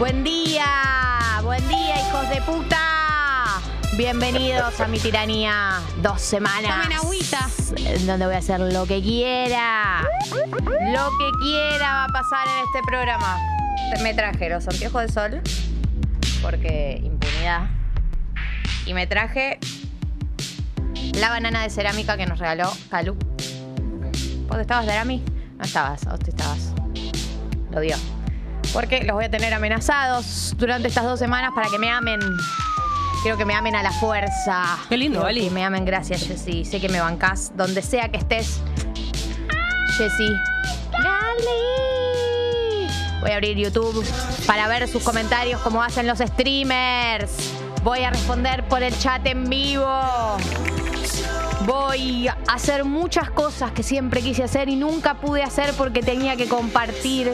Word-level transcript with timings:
Buen 0.00 0.24
día, 0.24 0.64
buen 1.42 1.68
día, 1.68 2.00
hijos 2.00 2.26
de 2.30 2.40
puta. 2.40 3.60
Bienvenidos 3.98 4.80
a 4.80 4.88
mi 4.88 4.98
tiranía. 4.98 5.78
Dos 6.00 6.22
semanas. 6.22 6.70
Tomen 6.70 6.96
agüita. 6.96 7.46
En 7.76 8.06
donde 8.06 8.24
voy 8.24 8.34
a 8.34 8.38
hacer 8.38 8.60
lo 8.60 8.86
que 8.86 9.02
quiera. 9.02 10.00
Lo 10.30 11.10
que 11.18 11.30
quiera 11.42 11.92
va 11.92 12.04
a 12.04 12.08
pasar 12.08 12.48
en 12.48 12.64
este 12.64 12.80
programa. 12.86 13.36
Me 14.02 14.14
traje 14.14 14.48
los 14.48 14.66
anteojos 14.68 15.02
de 15.02 15.12
sol. 15.12 15.42
Porque 16.40 16.98
impunidad. 17.04 17.68
Y 18.86 18.94
me 18.94 19.06
traje 19.06 19.58
la 21.12 21.28
banana 21.28 21.60
de 21.62 21.68
cerámica 21.68 22.16
que 22.16 22.24
nos 22.24 22.38
regaló 22.38 22.72
Calu. 22.88 23.18
¿Vos 24.48 24.58
estabas, 24.58 24.86
Darami? 24.86 25.22
No 25.58 25.64
estabas, 25.64 26.02
vos 26.06 26.18
te 26.20 26.30
estabas. 26.30 26.72
Lo 27.70 27.80
dio. 27.80 28.19
Porque 28.72 29.02
los 29.02 29.14
voy 29.14 29.24
a 29.24 29.30
tener 29.30 29.52
amenazados 29.52 30.54
durante 30.56 30.88
estas 30.88 31.04
dos 31.04 31.18
semanas 31.18 31.52
para 31.54 31.68
que 31.68 31.78
me 31.78 31.90
amen. 31.90 32.20
Quiero 33.22 33.36
que 33.36 33.44
me 33.44 33.54
amen 33.54 33.74
a 33.74 33.82
la 33.82 33.92
fuerza. 33.92 34.78
Qué 34.88 34.96
lindo, 34.96 35.20
Quiero. 35.20 35.48
Que 35.48 35.50
me 35.50 35.64
amen, 35.64 35.84
gracias, 35.84 36.26
Jessy. 36.26 36.64
Sé 36.64 36.80
que 36.80 36.88
me 36.88 37.00
bancás 37.00 37.52
donde 37.54 37.82
sea 37.82 38.08
que 38.08 38.16
estés. 38.18 38.60
Jessy. 39.98 40.32
Gali. 40.92 41.70
Voy 43.20 43.30
a 43.32 43.34
abrir 43.34 43.58
YouTube 43.58 44.06
para 44.46 44.68
ver 44.68 44.88
sus 44.88 45.02
comentarios 45.02 45.60
como 45.60 45.82
hacen 45.82 46.06
los 46.06 46.20
streamers. 46.20 47.52
Voy 47.82 48.04
a 48.04 48.10
responder 48.10 48.66
por 48.68 48.82
el 48.82 48.98
chat 48.98 49.26
en 49.26 49.50
vivo. 49.50 49.86
Voy 51.66 52.28
a 52.28 52.38
hacer 52.48 52.84
muchas 52.84 53.30
cosas 53.30 53.72
que 53.72 53.82
siempre 53.82 54.22
quise 54.22 54.42
hacer 54.42 54.70
y 54.70 54.76
nunca 54.76 55.14
pude 55.14 55.42
hacer 55.42 55.74
porque 55.74 56.00
tenía 56.02 56.36
que 56.36 56.48
compartir 56.48 57.32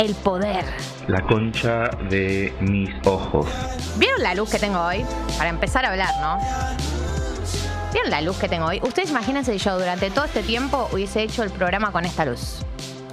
el 0.00 0.14
poder. 0.14 0.64
La 1.08 1.20
concha 1.20 1.90
de 2.08 2.54
mis 2.60 2.88
ojos. 3.06 3.46
¿Vieron 3.98 4.22
la 4.22 4.34
luz 4.34 4.50
que 4.50 4.58
tengo 4.58 4.80
hoy? 4.80 5.04
Para 5.36 5.50
empezar 5.50 5.84
a 5.84 5.90
hablar, 5.90 6.14
¿no? 6.22 6.38
¿Vieron 7.92 8.10
la 8.10 8.22
luz 8.22 8.38
que 8.38 8.48
tengo 8.48 8.64
hoy? 8.64 8.80
Ustedes 8.82 9.10
imagínense 9.10 9.52
si 9.52 9.58
yo 9.58 9.78
durante 9.78 10.10
todo 10.10 10.24
este 10.24 10.42
tiempo 10.42 10.88
hubiese 10.90 11.22
hecho 11.22 11.42
el 11.42 11.50
programa 11.50 11.92
con 11.92 12.06
esta 12.06 12.24
luz. 12.24 12.60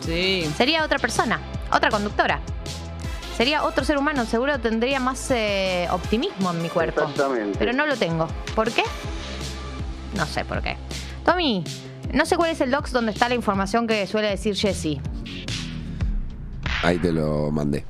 Sí. 0.06 0.50
Sería 0.56 0.86
otra 0.86 0.98
persona, 0.98 1.42
otra 1.73 1.89
conductora. 1.89 2.39
Sería 3.36 3.66
otro 3.66 3.83
ser 3.83 3.98
humano, 3.98 4.26
seguro 4.26 4.58
tendría 4.59 5.02
más 5.02 5.30
eh, 5.31 5.89
optimismo 5.92 6.52
en 6.52 6.61
mi 6.61 6.70
cuerpo. 6.70 7.02
Exactamente. 7.02 7.59
Pero 7.59 7.73
no 7.73 7.86
lo 7.86 7.98
tengo. 7.98 8.28
¿Por 8.56 8.72
qué? 8.72 8.83
No 10.16 10.26
sé 10.26 10.45
por 10.45 10.61
qué. 10.61 10.78
Tommy, 11.26 11.66
no 12.14 12.26
sé 12.26 12.38
cuál 12.38 12.52
es 12.52 12.61
el 12.61 12.72
docs 12.72 12.94
donde 12.94 13.11
está 13.11 13.28
la 13.28 13.36
información 13.36 13.88
que 13.88 14.08
suele 14.08 14.30
decir 14.30 14.56
Jesse. 14.56 15.00
Ahí 16.88 16.99
te 16.99 17.11
lo 17.11 17.52
mandé. 17.52 17.83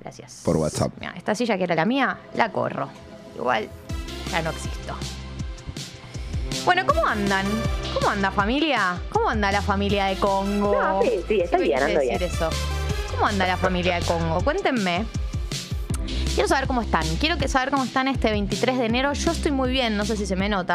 Gracias. 0.00 0.42
Por 0.44 0.56
WhatsApp. 0.56 0.90
Mira, 0.98 1.14
esta 1.16 1.36
silla 1.36 1.56
que 1.56 1.62
era 1.62 1.76
la 1.76 1.84
mía, 1.84 2.18
la 2.34 2.50
corro. 2.50 2.88
Igual 3.36 3.68
ya 4.32 4.42
no 4.42 4.50
existo. 4.50 4.96
Bueno, 6.64 6.82
¿cómo 6.84 7.06
andan? 7.06 7.46
¿Cómo 7.94 8.08
anda 8.08 8.32
familia? 8.32 9.00
¿Cómo 9.12 9.28
anda 9.28 9.52
la 9.52 9.62
familia 9.62 10.06
de 10.06 10.16
Congo? 10.16 10.82
No, 10.82 11.00
sí, 11.02 11.10
sí, 11.28 11.40
está 11.42 11.58
bien, 11.58 11.80
anda 11.80 12.00
decir 12.00 12.18
bien. 12.18 12.22
eso. 12.28 12.50
¿Cómo 13.12 13.26
anda 13.26 13.46
la 13.46 13.56
familia 13.56 14.00
de 14.00 14.04
Congo? 14.04 14.40
Cuéntenme. 14.40 15.04
Quiero 16.34 16.48
saber 16.48 16.66
cómo 16.66 16.82
están. 16.82 17.06
Quiero 17.20 17.38
que 17.38 17.46
saber 17.46 17.70
cómo 17.70 17.84
están 17.84 18.08
este 18.08 18.32
23 18.32 18.78
de 18.78 18.86
enero. 18.86 19.12
Yo 19.12 19.30
estoy 19.30 19.52
muy 19.52 19.70
bien, 19.70 19.96
no 19.96 20.04
sé 20.04 20.16
si 20.16 20.26
se 20.26 20.34
me 20.34 20.48
nota. 20.48 20.74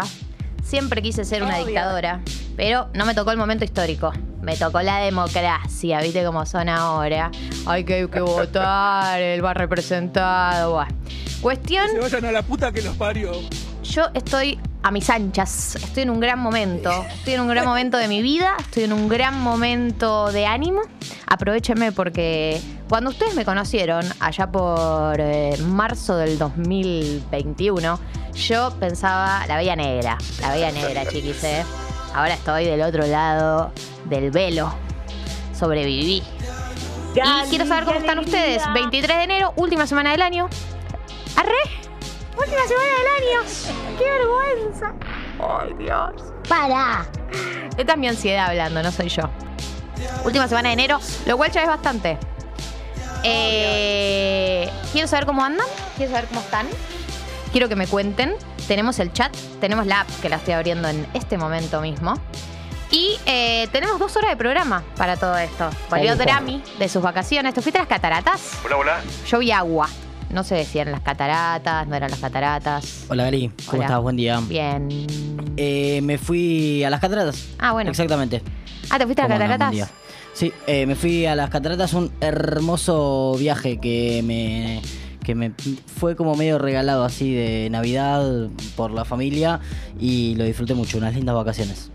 Siempre 0.64 1.02
quise 1.02 1.25
ser 1.25 1.44
una 1.44 1.55
Obvio. 1.58 1.66
dictadora, 1.66 2.22
pero 2.55 2.88
no 2.94 3.05
me 3.05 3.14
tocó 3.14 3.31
el 3.31 3.38
momento 3.38 3.66
histórico. 3.66 4.14
Me 4.48 4.56
tocó 4.56 4.81
la 4.81 5.00
democracia, 5.00 6.00
¿viste 6.00 6.23
cómo 6.23 6.45
son 6.45 6.70
ahora? 6.70 7.31
Hay 7.66 7.84
que, 7.84 8.08
que 8.09 8.22
votar, 8.22 9.20
él 9.20 9.44
va 9.44 9.54
representado. 9.54 10.72
Buah. 10.72 10.88
Cuestión 11.42 11.89
Se 11.92 12.00
vayan 12.00 12.23
a 12.23 12.32
la 12.32 12.44
puta 12.44 12.72
que 12.72 12.82
los 12.82 12.95
parió. 12.95 13.33
yo 13.83 14.04
estoy 14.14 14.58
a 14.83 14.92
mis 14.92 15.10
anchas, 15.10 15.76
estoy 15.76 16.04
en 16.04 16.11
un 16.11 16.22
gran 16.22 16.39
momento, 16.39 16.89
estoy 17.14 17.33
en 17.33 17.42
un 17.42 17.49
gran 17.49 17.66
momento 17.66 17.98
de 17.98 18.08
mi 18.08 18.22
vida, 18.22 18.55
estoy 18.58 18.83
en 18.83 18.94
un 18.94 19.10
gran 19.10 19.38
momento 19.38 20.32
de 20.32 20.45
ánimo. 20.45 20.80
Aprovechenme 21.26 21.92
porque 21.92 22.61
cuando 22.88 23.10
ustedes 23.10 23.36
me 23.36 23.43
conocieron, 23.43 24.05
allá 24.22 24.49
por 24.49 25.20
eh, 25.20 25.58
marzo 25.67 26.16
del 26.16 26.38
2021, 26.38 27.99
yo 28.33 28.73
pensaba, 28.80 29.45
la 29.45 29.58
veía 29.58 29.76
negra, 29.76 30.17
la 30.39 30.54
veía 30.54 30.72
negra, 30.72 31.05
chiquis, 31.05 31.43
¿eh? 31.43 31.66
Ahora 32.14 32.34
estoy 32.34 32.66
del 32.66 32.82
otro 32.82 33.06
lado 33.06 33.72
del 34.06 34.32
velo, 34.32 34.73
sobreviví. 35.54 36.23
Y 37.16 37.50
quiero 37.50 37.66
saber 37.66 37.86
cómo 37.86 38.00
están 38.00 38.20
ustedes. 38.20 38.64
23 38.73 39.18
de 39.18 39.23
enero, 39.23 39.54
última 39.56 39.88
semana 39.88 40.12
del 40.12 40.22
año. 40.22 40.48
¡Arre! 41.36 41.54
Última 42.38 42.62
semana 42.67 42.90
del 42.98 43.08
año. 43.17 43.98
¡Qué 43.98 44.04
vergüenza! 44.04 44.94
¡Ay, 45.40 45.73
Dios! 45.80 46.34
¡Para! 46.48 47.08
Esta 47.78 47.94
es 47.94 47.98
mi 47.98 48.08
ansiedad 48.08 48.48
hablando, 48.48 48.82
no 48.84 48.92
soy 48.92 49.10
yo. 49.10 49.23
Última 50.23 50.48
semana 50.48 50.70
de 50.70 50.73
enero, 50.73 51.00
lo 51.26 51.38
cual 51.38 51.52
ya 51.52 51.62
es 51.62 51.67
bastante. 51.67 52.17
Eh, 53.23 54.70
quiero 54.92 55.08
saber 55.08 55.26
cómo 55.26 55.44
andan, 55.44 55.66
quiero 55.96 56.12
saber 56.12 56.28
cómo 56.28 56.42
están. 56.42 56.67
Quiero 57.52 57.70
que 57.70 57.76
me 57.76 57.88
cuenten. 57.88 58.34
Tenemos 58.68 59.00
el 59.00 59.14
chat, 59.14 59.36
tenemos 59.60 59.86
la 59.86 60.02
app 60.02 60.10
que 60.22 60.30
la 60.30 60.36
estoy 60.38 60.54
abriendo 60.54 60.88
en 60.88 61.08
este 61.14 61.38
momento 61.38 61.82
mismo. 61.82 62.16
Y 62.92 63.18
eh, 63.26 63.68
tenemos 63.72 64.00
dos 64.00 64.16
horas 64.16 64.32
de 64.32 64.38
programa 64.38 64.84
para 64.96 65.18
todo 65.18 65.38
esto. 65.38 65.70
Volvió. 65.90 66.16
Drami 66.16 66.62
de 66.80 66.90
sus 66.90 67.02
vacaciones. 67.02 67.54
¿Te 67.54 67.62
fuiste 67.62 67.80
a 67.80 67.82
las 67.82 67.90
cataratas? 67.90 68.54
Hola, 68.66 68.78
hola. 68.78 69.02
Yo 69.28 69.40
vi 69.40 69.52
agua. 69.52 69.90
No 70.30 70.44
sé 70.44 70.66
si 70.66 70.80
eran 70.80 70.92
las 70.92 71.02
cataratas, 71.02 71.88
no 71.88 71.96
eran 71.96 72.12
las 72.12 72.20
cataratas. 72.20 73.06
Hola 73.08 73.24
Gary, 73.24 73.50
¿cómo 73.66 73.78
Hola. 73.78 73.86
estás? 73.86 74.02
Buen 74.02 74.16
día. 74.18 74.40
Bien. 74.42 75.08
Eh, 75.56 76.02
me 76.04 76.18
fui 76.18 76.84
a 76.84 76.90
las 76.90 77.00
cataratas. 77.00 77.48
Ah, 77.60 77.72
bueno. 77.72 77.90
Exactamente. 77.90 78.42
Ah, 78.90 78.98
¿te 78.98 79.06
fuiste 79.06 79.22
a 79.22 79.28
las 79.28 79.38
cataratas? 79.38 79.70
Buen 79.70 79.78
día. 79.78 79.90
Sí, 80.34 80.54
eh, 80.68 80.86
me 80.86 80.96
fui 80.96 81.26
a 81.26 81.36
las 81.36 81.50
cataratas, 81.50 81.94
un 81.94 82.12
hermoso 82.20 83.36
viaje 83.40 83.80
que 83.80 84.22
me, 84.24 84.82
que 85.27 85.36
me 85.36 85.52
fue 85.99 86.15
como 86.15 86.36
medio 86.36 86.58
regalado 86.58 87.04
así 87.04 87.36
de 87.36 87.70
Navidad 87.70 88.48
por 88.77 88.92
la 88.92 89.04
familia 89.04 89.60
y 89.99 90.36
lo 90.36 90.45
disfruté 90.45 90.73
mucho, 90.73 90.99
unas 90.99 91.15
lindas 91.15 91.36
vacaciones. 91.36 91.92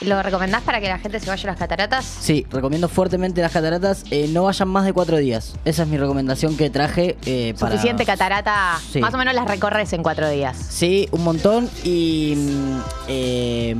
¿Lo 0.00 0.20
recomendás 0.20 0.62
para 0.62 0.80
que 0.80 0.88
la 0.88 0.98
gente 0.98 1.20
se 1.20 1.30
vaya 1.30 1.44
a 1.44 1.52
las 1.52 1.58
cataratas? 1.60 2.04
Sí, 2.04 2.44
recomiendo 2.50 2.88
fuertemente 2.88 3.40
las 3.40 3.52
cataratas, 3.52 4.02
eh, 4.10 4.28
no 4.32 4.42
vayan 4.42 4.68
más 4.68 4.84
de 4.84 4.92
cuatro 4.92 5.16
días. 5.16 5.54
Esa 5.64 5.84
es 5.84 5.88
mi 5.88 5.96
recomendación 5.96 6.56
que 6.56 6.68
traje 6.68 7.16
eh, 7.24 7.54
para... 7.56 7.76
Suficiente 7.76 8.04
catarata. 8.04 8.80
Sí. 8.90 8.98
Más 8.98 9.14
o 9.14 9.16
menos 9.16 9.32
las 9.32 9.46
recorres 9.46 9.92
en 9.92 10.02
cuatro 10.02 10.28
días. 10.28 10.56
Sí, 10.56 11.08
un 11.12 11.22
montón 11.22 11.70
y 11.84 12.34
mm, 12.36 12.78
eh, 13.06 13.76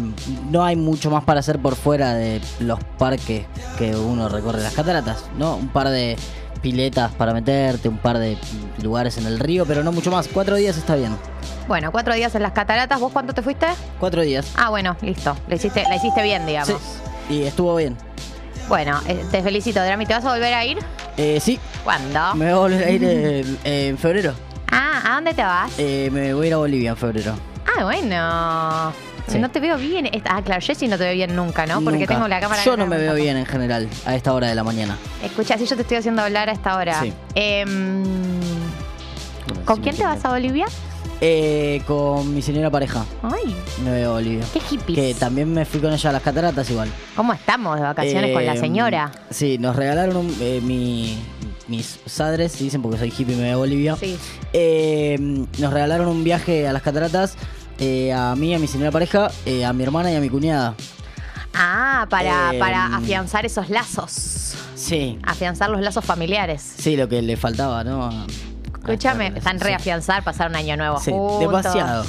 no 0.52 0.64
hay 0.64 0.76
mucho 0.76 1.10
más 1.10 1.25
para 1.25 1.41
hacer 1.41 1.58
por 1.58 1.75
fuera 1.75 2.14
de 2.14 2.41
los 2.60 2.78
parques 2.98 3.46
que 3.78 3.96
uno 3.96 4.28
recorre 4.28 4.62
las 4.62 4.75
cataratas, 4.75 5.25
¿no? 5.36 5.56
Un 5.56 5.70
par 5.70 5.88
de 5.88 6.16
piletas 6.66 7.12
para 7.12 7.32
meterte, 7.32 7.88
un 7.88 7.99
par 7.99 8.19
de 8.19 8.37
lugares 8.82 9.16
en 9.19 9.27
el 9.27 9.38
río, 9.38 9.65
pero 9.66 9.84
no 9.84 9.93
mucho 9.93 10.10
más. 10.10 10.27
Cuatro 10.27 10.56
días 10.56 10.77
está 10.77 10.97
bien. 10.97 11.16
Bueno, 11.69 11.93
cuatro 11.93 12.12
días 12.12 12.34
en 12.34 12.43
las 12.43 12.50
cataratas. 12.50 12.99
¿Vos 12.99 13.12
cuánto 13.12 13.32
te 13.32 13.41
fuiste? 13.41 13.69
Cuatro 14.00 14.22
días. 14.22 14.50
Ah, 14.56 14.71
bueno, 14.71 14.97
listo. 15.00 15.37
La 15.47 15.55
hiciste, 15.55 15.84
la 15.88 15.94
hiciste 15.94 16.25
bien, 16.25 16.44
digamos. 16.44 16.76
Sí, 17.28 17.34
y 17.34 17.43
estuvo 17.44 17.76
bien. 17.76 17.97
Bueno, 18.69 18.99
eh, 19.06 19.25
te 19.31 19.44
felicito, 19.44 19.81
Drami. 19.81 20.06
¿Te 20.06 20.15
vas 20.15 20.25
a 20.25 20.32
volver 20.32 20.53
a 20.55 20.65
ir? 20.65 20.78
Eh, 21.16 21.38
sí, 21.41 21.60
¿Cuándo? 21.84 22.34
me 22.34 22.47
voy 22.47 22.53
a 22.53 22.56
volver 22.56 22.84
a 22.84 22.91
ir 22.91 23.05
en, 23.05 23.59
en 23.65 23.97
febrero. 23.99 24.32
Ah, 24.72 25.03
¿a 25.05 25.15
dónde 25.15 25.34
te 25.34 25.43
vas? 25.44 25.71
Eh, 25.78 26.10
me 26.12 26.34
voy 26.34 26.47
a 26.47 26.49
ir 26.49 26.55
a 26.55 26.56
Bolivia 26.56 26.91
en 26.91 26.97
febrero. 26.97 27.34
Ah, 27.78 27.84
bueno. 27.84 28.93
Sí. 29.28 29.38
No 29.38 29.50
te 29.50 29.59
veo 29.60 29.76
bien. 29.76 30.09
Ah, 30.25 30.41
claro, 30.42 30.60
Jessy 30.60 30.87
no 30.88 30.97
te 30.97 31.04
veo 31.04 31.14
bien 31.14 31.34
nunca, 31.34 31.66
¿no? 31.66 31.81
Porque 31.82 31.98
Nunca. 32.00 32.14
tengo 32.14 32.28
la 32.28 32.41
cámara. 32.41 32.62
Yo 32.64 32.76
no 32.76 32.87
me 32.87 32.97
veo 32.97 33.14
bien 33.14 33.37
en 33.37 33.47
general 33.47 33.88
a 34.05 34.14
esta 34.14 34.32
hora 34.32 34.46
de 34.49 34.55
la 34.55 34.62
mañana. 34.64 34.96
Escucha, 35.23 35.58
si 35.58 35.67
yo 35.67 35.75
te 35.76 35.82
estoy 35.82 35.96
haciendo 35.96 36.23
hablar 36.23 36.49
a 36.49 36.52
esta 36.52 36.76
hora. 36.76 37.00
Sí. 37.02 37.12
Em, 37.34 38.05
¿Con 39.64 39.81
quién 39.81 39.96
te 39.96 40.05
vas 40.05 40.25
a 40.25 40.28
Bolivia? 40.31 40.67
Eh, 41.20 41.81
con 41.87 42.34
mi 42.34 42.43
señora 42.43 42.70
pareja. 42.70 43.05
Ay, 43.23 43.55
Me 43.82 43.90
veo 43.90 44.12
Bolivia. 44.12 44.44
qué 44.52 44.61
hippies. 44.61 44.96
Que 44.99 45.14
también 45.19 45.52
me 45.52 45.64
fui 45.64 45.81
con 45.81 45.93
ella 45.93 46.11
a 46.11 46.12
las 46.12 46.23
cataratas 46.23 46.69
igual. 46.70 46.88
¿Cómo 47.17 47.32
estamos 47.32 47.76
de 47.76 47.82
vacaciones 47.82 48.32
con 48.32 48.44
la 48.44 48.55
Eh, 48.55 48.58
señora? 48.58 49.11
Sí, 49.31 49.56
nos 49.58 49.75
regalaron 49.76 50.17
un- 50.19 50.37
eh, 50.40 50.61
mi- 50.62 51.19
mis 51.69 51.99
padres, 52.17 52.58
dicen 52.58 52.82
porque 52.82 52.99
soy 52.99 53.08
hippie 53.17 53.34
y 53.34 53.38
me 53.40 53.50
a 53.50 53.56
Bolivia. 53.56 53.96
Sí. 53.96 54.17
Eh, 54.52 55.17
nos 55.58 55.73
regalaron 55.73 56.06
un 56.08 56.23
viaje 56.23 56.69
a 56.69 56.73
las 56.73 56.82
cataratas 56.82 57.37
eh, 57.78 58.12
a 58.12 58.34
mí, 58.37 58.55
a 58.55 58.58
mi 58.58 58.67
señora 58.67 58.90
pareja, 58.90 59.31
eh, 59.44 59.64
a 59.64 59.73
mi 59.73 59.82
hermana 59.82 60.11
y 60.12 60.17
a 60.17 60.20
mi 60.20 60.28
cuñada. 60.28 60.75
Ah, 61.55 62.06
para, 62.11 62.52
Em, 62.52 62.58
para 62.58 62.96
afianzar 62.96 63.46
esos 63.46 63.70
lazos. 63.70 64.55
Sí, 64.75 65.19
Afianzar 65.25 65.70
los 65.70 65.81
lazos 65.81 66.05
familiares. 66.05 66.75
sí, 66.78 66.96
lo 66.96 67.08
que 67.08 67.23
le 67.23 67.37
faltaba, 67.37 67.82
¿no? 67.82 68.05
A- 68.05 68.26
Escúchame, 68.78 69.28
están 69.28 69.58
sí. 69.58 69.64
reafianzar, 69.64 70.23
pasar 70.23 70.50
un 70.50 70.56
año 70.56 70.76
nuevo 70.76 71.00
Sí, 71.00 71.11
juntos. 71.11 71.40
demasiado. 71.40 72.05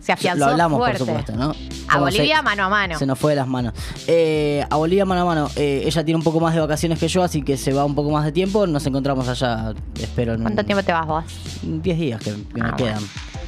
Se 0.00 0.12
afianzó 0.12 0.46
Lo 0.46 0.52
hablamos, 0.52 0.78
fuerte. 0.78 0.98
por 0.98 1.06
supuesto, 1.06 1.32
¿no? 1.36 1.50
A 1.86 1.92
Como 1.92 2.04
Bolivia 2.06 2.38
se- 2.38 2.42
mano 2.42 2.64
a 2.64 2.68
mano. 2.68 2.98
Se 2.98 3.06
nos 3.06 3.18
fue 3.18 3.32
de 3.32 3.36
las 3.36 3.46
manos. 3.46 3.74
Eh, 4.06 4.64
a 4.68 4.76
Bolivia 4.76 5.04
mano 5.04 5.22
a 5.22 5.24
mano. 5.26 5.50
Eh, 5.56 5.82
ella 5.84 6.04
tiene 6.04 6.16
un 6.16 6.22
poco 6.24 6.40
más 6.40 6.54
de 6.54 6.60
vacaciones 6.60 6.98
que 6.98 7.08
yo, 7.08 7.22
así 7.22 7.42
que 7.42 7.56
se 7.56 7.72
va 7.74 7.84
un 7.84 7.94
poco 7.94 8.10
más 8.10 8.24
de 8.24 8.32
tiempo. 8.32 8.66
Nos 8.66 8.84
encontramos 8.86 9.28
allá, 9.28 9.74
espero, 10.00 10.34
en 10.34 10.42
¿Cuánto 10.42 10.64
tiempo 10.64 10.82
te 10.82 10.92
vas 10.92 11.06
vos? 11.06 11.24
10 11.62 11.98
días 11.98 12.20
que, 12.22 12.32
que 12.54 12.62
me 12.62 12.68
Ah, 12.70 12.74
quedan. 12.76 13.02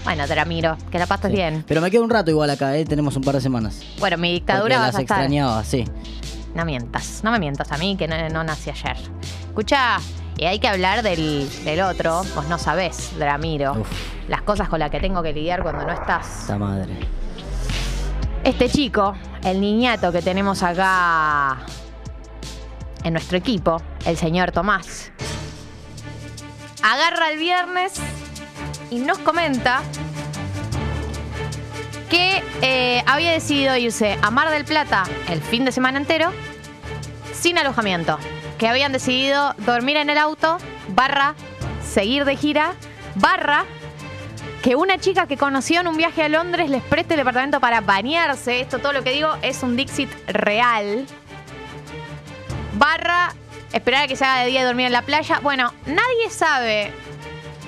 Bueno, 0.05 0.27
te 0.27 0.35
la 0.35 0.45
miro. 0.45 0.77
Que 0.91 0.99
la 0.99 1.07
pases 1.07 1.31
Sí. 1.31 1.37
bien. 1.37 1.65
Pero 1.69 1.81
me 1.81 1.91
queda 1.91 2.03
un 2.03 2.11
rato 2.11 2.31
igual 2.31 2.51
acá, 2.51 2.77
¿eh? 2.77 2.85
tenemos 2.85 3.15
un 3.17 3.23
par 3.23 3.35
de 3.35 3.41
semanas. 3.41 3.81
Bueno, 3.99 4.17
mi 4.17 4.29
Porque 4.29 4.33
dictadura 4.33 4.79
vas 4.79 4.87
las 4.89 4.97
a 4.97 5.01
estar. 5.03 5.19
extrañaba, 5.19 5.63
sí. 5.65 5.85
No 6.55 6.65
mientas, 6.65 7.21
no 7.23 7.31
me 7.31 7.39
mientas 7.39 7.71
a 7.71 7.79
mí 7.79 7.97
que 7.97 8.09
no, 8.09 8.17
no 8.31 8.43
nací 8.43 8.71
ayer. 8.71 8.97
Escucha, 9.47 9.99
y 10.37 10.47
hay 10.47 10.59
que 10.59 10.67
hablar 10.69 11.03
del, 11.03 11.49
del 11.65 11.81
otro, 11.83 12.23
vos 12.35 12.49
no 12.49 12.59
sabés, 12.59 13.13
Dramiro, 13.19 13.73
Uf. 13.73 13.89
las 14.29 14.43
cosas 14.43 14.69
con 14.69 14.81
las 14.81 14.91
que 14.91 14.99
tengo 15.01 15.23
que 15.23 15.33
lidiar 15.33 15.63
cuando 15.63 15.85
no 15.85 15.93
estás. 15.93 16.41
Esta 16.43 16.59
madre. 16.59 16.93
Este 18.43 18.69
chico, 18.71 19.15
el 19.45 19.61
niñato 19.61 20.11
que 20.11 20.23
tenemos 20.23 20.63
acá 20.63 21.59
en 23.05 23.13
nuestro 23.13 23.37
equipo, 23.39 23.81
el 24.07 24.17
señor 24.17 24.51
Tomás, 24.51 25.13
agarra 26.83 27.31
el 27.31 27.39
viernes 27.39 27.93
y 28.91 28.99
nos 28.99 29.19
comenta 29.19 29.83
que 32.09 32.43
eh, 32.61 33.03
había 33.07 33.31
decidido 33.31 33.77
irse 33.77 34.19
a 34.21 34.31
Mar 34.31 34.51
del 34.51 34.65
Plata 34.65 35.05
el 35.29 35.41
fin 35.41 35.65
de 35.65 35.73
semana 35.73 35.99
entero 35.99 36.33
sin 37.33 37.57
alojamiento. 37.57 38.19
Que 38.59 38.69
habían 38.69 38.93
decidido 38.93 39.55
dormir 39.59 39.97
en 39.97 40.11
el 40.11 40.19
auto, 40.19 40.59
barra, 40.89 41.35
seguir 41.83 42.25
de 42.25 42.37
gira, 42.37 42.75
barra, 43.15 43.65
que 44.63 44.77
una 44.77 44.99
chica 44.99 45.27
que 45.27 45.39
conoció 45.39 45.81
en 45.81 45.89
un 45.89 45.97
viaje 45.97 46.23
a 46.23 46.29
Londres 46.29 46.69
les 46.69 46.83
preste 46.83 47.15
el 47.15 47.19
departamento 47.19 47.61
para 47.61 47.81
bañarse. 47.81 48.61
Esto 48.61 48.79
todo 48.79 48.93
lo 48.93 49.03
que 49.03 49.13
digo 49.13 49.35
es 49.41 49.63
un 49.63 49.77
Dixit 49.77 50.11
real. 50.29 51.07
Barra, 52.75 53.35
esperar 53.73 54.05
a 54.05 54.09
que 54.09 54.17
se 54.17 54.25
haga 54.25 54.43
de 54.43 54.49
día 54.49 54.61
y 54.61 54.65
dormir 54.65 54.87
en 54.87 54.93
la 54.93 55.03
playa. 55.03 55.41
Bueno, 55.41 55.73
nadie 55.87 56.29
sabe 56.29 56.93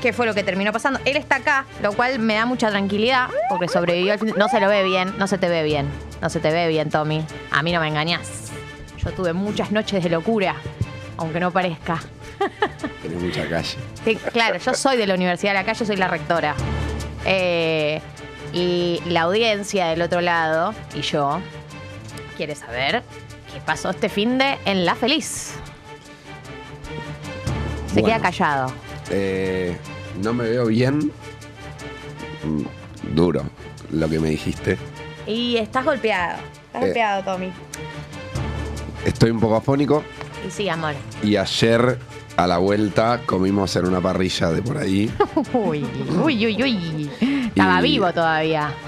qué 0.03 0.13
fue 0.13 0.27
lo 0.27 0.35
que 0.35 0.43
terminó 0.43 0.73
pasando. 0.73 1.01
Él 1.07 1.17
está 1.17 1.37
acá, 1.37 1.65
lo 1.81 1.93
cual 1.93 2.19
me 2.19 2.35
da 2.35 2.45
mucha 2.45 2.69
tranquilidad 2.71 3.29
porque 3.49 3.69
sobrevivió 3.69 4.13
al 4.13 4.19
fin. 4.19 4.35
No 4.37 4.49
se 4.49 4.61
lo 4.61 4.69
ve 4.69 4.83
bien, 4.83 5.15
no 5.17 5.27
se 5.29 5.39
te 5.39 5.49
ve 5.49 5.63
bien. 5.63 5.89
No 6.21 6.29
se 6.29 6.41
te 6.41 6.51
ve 6.51 6.69
bien, 6.69 6.91
Tommy. 6.91 7.25
A 7.51 7.63
mí 7.63 7.73
no 7.73 7.81
me 7.81 7.89
engañás. 7.89 8.51
Yo 8.99 9.11
tuve 9.13 9.33
muchas 9.33 9.71
noches 9.73 10.03
de 10.03 10.11
locura, 10.11 10.57
aunque 11.17 11.41
no 11.41 11.51
parezca. 11.53 12.01
Tenés 13.03 13.23
mucha 13.23 13.49
calle. 13.49 13.77
Sí, 14.05 14.17
claro, 14.33 14.59
yo 14.59 14.75
soy 14.75 14.97
de 14.97 15.07
la 15.07 15.15
Universidad 15.15 15.53
de 15.53 15.59
la 15.61 15.65
Calle, 15.65 15.87
soy 15.87 15.97
la 15.97 16.09
rectora. 16.09 16.55
Eh, 17.25 18.01
y 18.53 19.01
la 19.07 19.23
audiencia 19.23 19.87
del 19.87 20.03
otro 20.03 20.21
lado, 20.21 20.75
y 20.95 21.01
yo, 21.03 21.41
quiere 22.37 22.55
saber 22.57 23.03
qué 23.53 23.61
pasó 23.65 23.91
este 23.91 24.09
fin 24.09 24.39
de 24.39 24.59
en 24.65 24.85
La 24.85 24.95
Feliz. 24.97 25.55
Se 27.87 28.01
Bueno. 28.01 28.09
queda 28.09 28.21
callado. 28.21 28.73
Eh, 29.11 29.77
no 30.21 30.33
me 30.35 30.45
veo 30.49 30.67
bien. 30.67 31.11
Mm, 32.45 32.63
Duro 33.15 33.43
lo 33.91 34.09
que 34.09 34.19
me 34.19 34.31
dijiste. 34.31 34.79
Y 35.27 35.57
estás 35.57 35.85
golpeado. 35.85 36.39
Estás 36.67 36.83
Eh. 36.83 36.87
golpeado, 36.87 37.23
Tommy. 37.25 37.53
Estoy 39.05 39.31
un 39.31 39.41
poco 39.41 39.57
afónico 39.57 40.03
Y 40.47 40.51
sí, 40.51 40.69
amor. 40.69 40.95
y 41.23 41.37
ayer 41.37 41.99
a 42.37 42.47
la 42.47 42.59
vuelta 42.59 43.21
comimos 43.27 43.75
en 43.77 43.87
una 43.87 44.01
parrilla 44.01 44.51
de 44.51 44.63
por 44.63 44.79
ahí. 44.79 45.11
Uy, 45.53 45.85
uy, 46.23 46.47
uy, 46.47 46.63
uy. 46.63 47.11
Estaba 47.49 47.81
Y- 47.81 47.83
vivo 47.93 48.13
todavía. 48.13 48.73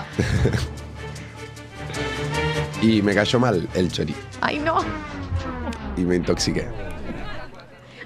Y 2.82 3.00
me 3.00 3.14
cayó 3.14 3.40
mal 3.40 3.66
el 3.74 3.90
chori. 3.90 4.14
Ay, 4.42 4.58
no. 4.58 4.78
Y 5.96 6.02
me 6.02 6.16
intoxiqué. 6.16 6.68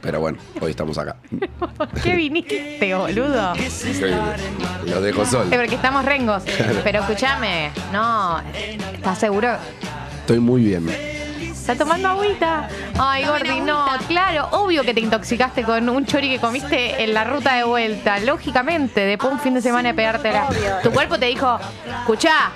Pero 0.01 0.21
bueno, 0.21 0.39
hoy 0.61 0.71
estamos 0.71 0.97
acá. 0.99 1.17
¿Por 1.77 1.89
qué 2.03 2.15
viniste, 2.15 2.95
boludo? 2.95 3.53
Lo 4.87 5.01
dejo 5.01 5.25
sol. 5.25 5.53
Eh, 5.53 5.57
Porque 5.57 5.75
estamos 5.75 6.05
rengos. 6.05 6.43
Pero 6.85 7.01
escúchame, 7.01 7.71
no, 7.93 8.41
¿estás 8.95 9.19
seguro? 9.19 9.57
Estoy 10.21 10.39
muy 10.39 10.63
bien. 10.63 10.89
Está 10.89 11.77
tomando 11.85 12.09
agüita. 12.09 12.69
Ay, 12.99 13.27
Gordi, 13.27 13.61
no, 13.61 13.85
claro, 14.07 14.49
obvio 14.53 14.83
que 14.85 14.95
te 14.95 15.01
intoxicaste 15.01 15.65
con 15.65 15.87
un 15.89 16.07
chori 16.07 16.31
que 16.31 16.39
comiste 16.39 17.03
en 17.03 17.13
la 17.13 17.25
ruta 17.25 17.57
de 17.57 17.65
vuelta. 17.65 18.19
Lógicamente, 18.21 19.03
después 19.05 19.31
de 19.31 19.35
un 19.35 19.41
fin 19.41 19.55
de 19.55 19.61
semana 19.61 19.91
de 19.91 19.95
pegártela. 19.95 20.49
Tu 20.83 20.91
cuerpo 20.91 21.19
te 21.19 21.27
dijo, 21.27 21.59
escuchá, 22.01 22.51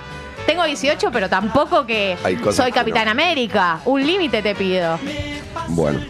tengo 0.47 0.65
18, 0.65 1.11
pero 1.13 1.29
tampoco 1.29 1.85
que 1.85 2.17
Hay 2.25 2.37
cosas 2.37 2.57
soy 2.65 2.73
que 2.73 2.79
Capitán 2.79 3.05
no. 3.05 3.11
América. 3.11 3.81
Un 3.85 4.07
límite 4.07 4.41
te 4.41 4.55
pido. 4.55 4.99
Bueno, 5.69 6.01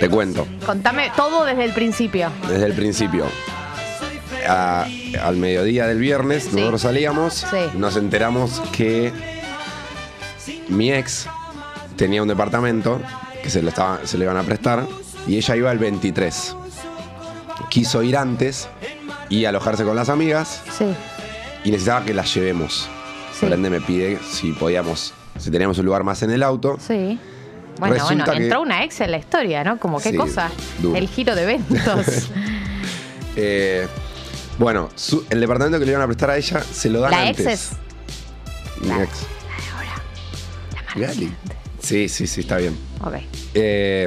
te 0.00 0.08
cuento. 0.08 0.46
Contame 0.66 1.10
todo 1.16 1.44
desde 1.44 1.64
el 1.64 1.72
principio. 1.72 2.30
Desde 2.48 2.66
el 2.66 2.72
principio. 2.74 3.26
A- 4.48 4.86
al 5.22 5.36
mediodía 5.36 5.86
del 5.86 5.98
viernes, 5.98 6.52
nosotros 6.52 6.80
salíamos, 6.82 7.34
Sí. 7.50 7.58
nos 7.74 7.96
enteramos 7.96 8.60
que 8.72 9.12
mi 10.68 10.92
ex 10.92 11.28
tenía 11.96 12.22
un 12.22 12.28
departamento 12.28 13.00
que 13.42 13.50
se 13.50 13.62
le, 13.62 13.68
estaba, 13.68 14.00
se 14.04 14.18
le 14.18 14.24
iban 14.24 14.36
a 14.36 14.42
prestar 14.42 14.86
y 15.26 15.36
ella 15.36 15.56
iba 15.56 15.70
el 15.72 15.78
23. 15.78 16.56
Quiso 17.70 18.02
ir 18.02 18.16
antes 18.16 18.68
y 19.28 19.44
alojarse 19.44 19.84
con 19.84 19.94
las 19.96 20.08
amigas 20.08 20.62
Sí. 20.76 20.86
y 21.64 21.70
necesitaba 21.70 22.04
que 22.04 22.12
las 22.14 22.34
llevemos. 22.34 22.88
Sí. 23.32 23.46
Por 23.46 23.52
ende 23.52 23.70
me 23.70 23.80
pide 23.80 24.18
si 24.28 24.52
podíamos, 24.52 25.14
si 25.38 25.50
teníamos 25.50 25.78
un 25.78 25.86
lugar 25.86 26.02
más 26.04 26.22
en 26.22 26.30
el 26.32 26.42
auto. 26.42 26.78
Sí. 26.86 27.18
Bueno, 27.78 27.94
Resulta 27.94 28.24
bueno, 28.26 28.32
que- 28.38 28.44
entró 28.44 28.60
una 28.62 28.84
ex 28.84 29.00
en 29.00 29.10
la 29.10 29.18
historia, 29.18 29.64
¿no? 29.64 29.78
Como 29.78 29.98
qué 30.00 30.10
Sí, 30.10 30.16
cosa. 30.16 30.50
duro. 30.80 30.96
El 30.96 31.08
giro 31.08 31.34
de 31.34 31.42
eventos. 31.42 32.28
Eh, 33.34 33.88
bueno, 34.58 34.90
su- 34.94 35.24
el 35.30 35.40
departamento 35.40 35.78
que 35.78 35.86
le 35.86 35.92
iban 35.92 36.02
a 36.02 36.06
prestar 36.06 36.28
a 36.28 36.36
ella 36.36 36.60
se 36.62 36.90
lo 36.90 37.00
dan 37.00 37.10
la 37.12 37.28
ex 37.30 37.38
antes. 37.38 37.70
es. 37.70 38.82
Mi 38.82 38.88
La- 38.88 39.02
ex. 39.04 39.10
Gali. 40.94 41.32
Sí, 41.80 42.08
sí, 42.10 42.26
sí, 42.26 42.40
está 42.42 42.58
bien. 42.58 42.76
Ok. 43.02 43.14
Eh, 43.54 44.06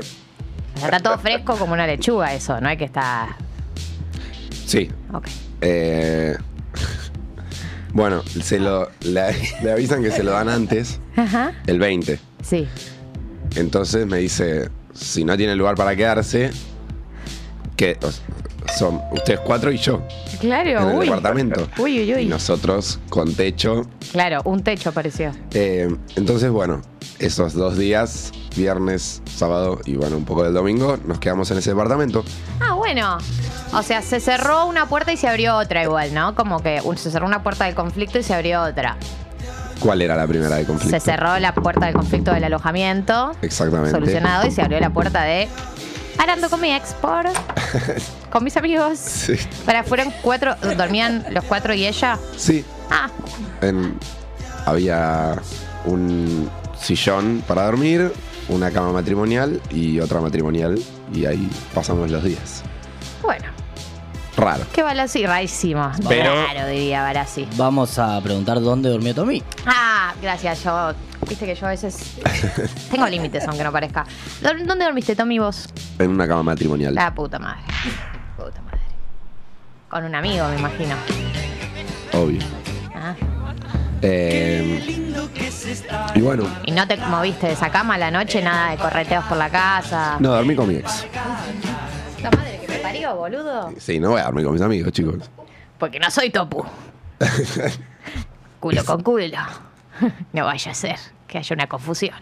está 0.75 0.99
todo 0.99 1.17
fresco 1.17 1.55
como 1.57 1.73
una 1.73 1.87
lechuga 1.87 2.35
eso, 2.35 2.61
no 2.61 2.69
hay 2.69 2.77
que 2.77 2.85
estar. 2.85 3.29
sí. 4.67 4.91
Ok. 5.11 5.27
Eh, 5.61 6.37
bueno, 7.93 8.21
se 8.43 8.59
lo, 8.59 8.91
le, 9.01 9.23
le 9.63 9.71
avisan 9.71 10.03
que 10.03 10.11
se 10.11 10.21
lo 10.23 10.31
dan 10.31 10.49
antes, 10.49 10.99
Ajá. 11.15 11.53
el 11.65 11.79
20. 11.79 12.19
Sí. 12.43 12.67
Entonces 13.55 14.05
me 14.05 14.17
dice, 14.17 14.69
si 14.93 15.23
no 15.23 15.35
tiene 15.37 15.55
lugar 15.55 15.75
para 15.75 15.95
quedarse, 15.95 16.51
que 17.75 17.97
o- 18.03 18.71
son 18.77 19.01
ustedes 19.11 19.39
cuatro 19.41 19.71
y 19.71 19.77
yo 19.77 20.01
Claro, 20.39 20.69
en 20.81 20.89
el 20.89 20.95
uy. 20.97 21.05
departamento. 21.05 21.67
Uy, 21.77 21.99
uy, 21.99 22.09
Y 22.11 22.13
uy. 22.15 22.25
nosotros 22.25 22.99
con 23.09 23.33
techo. 23.33 23.85
Claro, 24.11 24.41
un 24.45 24.63
techo 24.63 24.91
pareció. 24.91 25.31
Eh, 25.53 25.93
entonces, 26.15 26.49
bueno, 26.49 26.81
esos 27.19 27.53
dos 27.53 27.77
días, 27.77 28.31
viernes, 28.57 29.21
sábado 29.33 29.79
y 29.85 29.95
bueno, 29.95 30.17
un 30.17 30.25
poco 30.25 30.43
del 30.43 30.53
domingo, 30.53 30.97
nos 31.05 31.19
quedamos 31.19 31.51
en 31.51 31.59
ese 31.59 31.71
departamento. 31.71 32.23
Ah, 32.59 32.73
bueno. 32.73 33.17
O 33.73 33.83
sea, 33.83 34.01
se 34.01 34.19
cerró 34.19 34.65
una 34.67 34.87
puerta 34.87 35.11
y 35.11 35.17
se 35.17 35.27
abrió 35.27 35.57
otra 35.57 35.83
igual, 35.83 36.13
¿no? 36.13 36.33
Como 36.35 36.61
que 36.61 36.81
un- 36.83 36.97
se 36.97 37.11
cerró 37.11 37.25
una 37.27 37.43
puerta 37.43 37.65
del 37.65 37.75
conflicto 37.75 38.17
y 38.19 38.23
se 38.23 38.33
abrió 38.33 38.61
otra. 38.63 38.97
¿Cuál 39.79 40.01
era 40.01 40.15
la 40.15 40.25
primera 40.27 40.55
de 40.55 40.65
conflicto? 40.65 40.97
Se 40.97 40.99
cerró 41.03 41.37
la 41.39 41.53
puerta 41.53 41.85
del 41.85 41.95
conflicto 41.95 42.31
del 42.33 42.43
alojamiento. 42.45 43.33
Exactamente. 43.41 43.91
Solucionado 43.91 44.47
y 44.47 44.51
se 44.51 44.61
abrió 44.61 44.79
la 44.79 44.89
puerta 44.89 45.23
de. 45.23 45.47
Hablando 46.17 46.49
con 46.49 46.61
mi 46.61 46.73
ex 46.73 46.93
por. 46.93 47.25
con 48.31 48.43
mis 48.43 48.55
amigos. 48.57 48.97
Sí. 48.99 49.35
Para, 49.65 49.83
fueron 49.83 50.11
cuatro. 50.21 50.55
¿Dormían 50.77 51.25
los 51.31 51.43
cuatro 51.43 51.73
y 51.73 51.85
ella? 51.85 52.17
Sí, 52.37 52.63
Ah, 52.89 53.09
en- 53.61 53.97
había 54.65 55.35
un 55.85 56.49
sillón 56.79 57.43
para 57.47 57.65
dormir, 57.65 58.11
una 58.49 58.71
cama 58.71 58.91
matrimonial 58.91 59.59
y 59.71 59.99
otra 59.99 60.21
matrimonial 60.21 60.79
y 61.13 61.25
ahí 61.25 61.49
pasamos 61.73 62.09
los 62.11 62.23
días. 62.23 62.63
bueno. 63.21 63.45
Raro. 64.37 64.63
Qué 64.73 64.83
Balassi, 64.83 65.25
rarísimo. 65.25 65.91
Pero- 66.09 66.33
Raro, 66.47 66.67
diría 66.67 67.01
Balassi. 67.03 67.47
Vamos 67.55 67.97
a 67.99 68.19
preguntar 68.21 68.59
dónde 68.61 68.89
durmió 68.89 69.15
Tommy. 69.15 69.41
Ah, 69.65 70.13
gracias. 70.21 70.63
Yo. 70.63 70.93
Viste 71.27 71.45
que 71.45 71.55
yo 71.55 71.65
a 71.65 71.69
veces. 71.69 72.17
Tengo 72.91 73.07
límites, 73.07 73.47
aunque 73.47 73.63
no 73.63 73.71
parezca. 73.71 74.05
¿Dó- 74.41 74.65
¿Dónde 74.65 74.85
dormiste, 74.85 75.15
Tommy, 75.15 75.39
vos? 75.39 75.67
En 75.99 76.09
una 76.11 76.27
cama 76.27 76.43
matrimonial. 76.43 76.93
La 76.93 77.13
puta 77.15 77.39
madre. 77.39 77.61
Puta 78.35 78.61
madre. 78.61 78.79
Con 79.89 80.03
un 80.03 80.13
amigo, 80.15 80.47
me 80.49 80.57
imagino. 80.59 80.95
Obvio. 82.13 82.41
Ah. 82.93 83.15
Eh, 84.01 85.11
y 86.13 86.21
bueno, 86.21 86.43
¿Y 86.65 86.71
no 86.71 86.87
te 86.87 86.97
moviste 86.97 87.47
de 87.47 87.53
esa 87.53 87.69
cama 87.71 87.95
a 87.95 87.97
la 87.97 88.11
noche? 88.11 88.41
Nada 88.41 88.71
de 88.71 88.77
correteos 88.77 89.23
por 89.25 89.37
la 89.37 89.49
casa. 89.49 90.17
no, 90.19 90.29
dormí 90.31 90.55
con 90.55 90.67
mi 90.67 90.75
ex. 90.75 91.07
La 92.21 92.29
madre 92.31 92.51
que 92.51 92.54
me 92.54 92.54
parió, 92.85 93.15
boludo. 93.15 93.73
Sí, 93.79 93.99
no 93.99 94.11
voy 94.11 94.21
a 94.21 94.25
dormir 94.25 94.45
con 94.45 94.53
mis 94.53 94.61
amigos, 94.61 94.91
chicos. 94.91 95.15
Porque 95.79 95.99
no 95.99 96.09
soy 96.11 96.29
topu. 96.29 96.63
culo 98.59 98.85
con 98.85 99.01
culo. 99.01 99.39
No 100.33 100.45
vaya 100.45 100.71
a 100.71 100.75
ser 100.75 100.97
que 101.27 101.39
haya 101.39 101.53
una 101.53 101.67
confusión. 101.67 102.15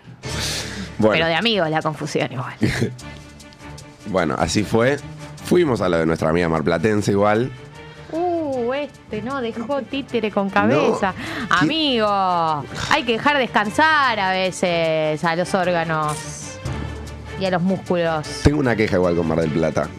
Bueno, 0.99 1.13
Pero 1.13 1.25
de 1.25 1.35
amigos 1.35 1.69
la 1.69 1.81
confusión 1.81 2.31
igual. 2.31 2.53
bueno, 4.07 4.35
así 4.37 4.63
fue. 4.63 4.97
Fuimos 5.45 5.81
a 5.81 5.89
lo 5.89 5.97
de 5.97 6.05
nuestra 6.05 6.29
amiga 6.29 6.47
marplatense 6.47 7.11
igual. 7.11 7.51
Uh, 8.11 8.73
este 8.73 9.21
no 9.21 9.41
dejó 9.41 9.81
títere 9.81 10.31
con 10.31 10.49
cabeza. 10.49 11.13
Amigo, 11.49 12.07
hay 12.89 13.03
que 13.05 13.13
dejar 13.13 13.37
descansar 13.37 14.19
a 14.19 14.31
veces 14.31 15.23
a 15.23 15.35
los 15.35 15.53
órganos 15.53 16.59
y 17.39 17.45
a 17.45 17.51
los 17.51 17.61
músculos. 17.61 18.27
Tengo 18.43 18.59
una 18.59 18.75
queja 18.75 18.95
igual 18.95 19.15
con 19.15 19.27
Mar 19.27 19.41
del 19.41 19.49
Plata. 19.49 19.89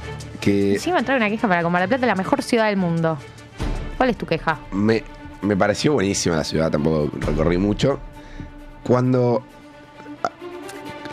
Que 0.45 0.75
Encima 0.75 1.03
trae 1.03 1.17
una 1.17 1.31
queja 1.31 1.49
para 1.49 1.63
Comar 1.63 1.81
del 1.83 1.89
Plata, 1.89 2.07
la 2.07 2.15
mejor 2.15 2.43
ciudad 2.43 2.67
del 2.67 2.77
mundo. 2.77 3.17
¿Cuál 3.97 4.11
es 4.11 4.19
tu 4.19 4.27
queja? 4.27 4.59
me, 4.73 5.03
me 5.41 5.57
pareció 5.57 5.95
buenísima 5.95 6.37
la 6.37 6.45
ciudad, 6.45 6.71
tampoco 6.71 7.11
recorrí 7.21 7.57
mucho. 7.57 7.99
Cuando 8.83 9.43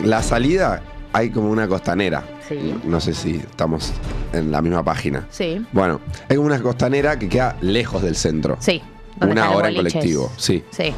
la 0.04 0.22
salida 0.22 0.82
hay 1.12 1.30
como 1.30 1.50
una 1.50 1.66
costanera. 1.68 2.22
Sí. 2.48 2.78
No 2.84 3.00
sé 3.00 3.14
si 3.14 3.36
estamos 3.36 3.92
en 4.32 4.50
la 4.50 4.60
misma 4.60 4.82
página. 4.84 5.26
Sí. 5.30 5.64
Bueno, 5.72 6.00
hay 6.28 6.36
como 6.36 6.46
una 6.48 6.60
costanera 6.60 7.18
que 7.18 7.28
queda 7.28 7.56
lejos 7.60 8.02
del 8.02 8.16
centro. 8.16 8.56
Sí. 8.60 8.82
¿Dónde 9.16 9.32
Una 9.34 9.50
hora 9.52 9.68
en 9.68 9.76
colectivo, 9.76 10.30
sí. 10.36 10.64
Sí, 10.70 10.92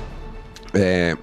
Eh, 0.73 1.14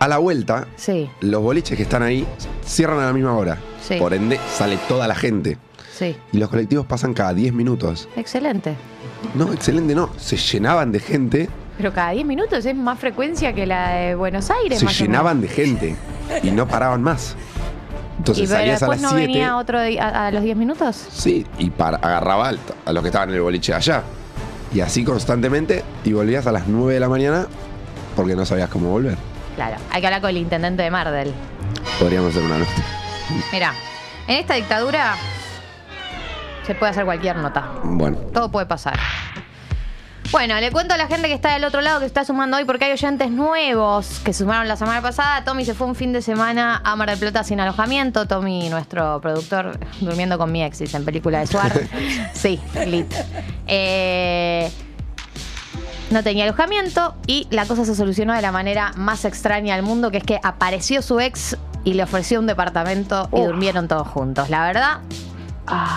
a 0.00 0.08
la 0.08 0.18
vuelta, 0.18 0.66
sí, 0.76 1.10
los 1.20 1.42
boliches 1.42 1.76
que 1.76 1.82
están 1.82 2.02
ahí 2.02 2.24
cierran 2.64 2.98
a 3.00 3.06
la 3.06 3.12
misma 3.12 3.36
hora. 3.36 3.58
Sí. 3.82 3.96
Por 3.98 4.14
ende, 4.14 4.38
sale 4.52 4.78
toda 4.88 5.06
la 5.08 5.14
gente. 5.14 5.58
Sí. 5.98 6.16
Y 6.32 6.38
los 6.38 6.48
colectivos 6.48 6.86
pasan 6.86 7.12
cada 7.14 7.34
10 7.34 7.52
minutos. 7.52 8.08
Excelente. 8.16 8.74
No, 9.34 9.52
excelente, 9.52 9.94
no. 9.94 10.10
Se 10.16 10.36
llenaban 10.36 10.92
de 10.92 11.00
gente. 11.00 11.48
Pero 11.76 11.92
cada 11.92 12.10
10 12.10 12.26
minutos 12.26 12.64
es 12.64 12.74
más 12.76 12.98
frecuencia 12.98 13.52
que 13.52 13.66
la 13.66 13.90
de 13.90 14.14
Buenos 14.14 14.50
Aires. 14.50 14.78
Se 14.78 14.84
más 14.84 14.98
llenaban 14.98 15.40
de 15.40 15.48
gente. 15.48 15.96
Y 16.42 16.50
no 16.50 16.66
paraban 16.68 17.02
más. 17.02 17.34
¿Y 17.34 18.18
Entonces 18.18 18.48
pero 18.48 18.60
salías 18.60 18.82
a 18.82 18.88
las 18.88 19.00
no 19.00 19.10
7. 19.10 19.26
venía 19.26 19.56
otro 19.56 19.80
de- 19.80 19.98
a, 20.00 20.26
a 20.26 20.30
los 20.32 20.42
10 20.42 20.56
minutos? 20.56 20.96
Sí, 21.10 21.46
y 21.58 21.70
para, 21.70 21.96
agarraba 21.98 22.50
a 22.84 22.92
los 22.92 23.02
que 23.02 23.08
estaban 23.08 23.28
en 23.30 23.36
el 23.36 23.42
boliche 23.42 23.74
allá. 23.74 24.02
Y 24.74 24.80
así 24.80 25.04
constantemente. 25.04 25.84
Y 26.04 26.12
volvías 26.12 26.46
a 26.46 26.52
las 26.52 26.66
9 26.66 26.94
de 26.94 27.00
la 27.00 27.08
mañana 27.08 27.46
porque 28.16 28.34
no 28.36 28.44
sabías 28.44 28.68
cómo 28.68 28.90
volver. 28.90 29.16
Claro, 29.54 29.76
hay 29.90 30.00
que 30.00 30.06
hablar 30.06 30.20
con 30.20 30.30
el 30.30 30.36
intendente 30.36 30.82
de 30.82 30.90
Mardel. 30.90 31.32
Podríamos 31.98 32.30
hacer 32.30 32.42
una 32.44 32.58
nota. 32.58 32.70
Mira, 33.52 33.72
en 34.26 34.36
esta 34.36 34.54
dictadura 34.54 35.14
se 36.68 36.74
puede 36.74 36.90
hacer 36.90 37.06
cualquier 37.06 37.34
nota. 37.36 37.66
Bueno, 37.82 38.18
Todo 38.34 38.50
puede 38.50 38.66
pasar. 38.66 38.98
Bueno, 40.30 40.60
le 40.60 40.70
cuento 40.70 40.92
a 40.92 40.98
la 40.98 41.06
gente 41.06 41.26
que 41.26 41.32
está 41.32 41.54
del 41.54 41.64
otro 41.64 41.80
lado 41.80 42.00
que 42.00 42.04
está 42.04 42.26
sumando 42.26 42.58
hoy 42.58 42.66
porque 42.66 42.84
hay 42.84 42.92
oyentes 42.92 43.30
nuevos 43.30 44.20
que 44.22 44.34
sumaron 44.34 44.68
la 44.68 44.76
semana 44.76 45.00
pasada. 45.00 45.44
Tommy 45.44 45.64
se 45.64 45.72
fue 45.72 45.86
un 45.86 45.94
fin 45.94 46.12
de 46.12 46.20
semana 46.20 46.82
a 46.84 46.94
Mar 46.94 47.08
del 47.08 47.18
Plata 47.18 47.42
sin 47.42 47.58
alojamiento. 47.58 48.26
Tommy, 48.26 48.68
nuestro 48.68 49.18
productor, 49.22 49.80
durmiendo 50.00 50.36
con 50.36 50.52
mi 50.52 50.62
ex, 50.62 50.80
dice, 50.80 50.98
en 50.98 51.06
película 51.06 51.40
de 51.40 51.46
Suar. 51.46 51.72
sí, 52.34 52.60
lit. 52.86 53.10
Eh, 53.66 54.70
no 56.10 56.22
tenía 56.22 56.44
alojamiento 56.44 57.14
y 57.26 57.46
la 57.48 57.64
cosa 57.64 57.86
se 57.86 57.94
solucionó 57.94 58.34
de 58.34 58.42
la 58.42 58.52
manera 58.52 58.92
más 58.94 59.24
extraña 59.24 59.74
del 59.74 59.86
mundo, 59.86 60.10
que 60.10 60.18
es 60.18 60.24
que 60.24 60.38
apareció 60.42 61.00
su 61.00 61.18
ex 61.18 61.56
y 61.84 61.94
le 61.94 62.02
ofreció 62.02 62.38
un 62.38 62.46
departamento 62.46 63.30
y 63.32 63.40
durmieron 63.40 63.88
todos 63.88 64.08
juntos. 64.08 64.50
La 64.50 64.66
verdad, 64.66 64.98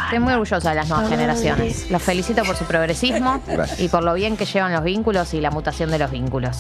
Estoy 0.06 0.20
muy 0.20 0.34
orgullosa 0.34 0.70
de 0.70 0.76
las 0.76 0.90
nuevas 0.90 1.10
generaciones. 1.10 1.90
Los 1.90 2.02
felicito 2.02 2.44
por 2.44 2.56
su 2.56 2.66
progresismo 2.66 3.42
Gracias. 3.48 3.80
y 3.80 3.88
por 3.90 4.04
lo 4.04 4.14
bien 4.14 4.38
que 4.38 4.46
llevan 4.46 4.74
los 4.74 4.84
vínculos 4.84 5.34
y 5.34 5.42
la 5.42 5.52
mutación 5.52 5.90
de 5.92 6.00
los 6.00 6.12
vínculos. 6.12 6.58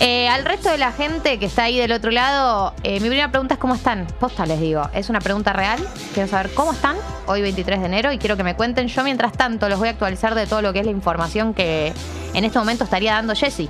Eh, 0.00 0.28
al 0.28 0.44
resto 0.44 0.70
de 0.70 0.78
la 0.78 0.92
gente 0.92 1.40
que 1.40 1.46
está 1.46 1.64
ahí 1.64 1.76
del 1.76 1.90
otro 1.90 2.12
lado, 2.12 2.72
eh, 2.84 3.00
mi 3.00 3.08
primera 3.08 3.30
pregunta 3.30 3.54
es 3.54 3.60
cómo 3.60 3.74
están. 3.74 4.06
Posta 4.20 4.46
les 4.46 4.60
digo, 4.60 4.88
es 4.94 5.08
una 5.08 5.20
pregunta 5.20 5.52
real. 5.52 5.80
Quiero 6.14 6.28
saber 6.28 6.52
cómo 6.54 6.72
están 6.72 6.96
hoy 7.26 7.42
23 7.42 7.80
de 7.80 7.86
enero 7.86 8.12
y 8.12 8.18
quiero 8.18 8.36
que 8.36 8.44
me 8.44 8.54
cuenten. 8.54 8.86
Yo 8.86 9.02
mientras 9.02 9.32
tanto 9.32 9.68
los 9.68 9.78
voy 9.78 9.88
a 9.88 9.90
actualizar 9.92 10.36
de 10.36 10.46
todo 10.46 10.62
lo 10.62 10.72
que 10.72 10.80
es 10.80 10.84
la 10.84 10.92
información 10.92 11.52
que 11.52 11.92
en 12.32 12.44
este 12.44 12.58
momento 12.58 12.84
estaría 12.84 13.14
dando 13.14 13.34
Jessy. 13.34 13.68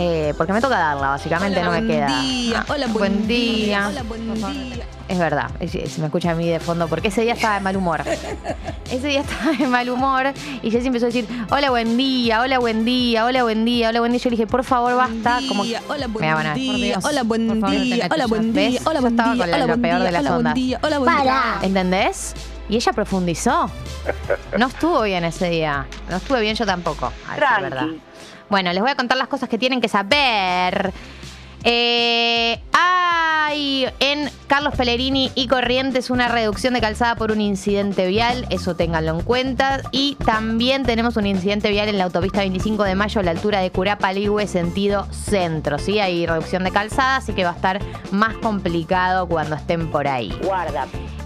Eh, 0.00 0.32
porque 0.36 0.52
me 0.52 0.60
toca 0.60 0.78
darla, 0.78 1.08
básicamente 1.08 1.60
no 1.60 1.72
me 1.72 1.78
buen 1.78 1.88
queda. 1.88 2.20
Día. 2.20 2.60
Ah, 2.60 2.72
Hola, 2.72 2.86
buen, 2.86 3.26
día. 3.26 3.88
Hola, 3.88 4.02
buen 4.04 4.34
día. 4.34 4.84
Es 5.08 5.18
verdad, 5.18 5.50
es- 5.58 5.72
se 5.92 6.00
me 6.00 6.06
escucha 6.06 6.30
a 6.30 6.34
mí 6.34 6.48
de 6.48 6.60
fondo 6.60 6.86
porque 6.86 7.08
ese 7.08 7.22
día 7.22 7.32
estaba 7.32 7.54
de 7.54 7.60
mal 7.60 7.76
humor. 7.76 8.02
Ese 8.90 9.08
día 9.08 9.20
estaba 9.20 9.52
de 9.52 9.66
mal 9.66 9.90
humor 9.90 10.32
y 10.62 10.70
Jessy 10.70 10.86
empezó 10.86 11.06
a 11.06 11.08
decir, 11.08 11.26
hola, 11.50 11.68
buen 11.70 11.96
día, 11.98 12.40
hola, 12.40 12.58
buen 12.58 12.84
día, 12.86 13.24
hola, 13.26 13.42
buen 13.42 13.64
día, 13.66 13.88
hola, 13.90 14.00
buen 14.00 14.12
día. 14.12 14.20
Yo 14.20 14.30
le 14.30 14.36
dije, 14.36 14.46
por 14.46 14.64
favor, 14.64 14.94
basta. 14.96 15.40
Como 15.48 15.62
que- 15.64 15.78
hola, 15.88 16.06
buen 16.06 16.24
me 16.24 16.26
daban 16.30 16.46
a- 16.46 16.54
día, 16.54 16.72
por 16.72 16.80
Dios, 16.80 17.04
hola, 17.04 17.22
buen 17.24 17.48
por 17.48 17.60
favor, 17.60 17.74
no 17.76 17.82
día, 17.84 18.08
hola, 18.10 18.26
buen 18.26 18.52
¿Ves? 18.54 18.70
día, 18.70 18.80
hola, 18.84 18.94
Yo 18.94 19.00
buen 19.02 19.12
estaba 19.14 19.34
día, 19.34 19.42
con 19.42 19.50
la- 19.50 19.56
hola, 19.56 19.66
lo 19.66 19.68
buen 19.72 19.82
peor 19.82 19.96
día, 19.98 20.04
de 20.06 20.12
las 20.12 20.20
hola, 20.20 20.30
buen 20.30 20.38
ondas. 20.38 20.54
día, 20.54 20.80
hola, 20.82 20.98
buen 20.98 21.16
día. 21.22 21.42
¿Entendés? 21.62 22.34
Y 22.70 22.76
ella 22.76 22.92
profundizó. 22.92 23.70
No 24.58 24.66
estuvo 24.68 25.02
bien 25.02 25.24
ese 25.24 25.50
día. 25.50 25.86
No 26.08 26.16
estuve 26.16 26.40
bien 26.40 26.54
yo 26.54 26.64
tampoco. 26.64 27.06
a 27.06 27.34
decir 27.34 27.42
la 27.50 27.60
verdad. 27.60 27.86
Bueno, 28.48 28.72
les 28.72 28.80
voy 28.80 28.90
a 28.90 28.94
contar 28.94 29.18
las 29.18 29.28
cosas 29.28 29.48
que 29.48 29.58
tienen 29.58 29.80
que 29.80 29.88
saber. 29.88 30.92
Eh, 31.64 32.60
hay 32.72 33.86
en 34.00 34.30
Carlos 34.46 34.74
Pellegrini 34.76 35.30
y 35.34 35.48
Corrientes 35.48 36.10
una 36.10 36.28
reducción 36.28 36.74
de 36.74 36.80
calzada 36.80 37.16
por 37.16 37.32
un 37.32 37.40
incidente 37.40 38.06
vial, 38.06 38.46
eso 38.50 38.76
ténganlo 38.76 39.12
en 39.18 39.22
cuenta. 39.24 39.80
Y 39.90 40.14
también 40.24 40.84
tenemos 40.84 41.16
un 41.16 41.26
incidente 41.26 41.70
vial 41.70 41.88
en 41.88 41.98
la 41.98 42.04
autopista 42.04 42.40
25 42.40 42.84
de 42.84 42.94
mayo 42.94 43.20
a 43.20 43.24
la 43.24 43.30
altura 43.32 43.60
de 43.60 43.70
Curapaligüe, 43.70 44.46
sentido 44.46 45.06
centro. 45.12 45.78
¿sí? 45.78 45.98
Hay 46.00 46.26
reducción 46.26 46.64
de 46.64 46.70
calzada, 46.70 47.16
así 47.16 47.32
que 47.32 47.44
va 47.44 47.50
a 47.50 47.54
estar 47.54 47.80
más 48.10 48.34
complicado 48.36 49.26
cuando 49.26 49.56
estén 49.56 49.90
por 49.90 50.06
ahí. 50.08 50.32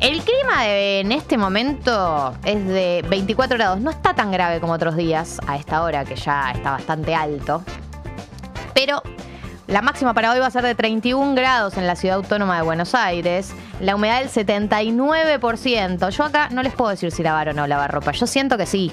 El 0.01 0.21
clima 0.23 0.65
de- 0.65 1.01
en 1.01 1.12
este 1.12 1.37
momento 1.37 2.35
es 2.45 2.67
de 2.67 3.05
24 3.09 3.57
grados. 3.57 3.81
No 3.81 3.91
está 3.91 4.15
tan 4.15 4.31
grave 4.33 4.59
como 4.61 4.73
otros 4.73 4.97
días 4.97 5.39
a 5.47 5.57
esta 5.57 5.83
hora, 5.83 6.05
que 6.05 6.17
ya 6.17 6.51
está 6.53 6.73
bastante 6.73 7.15
alto. 7.15 7.62
Pero 8.75 9.03
la 9.73 9.81
máxima 9.81 10.12
para 10.12 10.31
hoy 10.31 10.38
va 10.38 10.47
a 10.47 10.50
ser 10.50 10.62
de 10.64 10.75
31 10.75 11.35
grados 11.35 11.79
en 11.79 11.87
la 11.87 11.97
ciudad 11.97 12.17
autónoma 12.17 12.57
de 12.57 12.62
Buenos 12.62 12.95
Aires. 12.95 13.55
La 13.81 13.97
humedad 13.97 14.21
del 14.21 14.29
79%. 14.29 16.11
Yo 16.11 16.25
acá 16.25 16.50
no 16.50 16.62
les 16.62 16.75
puedo 16.75 16.91
decir 16.91 17.11
si 17.11 17.23
lavar 17.23 17.49
o 17.49 17.52
no 17.55 17.67
lavar 17.67 17.91
ropa. 17.91 18.12
Yo 18.12 18.26
siento 18.26 18.59
que 18.59 18.67
sí, 18.67 18.93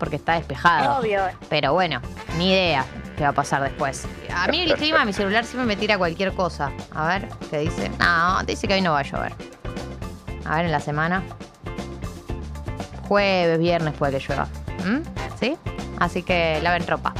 porque 0.00 0.16
está 0.16 0.32
despejado. 0.34 0.98
Obvio. 0.98 1.20
Pero 1.48 1.74
bueno, 1.74 2.00
ni 2.38 2.50
idea 2.50 2.84
qué 3.16 3.22
va 3.22 3.28
a 3.28 3.34
pasar 3.34 3.62
después. 3.62 4.04
A 4.34 4.48
mí 4.48 4.62
el 4.62 4.74
clima, 4.74 5.04
mi 5.04 5.12
celular 5.12 5.44
siempre 5.44 5.64
me 5.64 5.76
tira 5.76 5.96
cualquier 5.96 6.32
cosa. 6.32 6.72
A 6.92 7.06
ver, 7.06 7.28
¿qué 7.48 7.58
dice? 7.58 7.88
No, 8.00 8.42
dice 8.42 8.66
que 8.66 8.74
hoy 8.74 8.80
no 8.80 8.92
va 8.92 8.98
a 9.00 9.04
llover. 9.04 9.32
A 10.44 10.56
ver, 10.56 10.66
en 10.66 10.72
la 10.72 10.80
semana. 10.80 11.22
Jueves, 13.06 13.60
viernes 13.60 13.94
puede 13.94 14.18
que 14.18 14.26
llueva. 14.26 14.48
¿Mm? 14.84 15.02
¿Sí? 15.38 15.56
Así 16.00 16.24
que 16.24 16.58
laven 16.62 16.84
ropa. 16.84 17.14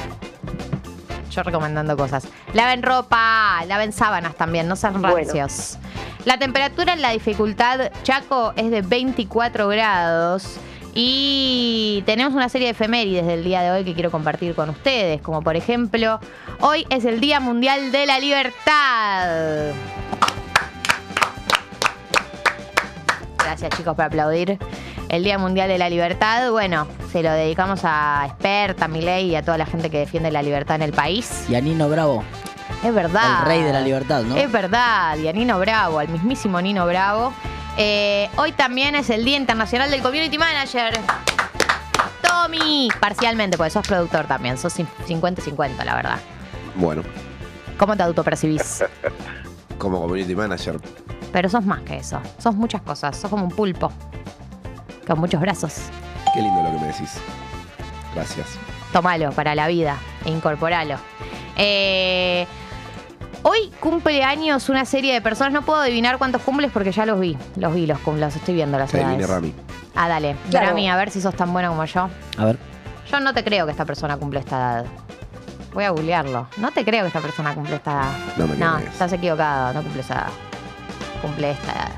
Yo 1.37 1.43
recomendando 1.43 1.97
cosas. 1.99 2.26
Laven 2.55 2.83
ropa, 2.83 3.62
laven 3.69 3.93
sábanas 3.93 4.35
también, 4.37 4.66
no 4.69 4.75
sean 4.75 5.02
Bueno. 5.02 5.16
rancios. 5.16 5.76
La 6.25 6.38
temperatura 6.38 6.95
en 6.95 7.02
la 7.02 7.11
dificultad 7.11 7.90
Chaco 8.05 8.55
es 8.57 8.71
de 8.71 8.81
24 8.81 9.69
grados. 9.69 10.57
Y 10.95 12.02
tenemos 12.07 12.33
una 12.33 12.49
serie 12.49 12.69
de 12.69 12.73
efemérides 12.73 13.26
del 13.26 13.45
día 13.45 13.61
de 13.61 13.71
hoy 13.71 13.85
que 13.85 13.93
quiero 13.93 14.11
compartir 14.11 14.55
con 14.55 14.71
ustedes. 14.71 15.21
Como 15.21 15.43
por 15.43 15.55
ejemplo, 15.55 16.21
hoy 16.61 16.87
es 16.88 17.05
el 17.05 17.21
Día 17.21 17.38
Mundial 17.38 17.93
de 17.93 18.07
la 18.07 18.19
Libertad. 18.19 19.75
Gracias 23.38 23.71
chicos 23.76 23.95
por 23.95 24.07
aplaudir. 24.07 24.59
El 25.08 25.22
Día 25.22 25.38
Mundial 25.38 25.68
de 25.68 25.78
la 25.78 25.88
Libertad, 25.88 26.50
bueno, 26.50 26.86
se 27.12 27.22
lo 27.22 27.30
dedicamos 27.30 27.80
a 27.84 28.25
Experta, 28.26 28.88
Milei 28.88 29.26
y 29.30 29.36
a 29.36 29.42
toda 29.42 29.56
la 29.56 29.66
gente 29.66 29.88
que 29.90 29.98
defiende 29.98 30.30
la 30.32 30.42
libertad 30.42 30.76
en 30.76 30.82
el 30.82 30.92
país. 30.92 31.44
Y 31.48 31.54
a 31.54 31.60
Nino 31.60 31.88
Bravo, 31.88 32.25
Es 32.84 32.92
verdad. 32.92 33.40
el 33.42 33.46
rey 33.46 33.62
de 33.62 33.72
la 33.72 33.80
libertad, 33.80 34.22
¿no? 34.22 34.36
Es 34.36 34.50
verdad, 34.50 35.16
y 35.18 35.28
a 35.28 35.32
Nino 35.32 35.58
Bravo, 35.60 36.00
al 36.00 36.08
mismísimo 36.08 36.60
Nino 36.60 36.86
Bravo. 36.86 37.32
Eh, 37.78 38.28
hoy 38.36 38.52
también 38.52 38.94
es 38.96 39.08
el 39.10 39.25
Día 39.25 39.36
Internacional 39.36 39.90
del 39.90 40.02
Community 40.02 40.38
Manager. 40.38 40.98
Tommy, 42.22 42.88
parcialmente, 43.00 43.56
porque 43.56 43.70
sos 43.70 43.86
productor 43.86 44.26
también, 44.26 44.58
sos 44.58 44.76
50-50, 44.78 45.84
la 45.84 45.94
verdad. 45.94 46.18
bueno, 46.75 47.02
¿Cómo 47.78 47.96
te 47.96 48.02
autopercibís? 48.02 48.82
como 49.78 50.00
community 50.00 50.34
manager. 50.34 50.80
Pero 51.32 51.48
sos 51.48 51.64
más 51.64 51.80
que 51.82 51.96
eso, 51.98 52.20
sos 52.38 52.54
muchas 52.54 52.80
cosas, 52.82 53.16
sos 53.16 53.30
como 53.30 53.44
un 53.44 53.50
pulpo, 53.50 53.92
con 55.06 55.18
muchos 55.20 55.40
brazos. 55.40 55.75
Qué 56.34 56.42
lindo 56.42 56.62
lo 56.62 56.70
que 56.72 56.78
me 56.78 56.86
decís. 56.88 57.14
Gracias. 58.14 58.46
Tomalo 58.92 59.30
para 59.32 59.54
la 59.54 59.66
vida 59.68 59.96
e 60.25 60.30
incorporalo. 60.30 60.96
Eh, 61.56 62.46
hoy 63.42 63.70
cumple 63.80 64.22
años 64.22 64.68
una 64.68 64.84
serie 64.84 65.12
de 65.14 65.20
personas. 65.20 65.52
No 65.52 65.62
puedo 65.62 65.80
adivinar 65.80 66.18
cuántos 66.18 66.42
cumples 66.42 66.70
porque 66.72 66.92
ya 66.92 67.06
los 67.06 67.18
vi. 67.20 67.36
Los 67.56 67.75
vi, 67.75 67.86
los, 67.86 67.98
cum- 68.00 68.18
los 68.18 68.34
estoy 68.36 68.54
viendo 68.54 68.78
las 68.78 68.90
Se 68.90 68.98
viene 68.98 69.14
edades. 69.14 69.30
Rami. 69.30 69.54
Ah, 69.94 70.08
dale. 70.08 70.36
Claro. 70.50 70.68
Rami, 70.68 70.88
a 70.90 70.96
ver 70.96 71.10
si 71.10 71.20
sos 71.20 71.34
tan 71.34 71.52
bueno 71.52 71.68
como 71.70 71.84
yo. 71.84 72.08
A 72.38 72.44
ver. 72.44 72.58
Yo 73.10 73.20
no 73.20 73.32
te 73.34 73.44
creo 73.44 73.66
que 73.66 73.72
esta 73.72 73.84
persona 73.84 74.16
cumple 74.16 74.40
esta 74.40 74.56
edad. 74.80 74.84
Voy 75.72 75.84
a 75.84 75.90
googlearlo. 75.90 76.48
No 76.56 76.70
te 76.72 76.84
creo 76.84 77.02
que 77.02 77.08
esta 77.08 77.20
persona 77.20 77.54
cumple 77.54 77.76
esta 77.76 77.92
edad. 77.92 78.10
No 78.38 78.46
me 78.46 78.56
No, 78.56 78.76
crees. 78.76 78.92
estás 78.92 79.12
equivocado. 79.12 79.75
No 79.75 79.82
cumple 79.82 80.00
esa 80.00 80.14
edad. 80.14 80.28
Cumple 81.22 81.50
esta 81.50 81.72
edad. 81.72 81.90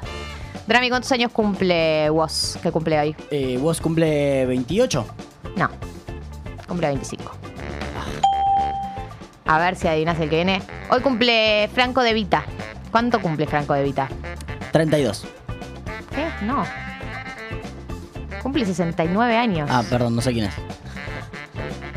Drami, 0.69 0.91
¿cuántos 0.91 1.11
años 1.13 1.33
cumple 1.33 2.11
vos 2.11 2.59
que 2.63 2.71
cumple 2.71 3.01
hoy? 3.01 3.17
Eh, 3.31 3.57
¿Vos 3.59 3.81
cumple 3.81 4.45
28? 4.45 5.07
No. 5.57 5.71
Cumple 6.67 6.89
25. 6.89 7.33
A 9.47 9.59
ver 9.59 9.77
si 9.77 9.89
adivinas 9.89 10.21
el 10.21 10.29
que 10.29 10.37
viene. 10.37 10.61
Hoy 10.91 11.01
cumple 11.01 11.71
Franco 11.73 12.03
de 12.03 12.13
Vita. 12.13 12.45
¿Cuánto 12.91 13.23
cumple 13.23 13.47
Franco 13.47 13.73
de 13.73 13.83
Vita? 13.83 14.11
32. 14.71 15.25
¿Qué? 16.15 16.29
No. 16.45 16.67
Cumple 18.43 18.67
69 18.67 19.37
años. 19.39 19.71
Ah, 19.73 19.83
perdón, 19.89 20.17
no 20.17 20.21
sé 20.21 20.35
quién 20.35 20.45
es. 20.45 20.55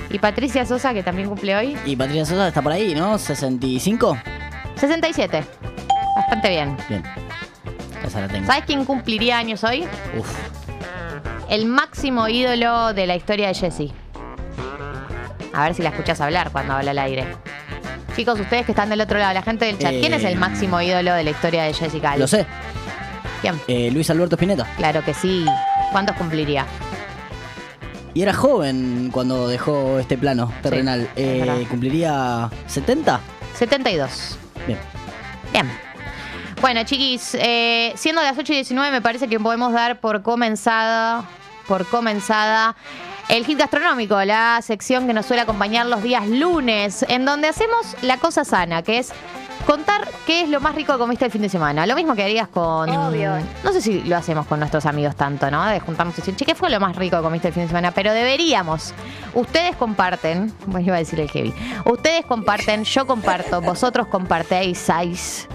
Y 0.10 0.18
Patricia 0.20 0.66
Sosa, 0.66 0.94
que 0.94 1.04
también 1.04 1.28
cumple 1.28 1.58
hoy, 1.58 1.78
Y 1.86 1.98
Patricia 1.98 2.26
Sosa 2.26 2.48
está 2.48 2.62
por 2.62 2.72
ahí, 2.72 2.96
¿no? 2.96 3.16
¿65? 3.16 4.18
67. 4.78 5.44
Bastante 6.16 6.50
bien. 6.50 6.78
Bien. 6.88 7.04
Esa 8.12 8.20
la 8.20 8.28
tengo. 8.28 8.46
¿Sabes 8.46 8.66
quién 8.66 8.84
cumpliría 8.84 9.38
años 9.38 9.64
hoy? 9.64 9.88
Uf. 10.20 10.28
El 11.50 11.66
máximo 11.66 12.28
ídolo 12.28 12.94
de 12.94 13.08
la 13.08 13.16
historia 13.16 13.48
de 13.48 13.54
Jessie. 13.54 13.94
A 15.54 15.64
ver 15.64 15.74
si 15.76 15.82
la 15.82 15.90
escuchas 15.90 16.20
hablar 16.20 16.52
cuando 16.52 16.74
habla 16.74 16.92
al 16.92 17.00
aire. 17.00 17.26
Chicos, 18.14 18.38
ustedes 18.38 18.66
que 18.66 18.74
están 18.74 18.90
del 18.90 19.00
otro 19.00 19.18
lado, 19.18 19.34
la 19.34 19.42
gente 19.42 19.64
del 19.66 19.78
chat, 19.78 19.92
¿quién 19.92 20.14
es 20.14 20.26
el 20.26 20.34
Eh, 20.34 20.36
máximo 20.36 20.82
ídolo 20.82 21.14
de 21.14 21.24
la 21.24 21.30
historia 21.30 21.64
de 21.64 21.74
Jessica? 21.74 22.18
Lo 22.18 22.28
sé. 22.28 22.46
¿Quién? 23.42 23.60
Eh, 23.70 23.90
Luis 23.92 24.10
Alberto 24.10 24.36
Spinetta. 24.36 24.66
Claro 24.76 25.04
que 25.06 25.14
sí. 25.14 25.46
¿Cuántos 25.94 26.18
cumpliría? 26.18 26.66
Y 28.14 28.24
era 28.24 28.34
joven 28.34 29.10
cuando 29.14 29.48
dejó 29.48 30.00
este 30.00 30.18
plano 30.18 30.52
terrenal. 30.62 31.08
es 31.16 31.40
Eh. 31.44 31.66
¿Cumpliría 31.70 32.50
70? 32.68 33.22
72. 33.56 34.38
Bien. 34.68 34.78
Bien. 35.54 35.91
Bueno, 36.62 36.84
chiquis, 36.84 37.36
eh, 37.40 37.92
siendo 37.96 38.22
las 38.22 38.38
8 38.38 38.54
y 38.54 38.58
19, 38.58 38.92
me 38.92 39.02
parece 39.02 39.28
que 39.28 39.40
podemos 39.40 39.74
dar 39.74 40.00
por 40.00 40.22
comenzada, 40.22 41.26
por 41.68 41.88
comenzada 41.88 42.76
el 43.30 43.46
hit 43.46 43.58
gastronómico, 43.58 44.24
la 44.24 44.62
sección 44.62 45.08
que 45.08 45.14
nos 45.14 45.26
suele 45.26 45.42
acompañar 45.42 45.88
los 45.88 46.04
días 46.04 46.28
lunes, 46.28 47.04
en 47.10 47.26
donde 47.26 47.48
hacemos 47.48 47.96
la 48.04 48.18
cosa 48.18 48.46
sana, 48.46 48.84
que 48.84 49.00
es 49.00 49.12
contar 49.66 50.08
qué 50.28 50.42
es 50.42 50.50
lo 50.50 50.62
más 50.62 50.76
rico 50.76 50.94
que 50.94 51.00
comiste 51.00 51.26
el 51.26 51.32
fin 51.32 51.42
de 51.42 51.50
semana. 51.50 51.88
Lo 51.88 51.96
mismo 51.96 52.14
que 52.14 52.24
harías 52.24 52.48
con. 52.48 52.90
Obvio. 52.90 53.32
No 53.64 53.74
sé 53.74 53.82
si 53.82 54.04
lo 54.04 54.16
hacemos 54.16 54.46
con 54.46 54.60
nuestros 54.60 54.86
amigos 54.86 55.16
tanto, 55.16 55.50
¿no? 55.50 55.66
De 55.66 55.80
juntarnos 55.80 56.16
y 56.16 56.22
decir, 56.22 56.36
che, 56.36 56.46
¿qué 56.46 56.54
fue 56.54 56.70
lo 56.70 56.80
más 56.80 56.96
rico 56.96 57.18
que 57.18 57.24
comiste 57.24 57.48
el 57.48 57.56
fin 57.56 57.64
de 57.64 57.70
semana? 57.70 57.92
Pero 57.92 58.14
deberíamos. 58.14 58.94
Ustedes 59.34 59.76
comparten. 59.76 60.54
Bueno, 60.68 60.88
iba 60.88 60.96
a 60.96 61.00
decir 61.00 61.20
el 61.20 61.30
heavy. 61.30 61.54
Ustedes 61.86 62.24
comparten, 62.26 62.84
yo 62.84 63.08
comparto, 63.08 63.62
vosotros 63.62 64.08
compartéis, 64.08 64.78
sais. 64.78 65.48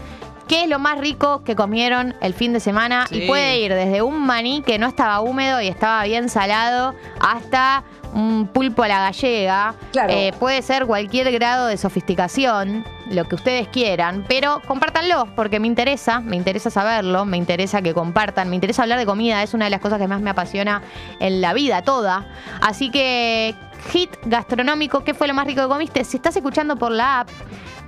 ¿Qué 0.48 0.62
es 0.62 0.68
lo 0.68 0.78
más 0.78 0.98
rico 0.98 1.42
que 1.42 1.56
comieron 1.56 2.14
el 2.20 2.32
fin 2.32 2.52
de 2.52 2.60
semana? 2.60 3.06
Sí. 3.08 3.24
Y 3.24 3.26
puede 3.26 3.58
ir 3.58 3.74
desde 3.74 4.02
un 4.02 4.24
maní 4.24 4.62
que 4.62 4.78
no 4.78 4.86
estaba 4.86 5.20
húmedo 5.20 5.60
y 5.60 5.66
estaba 5.66 6.04
bien 6.04 6.28
salado 6.28 6.94
hasta 7.20 7.82
un 8.14 8.46
pulpo 8.46 8.84
a 8.84 8.88
la 8.88 9.00
gallega. 9.00 9.74
Claro. 9.90 10.12
Eh, 10.12 10.32
puede 10.38 10.62
ser 10.62 10.86
cualquier 10.86 11.32
grado 11.32 11.66
de 11.66 11.76
sofisticación, 11.76 12.84
lo 13.10 13.24
que 13.24 13.34
ustedes 13.34 13.68
quieran, 13.68 14.24
pero 14.28 14.62
compártanlo 14.66 15.28
porque 15.34 15.58
me 15.58 15.66
interesa, 15.66 16.20
me 16.20 16.36
interesa 16.36 16.70
saberlo, 16.70 17.24
me 17.24 17.36
interesa 17.36 17.82
que 17.82 17.92
compartan, 17.92 18.48
me 18.48 18.54
interesa 18.54 18.82
hablar 18.82 18.98
de 18.98 19.06
comida, 19.06 19.42
es 19.42 19.52
una 19.52 19.64
de 19.66 19.70
las 19.70 19.80
cosas 19.80 19.98
que 19.98 20.06
más 20.06 20.20
me 20.20 20.30
apasiona 20.30 20.82
en 21.18 21.40
la 21.40 21.54
vida 21.54 21.82
toda. 21.82 22.26
Así 22.60 22.90
que, 22.90 23.54
hit 23.92 24.10
gastronómico, 24.24 25.02
¿qué 25.02 25.12
fue 25.12 25.26
lo 25.26 25.34
más 25.34 25.46
rico 25.46 25.62
que 25.62 25.68
comiste? 25.68 26.04
Si 26.04 26.16
estás 26.16 26.36
escuchando 26.36 26.76
por 26.76 26.92
la 26.92 27.20
app, 27.20 27.28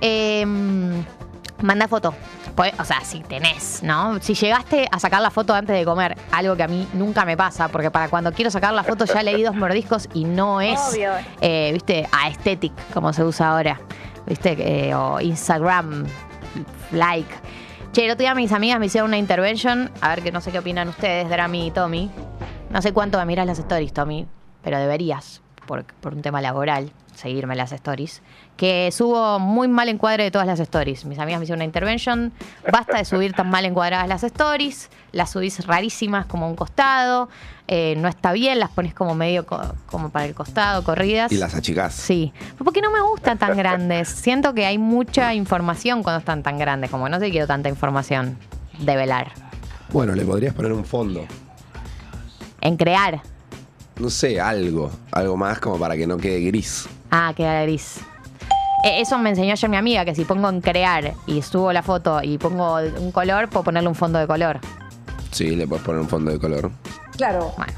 eh, 0.01 0.45
manda 1.61 1.87
foto. 1.87 2.13
Pues, 2.59 2.73
O 2.77 2.83
sea, 2.83 2.99
si 3.05 3.21
tenés, 3.21 3.81
¿no? 3.83 4.19
Si 4.19 4.33
llegaste 4.33 4.85
a 4.91 4.99
sacar 4.99 5.21
la 5.21 5.31
foto 5.31 5.53
antes 5.53 5.73
de 5.73 5.85
comer, 5.85 6.17
algo 6.29 6.57
que 6.57 6.63
a 6.63 6.67
mí 6.67 6.85
nunca 6.91 7.23
me 7.23 7.37
pasa, 7.37 7.69
porque 7.69 7.89
para 7.89 8.09
cuando 8.09 8.33
quiero 8.33 8.51
sacar 8.51 8.73
la 8.73 8.83
foto 8.83 9.05
ya 9.05 9.23
leí 9.23 9.43
dos 9.43 9.55
mordiscos 9.55 10.09
y 10.13 10.25
no 10.25 10.59
es, 10.59 10.77
eh, 11.39 11.69
viste, 11.71 12.05
aesthetic, 12.11 12.73
como 12.93 13.13
se 13.13 13.23
usa 13.23 13.51
ahora, 13.51 13.79
viste, 14.25 14.57
Eh, 14.89 14.93
o 14.93 15.21
Instagram, 15.21 16.05
like. 16.91 17.33
Che, 17.93 18.03
el 18.03 18.11
otro 18.11 18.23
día 18.23 18.35
mis 18.35 18.51
amigas 18.51 18.77
me 18.77 18.87
hicieron 18.87 19.09
una 19.11 19.17
intervention, 19.17 19.89
a 20.01 20.09
ver 20.09 20.21
que 20.21 20.33
no 20.33 20.41
sé 20.41 20.51
qué 20.51 20.59
opinan 20.59 20.89
ustedes, 20.89 21.29
Drami 21.29 21.67
y 21.67 21.71
Tommy. 21.71 22.11
No 22.71 22.81
sé 22.81 22.91
cuánto 22.91 23.17
me 23.19 23.25
miras 23.25 23.45
las 23.45 23.59
stories, 23.59 23.93
Tommy, 23.93 24.27
pero 24.65 24.77
deberías, 24.79 25.41
por, 25.65 25.85
por 25.85 26.13
un 26.13 26.21
tema 26.21 26.41
laboral, 26.41 26.91
seguirme 27.19 27.55
las 27.55 27.71
stories. 27.71 28.21
Que 28.57 28.89
subo 28.91 29.39
muy 29.39 29.67
mal 29.67 29.89
encuadre 29.89 30.23
de 30.23 30.31
todas 30.31 30.47
las 30.47 30.59
stories. 30.59 31.05
Mis 31.05 31.19
amigas 31.19 31.39
me 31.39 31.43
hicieron 31.43 31.59
una 31.59 31.65
intervention. 31.65 32.31
Basta 32.71 32.97
de 32.97 33.05
subir 33.05 33.33
tan 33.33 33.49
mal 33.49 33.65
encuadradas 33.65 34.07
las 34.07 34.23
stories. 34.23 34.89
Las 35.11 35.31
subís 35.31 35.65
rarísimas 35.67 36.25
como 36.25 36.45
a 36.45 36.49
un 36.49 36.55
costado. 36.55 37.29
eh, 37.67 37.93
no 37.97 38.07
está 38.07 38.31
bien, 38.31 38.59
las 38.59 38.71
pones 38.71 38.95
como 38.95 39.13
medio 39.13 39.45
co- 39.45 39.61
como 39.85 40.09
para 40.09 40.25
el 40.25 40.33
costado, 40.33 40.83
corridas. 40.83 41.31
Y 41.31 41.37
las 41.37 41.53
achicás. 41.53 41.93
Sí, 41.93 42.33
porque 42.57 42.81
no 42.81 42.89
me 42.89 42.99
gustan 43.01 43.37
tan 43.37 43.55
grandes. 43.55 44.09
Siento 44.09 44.55
que 44.55 44.65
hay 44.65 44.79
mucha 44.79 45.35
información 45.35 46.01
cuando 46.01 46.19
están 46.19 46.41
tan 46.41 46.57
grandes, 46.57 46.89
como 46.89 47.07
no 47.09 47.19
sé 47.19 47.29
quiero 47.29 47.45
tanta 47.45 47.69
información 47.69 48.37
de 48.79 48.95
velar. 48.95 49.31
Bueno, 49.91 50.13
le 50.15 50.25
podrías 50.25 50.53
poner 50.55 50.71
un 50.73 50.83
fondo. 50.85 51.25
En 52.61 52.75
crear. 52.75 53.21
No 53.99 54.09
sé, 54.09 54.39
algo. 54.41 54.91
Algo 55.11 55.37
más 55.37 55.59
como 55.59 55.77
para 55.77 55.95
que 55.95 56.07
no 56.07 56.17
quede 56.17 56.39
gris. 56.41 56.87
Ah, 57.11 57.33
queda 57.35 57.61
gris. 57.63 57.99
Eh, 58.85 59.01
Eso 59.01 59.17
me 59.17 59.29
enseñó 59.31 59.51
ayer 59.53 59.69
mi 59.69 59.77
amiga, 59.77 60.05
que 60.05 60.15
si 60.15 60.25
pongo 60.25 60.49
en 60.49 60.61
crear 60.61 61.13
y 61.25 61.41
subo 61.41 61.73
la 61.73 61.83
foto 61.83 62.21
y 62.23 62.37
pongo 62.37 62.75
un 62.97 63.11
color, 63.11 63.49
puedo 63.49 63.63
ponerle 63.65 63.89
un 63.89 63.95
fondo 63.95 64.19
de 64.19 64.27
color. 64.27 64.59
Sí, 65.31 65.55
le 65.55 65.67
puedes 65.67 65.83
poner 65.85 66.01
un 66.01 66.07
fondo 66.09 66.31
de 66.31 66.39
color. 66.39 66.71
Claro. 67.17 67.53
Bueno, 67.57 67.73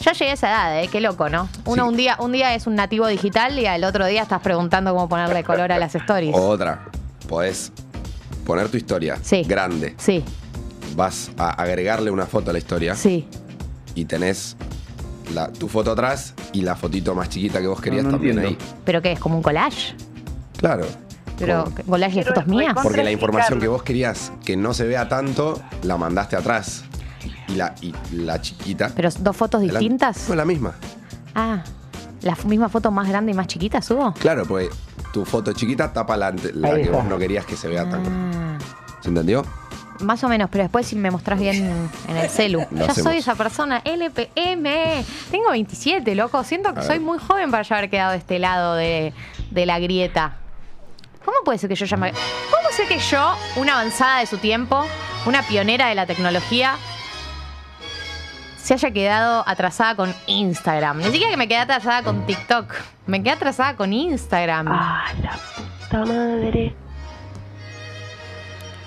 yo 0.00 0.12
llegué 0.12 0.30
a 0.30 0.34
esa 0.34 0.48
edad, 0.48 0.82
¿eh? 0.82 0.88
Qué 0.88 1.00
loco, 1.00 1.28
¿no? 1.28 1.48
Uno 1.64 1.82
Sí. 1.84 1.88
un 1.88 1.96
día 1.96 2.16
un 2.20 2.32
día 2.32 2.54
es 2.54 2.66
un 2.66 2.74
nativo 2.76 3.06
digital 3.08 3.58
y 3.58 3.66
al 3.66 3.82
otro 3.84 4.06
día 4.06 4.22
estás 4.22 4.40
preguntando 4.40 4.92
cómo 4.94 5.08
ponerle 5.08 5.42
color 5.44 5.72
a 5.72 5.78
las 5.78 5.94
stories. 5.94 6.34
Otra. 6.36 6.84
Podés 7.28 7.72
poner 8.46 8.68
tu 8.68 8.76
historia 8.76 9.18
Sí. 9.22 9.42
grande. 9.42 9.94
Sí, 9.98 10.22
Vas 10.94 11.32
a 11.38 11.50
agregarle 11.50 12.10
una 12.12 12.26
foto 12.26 12.50
a 12.50 12.52
la 12.52 12.58
historia 12.60 12.94
sí. 12.94 13.26
y 13.96 14.04
tenés 14.04 14.56
la- 15.32 15.48
tu 15.52 15.68
foto 15.68 15.92
atrás 15.92 16.34
y 16.52 16.62
la 16.62 16.74
fotito 16.76 17.14
más 17.14 17.28
chiquita 17.28 17.60
que 17.60 17.66
vos 17.66 17.80
querías 17.80 18.04
no 18.04 18.10
también 18.12 18.38
entiendo. 18.38 18.64
ahí. 18.64 18.76
¿Pero 18.84 19.00
qué 19.02 19.12
es? 19.12 19.20
¿Como 19.20 19.36
un 19.36 19.42
collage? 19.42 19.94
Claro. 20.58 20.86
¿Pero 21.38 21.64
Como- 21.64 21.76
collage 21.90 22.16
de 22.16 22.24
fotos 22.24 22.46
mías? 22.46 22.74
Porque 22.82 23.02
la 23.02 23.10
información 23.10 23.58
que 23.60 23.68
vos 23.68 23.82
querías 23.82 24.32
que 24.44 24.56
no 24.56 24.72
se 24.74 24.84
vea 24.86 25.08
tanto, 25.08 25.60
la 25.82 25.96
mandaste 25.96 26.36
atrás. 26.36 26.84
Y 27.48 27.54
la, 27.56 27.74
y 27.80 27.94
la 28.12 28.40
chiquita. 28.40 28.90
¿Pero 28.94 29.08
dos 29.20 29.36
fotos 29.36 29.60
distintas? 29.62 30.28
No, 30.28 30.34
la 30.34 30.44
misma. 30.44 30.74
Ah, 31.34 31.62
¿la 32.22 32.36
misma 32.46 32.68
foto 32.68 32.90
más 32.90 33.08
grande 33.08 33.32
y 33.32 33.34
más 33.34 33.46
chiquita 33.46 33.82
subo? 33.82 34.12
Claro, 34.14 34.44
pues 34.46 34.68
tu 35.12 35.24
foto 35.24 35.52
chiquita 35.52 35.92
tapa 35.92 36.16
la, 36.16 36.32
que 36.32 36.90
vos 36.90 37.04
no 37.04 37.18
querías 37.18 37.44
que 37.44 37.56
se 37.56 37.68
vea 37.68 37.88
tanto. 37.88 38.10
Ah, 38.12 38.58
¿Se 39.00 39.08
entendió? 39.08 39.44
Más 40.04 40.22
o 40.24 40.28
menos, 40.28 40.48
pero 40.50 40.64
después 40.64 40.86
si 40.86 40.96
me 40.96 41.10
mostrás 41.10 41.40
bien 41.40 41.90
en 42.08 42.16
el 42.16 42.28
celu. 42.30 42.60
Lo 42.70 42.86
ya 42.86 42.92
hacemos. 42.92 43.10
soy 43.10 43.18
esa 43.18 43.34
persona, 43.34 43.82
LPM. 43.84 45.04
Tengo 45.30 45.50
27, 45.50 46.14
loco. 46.14 46.44
Siento 46.44 46.74
que 46.74 46.82
soy 46.82 46.98
muy 46.98 47.18
joven 47.18 47.50
para 47.50 47.62
ya 47.62 47.76
haber 47.78 47.90
quedado 47.90 48.12
de 48.12 48.18
este 48.18 48.38
lado 48.38 48.74
de, 48.74 49.12
de 49.50 49.66
la 49.66 49.78
grieta. 49.78 50.36
¿Cómo 51.24 51.38
puede 51.44 51.58
ser 51.58 51.68
que 51.68 51.74
yo 51.74 51.86
ya 51.86 51.96
me... 51.96 52.12
¿Cómo 52.12 52.68
ser 52.70 52.86
que 52.86 52.98
yo, 52.98 53.34
una 53.56 53.74
avanzada 53.74 54.20
de 54.20 54.26
su 54.26 54.38
tiempo, 54.38 54.84
una 55.26 55.42
pionera 55.42 55.88
de 55.88 55.94
la 55.94 56.06
tecnología, 56.06 56.76
se 58.62 58.74
haya 58.74 58.90
quedado 58.90 59.42
atrasada 59.46 59.94
con 59.96 60.14
Instagram? 60.26 60.98
Ni 60.98 61.04
siquiera 61.04 61.30
que 61.30 61.36
me 61.36 61.48
quedé 61.48 61.58
atrasada 61.58 62.02
con 62.02 62.26
TikTok. 62.26 62.74
Me 63.06 63.22
quedé 63.22 63.32
atrasada 63.32 63.74
con 63.76 63.92
Instagram. 63.92 64.68
Ah, 64.68 65.04
la 65.22 65.38
puta 65.56 66.04
madre. 66.04 66.74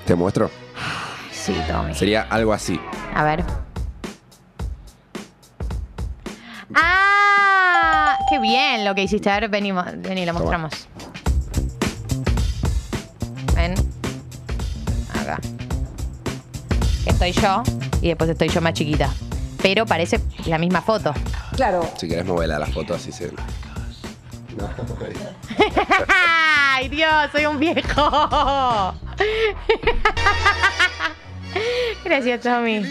Te 0.06 0.16
muestro. 0.16 0.50
Sí, 1.48 1.56
Tommy. 1.66 1.94
Sería 1.96 2.24
algo 2.30 2.52
así. 2.52 2.78
A 3.16 3.24
ver. 3.24 3.42
¡Ah! 6.76 8.18
¡Qué 8.30 8.40
bien 8.40 8.84
lo 8.84 8.94
que 8.94 9.04
hiciste! 9.04 9.30
A 9.30 9.40
ver, 9.40 9.50
vení, 9.50 9.72
mo- 9.72 9.86
vení 9.96 10.26
lo 10.26 10.34
Toma. 10.34 10.40
mostramos. 10.42 10.88
Ven. 13.56 13.76
Acá. 15.22 15.40
Estoy 17.06 17.32
yo 17.32 17.64
y 18.02 18.10
después 18.10 18.30
estoy 18.30 18.50
yo 18.50 18.60
más 18.62 18.74
chiquita. 18.74 19.10
Pero 19.62 19.86
parece 19.86 20.20
la 20.48 20.58
misma 20.58 20.82
foto. 20.82 21.14
Claro. 21.56 21.90
Si 21.98 22.10
querés 22.10 22.26
moverla 22.26 22.58
a 22.58 22.60
la 22.60 22.66
foto 22.68 22.94
así 22.94 23.12
se. 23.14 23.32
No, 23.32 24.68
¡Ay, 26.10 26.90
Dios! 26.90 27.30
¡Soy 27.32 27.46
un 27.46 27.58
viejo! 27.60 28.94
Gracias, 32.04 32.42
Tommy. 32.42 32.82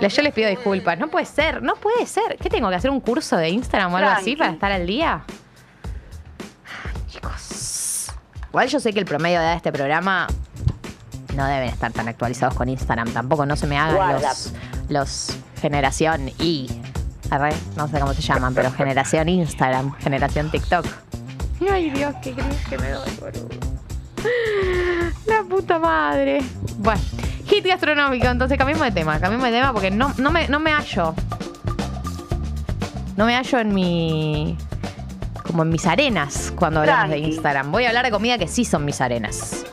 Yo 0.00 0.22
les 0.22 0.32
pido 0.32 0.48
disculpas. 0.48 0.98
No 0.98 1.08
puede 1.08 1.26
ser, 1.26 1.62
no 1.62 1.76
puede 1.76 2.06
ser. 2.06 2.36
¿Qué 2.40 2.48
tengo 2.48 2.68
que 2.70 2.76
hacer? 2.76 2.90
¿Un 2.90 3.00
curso 3.00 3.36
de 3.36 3.50
Instagram 3.50 3.92
o 3.92 3.96
algo 3.96 4.10
así 4.10 4.36
para 4.36 4.52
estar 4.52 4.72
al 4.72 4.86
día? 4.86 5.22
Chicos, 7.08 8.12
Igual 8.48 8.68
yo 8.68 8.80
sé 8.80 8.92
que 8.92 8.98
el 8.98 9.04
promedio 9.04 9.38
de 9.38 9.44
edad 9.44 9.52
de 9.52 9.56
este 9.58 9.72
programa 9.72 10.26
no 11.36 11.46
deben 11.46 11.68
estar 11.68 11.92
tan 11.92 12.08
actualizados 12.08 12.54
con 12.54 12.68
Instagram. 12.68 13.12
Tampoco 13.12 13.46
no 13.46 13.56
se 13.56 13.66
me 13.66 13.78
hagan 13.78 14.20
los, 14.20 14.52
los 14.88 15.36
generación 15.60 16.30
y. 16.38 16.68
arre, 17.30 17.52
No 17.76 17.86
sé 17.86 18.00
cómo 18.00 18.12
se 18.14 18.22
llaman, 18.22 18.54
pero 18.54 18.72
generación 18.72 19.28
Instagram, 19.28 19.92
generación 19.98 20.50
TikTok. 20.50 20.86
Ay, 21.70 21.90
Dios, 21.90 22.14
qué 22.22 22.32
gris 22.32 22.56
que 22.68 22.78
me 22.78 22.90
doy, 22.90 23.10
boludo. 23.20 23.48
La 25.26 25.42
puta 25.44 25.78
madre. 25.78 26.40
Bueno, 26.78 27.00
hit 27.50 27.66
gastronómico, 27.66 28.28
entonces 28.28 28.56
cambiemos 28.56 28.86
de 28.86 28.92
tema, 28.92 29.18
cambiemos 29.18 29.46
de 29.46 29.52
tema 29.52 29.72
porque 29.72 29.90
no, 29.90 30.14
no, 30.18 30.30
me, 30.30 30.48
no 30.48 30.60
me 30.60 30.72
hallo. 30.72 31.14
No 33.16 33.26
me 33.26 33.34
hallo 33.34 33.58
en 33.58 33.74
mi. 33.74 34.56
como 35.42 35.64
en 35.64 35.68
mis 35.68 35.84
arenas 35.84 36.52
cuando 36.56 36.80
hablamos 36.80 37.10
de. 37.10 37.18
Instagram. 37.18 37.72
Voy 37.72 37.84
a 37.84 37.88
hablar 37.88 38.04
de 38.04 38.10
comida 38.12 38.38
que 38.38 38.46
sí 38.46 38.64
son 38.64 38.84
mis 38.84 39.00
arenas. 39.00 39.66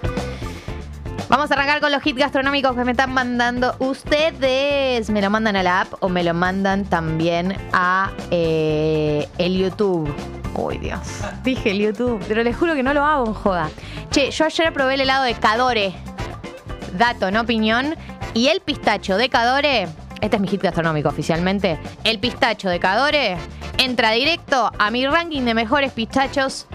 Vamos 1.29 1.51
a 1.51 1.53
arrancar 1.53 1.81
con 1.81 1.91
los 1.91 2.05
hits 2.05 2.17
gastronómicos 2.17 2.75
que 2.75 2.83
me 2.83 2.91
están 2.91 3.13
mandando 3.13 3.75
ustedes. 3.79 5.09
Me 5.09 5.21
lo 5.21 5.29
mandan 5.29 5.55
a 5.55 5.63
la 5.63 5.81
app 5.81 5.93
o 5.99 6.09
me 6.09 6.23
lo 6.23 6.33
mandan 6.33 6.85
también 6.85 7.55
a 7.73 8.11
eh, 8.31 9.27
el 9.37 9.57
YouTube. 9.57 10.13
Uy, 10.55 10.77
Dios. 10.79 10.99
Dije 11.43 11.71
el 11.71 11.79
YouTube, 11.79 12.23
pero 12.27 12.43
les 12.43 12.55
juro 12.55 12.73
que 12.73 12.81
no 12.81 12.93
lo 12.93 13.05
hago 13.05 13.27
en 13.27 13.33
joda. 13.33 13.69
Che, 14.09 14.31
yo 14.31 14.45
ayer 14.45 14.73
probé 14.73 14.95
el 14.95 15.01
helado 15.01 15.25
de 15.25 15.35
Cadore. 15.35 15.93
Dato, 16.93 17.31
no 17.31 17.41
opinión. 17.41 17.95
Y 18.33 18.47
el 18.47 18.61
pistacho 18.61 19.17
de 19.17 19.29
Cadore, 19.29 19.87
este 20.21 20.37
es 20.37 20.41
mi 20.41 20.47
hit 20.47 20.61
gastronómico 20.61 21.09
oficialmente. 21.09 21.79
El 22.03 22.19
pistacho 22.19 22.69
de 22.69 22.79
Cadore 22.79 23.37
entra 23.77 24.11
directo 24.11 24.71
a 24.77 24.91
mi 24.91 25.05
ranking 25.05 25.43
de 25.43 25.53
mejores 25.53 25.91
pistachos 25.91 26.67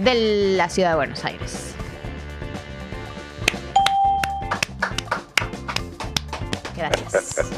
de 0.00 0.56
la 0.56 0.68
ciudad 0.68 0.90
de 0.90 0.96
Buenos 0.96 1.24
Aires. 1.24 1.74
Gracias. 6.76 7.50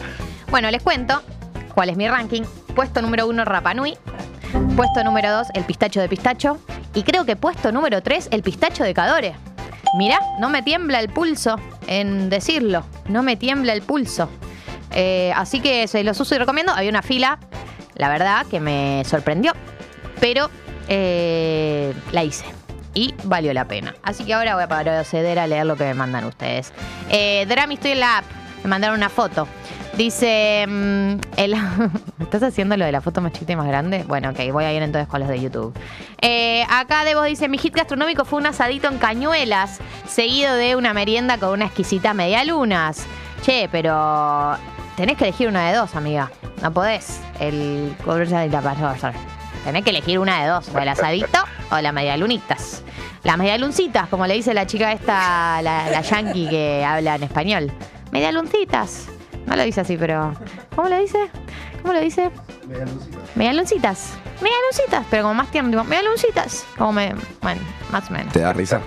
Bueno, 0.50 0.70
les 0.70 0.82
cuento 0.82 1.22
cuál 1.74 1.90
es 1.90 1.96
mi 1.96 2.08
ranking. 2.08 2.42
Puesto 2.74 3.02
número 3.02 3.26
uno, 3.26 3.44
Rapanui. 3.44 3.96
Puesto 4.76 5.02
número 5.04 5.30
dos, 5.32 5.48
el 5.54 5.64
pistacho 5.64 6.00
de 6.00 6.08
pistacho. 6.08 6.58
Y 6.94 7.02
creo 7.02 7.24
que 7.24 7.36
puesto 7.36 7.72
número 7.72 8.02
tres, 8.02 8.28
el 8.30 8.42
pistacho 8.42 8.84
de 8.84 8.94
Cadore. 8.94 9.34
Mirá, 9.96 10.20
no 10.38 10.48
me 10.50 10.62
tiembla 10.62 11.00
el 11.00 11.08
pulso 11.08 11.56
en 11.86 12.28
decirlo. 12.28 12.84
No 13.08 13.22
me 13.22 13.36
tiembla 13.36 13.72
el 13.72 13.82
pulso. 13.82 14.28
Eh, 14.92 15.32
así 15.34 15.60
que 15.60 15.86
se 15.88 16.04
los 16.04 16.18
uso 16.20 16.34
y 16.34 16.38
recomiendo. 16.38 16.72
Había 16.72 16.90
una 16.90 17.02
fila, 17.02 17.38
la 17.94 18.08
verdad, 18.08 18.46
que 18.46 18.60
me 18.60 19.02
sorprendió. 19.04 19.52
Pero 20.20 20.50
eh, 20.88 21.94
la 22.12 22.24
hice. 22.24 22.44
Y 22.94 23.14
valió 23.24 23.52
la 23.52 23.66
pena. 23.66 23.94
Así 24.02 24.24
que 24.24 24.34
ahora 24.34 24.54
voy 24.54 24.64
a 24.64 24.68
proceder 24.68 25.38
a 25.38 25.46
leer 25.46 25.66
lo 25.66 25.76
que 25.76 25.84
me 25.84 25.94
mandan 25.94 26.24
ustedes. 26.24 26.72
Eh, 27.10 27.46
Drami, 27.48 27.74
estoy 27.74 27.92
en 27.92 28.00
la 28.00 28.18
app. 28.18 28.24
Mandaron 28.68 28.96
una 28.96 29.08
foto. 29.08 29.48
Dice, 29.96 30.64
mm, 30.68 31.14
¿estás 32.22 32.42
haciendo 32.42 32.76
lo 32.76 32.84
de 32.84 32.92
la 32.92 33.00
foto 33.00 33.20
más 33.20 33.32
chiquita 33.32 33.52
y 33.52 33.56
más 33.56 33.66
grande? 33.66 34.04
Bueno, 34.06 34.30
ok, 34.30 34.38
voy 34.52 34.64
a 34.64 34.72
ir 34.72 34.82
entonces 34.82 35.08
con 35.08 35.20
los 35.20 35.28
de 35.28 35.40
YouTube. 35.40 35.74
Eh, 36.20 36.64
acá 36.70 37.04
Debo 37.04 37.22
dice, 37.24 37.48
mi 37.48 37.58
hit 37.58 37.74
gastronómico 37.74 38.24
fue 38.24 38.38
un 38.38 38.46
asadito 38.46 38.88
en 38.88 38.98
cañuelas, 38.98 39.80
seguido 40.06 40.54
de 40.54 40.76
una 40.76 40.94
merienda 40.94 41.38
con 41.38 41.50
una 41.50 41.66
exquisita 41.66 42.14
media 42.14 42.44
lunas. 42.44 43.06
Che, 43.42 43.68
pero 43.72 44.56
tenés 44.96 45.16
que 45.16 45.24
elegir 45.24 45.48
una 45.48 45.68
de 45.68 45.76
dos, 45.76 45.96
amiga. 45.96 46.30
No 46.62 46.72
podés. 46.72 47.20
El 47.40 47.94
y 48.06 48.48
la 48.50 48.60
pasó. 48.60 49.10
Tenés 49.64 49.84
que 49.84 49.90
elegir 49.90 50.18
una 50.18 50.42
de 50.42 50.48
dos, 50.48 50.68
o 50.74 50.78
el 50.78 50.88
asadito 50.88 51.38
o 51.70 51.78
la 51.80 51.92
media 51.92 52.16
lunitas. 52.16 52.82
Las 53.24 53.36
medialuncitas, 53.36 54.08
como 54.08 54.26
le 54.26 54.34
dice 54.34 54.54
la 54.54 54.66
chica 54.66 54.92
esta, 54.92 55.60
la, 55.62 55.90
la 55.90 56.00
yankee 56.02 56.48
que 56.48 56.84
habla 56.84 57.16
en 57.16 57.24
español. 57.24 57.72
Medialuncitas. 58.12 59.06
No 59.46 59.56
lo 59.56 59.62
dice 59.62 59.80
así, 59.80 59.96
pero. 59.96 60.34
¿Cómo 60.74 60.88
lo 60.88 60.98
dice? 60.98 61.30
¿Cómo 61.82 61.94
lo 61.94 62.00
dice? 62.00 62.30
Medialuncitas. 63.34 64.14
Medialuncitas, 64.42 65.06
pero 65.10 65.22
como 65.24 65.34
más 65.34 65.50
tierno, 65.50 65.70
digo, 65.70 65.84
medialuncitas. 65.84 66.66
Como 66.76 66.92
me. 66.92 67.14
Bueno, 67.40 67.60
más 67.90 68.10
o 68.10 68.12
menos. 68.12 68.32
¿Te 68.32 68.40
da 68.40 68.52
risa? 68.52 68.80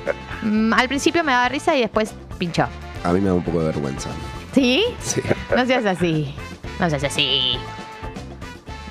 Mm, 0.44 0.74
al 0.74 0.88
principio 0.88 1.24
me 1.24 1.32
daba 1.32 1.50
risa 1.50 1.76
y 1.76 1.82
después 1.82 2.14
pinchó. 2.38 2.68
A 3.04 3.12
mí 3.12 3.20
me 3.20 3.28
da 3.28 3.34
un 3.34 3.44
poco 3.44 3.60
de 3.60 3.68
vergüenza. 3.68 4.10
¿Sí? 4.54 4.84
Sí. 5.00 5.22
No 5.56 5.66
seas 5.66 5.86
así. 5.86 6.36
No 6.80 6.90
seas 6.90 7.04
así. 7.04 7.58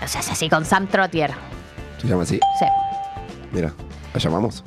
No 0.01 0.09
seas 0.09 0.31
así 0.31 0.49
con 0.49 0.65
Sam 0.65 0.87
Trottier. 0.87 1.33
¿Se 1.99 2.09
llama 2.09 2.23
así? 2.23 2.41
Sí. 2.59 2.67
Mira, 3.53 3.73
¿la 4.15 4.21
llamamos? 4.21 4.65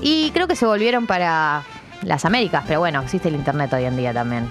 Y 0.00 0.30
creo 0.32 0.46
que 0.46 0.56
se 0.56 0.66
volvieron 0.66 1.06
para 1.06 1.62
las 2.02 2.24
Américas, 2.24 2.64
pero 2.66 2.80
bueno, 2.80 3.00
existe 3.00 3.28
el 3.28 3.34
internet 3.34 3.72
hoy 3.72 3.84
en 3.84 3.96
día 3.96 4.12
también. 4.12 4.50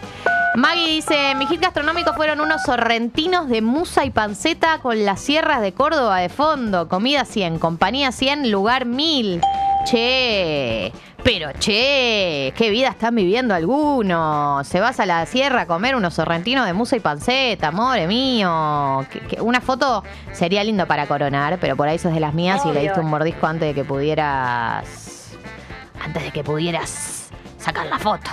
Maggie 0.56 0.88
dice, 0.88 1.34
mi 1.36 1.48
hit 1.48 1.62
gastronómico 1.62 2.14
fueron 2.14 2.40
unos 2.40 2.62
sorrentinos 2.62 3.50
de 3.50 3.62
musa 3.64 4.06
y 4.06 4.12
panceta 4.12 4.78
con 4.80 5.04
las 5.04 5.20
sierras 5.20 5.62
de 5.62 5.74
Córdoba 5.74 6.20
de 6.20 6.30
fondo. 6.30 6.88
Comida 6.88 7.26
100, 7.26 7.58
compañía 7.58 8.12
100, 8.12 8.52
lugar 8.52 8.86
1000. 8.86 9.42
Che, 9.86 10.94
pero 11.24 11.50
che, 11.60 12.54
qué 12.56 12.70
vida 12.70 12.88
están 12.90 13.16
viviendo 13.16 13.54
algunos. 13.56 14.66
Se 14.68 14.80
vas 14.80 15.00
a 15.00 15.06
la 15.08 15.26
sierra 15.26 15.62
a 15.62 15.66
comer 15.66 15.96
unos 15.96 16.14
sorrentinos 16.14 16.66
de 16.68 16.74
musa 16.74 16.96
y 16.96 17.00
panceta, 17.00 17.70
amore 17.70 18.08
mío. 18.08 19.06
Que- 19.10 19.42
una 19.42 19.60
foto 19.60 20.04
sería 20.32 20.64
lindo 20.64 20.86
para 20.88 21.08
coronar, 21.08 21.58
pero 21.60 21.76
por 21.76 21.88
ahí 21.90 21.98
sos 21.98 22.14
de 22.14 22.20
las 22.20 22.34
mías 22.36 22.62
y 22.66 22.72
le 22.72 22.82
diste 22.82 23.00
un 23.00 23.08
mordisco 23.10 23.48
antes 23.48 23.68
de 23.70 23.74
que 23.74 23.84
pudieras. 23.84 25.32
Antes 26.00 26.24
de 26.24 26.32
que 26.32 26.44
pudieras 26.44 27.30
sacar 27.58 27.88
la 27.88 27.98
foto. 27.98 28.30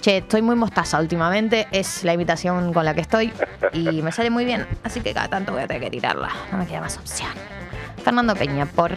Che, 0.00 0.18
estoy 0.18 0.42
muy 0.42 0.56
mostaza 0.56 1.00
últimamente, 1.00 1.66
es 1.72 2.04
la 2.04 2.12
imitación 2.12 2.72
con 2.72 2.84
la 2.84 2.94
que 2.94 3.00
estoy 3.00 3.32
y 3.72 4.02
me 4.02 4.12
sale 4.12 4.30
muy 4.30 4.44
bien, 4.44 4.66
así 4.84 5.00
que 5.00 5.12
cada 5.12 5.28
tanto 5.28 5.52
voy 5.52 5.62
a 5.62 5.66
tener 5.66 5.82
que 5.82 5.90
tirarla, 5.90 6.30
no 6.52 6.58
me 6.58 6.66
queda 6.66 6.80
más 6.80 6.96
opción. 6.96 7.30
Fernando 8.04 8.34
Peña, 8.36 8.66
por. 8.66 8.96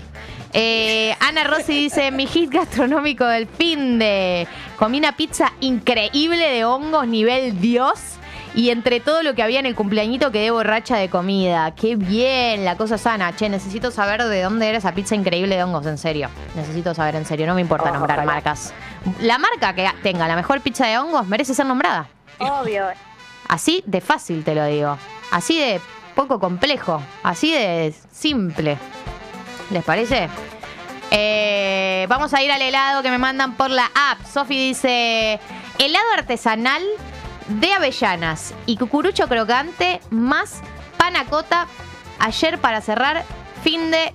Eh, 0.54 1.16
Ana 1.20 1.44
Rossi 1.44 1.74
dice: 1.74 2.12
Mi 2.12 2.28
hit 2.28 2.52
gastronómico 2.52 3.26
del 3.26 3.48
fin 3.48 4.00
de. 4.00 4.48
Comí 4.78 5.00
una 5.00 5.18
pizza 5.18 5.52
increíble 5.60 6.48
de 6.50 6.66
hongos, 6.66 7.08
nivel 7.08 7.60
Dios. 7.60 8.00
Y 8.54 8.70
entre 8.70 9.00
todo 9.00 9.24
lo 9.24 9.34
que 9.34 9.44
había 9.44 9.60
en 9.60 9.66
el 9.66 9.76
cumpleañito 9.76 10.30
quedé 10.32 10.52
borracha 10.52 10.98
de 10.98 11.10
comida. 11.10 11.74
Qué 11.74 11.96
bien, 11.96 12.66
la 12.66 12.76
cosa 12.76 12.98
sana. 12.98 13.34
Che, 13.36 13.48
necesito 13.48 13.92
saber 13.92 14.24
de 14.26 14.42
dónde 14.42 14.68
era 14.68 14.78
esa 14.78 14.94
pizza 14.94 15.16
increíble 15.16 15.56
de 15.56 15.64
hongos, 15.64 15.86
en 15.86 15.98
serio. 15.98 16.30
Necesito 16.56 16.94
saber 16.94 17.16
en 17.16 17.26
serio, 17.26 17.48
no 17.48 17.56
me 17.56 17.62
importa 17.62 17.92
nombrar 17.92 18.20
Ojalá. 18.20 18.34
marcas. 18.34 18.74
La 19.20 19.38
marca 19.38 19.74
que 19.74 19.90
tenga 20.04 20.28
la 20.28 20.36
mejor 20.36 20.62
pizza 20.62 20.86
de 20.86 20.98
hongos 20.98 21.28
merece 21.28 21.54
ser 21.54 21.66
nombrada. 21.66 22.08
Obvio. 22.40 22.86
Así 23.48 23.84
de 23.86 24.02
fácil 24.02 24.44
te 24.44 24.56
lo 24.56 24.66
digo. 24.66 24.98
Así 25.32 25.60
de 25.60 25.82
poco 26.16 26.40
complejo. 26.40 27.02
Así 27.24 27.52
de 27.52 27.94
simple. 28.12 28.78
¿Les 29.70 29.84
parece? 29.84 30.30
Eh, 31.10 32.06
vamos 32.10 32.34
a 32.34 32.42
ir 32.42 32.52
al 32.52 32.62
helado 32.62 33.04
que 33.04 33.10
me 33.10 33.18
mandan 33.18 33.56
por 33.56 33.70
la 33.70 33.90
app. 33.94 34.26
Sofi 34.26 34.58
dice: 34.58 35.40
helado 35.80 36.06
artesanal 36.18 36.84
de 37.48 37.74
avellanas 37.74 38.54
y 38.66 38.78
cucurucho 38.78 39.28
crocante 39.28 40.00
más 40.10 40.62
panacota. 40.98 41.68
Ayer 42.20 42.60
para 42.60 42.82
cerrar, 42.82 43.26
fin 43.64 43.90
de 43.92 44.14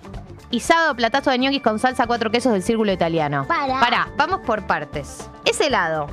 y 0.51 0.61
sábado 0.61 0.95
platazo 0.95 1.31
de 1.31 1.39
ñoquis 1.39 1.63
con 1.63 1.79
salsa 1.79 2.07
cuatro 2.07 2.31
quesos 2.31 2.53
del 2.53 2.63
círculo 2.63 2.93
italiano. 2.93 3.45
Para. 3.49 3.81
Pará, 3.81 4.09
vamos 4.17 4.41
por 4.41 4.67
partes. 4.67 5.29
Ese 5.45 5.67
helado, 5.67 6.07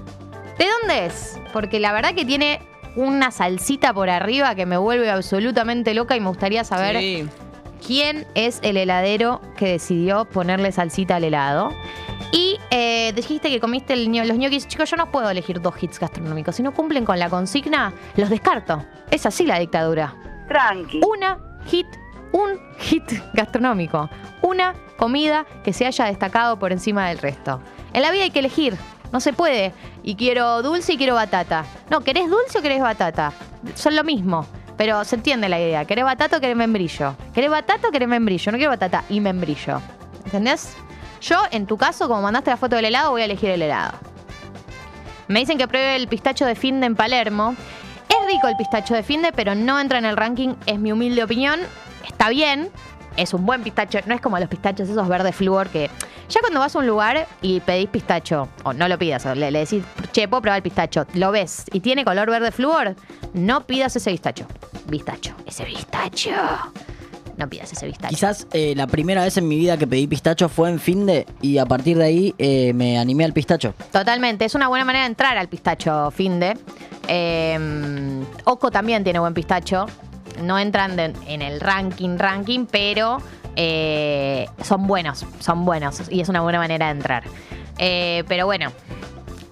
¿de 0.57 0.65
dónde 0.81 1.05
es? 1.05 1.39
Porque 1.51 1.79
la 1.79 1.91
verdad 1.93 2.13
que 2.15 2.25
tiene 2.25 2.61
una 2.95 3.31
salsita 3.31 3.93
por 3.93 4.09
arriba 4.09 4.53
que 4.55 4.65
me 4.65 4.77
vuelve 4.77 5.09
absolutamente 5.09 5.93
loca 5.93 6.15
y 6.15 6.19
me 6.19 6.27
gustaría 6.27 6.63
saber 6.63 6.97
Sí. 6.99 7.27
quién 7.85 8.27
es 8.35 8.59
el 8.61 8.77
heladero 8.77 9.41
que 9.57 9.67
decidió 9.73 10.25
ponerle 10.25 10.71
salsita 10.71 11.15
al 11.15 11.23
helado. 11.23 11.69
Y 12.31 12.57
eh, 12.71 13.13
dijiste 13.15 13.49
que 13.49 13.59
comiste 13.59 13.93
el 13.93 14.05
los 14.27 14.37
ñoquis. 14.37 14.67
Chicos, 14.67 14.89
yo 14.89 14.97
no 14.97 15.11
puedo 15.11 15.29
elegir 15.29 15.61
dos 15.61 15.75
hits 15.81 15.99
gastronómicos. 15.99 16.55
Si 16.55 16.63
no 16.63 16.71
cumplen 16.73 17.05
con 17.05 17.19
la 17.19 17.29
consigna, 17.29 17.93
los 18.15 18.29
descarto. 18.29 18.83
Es 19.11 19.25
así 19.27 19.45
la 19.45 19.59
dictadura. 19.59 20.15
Tranqui. 20.47 21.01
Una 21.07 21.37
hit, 21.67 21.85
un 22.33 22.59
hit 22.79 23.09
gastronómico. 23.33 24.09
Una 24.41 24.75
comida 24.97 25.45
que 25.63 25.71
se 25.71 25.85
haya 25.85 26.05
destacado 26.05 26.59
por 26.59 26.73
encima 26.73 27.07
del 27.07 27.19
resto. 27.19 27.61
En 27.93 28.01
la 28.01 28.11
vida 28.11 28.23
hay 28.23 28.31
que 28.31 28.39
elegir. 28.39 28.75
No 29.13 29.21
se 29.21 29.31
puede. 29.31 29.71
Y 30.03 30.15
quiero 30.15 30.61
dulce 30.61 30.93
y 30.93 30.97
quiero 30.97 31.15
batata. 31.15 31.63
No, 31.89 32.01
¿querés 32.01 32.29
dulce 32.29 32.59
o 32.59 32.61
querés 32.61 32.81
batata? 32.81 33.31
Son 33.75 33.95
lo 33.95 34.03
mismo. 34.03 34.45
Pero 34.75 35.05
se 35.05 35.15
entiende 35.15 35.47
la 35.47 35.59
idea. 35.59 35.85
¿Querés 35.85 36.03
batata 36.03 36.37
o 36.37 36.41
querés 36.41 36.57
membrillo? 36.57 37.15
¿Querés 37.33 37.51
batata 37.51 37.87
o 37.87 37.91
querés 37.91 38.09
membrillo? 38.09 38.51
No 38.51 38.57
quiero 38.57 38.71
batata 38.71 39.03
y 39.07 39.19
membrillo. 39.19 39.79
¿Entendés? 40.25 40.75
Yo, 41.21 41.37
en 41.51 41.67
tu 41.67 41.77
caso, 41.77 42.07
como 42.07 42.23
mandaste 42.23 42.49
la 42.49 42.57
foto 42.57 42.75
del 42.75 42.85
helado, 42.85 43.11
voy 43.11 43.21
a 43.21 43.25
elegir 43.25 43.51
el 43.51 43.61
helado. 43.61 43.93
Me 45.27 45.39
dicen 45.39 45.57
que 45.57 45.67
pruebe 45.67 45.95
el 45.95 46.07
pistacho 46.07 46.45
de 46.45 46.55
Finde 46.55 46.87
en 46.87 46.95
Palermo. 46.95 47.55
Es 48.09 48.27
rico 48.27 48.47
el 48.47 48.57
pistacho 48.57 48.93
de 48.93 49.03
Finde, 49.03 49.31
pero 49.31 49.55
no 49.55 49.79
entra 49.79 49.99
en 49.99 50.05
el 50.05 50.17
ranking, 50.17 50.55
es 50.65 50.79
mi 50.79 50.91
humilde 50.91 51.23
opinión. 51.23 51.59
Está 52.07 52.29
bien, 52.29 52.69
es 53.17 53.33
un 53.33 53.45
buen 53.45 53.63
pistacho. 53.63 53.99
No 54.05 54.15
es 54.15 54.21
como 54.21 54.39
los 54.39 54.49
pistachos 54.49 54.89
esos 54.89 55.07
verdes 55.07 55.35
flúor 55.35 55.69
que 55.69 55.89
ya 56.29 56.39
cuando 56.39 56.59
vas 56.59 56.75
a 56.75 56.79
un 56.79 56.87
lugar 56.87 57.27
y 57.41 57.59
pedís 57.59 57.89
pistacho, 57.89 58.47
o 58.63 58.73
no 58.73 58.87
lo 58.87 58.97
pidas, 58.97 59.25
o 59.25 59.35
le, 59.35 59.51
le 59.51 59.59
decís, 59.59 59.83
che, 60.11 60.27
puedo 60.27 60.41
probar 60.41 60.57
el 60.57 60.63
pistacho, 60.63 61.05
lo 61.13 61.31
ves 61.31 61.65
y 61.71 61.81
tiene 61.81 62.05
color 62.05 62.29
verde 62.29 62.51
flúor, 62.51 62.95
no 63.33 63.65
pidas 63.67 63.95
ese 63.95 64.09
pistacho. 64.11 64.47
Pistacho, 64.89 65.35
ese 65.45 65.65
pistacho. 65.65 66.31
No 67.37 67.49
pidas 67.49 67.71
ese 67.71 67.87
pistacho. 67.87 68.09
Quizás 68.09 68.47
eh, 68.53 68.73
la 68.75 68.87
primera 68.87 69.23
vez 69.23 69.37
en 69.37 69.47
mi 69.47 69.57
vida 69.57 69.77
que 69.77 69.87
pedí 69.87 70.07
pistacho 70.07 70.49
fue 70.49 70.69
en 70.69 70.79
fin 70.79 71.05
de 71.05 71.25
y 71.41 71.57
a 71.57 71.65
partir 71.65 71.97
de 71.97 72.05
ahí 72.05 72.35
eh, 72.37 72.73
me 72.73 72.99
animé 72.99 73.25
al 73.25 73.33
pistacho. 73.33 73.73
Totalmente, 73.91 74.45
es 74.45 74.55
una 74.55 74.67
buena 74.67 74.85
manera 74.85 75.03
de 75.03 75.09
entrar 75.09 75.37
al 75.37 75.47
pistacho 75.47 76.11
finde. 76.11 76.57
Eh, 77.07 77.57
Oco 78.45 78.71
también 78.71 79.03
tiene 79.03 79.19
buen 79.19 79.33
pistacho. 79.33 79.87
No 80.41 80.57
entran 80.59 80.99
en 80.99 81.41
el 81.41 81.59
ranking, 81.59 82.17
ranking, 82.17 82.65
pero 82.65 83.21
eh, 83.55 84.47
son 84.63 84.87
buenos, 84.87 85.25
son 85.39 85.65
buenos 85.65 86.03
y 86.09 86.21
es 86.21 86.29
una 86.29 86.41
buena 86.41 86.59
manera 86.59 86.87
de 86.87 86.91
entrar. 86.91 87.23
Eh, 87.77 88.23
pero 88.27 88.45
bueno, 88.45 88.71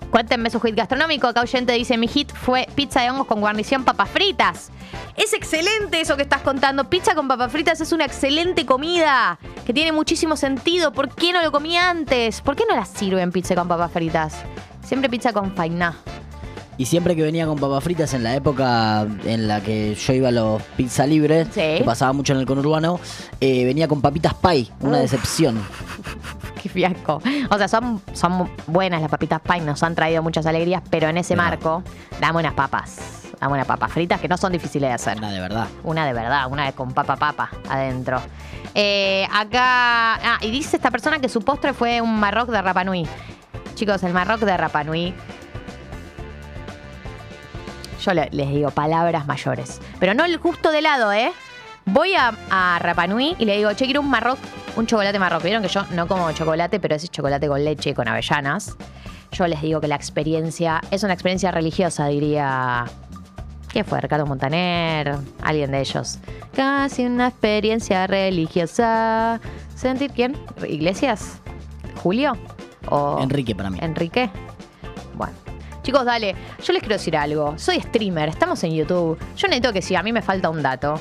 cuéntenme 0.10 0.50
su 0.50 0.60
hit 0.60 0.76
gastronómico. 0.76 1.28
Acá 1.28 1.42
oyente 1.42 1.74
dice: 1.74 1.98
Mi 1.98 2.08
hit 2.08 2.32
fue 2.34 2.68
pizza 2.76 3.02
de 3.02 3.12
hongos 3.12 3.28
con 3.28 3.40
guarnición 3.42 3.84
papas 3.84 4.10
fritas. 4.10 4.72
Es 5.16 5.34
excelente 5.34 6.02
eso 6.02 6.16
que 6.16 6.24
estás 6.24 6.42
contando. 6.42 6.90
Pizza 6.90 7.14
con 7.16 7.28
papas 7.28 7.52
fritas 7.52 7.82
es 7.82 7.92
una 7.92 8.06
excelente 8.06 8.66
comida 8.66 9.38
que 9.66 9.74
tiene 9.74 9.92
muchísimo 9.92 10.36
sentido. 10.36 10.94
¿Por 10.94 11.14
qué 11.14 11.34
no 11.34 11.42
lo 11.42 11.52
comí 11.52 11.78
antes? 11.78 12.42
¿Por 12.42 12.56
qué 12.56 12.64
no 12.68 12.76
la 12.76 12.86
sirven 12.86 13.32
pizza 13.32 13.56
con 13.56 13.68
papas 13.68 13.92
fritas? 13.92 14.42
Siempre 14.84 15.10
pizza 15.10 15.34
con 15.34 15.54
fainá. 15.56 15.96
Y 16.82 16.88
siempre 16.88 17.16
que 17.16 17.22
venía 17.22 17.46
con 17.46 17.60
papas 17.60 17.84
fritas 17.84 18.12
en 18.16 18.24
la 18.24 18.34
época 18.34 19.06
en 19.26 19.48
la 19.48 19.62
que 19.62 19.94
yo 19.94 20.14
iba 20.14 20.30
a 20.30 20.32
los 20.32 20.64
pizza 20.76 21.06
libres, 21.06 21.48
Sí. 21.52 21.62
que 21.78 21.84
pasaba 21.86 22.12
mucho 22.12 22.34
en 22.34 22.40
el 22.40 22.48
conurbano, 22.48 23.00
eh, 23.40 23.66
venía 23.66 23.88
con 23.88 24.02
papitas 24.02 24.34
pie, 24.34 24.66
una 24.80 24.96
Uf. 24.98 25.02
decepción. 25.04 25.62
Qué 26.60 26.70
fiasco. 26.70 27.22
O 27.52 27.58
sea, 27.60 27.68
son, 27.68 28.02
son 28.14 28.50
buenas 28.66 29.00
las 29.00 29.12
papitas 29.12 29.42
pie, 29.42 29.62
nos 29.62 29.84
han 29.84 29.94
traído 29.94 30.24
muchas 30.24 30.44
alegrías, 30.48 30.82
pero 30.90 31.08
en 31.08 31.20
ese 31.20 31.36
marco, 31.36 31.84
dame 32.20 32.40
unas 32.40 32.56
papas. 32.56 32.98
Dame 33.40 33.54
unas 33.54 33.68
papas 33.68 33.92
fritas 33.92 34.20
que 34.20 34.28
no 34.28 34.38
son 34.38 34.52
difíciles 34.52 34.90
de 34.90 34.94
hacer. 34.96 35.20
Una 35.20 35.30
de 35.32 35.40
verdad. 35.40 35.68
Una 35.84 36.06
de 36.08 36.14
verdad, 36.14 36.48
una 36.50 36.72
con 36.72 36.94
papa 36.94 37.16
papa 37.16 37.52
adentro. 37.70 38.20
Eh, 38.74 39.28
acá. 39.32 40.16
Ah, 40.16 40.38
y 40.42 40.50
dice 40.50 40.78
esta 40.78 40.90
persona 40.90 41.20
que 41.20 41.30
su 41.30 41.42
postre 41.44 41.74
fue 41.74 42.02
un 42.02 42.20
marroc 42.20 42.50
de 42.50 42.60
Rapanui. 42.60 43.06
Chicos, 43.76 44.02
el 44.02 44.14
marroc 44.14 44.40
de 44.40 44.58
Rapanui. 44.58 45.14
Yo 48.02 48.14
le- 48.14 48.30
les 48.32 48.50
digo 48.50 48.72
palabras 48.72 49.26
mayores. 49.28 49.80
Pero 50.00 50.14
no 50.14 50.26
el 50.26 50.38
justo 50.38 50.72
de 50.72 50.82
lado, 50.82 51.12
¿eh? 51.14 51.32
Voy 51.86 52.14
a, 52.16 52.32
a 52.50 52.80
Rapanui 52.80 53.36
y 53.40 53.46
le 53.46 53.58
digo, 53.58 53.72
che, 53.74 53.86
quiero 53.86 54.02
un 54.02 54.10
marroc, 54.10 54.38
un 54.76 54.86
chocolate 54.86 55.18
marroc. 55.20 55.42
Vieron 55.44 55.62
que 55.64 55.70
yo 55.70 55.84
no 55.92 56.08
como 56.08 56.32
chocolate, 56.32 56.80
pero 56.80 56.96
ese 56.96 57.08
chocolate 57.08 57.48
con 57.48 57.64
leche 57.64 57.92
y 57.92 57.94
con 57.94 58.08
avellanas. 58.08 58.76
Yo 59.32 59.48
les 59.48 59.62
digo 59.62 59.80
que 59.82 59.88
la 59.88 59.96
experiencia 59.96 60.82
es 60.92 61.04
una 61.04 61.14
experiencia 61.14 61.52
religiosa, 61.52 62.08
diría 62.08 62.86
¿Quién 63.70 63.86
fue? 63.86 64.02
Ricardo 64.02 64.26
Montaner, 64.26 65.16
alguien 65.42 65.72
de 65.72 65.80
ellos. 65.80 66.20
Casi 66.54 67.06
una 67.06 67.30
experiencia 67.30 68.06
religiosa. 68.06 69.40
¿Sentir 69.76 70.12
quién? 70.12 70.36
¿Iglesias? 70.68 71.40
¿Julio? 72.04 72.34
¿O 72.90 73.20
Enrique 73.22 73.56
para 73.56 73.70
mí. 73.70 73.78
Enrique? 73.82 74.30
Chicos, 75.82 76.06
dale, 76.06 76.36
yo 76.64 76.74
les 76.74 76.82
quiero 76.82 76.96
decir 76.96 77.18
algo. 77.18 77.58
Soy 77.58 77.80
streamer, 77.80 78.30
estamos 78.30 78.64
en 78.64 78.76
YouTube. 78.76 79.18
Yo 79.36 79.48
necesito 79.48 79.74
que 79.74 79.82
si 79.82 79.96
a 79.96 80.04
mí 80.04 80.14
me 80.14 80.22
falta 80.22 80.50
un 80.50 80.62
dato. 80.62 81.00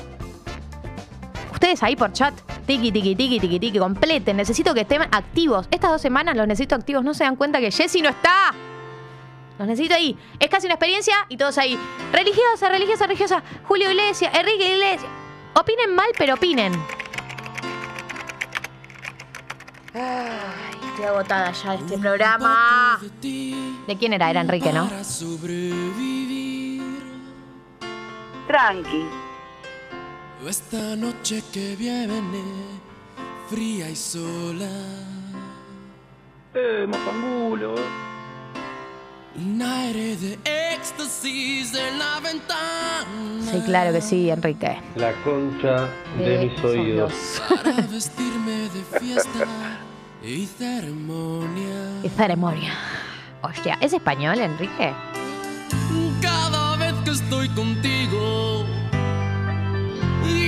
Ustedes 1.53 1.83
ahí 1.83 1.95
por 1.95 2.11
chat, 2.11 2.33
tiki, 2.65 2.91
tiki, 2.91 3.15
tiki, 3.15 3.39
tiki, 3.39 3.59
tiki, 3.59 3.77
completen. 3.77 4.37
Necesito 4.37 4.73
que 4.73 4.81
estén 4.81 5.03
activos. 5.03 5.67
Estas 5.69 5.91
dos 5.91 6.01
semanas 6.01 6.35
los 6.35 6.47
necesito 6.47 6.73
activos. 6.73 7.03
No 7.03 7.13
se 7.13 7.23
dan 7.23 7.35
cuenta 7.35 7.59
que 7.59 7.69
Jessy 7.69 8.01
no 8.01 8.09
está. 8.09 8.51
Los 9.59 9.67
necesito 9.67 9.93
ahí. 9.93 10.17
Es 10.39 10.49
casi 10.49 10.65
una 10.65 10.73
experiencia 10.73 11.13
y 11.29 11.37
todos 11.37 11.59
ahí. 11.59 11.77
Religiosa, 12.11 12.69
religiosa, 12.69 13.05
religiosa. 13.05 13.43
Julio 13.67 13.91
Iglesias, 13.91 14.33
Enrique 14.33 14.73
Iglesias. 14.73 15.11
Opinen 15.53 15.93
mal, 15.93 16.07
pero 16.17 16.33
opinen. 16.33 16.73
Ay, 19.93 20.80
estoy 20.91 21.05
agotada 21.05 21.51
ya 21.51 21.71
de 21.71 21.77
este 21.77 21.97
programa. 21.97 22.99
¿De 23.21 23.97
quién 23.97 24.13
era? 24.13 24.29
Era 24.29 24.41
Enrique, 24.41 24.71
¿no? 24.73 24.89
Tranqui. 28.47 29.05
Esta 30.47 30.95
noche 30.95 31.43
que 31.53 31.75
viene, 31.75 32.43
fría 33.49 33.89
y 33.89 33.95
sola. 33.95 34.69
Eh, 36.53 36.85
mapangulo. 36.87 37.75
Un 39.35 39.61
aire 39.61 40.17
de 40.17 40.37
éxtasis 40.73 41.73
en 41.73 41.99
la 41.99 42.19
ventana. 42.19 43.49
Sí, 43.49 43.61
claro 43.65 43.93
que 43.93 44.01
sí, 44.01 44.29
Enrique. 44.29 44.77
La 44.95 45.13
concha 45.23 45.87
de 46.17 46.49
mis 46.49 46.63
oídos. 46.63 47.41
Para 47.47 47.81
vestirme 47.87 48.67
de 48.69 48.99
fiesta 48.99 49.47
y 50.23 50.45
ceremonia. 50.45 51.99
Y 52.03 52.09
ceremonia. 52.09 52.73
Hostia, 53.41 53.77
¿es 53.81 53.93
español, 53.93 54.39
Enrique? 54.39 54.93
Cada 56.21 56.75
vez 56.77 56.93
que 57.03 57.11
estoy 57.11 57.49
contigo, 57.49 58.65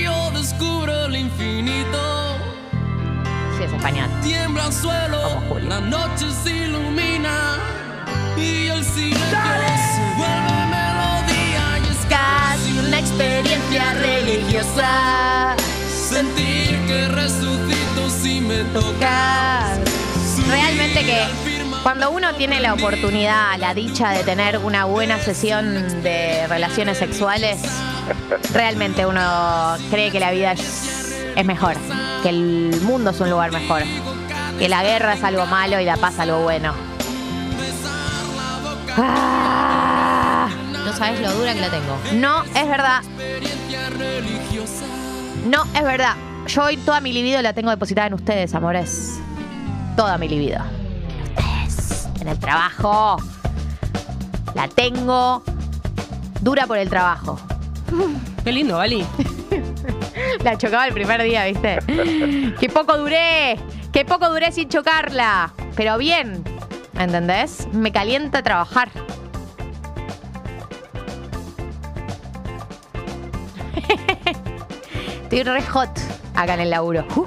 yo 0.02 0.30
descubro 0.30 1.06
el 1.06 1.16
infinito. 1.16 2.36
Sí, 3.56 3.64
es 3.64 3.72
español. 3.72 4.08
Tiembla 4.22 4.66
el 4.66 4.72
suelo, 4.72 5.18
Julio. 5.48 5.68
la 5.68 5.80
noche 5.80 6.30
se 6.44 6.56
ilumina 6.66 7.56
y 8.36 8.68
el 8.68 8.84
silencio 8.84 9.38
se 9.94 10.14
vuelve 10.16 10.66
melodía 10.70 11.78
y 11.82 11.90
es 11.90 12.06
Casi 12.08 12.78
una 12.78 13.00
experiencia 13.00 13.94
religiosa. 13.94 15.56
Sentir 16.04 16.78
que 16.86 17.08
resucito 17.08 18.10
si 18.10 18.40
me 18.40 18.58
toca. 18.64 19.76
Realmente 20.48 21.04
que 21.04 21.22
cuando 21.82 22.10
uno 22.10 22.34
tiene 22.34 22.60
la 22.60 22.74
oportunidad, 22.74 23.58
la 23.58 23.74
dicha 23.74 24.10
de 24.10 24.22
tener 24.24 24.58
una 24.58 24.84
buena 24.84 25.18
sesión 25.18 26.02
de 26.02 26.46
relaciones 26.48 26.98
sexuales, 26.98 27.60
realmente 28.52 29.06
uno 29.06 29.76
cree 29.90 30.10
que 30.10 30.20
la 30.20 30.30
vida 30.30 30.52
es, 30.52 31.14
es 31.34 31.44
mejor, 31.44 31.74
que 32.22 32.28
el 32.28 32.80
mundo 32.82 33.10
es 33.10 33.20
un 33.20 33.30
lugar 33.30 33.52
mejor, 33.52 33.82
que 34.58 34.68
la 34.68 34.82
guerra 34.82 35.14
es 35.14 35.24
algo 35.24 35.46
malo 35.46 35.80
y 35.80 35.84
la 35.84 35.96
paz 35.96 36.18
algo 36.18 36.42
bueno. 36.42 36.74
Ah, 38.96 40.48
No 40.84 40.92
sabes 40.92 41.20
lo 41.20 41.32
dura 41.32 41.54
que 41.54 41.60
la 41.60 41.70
tengo. 41.70 41.98
no, 42.12 42.44
es 42.44 42.68
verdad. 42.68 43.02
No, 45.44 45.64
es 45.74 45.82
verdad. 45.82 46.14
Yo 46.46 46.64
hoy 46.64 46.76
toda 46.78 47.00
mi 47.00 47.12
libido 47.12 47.40
la 47.42 47.52
tengo 47.52 47.70
depositada 47.70 48.06
en 48.06 48.14
ustedes, 48.14 48.54
amores. 48.54 49.20
Toda 49.96 50.16
mi 50.18 50.28
libido. 50.28 50.58
En 51.08 51.22
ustedes. 51.22 52.08
En 52.20 52.28
el 52.28 52.38
trabajo. 52.38 53.16
La 54.54 54.68
tengo 54.68 55.42
dura 56.40 56.66
por 56.66 56.78
el 56.78 56.88
trabajo. 56.88 57.38
Qué 58.42 58.52
lindo, 58.52 58.76
Vali. 58.76 59.04
La 60.44 60.56
chocaba 60.56 60.86
el 60.86 60.94
primer 60.94 61.22
día, 61.22 61.44
¿viste? 61.46 61.78
Qué 62.60 62.68
poco 62.72 62.96
duré. 62.96 63.58
Qué 63.92 64.04
poco 64.04 64.28
duré 64.30 64.52
sin 64.52 64.68
chocarla. 64.68 65.52
Pero 65.76 65.98
bien. 65.98 66.42
¿Entendés? 66.98 67.68
Me 67.72 67.92
calienta 67.92 68.42
trabajar. 68.42 68.90
Estoy 75.34 75.52
re 75.52 75.62
hot 75.62 75.90
acá 76.36 76.54
en 76.54 76.60
el 76.60 76.70
laburo. 76.70 77.04
Uh, 77.16 77.26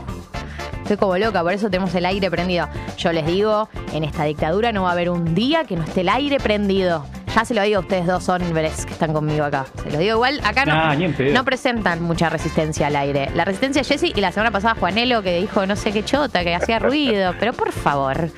estoy 0.82 0.96
como 0.96 1.18
loca, 1.18 1.44
por 1.44 1.52
eso 1.52 1.70
tenemos 1.70 1.94
el 1.94 2.06
aire 2.06 2.32
prendido. 2.32 2.70
Yo 2.98 3.12
les 3.12 3.26
digo, 3.26 3.68
en 3.92 4.06
esta 4.06 4.24
dictadura 4.24 4.72
no 4.72 4.84
va 4.84 4.90
a 4.90 4.92
haber 4.94 5.10
un 5.10 5.36
día 5.36 5.66
que 5.66 5.76
no 5.76 5.84
esté 5.84 6.02
el 6.02 6.08
aire 6.10 6.40
prendido. 6.40 7.06
Ya 7.36 7.44
se 7.44 7.54
lo 7.54 7.62
digo 7.64 7.80
a 7.80 7.82
ustedes 7.82 8.06
dos 8.08 8.30
hombres 8.30 8.86
que 8.86 8.94
están 8.94 9.12
conmigo 9.12 9.44
acá. 9.44 9.66
Se 9.84 9.90
los 9.92 10.00
digo 10.00 10.16
igual, 10.16 10.40
acá 10.46 10.64
no, 10.64 10.74
Nah, 10.74 10.96
ni 10.96 11.04
en 11.04 11.14
pedo. 11.16 11.34
no 11.34 11.44
presentan 11.44 12.02
mucha 12.02 12.30
resistencia 12.30 12.88
al 12.88 12.96
aire. 12.96 13.30
La 13.36 13.44
resistencia 13.44 13.82
es 13.82 13.90
Jessy 13.90 14.14
y 14.16 14.22
la 14.22 14.32
semana 14.32 14.52
pasada 14.52 14.76
Juanelo 14.80 15.22
que 15.22 15.38
dijo 15.42 15.66
no 15.66 15.76
sé 15.76 15.92
qué 15.92 16.06
chota, 16.06 16.46
que 16.46 16.56
hacía 16.56 16.80
ruido. 16.80 17.34
Pero 17.42 17.52
por 17.52 17.74
favor, 17.74 18.30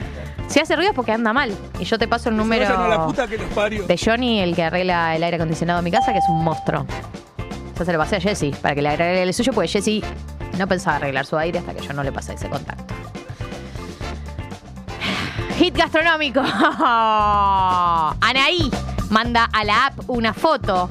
si 0.47 0.59
hace 0.59 0.75
ruido 0.75 0.89
es 0.89 0.95
porque 0.95 1.11
anda 1.11 1.31
mal. 1.31 1.55
Y 1.79 1.83
yo 1.83 1.99
te 1.99 2.07
paso 2.07 2.29
el 2.29 2.37
número 2.37 2.65
de 3.87 3.97
Johnny, 4.03 4.39
el 4.41 4.55
que 4.55 4.63
arregla 4.63 5.15
el 5.15 5.23
aire 5.23 5.35
acondicionado 5.35 5.77
de 5.77 5.83
mi 5.83 5.91
casa, 5.91 6.11
que 6.11 6.17
es 6.17 6.25
un 6.27 6.43
monstruo. 6.43 6.87
Yo 7.79 7.85
se 7.85 7.93
lo 7.93 7.97
pasé 7.97 8.17
a 8.17 8.19
Jessy 8.19 8.51
para 8.61 8.75
que 8.75 8.81
le 8.81 8.89
arregle 8.89 9.23
el 9.23 9.33
suyo, 9.33 9.53
porque 9.53 9.69
Jessy 9.69 10.03
no 10.57 10.67
pensaba 10.67 10.97
arreglar 10.97 11.25
su 11.25 11.37
aire 11.37 11.59
hasta 11.59 11.73
que 11.73 11.81
yo 11.81 11.93
no 11.93 12.03
le 12.03 12.11
pasé 12.11 12.33
ese 12.33 12.49
contacto. 12.49 12.93
Hit 15.57 15.77
gastronómico. 15.77 16.41
Anaí 18.21 18.69
manda 19.09 19.45
a 19.53 19.63
la 19.63 19.85
app 19.87 20.09
una 20.09 20.33
foto. 20.33 20.89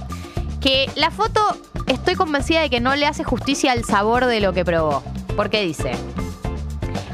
Que 0.63 0.91
la 0.97 1.11
foto 1.11 1.59
estoy 1.87 2.15
convencida 2.15 2.63
de 2.63 2.71
que 2.71 2.81
no 2.81 2.97
le 2.97 3.07
hace 3.07 3.23
justicia 3.23 3.73
al 3.73 3.85
sabor 3.85 4.25
de 4.25 4.41
lo 4.41 4.55
que 4.55 4.65
probó. 4.65 5.03
Porque 5.37 5.61
dice: 5.63 5.93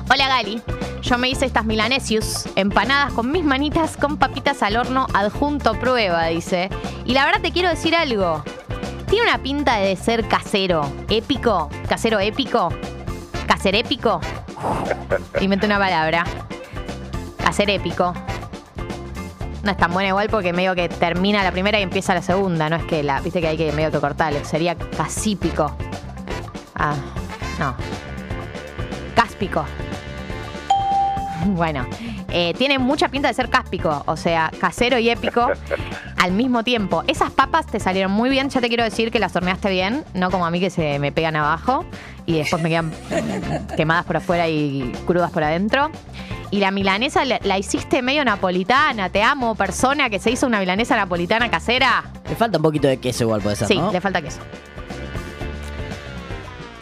Hola 0.08 0.28
Gali, 0.28 0.62
yo 1.02 1.18
me 1.18 1.28
hice 1.28 1.46
estas 1.46 1.64
milanesius, 1.64 2.44
empanadas 2.54 3.12
con 3.12 3.32
mis 3.32 3.42
manitas 3.42 3.96
con 3.96 4.18
papitas 4.18 4.62
al 4.62 4.76
horno 4.76 5.08
adjunto 5.14 5.74
prueba, 5.80 6.26
dice. 6.26 6.70
Y 7.04 7.12
la 7.12 7.24
verdad 7.24 7.40
te 7.42 7.50
quiero 7.50 7.70
decir 7.70 7.96
algo. 7.96 8.44
Tiene 9.14 9.30
una 9.30 9.40
pinta 9.40 9.76
de 9.76 9.94
ser 9.94 10.26
casero, 10.26 10.90
épico, 11.08 11.70
casero 11.88 12.18
épico, 12.18 12.70
caser 13.46 13.76
épico. 13.76 14.20
Inventé 15.40 15.66
una 15.66 15.78
palabra. 15.78 16.24
Caser 17.38 17.70
épico. 17.70 18.12
No 19.62 19.70
es 19.70 19.76
tan 19.76 19.92
buena 19.92 20.08
igual 20.08 20.28
porque 20.30 20.52
medio 20.52 20.74
que 20.74 20.88
termina 20.88 21.44
la 21.44 21.52
primera 21.52 21.78
y 21.78 21.84
empieza 21.84 22.12
la 22.12 22.22
segunda. 22.22 22.68
No 22.68 22.74
es 22.74 22.84
que 22.86 23.04
la. 23.04 23.20
Viste 23.20 23.40
que 23.40 23.46
hay 23.46 23.56
que 23.56 23.70
medio 23.70 23.92
que 23.92 24.00
cortarle. 24.00 24.44
Sería 24.44 24.74
casípico. 24.74 25.76
Ah, 26.74 26.96
no. 27.60 27.76
Cáspico. 29.14 29.64
Bueno, 31.54 31.86
eh, 32.30 32.54
tiene 32.58 32.78
mucha 32.78 33.08
pinta 33.08 33.28
de 33.28 33.34
ser 33.34 33.48
cáspico, 33.48 34.02
o 34.06 34.16
sea, 34.16 34.50
casero 34.60 34.98
y 34.98 35.08
épico 35.10 35.48
al 36.16 36.32
mismo 36.32 36.64
tiempo. 36.64 37.04
Esas 37.06 37.30
papas 37.30 37.66
te 37.66 37.78
salieron 37.80 38.10
muy 38.12 38.30
bien, 38.30 38.48
ya 38.50 38.60
te 38.60 38.68
quiero 38.68 38.82
decir 38.84 39.10
que 39.10 39.18
las 39.18 39.34
horneaste 39.36 39.70
bien, 39.70 40.04
no 40.14 40.30
como 40.30 40.46
a 40.46 40.50
mí 40.50 40.60
que 40.60 40.70
se 40.70 40.98
me 40.98 41.12
pegan 41.12 41.36
abajo 41.36 41.84
y 42.26 42.38
después 42.38 42.62
me 42.62 42.68
quedan 42.70 42.92
quemadas 43.76 44.04
por 44.04 44.16
afuera 44.16 44.48
y 44.48 44.90
crudas 45.06 45.30
por 45.30 45.44
adentro. 45.44 45.90
Y 46.50 46.58
la 46.60 46.70
milanesa 46.70 47.24
la, 47.24 47.40
la 47.42 47.58
hiciste 47.58 48.00
medio 48.00 48.24
napolitana, 48.24 49.08
te 49.10 49.22
amo, 49.22 49.54
persona 49.56 50.08
que 50.08 50.18
se 50.20 50.30
hizo 50.30 50.46
una 50.46 50.60
milanesa 50.60 50.96
napolitana 50.96 51.50
casera. 51.50 52.04
Le 52.28 52.36
falta 52.36 52.58
un 52.58 52.62
poquito 52.62 52.86
de 52.86 52.98
queso 52.98 53.24
igual, 53.24 53.40
puede 53.42 53.56
ser, 53.56 53.66
Sí, 53.68 53.76
¿no? 53.76 53.90
le 53.90 54.00
falta 54.00 54.22
queso. 54.22 54.40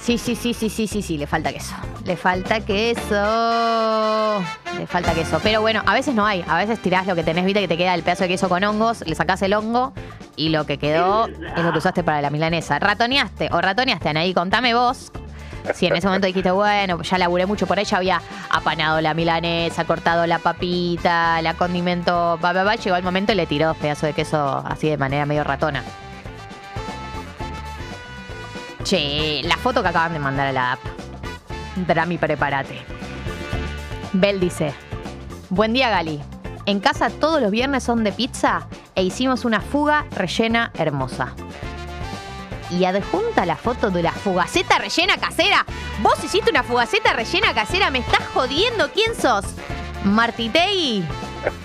Sí, 0.02 0.18
sí, 0.18 0.34
sí, 0.34 0.52
sí, 0.52 0.68
sí, 0.68 0.88
sí, 0.88 1.00
sí, 1.00 1.16
le 1.16 1.28
falta 1.28 1.52
queso. 1.52 1.76
Le 2.04 2.16
falta 2.16 2.58
queso. 2.58 4.42
Le 4.76 4.86
falta 4.88 5.14
queso. 5.14 5.38
Pero 5.44 5.60
bueno, 5.60 5.80
a 5.86 5.94
veces 5.94 6.12
no 6.12 6.26
hay. 6.26 6.44
A 6.48 6.58
veces 6.58 6.80
tirás 6.80 7.06
lo 7.06 7.14
que 7.14 7.22
tenés, 7.22 7.44
viste, 7.44 7.60
que 7.60 7.68
te 7.68 7.76
queda 7.76 7.94
el 7.94 8.02
pedazo 8.02 8.24
de 8.24 8.28
queso 8.30 8.48
con 8.48 8.64
hongos, 8.64 9.04
le 9.06 9.14
sacás 9.14 9.42
el 9.42 9.54
hongo 9.54 9.92
y 10.34 10.48
lo 10.48 10.66
que 10.66 10.76
quedó 10.76 11.28
es 11.28 11.62
lo 11.62 11.70
que 11.70 11.78
usaste 11.78 12.02
para 12.02 12.20
la 12.20 12.30
milanesa. 12.30 12.80
¿Ratoneaste 12.80 13.48
o 13.52 13.60
ratoneaste, 13.60 14.08
Anaí? 14.08 14.34
Contame 14.34 14.74
vos. 14.74 15.12
Si 15.72 15.86
en 15.86 15.94
ese 15.94 16.08
momento 16.08 16.26
dijiste, 16.26 16.50
bueno, 16.50 17.00
ya 17.02 17.18
laburé 17.18 17.46
mucho 17.46 17.68
por 17.68 17.78
ella, 17.78 17.96
había 17.96 18.20
apanado 18.50 19.00
la 19.00 19.14
milanesa, 19.14 19.84
cortado 19.84 20.26
la 20.26 20.40
papita, 20.40 21.40
la 21.42 21.54
condimento, 21.54 22.40
pa, 22.40 22.52
pa, 22.52 22.64
pa, 22.64 22.74
llegó 22.74 22.96
el 22.96 23.04
momento 23.04 23.30
y 23.30 23.36
le 23.36 23.46
tiró 23.46 23.68
dos 23.68 23.76
pedazos 23.76 24.08
de 24.08 24.14
queso 24.14 24.64
así 24.66 24.88
de 24.88 24.96
manera 24.96 25.26
medio 25.26 25.44
ratona. 25.44 25.84
Che, 28.84 29.42
la 29.44 29.56
foto 29.56 29.82
que 29.82 29.88
acaban 29.88 30.12
de 30.12 30.18
mandar 30.18 30.48
a 30.48 30.52
la 30.52 30.72
app. 30.72 30.80
Drami, 31.86 32.18
prepárate. 32.18 32.84
Bel 34.12 34.40
dice: 34.40 34.74
Buen 35.50 35.72
día, 35.72 35.88
Gali. 35.90 36.20
En 36.66 36.80
casa 36.80 37.10
todos 37.10 37.40
los 37.40 37.50
viernes 37.50 37.82
son 37.82 38.04
de 38.04 38.12
pizza 38.12 38.66
e 38.94 39.02
hicimos 39.02 39.44
una 39.44 39.60
fuga 39.60 40.06
rellena 40.12 40.70
hermosa. 40.74 41.34
Y 42.70 42.84
adjunta 42.84 43.44
la 43.44 43.56
foto 43.56 43.90
de 43.90 44.02
la 44.02 44.12
fugaceta 44.12 44.78
rellena 44.78 45.16
casera. 45.18 45.66
¿Vos 46.02 46.22
hiciste 46.24 46.50
una 46.50 46.62
fugaceta 46.62 47.12
rellena 47.12 47.52
casera? 47.52 47.90
¿Me 47.90 47.98
estás 47.98 48.26
jodiendo? 48.32 48.90
¿Quién 48.92 49.14
sos? 49.14 49.44
¿Martitei? 50.04 51.04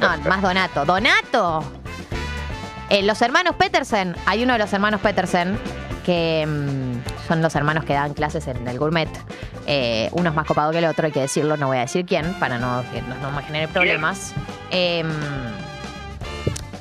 No, 0.02 0.18
más 0.30 0.42
Donato. 0.42 0.86
¡Donato! 0.86 1.64
Eh, 2.90 3.04
los 3.04 3.22
hermanos 3.22 3.56
Petersen, 3.56 4.16
hay 4.26 4.44
uno 4.44 4.54
de 4.54 4.60
los 4.60 4.74
hermanos 4.74 5.02
Petersen 5.02 5.60
que 6.08 6.48
mm, 6.48 7.28
son 7.28 7.42
los 7.42 7.54
hermanos 7.54 7.84
que 7.84 7.92
dan 7.92 8.14
clases 8.14 8.48
en 8.48 8.66
el 8.66 8.80
gourmet. 8.80 9.10
Eh, 9.66 10.08
uno 10.14 10.30
es 10.30 10.36
más 10.36 10.48
copado 10.48 10.72
que 10.72 10.78
el 10.78 10.86
otro, 10.86 11.06
hay 11.06 11.12
que 11.12 11.20
decirlo, 11.20 11.58
no 11.58 11.68
voy 11.68 11.78
a 11.78 11.82
decir 11.82 12.06
quién, 12.06 12.34
para 12.40 12.58
no 12.58 12.82
que 12.94 13.02
no, 13.02 13.30
no 13.30 13.38
genere 13.42 13.68
problemas. 13.68 14.34
Eh, 14.72 15.04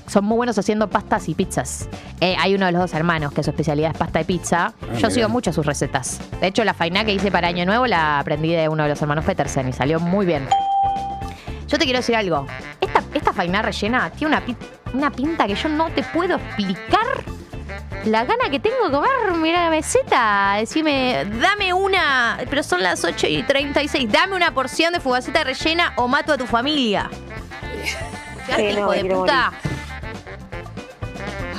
son 0.06 0.24
muy 0.24 0.36
buenos 0.36 0.56
haciendo 0.56 0.88
pastas 0.88 1.28
y 1.28 1.34
pizzas. 1.34 1.88
Eh, 2.20 2.36
hay 2.38 2.54
uno 2.54 2.66
de 2.66 2.72
los 2.72 2.80
dos 2.82 2.94
hermanos 2.94 3.32
que 3.32 3.42
su 3.42 3.50
especialidad 3.50 3.90
es 3.90 3.98
pasta 3.98 4.20
y 4.20 4.24
pizza. 4.24 4.72
Yo 4.80 4.92
mira. 4.92 5.10
sigo 5.10 5.28
mucho 5.28 5.52
sus 5.52 5.66
recetas. 5.66 6.20
De 6.40 6.46
hecho, 6.46 6.62
la 6.62 6.72
faina 6.72 7.04
que 7.04 7.12
hice 7.12 7.32
para 7.32 7.48
Año 7.48 7.66
Nuevo 7.66 7.88
la 7.88 8.20
aprendí 8.20 8.52
de 8.52 8.68
uno 8.68 8.84
de 8.84 8.90
los 8.90 9.02
hermanos 9.02 9.24
Petersen 9.24 9.68
y 9.68 9.72
salió 9.72 9.98
muy 9.98 10.24
bien. 10.24 10.46
Yo 11.66 11.78
te 11.78 11.84
quiero 11.84 11.98
decir 11.98 12.14
algo. 12.14 12.46
Esta, 12.80 13.02
esta 13.12 13.32
faina 13.32 13.60
rellena 13.60 14.08
tiene 14.10 14.36
una, 14.36 14.44
una 14.94 15.10
pinta 15.10 15.48
que 15.48 15.56
yo 15.56 15.68
no 15.68 15.90
te 15.90 16.04
puedo 16.04 16.36
explicar 16.36 17.24
la 18.06 18.24
gana 18.24 18.48
que 18.50 18.60
tengo 18.60 18.84
de 18.84 18.90
comer. 18.90 19.10
Mira 19.36 19.64
la 19.64 19.70
meseta. 19.70 20.54
Decime, 20.58 21.26
dame 21.40 21.72
una. 21.72 22.38
Pero 22.48 22.62
son 22.62 22.82
las 22.82 23.04
8 23.04 23.26
y 23.26 23.42
36. 23.42 24.10
Dame 24.10 24.36
una 24.36 24.54
porción 24.54 24.92
de 24.92 25.00
fugaceta 25.00 25.44
rellena 25.44 25.92
o 25.96 26.08
mato 26.08 26.32
a 26.32 26.38
tu 26.38 26.46
familia. 26.46 27.10
Sí, 28.46 28.62
no, 28.62 28.70
hijo 28.70 28.92
de 28.92 29.04
puta. 29.04 29.52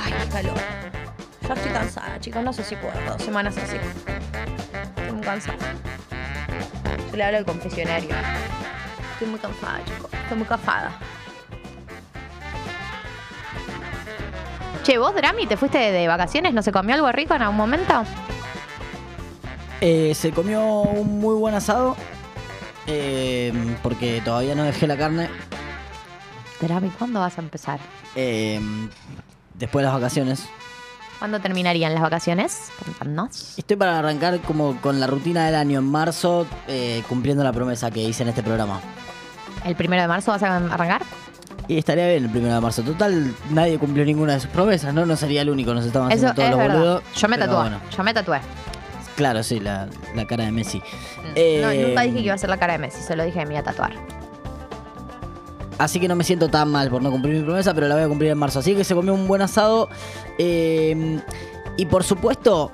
Ay, 0.02 0.14
qué 0.22 0.28
calor. 0.30 0.56
Ya 1.46 1.54
estoy 1.54 1.72
cansada, 1.72 2.20
chicos. 2.20 2.42
No 2.42 2.52
sé 2.52 2.64
si 2.64 2.76
puedo. 2.76 2.94
Dos 3.06 3.22
semanas 3.22 3.56
así. 3.58 3.76
Estoy 4.96 5.12
muy 5.12 5.24
cansada. 5.24 5.74
Yo 7.10 7.16
le 7.16 7.24
hablo 7.24 7.38
al 7.38 7.44
confesionario. 7.44 8.10
Estoy 9.12 9.28
muy 9.28 9.38
cansada, 9.38 9.80
chicos. 9.84 10.10
Estoy 10.12 10.38
muy 10.38 10.46
cansada. 10.46 10.98
Che, 14.88 14.96
vos, 14.96 15.14
Drami, 15.14 15.46
te 15.46 15.58
fuiste 15.58 15.76
de, 15.76 15.92
de 15.92 16.08
vacaciones, 16.08 16.54
¿no 16.54 16.62
se 16.62 16.72
comió 16.72 16.94
algo 16.94 17.12
rico 17.12 17.34
en 17.34 17.42
algún 17.42 17.58
momento? 17.58 18.04
Eh, 19.82 20.14
se 20.14 20.30
comió 20.32 20.62
un 20.80 21.20
muy 21.20 21.34
buen 21.34 21.54
asado. 21.54 21.94
eh, 22.86 23.52
porque 23.82 24.22
todavía 24.24 24.54
no 24.54 24.62
dejé 24.62 24.86
la 24.86 24.96
carne. 24.96 25.28
Drami, 26.62 26.88
¿cuándo 26.88 27.20
vas 27.20 27.36
a 27.36 27.42
empezar? 27.42 27.78
eh, 28.16 28.58
después 29.58 29.82
de 29.82 29.90
las 29.90 30.00
vacaciones. 30.00 30.48
¿Cuándo 31.18 31.38
terminarían 31.38 31.92
las 31.92 32.02
vacaciones? 32.02 32.70
Estoy 33.58 33.76
para 33.76 33.98
arrancar 33.98 34.40
como 34.40 34.80
con 34.80 35.00
la 35.00 35.06
rutina 35.06 35.44
del 35.44 35.56
año 35.56 35.80
en 35.80 35.84
marzo, 35.84 36.46
eh, 36.66 37.02
cumpliendo 37.10 37.44
la 37.44 37.52
promesa 37.52 37.90
que 37.90 38.00
hice 38.00 38.22
en 38.22 38.30
este 38.30 38.42
programa. 38.42 38.80
¿El 39.66 39.76
primero 39.76 40.00
de 40.00 40.08
marzo 40.08 40.30
vas 40.30 40.42
a 40.44 40.56
arrancar? 40.56 41.02
Y 41.68 41.76
estaría 41.76 42.08
bien 42.08 42.24
el 42.24 42.30
primero 42.30 42.54
de 42.54 42.60
marzo. 42.62 42.82
Total, 42.82 43.34
nadie 43.50 43.78
cumplió 43.78 44.04
ninguna 44.04 44.32
de 44.34 44.40
sus 44.40 44.48
promesas, 44.50 44.94
¿no? 44.94 45.04
No 45.04 45.16
sería 45.16 45.42
el 45.42 45.50
único, 45.50 45.74
nos 45.74 45.84
estaban 45.84 46.10
Eso 46.10 46.28
haciendo 46.28 46.34
todos 46.34 46.48
es 46.48 46.50
los 46.56 46.58
verdad. 46.58 46.78
boludos. 46.78 47.02
Yo 47.14 47.28
me 47.28 47.36
pero 47.36 47.46
tatué. 47.50 47.60
bueno, 47.62 47.80
Yo 47.96 48.02
me 48.04 48.14
tatué. 48.14 48.40
claro, 49.16 49.42
sí, 49.42 49.60
la, 49.60 49.86
la 50.14 50.26
cara 50.26 50.44
de 50.44 50.52
Messi. 50.52 50.78
No, 50.78 50.84
Eh, 51.34 51.84
nunca 51.88 52.00
dije 52.02 52.16
que 52.16 52.22
iba 52.22 52.34
a 52.34 52.38
ser 52.38 52.48
la 52.48 52.56
cara 52.56 52.72
de 52.72 52.78
Messi, 52.78 53.02
solo 53.02 53.22
dije 53.24 53.38
que 53.40 53.44
me 53.46 53.52
iba 53.52 53.60
a 53.60 53.64
tatuar. 53.64 53.92
Así 55.78 56.00
que 56.00 56.08
no 56.08 56.16
me 56.16 56.24
siento 56.24 56.48
tan 56.48 56.70
mal 56.70 56.88
por 56.90 57.02
no 57.02 57.10
cumplir 57.10 57.36
mi 57.36 57.42
promesa, 57.44 57.72
pero 57.74 57.86
la 57.86 57.94
voy 57.94 58.04
a 58.04 58.08
cumplir 58.08 58.30
en 58.32 58.38
marzo. 58.38 58.58
Así 58.58 58.74
que 58.74 58.82
se 58.82 58.94
comió 58.94 59.12
un 59.14 59.28
buen 59.28 59.42
asado. 59.42 59.88
eh, 60.38 61.20
y 61.76 61.86
por 61.86 62.02
supuesto, 62.02 62.72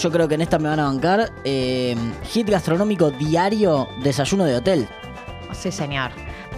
yo 0.00 0.10
creo 0.10 0.26
que 0.28 0.36
en 0.36 0.40
esta 0.42 0.58
me 0.58 0.68
van 0.70 0.80
a 0.80 0.84
bancar. 0.84 1.30
eh, 1.44 1.94
hit 2.30 2.48
gastronómico 2.48 3.10
diario, 3.10 3.86
desayuno 4.02 4.44
de 4.44 4.56
hotel. 4.56 4.88
Sí, 5.52 5.70
señor. 5.72 6.10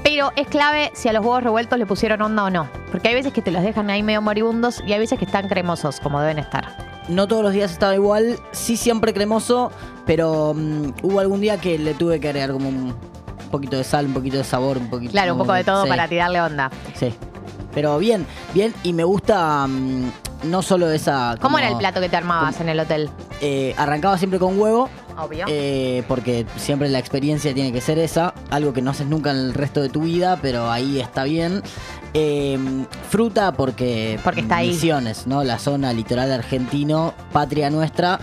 Pero 0.03 0.33
es 0.37 0.49
clave 0.49 0.91
si 0.95 1.09
a 1.09 1.13
los 1.13 1.23
huevos 1.25 1.43
revueltos 1.43 1.79
le 1.79 1.87
pusieron 1.87 2.23
onda 2.23 2.45
o 2.45 2.51
no. 2.51 2.69
Porque 2.91 3.09
hay 3.09 3.15
veces 3.15 3.33
que 3.33 3.43
te 3.43 3.51
los 3.51 3.63
dejan 3.63 3.91
ahí 3.91 4.03
medio 4.03 4.23
moribundos 4.23 4.83
y 4.87 4.93
hay 4.93 4.99
veces 4.99 5.19
que 5.19 5.25
están 5.25 5.49
cremosos, 5.49 6.01
como 6.01 6.21
deben 6.21 6.39
estar. 6.39 6.91
No 7.09 7.27
todos 7.27 7.43
los 7.43 7.53
días 7.53 7.71
estaba 7.71 7.95
igual, 7.95 8.39
sí 8.53 8.77
siempre 8.77 9.13
cremoso, 9.13 9.73
pero 10.07 10.55
mm, 10.55 10.93
hubo 11.03 11.21
algún 11.21 11.41
día 11.41 11.59
que 11.59 11.79
le 11.79 11.95
tuve 11.95 12.21
que 12.21 12.29
agregar 12.29 12.53
como 12.53 12.69
un 12.69 12.95
poquito 13.51 13.77
de 13.77 13.85
sal, 13.85 14.07
un 14.07 14.15
poquito 14.15 14.37
de 14.39 14.45
sabor, 14.45 14.79
un 14.79 14.89
poquito... 14.89 15.13
Claro, 15.13 15.33
un 15.33 15.39
poco 15.39 15.53
de 15.53 15.65
todo 15.65 15.85
sí. 15.85 15.89
para 15.89 16.09
tirarle 16.09 16.41
onda. 16.41 16.71
Sí. 16.95 17.13
Pero 17.75 17.99
bien, 17.99 18.27
bien, 18.55 18.75
y 18.83 18.93
me 18.93 19.05
gusta 19.05 19.67
mm, 19.67 20.11
no 20.45 20.63
solo 20.63 20.91
esa... 20.91 21.37
¿Cómo 21.41 21.59
era 21.59 21.69
el 21.69 21.77
plato 21.77 22.01
que 22.01 22.09
te 22.09 22.17
armabas 22.17 22.61
en 22.61 22.69
el 22.69 22.81
hotel? 22.81 23.11
eh, 23.41 23.75
arrancaba 23.77 24.19
siempre 24.19 24.39
con 24.39 24.59
huevo, 24.59 24.89
Obvio. 25.21 25.47
eh, 25.49 26.03
porque 26.09 26.47
siempre 26.57 26.89
la 26.89 26.99
experiencia 26.99 27.53
tiene 27.55 27.73
que 27.73 27.81
ser 27.81 27.99
esa, 27.99 28.35
algo 28.51 28.73
que 28.73 28.83
no 28.83 28.91
haces 28.91 29.07
nunca 29.07 29.31
en 29.31 29.37
el 29.37 29.55
resto 29.55 29.83
de 29.83 29.89
tu 29.89 30.03
vida, 30.03 30.39
pero 30.41 30.71
ahí 30.71 31.01
está 31.01 31.25
bien. 31.25 31.63
Eh, 32.15 32.59
fruta 33.09 33.53
porque... 33.53 34.19
Porque 34.25 34.41
está 34.41 34.57
ahí. 34.57 34.69
Misiones, 34.69 35.27
¿no? 35.27 35.45
La 35.45 35.59
zona 35.59 35.93
litoral 35.93 36.33
argentino, 36.33 37.15
patria 37.33 37.71
nuestra, 37.71 38.19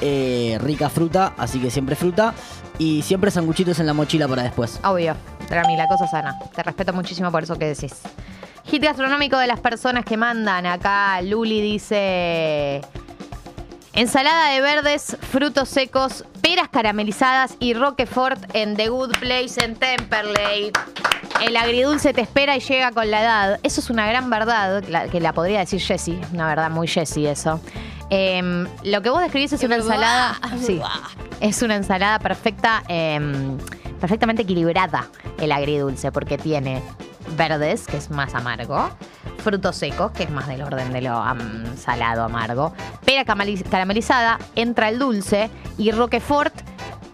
eh, 0.00 0.58
rica 0.60 0.88
fruta, 0.88 1.34
así 1.36 1.58
que 1.58 1.70
siempre 1.70 1.96
fruta. 1.96 2.34
Y 2.78 3.00
siempre 3.02 3.30
sanguchitos 3.30 3.78
en 3.80 3.86
la 3.86 3.94
mochila 3.94 4.28
para 4.28 4.42
después. 4.42 4.78
Obvio. 4.84 5.16
Drami, 5.48 5.76
la 5.76 5.86
cosa 5.88 6.06
sana. 6.06 6.38
Te 6.54 6.62
respeto 6.62 6.92
muchísimo 6.92 7.30
por 7.32 7.42
eso 7.42 7.56
que 7.56 7.66
decís. 7.66 7.94
Hit 8.64 8.82
gastronómico 8.82 9.38
de 9.38 9.46
las 9.46 9.60
personas 9.60 10.04
que 10.04 10.16
mandan. 10.18 10.66
Acá 10.66 11.22
Luli 11.22 11.62
dice... 11.62 12.82
Ensalada 13.96 14.50
de 14.50 14.60
verdes, 14.60 15.16
frutos 15.22 15.70
secos, 15.70 16.22
peras 16.42 16.68
caramelizadas 16.68 17.56
y 17.60 17.72
Roquefort 17.72 18.38
en 18.54 18.76
The 18.76 18.90
Good 18.90 19.16
Place 19.18 19.64
en 19.64 19.74
Temperley. 19.74 20.70
El 21.42 21.56
agridulce 21.56 22.12
te 22.12 22.20
espera 22.20 22.58
y 22.58 22.60
llega 22.60 22.92
con 22.92 23.10
la 23.10 23.22
edad. 23.22 23.60
Eso 23.62 23.80
es 23.80 23.88
una 23.88 24.06
gran 24.06 24.28
verdad, 24.28 24.84
que 25.10 25.18
la 25.18 25.32
podría 25.32 25.60
decir 25.60 25.80
Jessie. 25.80 26.20
Una 26.34 26.46
verdad 26.46 26.70
muy 26.70 26.86
Jessie 26.86 27.30
eso. 27.30 27.58
Em, 28.10 28.68
lo 28.84 29.00
que 29.00 29.08
vos 29.08 29.22
describís 29.22 29.54
es 29.54 29.62
una 29.62 29.76
ensalada. 29.76 30.38
Sí, 30.60 30.78
es 31.40 31.62
una 31.62 31.76
ensalada 31.76 32.18
perfecta, 32.18 32.82
em, 32.88 33.56
perfectamente 33.98 34.42
equilibrada 34.42 35.08
el 35.40 35.52
agridulce, 35.52 36.12
porque 36.12 36.36
tiene 36.36 36.82
verdes, 37.36 37.86
que 37.86 37.96
es 37.96 38.10
más 38.10 38.34
amargo, 38.34 38.90
frutos 39.38 39.76
secos, 39.76 40.12
que 40.12 40.24
es 40.24 40.30
más 40.30 40.46
del 40.46 40.62
orden 40.62 40.92
de 40.92 41.02
lo 41.02 41.22
salado 41.76 42.24
amargo, 42.24 42.72
pera 43.04 43.24
caramelizada, 43.24 44.38
entra 44.54 44.88
el 44.88 44.98
dulce 44.98 45.50
y 45.78 45.90
Roquefort 45.90 46.54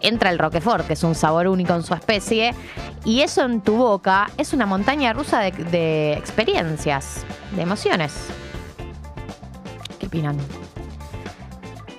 entra 0.03 0.29
el 0.29 0.37
Roquefort, 0.37 0.85
que 0.85 0.93
es 0.93 1.03
un 1.03 1.15
sabor 1.15 1.47
único 1.47 1.73
en 1.73 1.81
su 1.81 1.93
especie, 1.93 2.53
y 3.05 3.21
eso 3.21 3.43
en 3.43 3.61
tu 3.61 3.75
boca 3.75 4.29
es 4.37 4.53
una 4.53 4.65
montaña 4.65 5.13
rusa 5.13 5.39
de, 5.39 5.51
de 5.51 6.13
experiencias, 6.13 7.25
de 7.55 7.61
emociones. 7.63 8.13
¿Qué 9.99 10.07
opinan? 10.07 10.37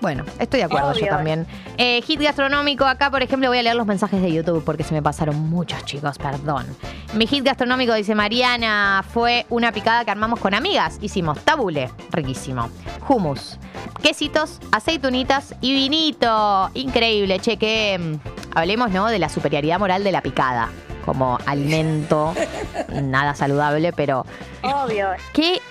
Bueno, 0.05 0.27
estoy 0.39 0.59
de 0.59 0.65
acuerdo 0.65 0.93
yo 0.93 1.07
también. 1.07 1.47
Eh, 1.79 2.03
hit 2.03 2.21
gastronómico, 2.21 2.85
acá 2.85 3.11
por 3.11 3.23
ejemplo 3.23 3.49
voy 3.49 3.57
a 3.57 3.63
leer 3.63 3.75
los 3.75 3.87
mensajes 3.87 4.21
de 4.21 4.31
YouTube 4.31 4.63
porque 4.63 4.85
se 4.85 4.93
me 4.93 5.01
pasaron 5.01 5.35
muchos 5.49 5.83
chicos, 5.87 6.19
perdón. 6.19 6.67
Mi 7.15 7.27
hit 7.27 7.43
gastronómico, 7.43 7.95
dice 7.95 8.15
Mariana, 8.15 9.03
fue 9.15 9.47
una 9.49 9.73
picada 9.73 10.05
que 10.05 10.11
armamos 10.11 10.41
con 10.41 10.53
amigas. 10.53 10.99
Hicimos 11.01 11.43
tabule, 11.43 11.91
riquísimo. 12.11 12.69
Hummus, 13.09 13.59
quesitos, 14.03 14.61
aceitunitas 14.73 15.55
y 15.63 15.73
vinito. 15.73 16.71
Increíble, 16.75 17.41
che, 17.41 17.57
que 17.57 17.99
mm, 17.99 18.59
hablemos, 18.59 18.91
¿no? 18.91 19.07
De 19.07 19.19
la 19.19 19.31
superioridad 19.31 19.79
moral 19.79 20.05
de 20.05 20.13
la 20.13 20.21
picada 20.21 20.69
como 21.07 21.39
alimento, 21.47 22.35
nada 22.93 23.35
saludable, 23.35 23.95
pero 23.95 24.27
Obvio. 24.63 25.13
qué, 25.33 25.63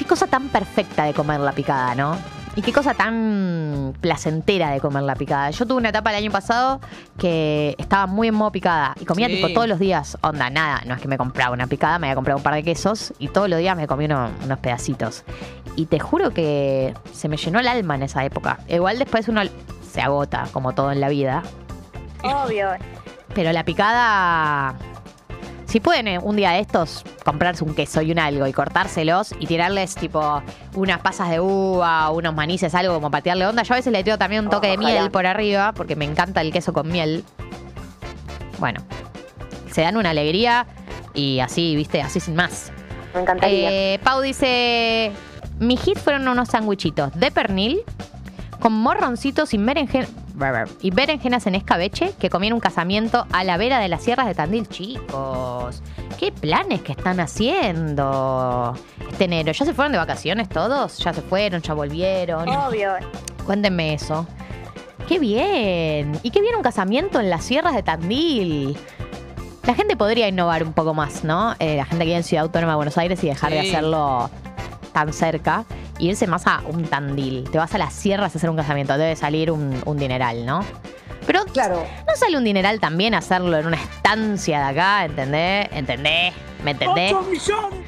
qué 0.00 0.06
cosa 0.06 0.26
tan 0.26 0.48
perfecta 0.48 1.04
de 1.04 1.12
comer 1.12 1.40
la 1.40 1.52
picada, 1.52 1.94
¿no? 1.94 2.16
Y 2.56 2.62
qué 2.62 2.72
cosa 2.72 2.94
tan 2.94 3.92
placentera 4.00 4.70
de 4.70 4.80
comer 4.80 5.02
la 5.04 5.14
picada. 5.14 5.50
Yo 5.50 5.66
tuve 5.66 5.76
una 5.78 5.90
etapa 5.90 6.08
el 6.10 6.16
año 6.16 6.30
pasado 6.32 6.80
que 7.18 7.76
estaba 7.78 8.06
muy 8.06 8.28
en 8.28 8.34
modo 8.34 8.50
picada 8.50 8.94
y 8.98 9.04
comía 9.04 9.28
Sí. 9.28 9.36
tipo 9.36 9.50
todos 9.52 9.68
los 9.68 9.78
días. 9.78 10.16
Onda, 10.22 10.48
nada, 10.50 10.82
no 10.86 10.94
es 10.94 11.00
que 11.02 11.06
me 11.06 11.18
compraba 11.18 11.52
una 11.52 11.66
picada, 11.66 11.98
me 11.98 12.06
había 12.08 12.14
comprado 12.16 12.38
un 12.38 12.42
par 12.42 12.54
de 12.54 12.62
quesos 12.64 13.12
y 13.18 13.28
todos 13.28 13.48
los 13.50 13.58
días 13.58 13.76
me 13.76 13.86
comía 13.86 14.06
uno- 14.08 14.30
unos 14.44 14.58
pedacitos. 14.58 15.22
Y 15.76 15.86
te 15.86 16.00
juro 16.00 16.30
que 16.30 16.94
se 17.12 17.28
me 17.28 17.36
llenó 17.36 17.60
el 17.60 17.68
alma 17.68 17.94
en 17.94 18.02
esa 18.04 18.24
época. 18.24 18.58
Igual 18.68 18.98
después 18.98 19.28
uno 19.28 19.42
se 19.88 20.00
agota, 20.00 20.46
como 20.52 20.72
todo 20.72 20.90
en 20.92 21.00
la 21.00 21.08
vida. 21.10 21.42
Obvio. 22.24 22.70
Pero 23.34 23.52
la 23.52 23.64
picada. 23.64 24.74
Si 25.70 25.78
pueden 25.78 26.08
eh, 26.08 26.18
un 26.18 26.34
día 26.34 26.50
de 26.50 26.58
estos 26.58 27.04
comprarse 27.24 27.62
un 27.62 27.76
queso 27.76 28.02
y 28.02 28.10
un 28.10 28.18
algo 28.18 28.44
y 28.44 28.52
cortárselos 28.52 29.32
y 29.38 29.46
tirarles 29.46 29.94
tipo 29.94 30.42
unas 30.74 30.98
pasas 31.00 31.30
de 31.30 31.38
uva, 31.38 32.10
unos 32.10 32.34
manices, 32.34 32.74
algo 32.74 32.94
como 32.94 33.08
patearle 33.08 33.46
onda. 33.46 33.62
Yo 33.62 33.74
a 33.74 33.76
veces 33.76 33.92
le 33.92 34.02
tiro 34.02 34.18
también 34.18 34.44
un 34.44 34.50
toque 34.50 34.66
de 34.66 34.72
Ojalá. 34.76 34.88
miel 34.90 35.10
por 35.12 35.26
arriba 35.26 35.70
porque 35.72 35.94
me 35.94 36.04
encanta 36.06 36.40
el 36.40 36.52
queso 36.52 36.72
con 36.72 36.88
miel. 36.88 37.22
Bueno, 38.58 38.80
se 39.70 39.82
dan 39.82 39.96
una 39.96 40.10
alegría 40.10 40.66
y 41.14 41.38
así, 41.38 41.76
viste, 41.76 42.02
así 42.02 42.18
sin 42.18 42.34
más. 42.34 42.72
Me 43.14 43.20
encantaría. 43.20 43.68
Eh, 43.70 44.00
Pau 44.02 44.20
dice: 44.22 45.12
Mi 45.60 45.76
hit 45.76 45.98
fueron 45.98 46.26
unos 46.26 46.48
sandwichitos 46.48 47.12
de 47.14 47.30
pernil 47.30 47.82
con 48.58 48.72
morroncitos 48.72 49.54
y, 49.54 49.58
berenjen- 49.58 50.08
y 50.80 50.90
berenjenas 50.90 51.46
en 51.46 51.54
escabeche 51.54 52.12
que 52.18 52.30
comí 52.30 52.46
en 52.46 52.54
un 52.54 52.60
casamiento 52.60 53.26
a 53.32 53.44
la 53.44 53.56
vera 53.56 53.78
de 53.78 53.88
las 53.88 54.02
sierras 54.02 54.26
de 54.26 54.34
Tandil. 54.34 54.68
Chicos, 54.68 55.82
¿qué 56.18 56.32
planes 56.32 56.82
que 56.82 56.92
están 56.92 57.20
haciendo 57.20 58.74
este 59.10 59.24
enero? 59.24 59.52
¿Ya 59.52 59.64
se 59.64 59.74
fueron 59.74 59.92
de 59.92 59.98
vacaciones 59.98 60.48
todos? 60.48 60.98
¿Ya 60.98 61.12
se 61.12 61.22
fueron? 61.22 61.60
¿Ya 61.62 61.74
volvieron? 61.74 62.48
Obvio. 62.48 62.92
Cuéntenme 63.44 63.94
eso. 63.94 64.26
¡Qué 65.08 65.18
bien! 65.18 66.18
¿Y 66.22 66.30
qué 66.30 66.40
bien 66.40 66.54
un 66.54 66.62
casamiento 66.62 67.20
en 67.20 67.30
las 67.30 67.44
sierras 67.44 67.74
de 67.74 67.82
Tandil? 67.82 68.78
La 69.64 69.74
gente 69.74 69.96
podría 69.96 70.28
innovar 70.28 70.62
un 70.62 70.72
poco 70.72 70.94
más, 70.94 71.22
¿no? 71.24 71.54
Eh, 71.58 71.76
la 71.76 71.84
gente 71.84 72.04
que 72.04 72.06
vive 72.06 72.16
en 72.16 72.24
Ciudad 72.24 72.44
Autónoma 72.44 72.72
de 72.72 72.76
Buenos 72.76 72.96
Aires 72.96 73.22
y 73.22 73.28
dejar 73.28 73.52
de 73.52 73.60
hacerlo 73.60 74.30
tan 74.92 75.12
cerca. 75.12 75.64
Y 75.98 76.08
irse 76.08 76.26
más 76.26 76.46
a 76.46 76.62
un 76.66 76.84
Tandil. 76.84 77.48
Te 77.50 77.58
vas 77.58 77.74
a 77.74 77.78
las 77.78 77.92
sierras 77.92 78.34
a 78.34 78.38
hacer 78.38 78.48
un 78.50 78.56
casamiento. 78.56 78.96
Debe 78.96 79.16
salir 79.16 79.50
un, 79.50 79.80
un 79.84 79.96
dineral, 79.98 80.46
¿no? 80.46 80.64
Pero 81.26 81.44
Claro. 81.52 81.84
no 82.08 82.16
sale 82.16 82.36
un 82.38 82.44
dineral 82.44 82.80
también 82.80 83.14
hacerlo 83.14 83.56
en 83.58 83.66
una 83.66 83.76
estancia 83.76 84.58
de 84.60 84.64
acá, 84.64 85.04
¿entendés? 85.04 85.68
¿Entendés? 85.72 86.32
¿Me 86.64 86.70
entendés? 86.72 87.14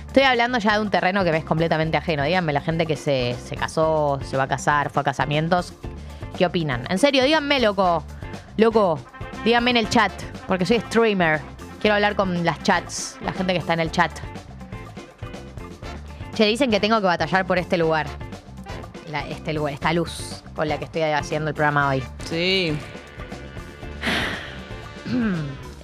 Estoy 0.06 0.22
hablando 0.24 0.58
ya 0.58 0.74
de 0.74 0.80
un 0.82 0.90
terreno 0.90 1.24
que 1.24 1.32
me 1.32 1.38
es 1.38 1.44
completamente 1.44 1.96
ajeno. 1.96 2.22
Díganme, 2.24 2.52
la 2.52 2.60
gente 2.60 2.86
que 2.86 2.96
se, 2.96 3.34
se 3.42 3.56
casó, 3.56 4.20
se 4.22 4.36
va 4.36 4.44
a 4.44 4.48
casar, 4.48 4.90
fue 4.90 5.00
a 5.00 5.04
casamientos, 5.04 5.72
¿qué 6.36 6.44
opinan? 6.46 6.84
En 6.90 6.98
serio, 6.98 7.24
díganme, 7.24 7.58
loco. 7.60 8.04
Loco, 8.58 8.98
díganme 9.44 9.70
en 9.70 9.78
el 9.78 9.88
chat, 9.88 10.12
porque 10.46 10.66
soy 10.66 10.80
streamer. 10.80 11.40
Quiero 11.80 11.94
hablar 11.94 12.14
con 12.14 12.44
las 12.44 12.62
chats, 12.62 13.16
la 13.24 13.32
gente 13.32 13.54
que 13.54 13.58
está 13.58 13.72
en 13.72 13.80
el 13.80 13.90
chat. 13.90 14.12
Che, 16.34 16.46
dicen 16.46 16.70
que 16.70 16.80
tengo 16.80 17.00
que 17.00 17.06
batallar 17.06 17.46
por 17.46 17.58
este 17.58 17.76
lugar. 17.76 18.06
La- 19.10 19.26
este 19.28 19.52
lugar, 19.52 19.74
esta 19.74 19.92
luz 19.92 20.42
con 20.54 20.68
la 20.68 20.78
que 20.78 20.84
estoy 20.86 21.02
haciendo 21.02 21.50
el 21.50 21.54
programa 21.54 21.88
hoy. 21.88 22.02
Sí. 22.24 22.76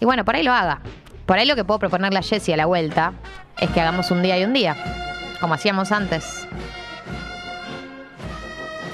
Y 0.00 0.04
bueno, 0.04 0.24
por 0.24 0.36
ahí 0.36 0.42
lo 0.42 0.52
haga. 0.52 0.80
Por 1.26 1.38
ahí 1.38 1.46
lo 1.46 1.54
que 1.54 1.64
puedo 1.64 1.78
proponerle 1.78 2.18
a 2.18 2.22
Jessie 2.22 2.54
a 2.54 2.56
la 2.56 2.66
vuelta 2.66 3.12
es 3.58 3.68
que 3.70 3.80
hagamos 3.80 4.10
un 4.10 4.22
día 4.22 4.38
y 4.38 4.44
un 4.44 4.52
día, 4.54 4.76
como 5.40 5.54
hacíamos 5.54 5.92
antes. 5.92 6.46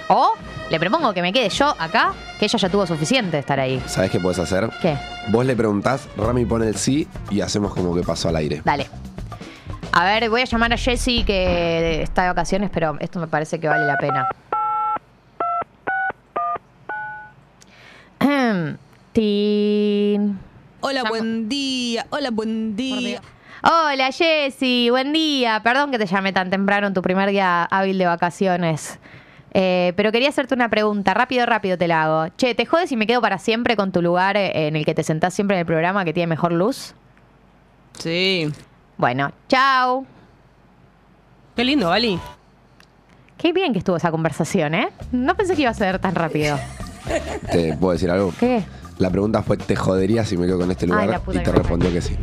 O 0.09 0.33
le 0.71 0.81
propongo 0.81 1.13
que 1.15 1.23
me 1.23 1.33
quede 1.33 1.49
yo 1.51 1.77
acá, 1.79 2.13
que 2.39 2.47
ella 2.47 2.59
ya 2.59 2.69
tuvo 2.69 2.87
suficiente 2.87 3.33
de 3.33 3.39
estar 3.39 3.61
ahí. 3.61 3.81
¿Sabes 3.87 4.11
qué 4.11 4.19
puedes 4.19 4.39
hacer? 4.41 4.69
¿Qué? 4.83 4.97
Vos 5.29 5.47
le 5.47 5.55
preguntás, 5.55 6.09
Rami 6.17 6.45
pone 6.45 6.67
el 6.69 6.77
sí 6.77 7.07
y 7.31 7.41
hacemos 7.41 7.73
como 7.75 7.95
que 7.95 8.03
pasó 8.03 8.29
al 8.29 8.37
aire. 8.37 8.63
Dale. 8.65 8.89
A 9.97 10.05
ver, 10.05 10.29
voy 10.29 10.41
a 10.41 10.45
llamar 10.45 10.73
a 10.73 10.77
Jessie 10.77 11.25
que 11.25 12.03
está 12.03 12.23
de 12.23 12.29
vacaciones, 12.29 12.69
pero 12.75 12.97
esto 12.99 13.21
me 13.21 13.29
parece 13.29 13.61
que 13.61 13.69
vale 13.69 13.87
la 13.87 13.97
pena. 13.97 14.29
Tin. 19.13 20.37
Hola, 20.81 21.05
buen 21.09 21.49
día. 21.49 22.07
Hola, 22.11 22.33
buen 22.33 22.75
día. 22.75 23.23
Hola 23.63 24.11
Jessy, 24.11 24.91
buen 24.91 25.13
día. 25.13 25.61
Perdón 25.63 25.93
que 25.93 25.99
te 25.99 26.07
llamé 26.07 26.33
tan 26.33 26.51
temprano 26.51 26.89
en 26.89 26.95
tu 26.95 27.01
primer 27.01 27.31
día 27.31 27.63
hábil 27.63 27.97
de 27.97 28.07
vacaciones. 28.07 28.99
Eh, 29.53 29.93
pero 29.95 30.11
quería 30.11 30.31
hacerte 30.31 30.57
una 30.57 30.69
pregunta, 30.71 31.15
rápido, 31.15 31.47
rápido 31.47 31.79
te 31.79 31.87
la 31.87 32.03
hago. 32.03 32.35
Che, 32.37 32.57
¿te 32.57 32.67
jodes 32.67 32.89
si 32.89 32.97
me 32.97 33.07
quedo 33.07 33.21
para 33.21 33.39
siempre 33.39 33.77
con 33.77 33.93
tu 33.93 34.03
lugar 34.03 34.37
eh, 34.37 34.67
en 34.67 34.75
el 34.75 34.85
que 34.85 34.95
te 34.97 35.05
sentás 35.05 35.35
siempre 35.35 35.57
en 35.57 35.61
el 35.61 35.67
programa 35.67 36.05
que 36.05 36.13
tiene 36.13 36.27
mejor 36.27 36.51
luz? 36.51 36.97
Sí. 37.97 38.53
Bueno, 38.97 39.33
chao. 39.49 40.07
Qué 41.57 41.65
lindo, 41.65 41.89
Vali. 41.89 42.19
Qué 43.37 43.53
bien 43.53 43.73
que 43.73 43.79
estuvo 43.79 43.97
esa 43.97 44.11
conversación, 44.11 44.75
¿eh? 44.75 44.89
No 45.13 45.37
pensé 45.37 45.55
que 45.55 45.63
iba 45.63 45.71
a 45.71 45.75
ser 45.75 45.99
tan 45.99 46.15
rápido. 46.15 46.59
¿Te 47.53 47.77
puedo 47.77 47.93
decir 47.93 48.11
algo? 48.11 48.33
¿Qué? 48.39 48.65
La 48.99 49.11
pregunta 49.11 49.43
fue, 49.43 49.57
¿te 49.57 49.75
jodería 49.77 50.25
si 50.25 50.37
me 50.37 50.47
quedo 50.47 50.59
con 50.61 50.71
este 50.71 50.85
Ay, 50.87 50.91
lugar? 50.91 51.09
la 51.09 51.19
puta 51.21 51.37
y 51.37 51.39
que 51.41 51.45
te 51.45 51.53
me 51.53 51.59
respondió 51.59 51.93
que 51.93 52.01
sí. 52.01 52.17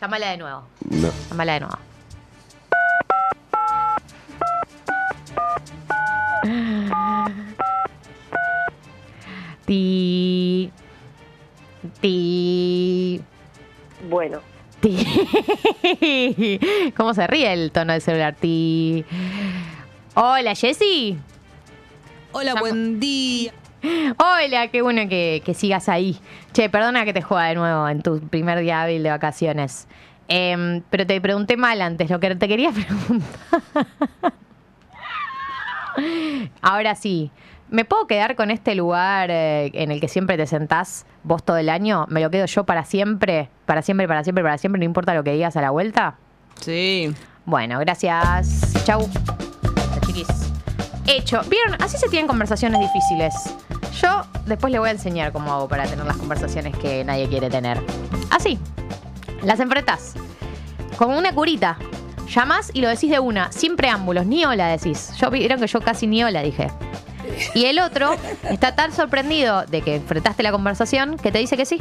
Llámala 0.00 0.30
de 0.30 0.36
nuevo. 0.38 0.62
No. 0.88 1.08
Llámala 1.28 1.52
de 1.54 1.60
nuevo. 1.60 1.78
Ti. 9.66 10.70
Ti. 12.00 13.22
Bueno. 14.10 14.40
Ti. 14.80 14.98
¿Cómo 16.96 17.14
se 17.14 17.26
ríe 17.28 17.52
el 17.52 17.70
tono 17.70 17.92
del 17.92 18.02
celular? 18.02 18.34
Ti. 18.34 19.04
Hola, 20.14 20.54
Jessy. 20.56 21.16
Hola, 22.32 22.54
buen 22.54 22.98
día. 22.98 23.52
Hola, 24.18 24.68
qué 24.68 24.82
bueno 24.82 25.08
que, 25.08 25.42
que 25.44 25.54
sigas 25.54 25.88
ahí. 25.88 26.18
Che, 26.52 26.68
perdona 26.68 27.04
que 27.04 27.12
te 27.12 27.22
juega 27.22 27.44
de 27.46 27.54
nuevo 27.54 27.88
en 27.88 28.02
tu 28.02 28.20
primer 28.20 28.58
día 28.58 28.82
hábil 28.82 29.04
de 29.04 29.10
vacaciones. 29.10 29.86
Em, 30.26 30.82
pero 30.90 31.06
te 31.06 31.20
pregunté 31.20 31.56
mal 31.56 31.80
antes, 31.80 32.10
lo 32.10 32.18
que 32.18 32.34
te 32.34 32.48
quería 32.48 32.72
preguntar. 32.72 33.62
Ahora 36.62 36.94
sí, 36.96 37.30
¿me 37.70 37.84
puedo 37.84 38.06
quedar 38.06 38.36
con 38.36 38.50
este 38.50 38.74
lugar 38.74 39.30
eh, 39.30 39.70
en 39.74 39.90
el 39.90 40.00
que 40.00 40.08
siempre 40.08 40.36
te 40.36 40.46
sentás 40.46 41.06
vos 41.22 41.42
todo 41.44 41.56
el 41.56 41.68
año? 41.68 42.06
¿Me 42.08 42.20
lo 42.20 42.30
quedo 42.30 42.46
yo 42.46 42.64
para 42.64 42.84
siempre? 42.84 43.48
Para 43.66 43.82
siempre, 43.82 44.06
para 44.08 44.24
siempre, 44.24 44.44
para 44.44 44.58
siempre, 44.58 44.78
no 44.78 44.84
importa 44.84 45.14
lo 45.14 45.24
que 45.24 45.32
digas 45.32 45.56
a 45.56 45.60
la 45.60 45.70
vuelta. 45.70 46.16
Sí. 46.60 47.14
Bueno, 47.44 47.78
gracias. 47.78 48.74
Chau. 48.84 49.08
Chiquis. 50.06 50.28
hecho. 51.06 51.40
¿Vieron? 51.48 51.80
Así 51.82 51.96
se 51.96 52.08
tienen 52.08 52.26
conversaciones 52.26 52.80
difíciles. 52.80 53.34
Yo 54.00 54.22
después 54.46 54.72
le 54.72 54.78
voy 54.78 54.88
a 54.88 54.92
enseñar 54.92 55.32
cómo 55.32 55.52
hago 55.52 55.68
para 55.68 55.84
tener 55.84 56.04
las 56.04 56.16
conversaciones 56.16 56.76
que 56.76 57.04
nadie 57.04 57.28
quiere 57.28 57.48
tener. 57.48 57.80
Así. 58.30 58.58
Las 59.42 59.60
enfrentas. 59.60 60.14
Como 60.96 61.16
una 61.16 61.32
curita. 61.32 61.78
Llamás 62.28 62.70
y 62.74 62.80
lo 62.80 62.88
decís 62.88 63.10
de 63.10 63.18
una, 63.18 63.50
sin 63.50 63.74
preámbulos, 63.74 64.24
ni 64.26 64.44
hola 64.44 64.68
decís. 64.68 65.12
Yo 65.18 65.30
vieron 65.30 65.58
que 65.58 65.66
yo 65.66 65.80
casi 65.80 66.06
ni 66.06 66.22
hola 66.22 66.42
dije. 66.42 66.68
Y 67.54 67.66
el 67.66 67.78
otro 67.78 68.14
está 68.48 68.74
tan 68.74 68.92
sorprendido 68.92 69.64
de 69.66 69.82
que 69.82 69.96
enfrentaste 69.96 70.42
la 70.42 70.52
conversación 70.52 71.16
que 71.16 71.32
te 71.32 71.38
dice 71.38 71.56
que 71.56 71.66
sí. 71.66 71.80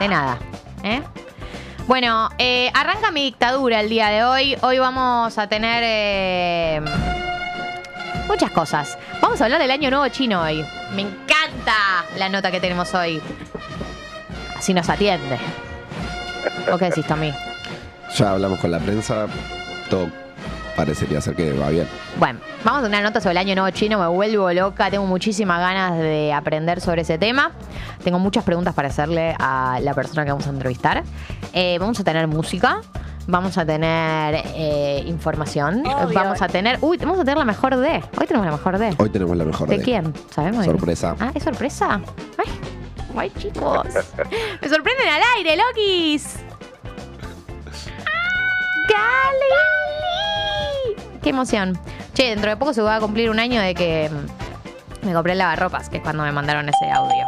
De 0.00 0.08
nada. 0.08 0.38
¿eh? 0.82 1.02
Bueno, 1.86 2.30
eh, 2.38 2.70
arranca 2.74 3.10
mi 3.10 3.22
dictadura 3.24 3.80
el 3.80 3.88
día 3.88 4.08
de 4.08 4.24
hoy. 4.24 4.56
Hoy 4.62 4.78
vamos 4.78 5.38
a 5.38 5.48
tener 5.48 5.82
eh, 5.84 6.80
muchas 8.26 8.50
cosas. 8.50 8.98
Vamos 9.20 9.40
a 9.40 9.44
hablar 9.44 9.60
del 9.60 9.70
año 9.70 9.90
nuevo 9.90 10.08
chino 10.08 10.42
hoy. 10.42 10.64
Me 10.94 11.02
encanta 11.02 12.04
la 12.18 12.28
nota 12.28 12.50
que 12.50 12.60
tenemos 12.60 12.92
hoy. 12.94 13.20
Así 14.56 14.74
nos 14.74 14.88
atiende. 14.88 15.38
¿Vos 16.68 16.78
qué 16.78 16.86
decís, 16.86 17.06
Tommy? 17.06 17.32
Ya 18.16 18.32
hablamos 18.32 18.58
con 18.60 18.70
la 18.70 18.78
prensa, 18.78 19.26
todo 19.90 20.08
parecería 20.76 21.20
ser 21.20 21.34
que 21.34 21.52
va 21.54 21.70
bien. 21.70 21.88
Bueno, 22.18 22.38
vamos 22.64 22.80
a 22.80 22.84
tener 22.84 23.00
una 23.00 23.08
nota 23.08 23.20
sobre 23.20 23.32
el 23.32 23.38
año 23.38 23.54
nuevo 23.54 23.70
chino. 23.70 23.98
Me 23.98 24.06
vuelvo 24.08 24.52
loca. 24.52 24.90
Tengo 24.90 25.06
muchísimas 25.06 25.58
ganas 25.58 25.98
de 25.98 26.32
aprender 26.32 26.80
sobre 26.80 27.02
ese 27.02 27.18
tema. 27.18 27.52
Tengo 28.04 28.18
muchas 28.18 28.44
preguntas 28.44 28.74
para 28.74 28.88
hacerle 28.88 29.34
a 29.38 29.78
la 29.82 29.94
persona 29.94 30.24
que 30.24 30.30
vamos 30.30 30.46
a 30.46 30.50
entrevistar. 30.50 31.02
Eh, 31.52 31.78
vamos 31.80 31.98
a 31.98 32.04
tener 32.04 32.26
música. 32.28 32.80
Vamos 33.28 33.58
a 33.58 33.66
tener 33.66 34.42
eh, 34.54 35.02
información. 35.06 35.84
Obvio. 35.84 36.14
Vamos 36.14 36.40
a 36.42 36.46
tener. 36.48 36.78
Uy, 36.80 36.96
vamos 36.98 37.18
a 37.18 37.24
tener 37.24 37.38
la 37.38 37.44
mejor 37.44 37.76
de. 37.76 38.04
Hoy 38.20 38.26
tenemos 38.26 38.46
la 38.46 38.52
mejor 38.52 38.78
de. 38.78 38.94
Hoy 38.98 39.10
tenemos 39.10 39.36
la 39.36 39.44
mejor 39.44 39.68
¿De 39.68 39.78
de- 39.78 39.82
quién? 39.82 40.14
¿Sabemos? 40.30 40.64
Sorpresa. 40.64 41.16
Ah, 41.18 41.32
¿es 41.34 41.42
sorpresa? 41.42 42.00
Ay, 42.38 42.46
ay, 43.16 43.32
chicos. 43.36 43.84
Me 44.62 44.68
sorprenden 44.68 45.08
al 45.08 45.22
aire, 45.38 45.56
Lokis. 45.56 46.36
¡Gali! 48.88 49.75
¡Qué 51.26 51.30
emoción! 51.30 51.76
Che, 52.14 52.28
dentro 52.28 52.50
de 52.50 52.56
poco 52.56 52.72
se 52.72 52.82
va 52.82 52.94
a 52.94 53.00
cumplir 53.00 53.30
un 53.30 53.40
año 53.40 53.60
de 53.60 53.74
que 53.74 54.08
mm, 54.08 55.06
me 55.06 55.12
compré 55.12 55.32
el 55.32 55.38
lavarropas, 55.38 55.88
que 55.88 55.96
es 55.96 56.02
cuando 56.04 56.22
me 56.22 56.30
mandaron 56.30 56.68
ese 56.68 56.88
audio. 56.88 57.26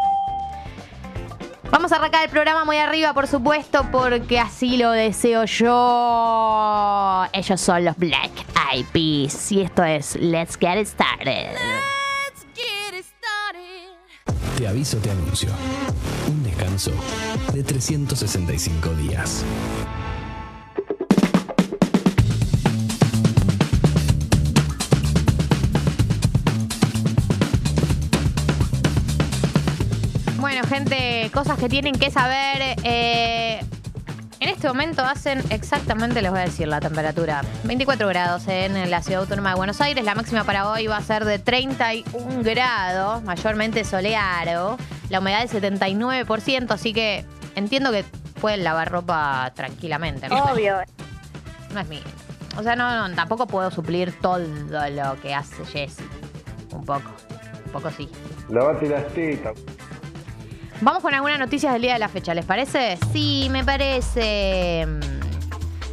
Vamos 1.73 1.91
a 1.91 1.97
arrancar 1.97 2.23
el 2.23 2.31
programa 2.31 2.65
muy 2.65 2.77
arriba, 2.77 3.13
por 3.13 3.27
supuesto, 3.27 3.89
porque 3.91 4.39
así 4.39 4.77
lo 4.77 4.93
deseo 4.93 5.47
yo. 5.47 7.27
Ellos 7.33 7.61
son 7.61 7.87
los 7.87 7.97
Black 7.97 8.31
Eyed 8.73 8.87
Peas 8.93 9.51
y 9.51 9.63
esto 9.63 9.83
es 9.83 10.15
Let's 10.15 10.57
Get 10.57 10.81
It 10.81 10.87
Started. 10.87 11.57
Te 14.57 14.69
aviso, 14.69 14.99
te 14.99 15.11
anuncio. 15.11 15.51
Un 16.29 16.45
descanso 16.45 16.93
de 17.53 17.65
365 17.65 18.91
días. 18.91 19.45
Gente, 30.69 31.31
cosas 31.33 31.59
que 31.59 31.69
tienen 31.69 31.95
que 31.95 32.11
saber. 32.11 32.77
eh, 32.85 33.61
en 34.41 34.49
este 34.49 34.69
momento 34.69 35.03
hacen 35.03 35.43
exactamente, 35.51 36.23
les 36.23 36.31
voy 36.31 36.41
a 36.41 36.45
decir 36.45 36.69
la 36.69 36.79
temperatura. 36.79 37.43
24 37.64 38.07
grados 38.07 38.47
en 38.47 38.89
la 38.89 39.03
ciudad 39.03 39.23
autónoma 39.23 39.51
de 39.51 39.57
Buenos 39.57 39.81
Aires. 39.81 40.05
La 40.05 40.14
máxima 40.14 40.45
para 40.45 40.71
hoy 40.71 40.87
va 40.87 40.97
a 40.97 41.03
ser 41.03 41.25
de 41.25 41.41
31 41.41 42.45
grados, 42.45 43.23
mayormente 43.25 43.83
soleado. 43.83 44.77
La 45.09 45.19
humedad 45.19 45.45
del 45.45 45.51
79%, 45.51 46.71
así 46.71 46.93
que 46.93 47.25
entiendo 47.57 47.91
que 47.91 48.05
pueden 48.41 48.62
lavar 48.62 48.93
ropa 48.93 49.51
tranquilamente. 49.55 50.29
¿no? 50.29 50.45
Obvio. 50.45 50.77
No 51.75 51.81
es 51.81 51.89
mi. 51.89 52.01
O 52.57 52.62
sea, 52.62 52.75
no, 52.77 53.07
no, 53.09 53.14
tampoco 53.14 53.47
puedo 53.47 53.71
suplir 53.71 54.19
todo 54.23 54.39
lo 54.39 55.21
que 55.21 55.35
hace 55.35 55.66
Jessy. 55.66 56.03
Un 56.73 56.83
poco. 56.83 57.11
Un 57.66 57.73
poco 57.73 57.91
sí. 57.91 58.09
Lavate 58.49 58.89
las 58.89 59.07
tetas. 59.12 59.53
Vamos 60.81 61.03
con 61.03 61.12
algunas 61.12 61.39
noticias 61.39 61.72
del 61.72 61.83
día 61.83 61.95
de 61.95 61.99
la 61.99 62.09
fecha, 62.09 62.35
¿les 62.35 62.45
parece? 62.45 62.99
Sí, 63.12 63.49
me 63.51 63.64
parece. 63.64 64.87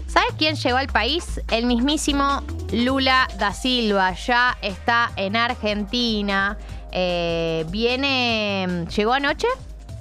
¿Sabes 0.08 0.30
quién 0.38 0.56
llegó 0.56 0.78
al 0.78 0.88
país? 0.88 1.42
El 1.50 1.66
mismísimo 1.66 2.44
Lula 2.72 3.28
da 3.40 3.52
Silva. 3.52 4.14
Ya 4.14 4.58
está 4.62 5.12
en 5.16 5.36
Argentina. 5.36 6.58
Eh, 6.92 7.66
viene. 7.70 8.86
Llegó 8.96 9.14
anoche. 9.14 9.48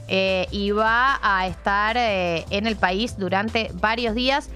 eh, 0.07 0.47
y 0.51 0.71
va 0.71 1.19
a 1.23 1.47
estar 1.47 1.97
eh, 1.97 2.45
en 2.51 2.67
el 2.67 2.77
país 2.77 3.17
durante 3.17 3.71
varios 3.75 4.15
días. 4.15 4.51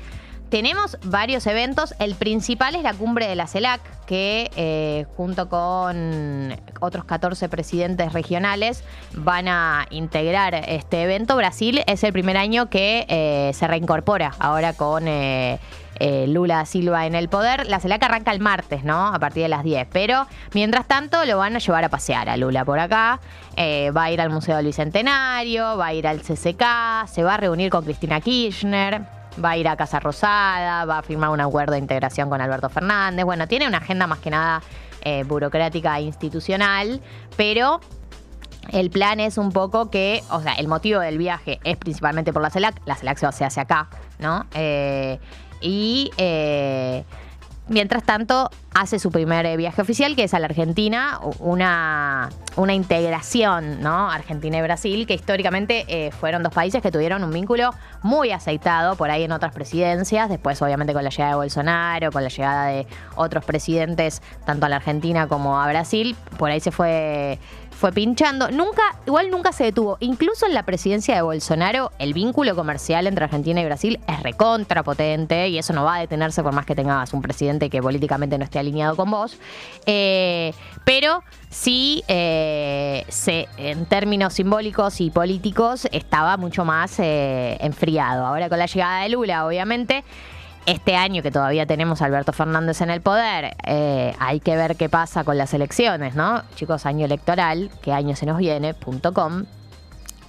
Tenemos 0.51 0.97
varios 1.05 1.47
eventos. 1.47 1.95
El 1.99 2.15
principal 2.15 2.75
es 2.75 2.83
la 2.83 2.95
cumbre 2.95 3.29
de 3.29 3.37
la 3.37 3.47
CELAC, 3.47 3.83
que 4.07 4.51
eh, 4.57 5.05
junto 5.15 5.51
con 5.51 6.57
otros 6.81 7.05
14 7.05 7.51
presidentes 7.51 8.15
regionales 8.15 8.83
van 9.13 9.47
a 9.47 9.87
integrar 9.91 10.55
este 10.55 11.03
evento. 11.03 11.37
Brasil 11.37 11.83
es 11.87 12.03
el 12.03 12.15
primer 12.15 12.39
año 12.39 12.71
que 12.71 13.05
eh, 13.09 13.51
se 13.53 13.67
reincorpora 13.67 14.33
ahora 14.39 14.73
con 14.73 15.07
eh, 15.07 15.61
eh, 16.01 16.27
Lula 16.29 16.65
Silva 16.65 17.05
en 17.05 17.15
el 17.15 17.29
poder. 17.29 17.67
La 17.67 17.79
CELAC 17.79 18.03
arranca 18.05 18.33
el 18.33 18.41
martes, 18.41 18.85
¿no? 18.85 19.09
A 19.09 19.19
partir 19.19 19.43
de 19.43 19.51
las 19.51 19.65
10. 19.65 19.89
Pero 19.93 20.27
mientras 20.55 20.87
tanto 20.87 21.27
lo 21.27 21.37
van 21.37 21.57
a 21.57 21.59
llevar 21.59 21.85
a 21.85 21.91
pasear 21.91 22.31
a 22.31 22.39
Lula 22.39 22.65
por 22.65 22.79
acá. 22.79 23.21
Va 23.59 24.05
a 24.05 24.11
ir 24.11 24.21
al 24.21 24.31
Museo 24.31 24.57
del 24.57 24.67
Bicentenario, 24.67 25.77
va 25.77 25.87
a 25.87 25.93
ir 25.93 26.07
al 26.07 26.21
CCK, 26.21 27.07
se 27.07 27.25
va 27.25 27.35
a 27.35 27.37
reunir 27.37 27.71
con 27.71 27.85
Cristina 27.85 28.21
Kirchner. 28.21 29.18
Va 29.43 29.51
a 29.51 29.57
ir 29.57 29.69
a 29.69 29.77
Casa 29.77 30.01
Rosada, 30.01 30.85
va 30.85 30.99
a 30.99 31.03
firmar 31.03 31.31
un 31.31 31.41
acuerdo 31.41 31.73
de 31.73 31.79
integración 31.79 32.29
con 32.29 32.41
Alberto 32.41 32.69
Fernández. 32.69 33.25
Bueno, 33.25 33.47
tiene 33.47 33.69
una 33.69 33.79
agenda 33.79 34.07
más 34.07 34.19
que 34.19 34.31
nada 34.31 34.63
eh, 35.03 35.25
burocrática 35.25 35.99
e 35.99 36.03
institucional, 36.03 37.01
pero 37.37 37.81
el 38.71 38.91
plan 38.91 39.21
es 39.21 39.39
un 39.39 39.53
poco 39.53 39.91
que, 39.91 40.23
o 40.31 40.41
sea, 40.41 40.55
el 40.55 40.69
motivo 40.69 41.01
del 41.01 41.19
viaje 41.19 41.61
es 41.65 41.77
principalmente 41.77 42.33
por 42.33 42.43
la 42.43 42.51
CELAC. 42.51 42.81
La 42.85 42.97
CELAC 42.97 43.33
se 43.33 43.45
hace 43.45 43.61
acá, 43.61 43.89
¿no? 44.19 44.47
Eh, 44.55 45.19
y 45.61 46.11
eh, 46.19 47.05
mientras 47.69 48.03
tanto 48.05 48.51
hace 48.75 48.99
su 48.99 49.11
primer 49.11 49.45
eh, 49.47 49.57
viaje 49.57 49.83
oficial, 49.83 50.15
que 50.15 50.25
es 50.25 50.35
a 50.35 50.39
la 50.39 50.47
Argentina, 50.47 51.21
una, 51.41 52.29
una 52.57 52.75
integración, 52.75 53.81
¿no? 53.81 54.11
Argentina 54.11 54.59
y 54.59 54.63
Brasil, 54.63 55.07
que 55.07 55.15
históricamente 55.15 55.85
eh, 55.89 56.11
fueron 56.13 56.43
dos 56.43 56.53
países 56.53 56.83
que 56.83 56.91
tuvieron 56.91 57.25
un 57.25 57.33
vínculo 57.33 57.75
muy 58.03 58.31
aceitado 58.31 58.97
por 58.97 59.11
ahí 59.11 59.25
en 59.25 59.33
otras 59.33 59.53
presidencias. 59.53 60.29
Después, 60.29 60.61
obviamente, 60.63 60.93
con 60.93 61.03
la 61.03 61.11
llegada 61.11 61.31
de 61.31 61.37
Bolsonaro, 61.37 62.13
con 62.13 62.23
la 62.23 62.29
llegada 62.29 62.67
de 62.67 62.87
otros 63.17 63.45
presidentes, 63.45 64.23
tanto 64.45 64.67
a 64.67 64.69
la 64.69 64.77
Argentina 64.77 65.27
como 65.27 65.61
a 65.61 65.67
Brasil, 65.69 66.17
por 66.39 66.51
ahí 66.51 66.61
se 66.61 66.71
fue 66.71 67.39
fue 67.79 67.93
pinchando. 67.93 68.51
Nunca, 68.51 68.83
igual 69.07 69.31
nunca 69.31 69.53
se 69.53 69.63
detuvo. 69.63 69.99
Incluso 70.01 70.47
en 70.47 70.55
la 70.55 70.65
presidencia 70.65 71.15
de 71.15 71.23
Bolsonaro, 71.23 71.93
el 72.01 72.13
vínculo 72.13 72.57
comercial 72.57 73.07
entre 73.07 73.25
Argentina 73.25 73.61
y 73.61 73.65
Brasil 73.65 74.01
es 74.09 74.21
recontra 74.21 74.83
potente 74.83 75.49
y 75.49 75.59
eso 75.59 75.73
no 75.73 75.85
va 75.85 75.95
a 75.95 76.01
detenerse 76.01 76.43
por 76.43 76.53
más 76.53 76.67
que 76.67 76.75
tengas 76.75 77.15
un 77.15 77.23
presidente 77.23 77.71
que 77.71 77.81
políticamente 77.81 78.37
no 78.37 78.43
esté 78.43 78.59
alineado 78.59 78.97
con 78.97 79.13
vos. 79.13 79.39
Eh, 79.87 80.53
pero 80.85 81.23
sí, 81.51 82.03
eh, 82.09 83.05
se, 83.09 83.47
en 83.59 83.87
términos 83.87 84.35
simbólicos 84.35 85.01
y 85.01 85.11
políticos, 85.11 85.87
estaba 85.93 86.37
mucho 86.37 86.65
más 86.65 86.99
eh, 86.99 87.59
enfriado. 87.61 88.27
Ahora 88.27 88.49
con 88.49 88.59
la 88.59 88.67
llegada 88.67 89.05
de 89.05 89.11
Lula, 89.11 89.47
obviamente. 89.47 90.03
Este 90.69 90.97
año 90.97 91.23
que 91.23 91.31
todavía 91.31 91.65
tenemos 91.65 92.03
Alberto 92.03 92.35
Fernández 92.35 92.83
en 92.83 92.91
el 92.91 93.01
poder, 93.01 93.57
eh, 93.65 94.15
hay 94.19 94.39
que 94.39 94.55
ver 94.55 94.77
qué 94.77 94.91
pasa 94.91 95.25
con 95.25 95.39
las 95.39 95.55
elecciones, 95.55 96.15
¿no? 96.15 96.43
Chicos, 96.57 96.85
año 96.85 97.07
electoral, 97.07 97.71
qué 97.81 97.95
año 97.95 98.15
se 98.15 98.27
nos 98.27 98.37
viene, 98.37 98.75
punto 98.75 99.15
com. 99.15 99.47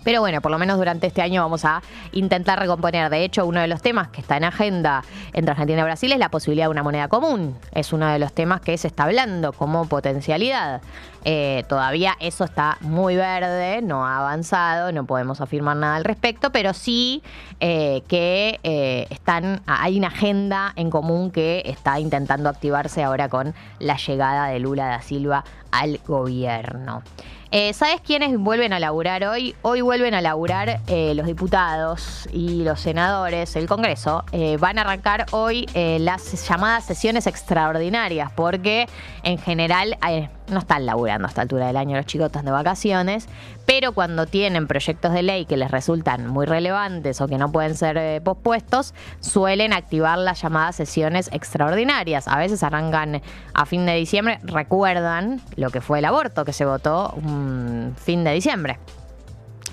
Pero 0.03 0.21
bueno, 0.21 0.41
por 0.41 0.51
lo 0.51 0.57
menos 0.57 0.77
durante 0.77 1.07
este 1.07 1.21
año 1.21 1.41
vamos 1.41 1.65
a 1.65 1.81
intentar 2.11 2.59
recomponer. 2.59 3.09
De 3.09 3.23
hecho, 3.23 3.45
uno 3.45 3.61
de 3.61 3.67
los 3.67 3.81
temas 3.81 4.07
que 4.09 4.21
está 4.21 4.37
en 4.37 4.45
agenda 4.45 5.03
entre 5.33 5.51
Argentina 5.51 5.81
y 5.81 5.83
Brasil 5.83 6.11
es 6.11 6.19
la 6.19 6.29
posibilidad 6.29 6.65
de 6.65 6.71
una 6.71 6.83
moneda 6.83 7.07
común. 7.07 7.57
Es 7.73 7.93
uno 7.93 8.07
de 8.07 8.19
los 8.19 8.33
temas 8.33 8.61
que 8.61 8.77
se 8.77 8.87
está 8.87 9.03
hablando 9.03 9.53
como 9.53 9.85
potencialidad. 9.87 10.81
Eh, 11.25 11.65
todavía 11.67 12.15
eso 12.19 12.45
está 12.45 12.77
muy 12.79 13.17
verde, 13.17 13.81
no 13.81 14.05
ha 14.05 14.19
avanzado, 14.19 14.91
no 14.93 15.05
podemos 15.05 15.41
afirmar 15.41 15.75
nada 15.75 15.97
al 15.97 16.05
respecto, 16.05 16.51
pero 16.51 16.73
sí 16.73 17.21
eh, 17.59 18.03
que 18.07 18.59
eh, 18.63 19.05
están, 19.09 19.61
hay 19.65 19.97
una 19.97 20.07
agenda 20.07 20.71
en 20.77 20.89
común 20.89 21.31
que 21.31 21.63
está 21.65 21.99
intentando 21.99 22.47
activarse 22.47 23.03
ahora 23.03 23.27
con 23.27 23.53
la 23.79 23.97
llegada 23.97 24.47
de 24.47 24.59
Lula 24.59 24.87
da 24.87 25.01
Silva 25.01 25.43
al 25.71 25.99
gobierno. 26.07 27.03
Eh, 27.51 27.73
¿Sabes 27.73 27.99
quiénes 28.01 28.37
vuelven 28.37 28.73
a 28.73 28.79
laburar 28.79 29.23
hoy? 29.23 29.55
Hoy 29.63 29.81
vuelven 29.81 30.13
a 30.13 30.21
laburar 30.21 30.81
eh, 30.85 31.13
los 31.15 31.25
diputados 31.25 32.29
y 32.31 32.63
los 32.63 32.79
senadores, 32.79 33.55
el 33.55 33.67
Congreso. 33.67 34.23
Eh, 34.31 34.57
van 34.57 34.77
a 34.77 34.81
arrancar 34.81 35.25
hoy 35.31 35.65
eh, 35.73 35.97
las 35.99 36.47
llamadas 36.47 36.85
sesiones 36.85 37.25
extraordinarias, 37.25 38.31
porque 38.33 38.87
en 39.23 39.39
general 39.39 39.97
eh, 40.07 40.29
no 40.49 40.59
están 40.59 40.85
laburando 40.85 41.27
a 41.27 41.29
esta 41.29 41.41
altura 41.41 41.67
del 41.67 41.77
año 41.77 41.97
los 41.97 42.05
chicos 42.05 42.27
están 42.27 42.45
de 42.45 42.51
vacaciones, 42.51 43.27
pero 43.65 43.93
cuando 43.93 44.25
tienen 44.25 44.67
proyectos 44.67 45.13
de 45.13 45.23
ley 45.23 45.45
que 45.45 45.57
les 45.57 45.71
resultan 45.71 46.27
muy 46.27 46.45
relevantes 46.45 47.19
o 47.21 47.27
que 47.27 47.37
no 47.37 47.51
pueden 47.51 47.75
ser 47.75 47.97
eh, 47.97 48.21
pospuestos, 48.21 48.93
suelen 49.19 49.73
activar 49.73 50.17
las 50.17 50.41
llamadas 50.41 50.75
sesiones 50.75 51.29
extraordinarias. 51.33 52.27
A 52.27 52.37
veces 52.37 52.63
arrancan 52.63 53.21
a 53.53 53.65
fin 53.65 53.85
de 53.85 53.95
diciembre. 53.95 54.39
Recuerdan 54.43 55.41
lo 55.55 55.69
que 55.69 55.81
fue 55.81 55.99
el 55.99 56.05
aborto 56.05 56.45
que 56.45 56.53
se 56.53 56.65
votó 56.65 57.13
un 57.15 57.95
fin 57.97 58.23
de 58.23 58.33
diciembre. 58.33 58.79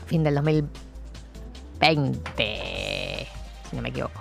Fin 0.06 0.24
del 0.24 0.34
2020, 0.36 3.28
si 3.70 3.76
no 3.76 3.82
me 3.82 3.88
equivoco. 3.88 4.20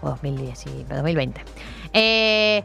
O 0.00 0.10
2010, 0.10 0.58
sí, 0.58 0.86
2020. 0.88 1.40
Eh, 1.92 2.62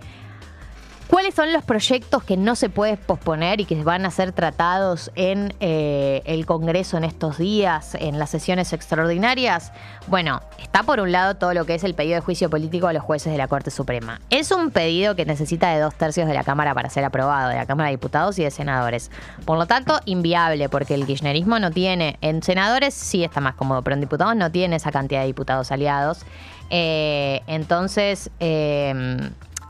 ¿Cuáles 1.14 1.36
son 1.36 1.54
los 1.54 1.64
proyectos 1.64 2.24
que 2.24 2.38
no 2.38 2.56
se 2.56 2.70
pueden 2.70 2.98
posponer 2.98 3.62
y 3.62 3.66
que 3.66 3.84
van 3.84 4.04
a 4.04 4.10
ser 4.10 4.32
tratados 4.32 5.12
en 5.14 5.54
eh, 5.60 6.24
el 6.26 6.48
Congreso 6.48 6.98
en 6.98 7.04
estos 7.04 7.38
días, 7.38 7.94
en 7.94 8.18
las 8.18 8.32
sesiones 8.32 8.74
extraordinarias? 8.74 9.72
Bueno, 10.08 10.42
está 10.60 10.82
por 10.82 11.00
un 11.00 11.12
lado 11.12 11.36
todo 11.36 11.54
lo 11.54 11.66
que 11.68 11.76
es 11.76 11.84
el 11.84 11.94
pedido 11.94 12.16
de 12.16 12.22
juicio 12.22 12.50
político 12.50 12.88
a 12.88 12.94
los 12.94 13.04
jueces 13.04 13.32
de 13.32 13.38
la 13.38 13.48
Corte 13.48 13.70
Suprema. 13.70 14.22
Es 14.32 14.50
un 14.50 14.72
pedido 14.72 15.16
que 15.16 15.24
necesita 15.28 15.72
de 15.72 15.82
dos 15.82 15.94
tercios 15.94 16.28
de 16.28 16.34
la 16.34 16.44
Cámara 16.44 16.74
para 16.74 16.90
ser 16.90 17.06
aprobado, 17.06 17.50
de 17.50 17.58
la 17.58 17.68
Cámara 17.68 17.90
de 17.90 17.98
Diputados 17.98 18.40
y 18.40 18.44
de 18.44 18.50
Senadores. 18.50 19.12
Por 19.46 19.60
lo 19.60 19.68
tanto, 19.68 20.00
inviable, 20.06 20.68
porque 20.68 20.96
el 20.96 21.06
kirchnerismo 21.06 21.60
no 21.60 21.70
tiene, 21.70 22.18
en 22.22 22.42
senadores 22.42 22.96
sí 22.96 23.24
está 23.24 23.40
más 23.40 23.54
cómodo, 23.54 23.84
pero 23.84 23.94
en 23.94 24.02
diputados 24.02 24.36
no 24.36 24.52
tiene 24.52 24.78
esa 24.78 24.92
cantidad 24.92 25.22
de 25.22 25.28
diputados 25.28 25.72
aliados. 25.72 26.26
Eh, 26.72 27.42
entonces... 27.46 28.32
eh, 28.40 29.30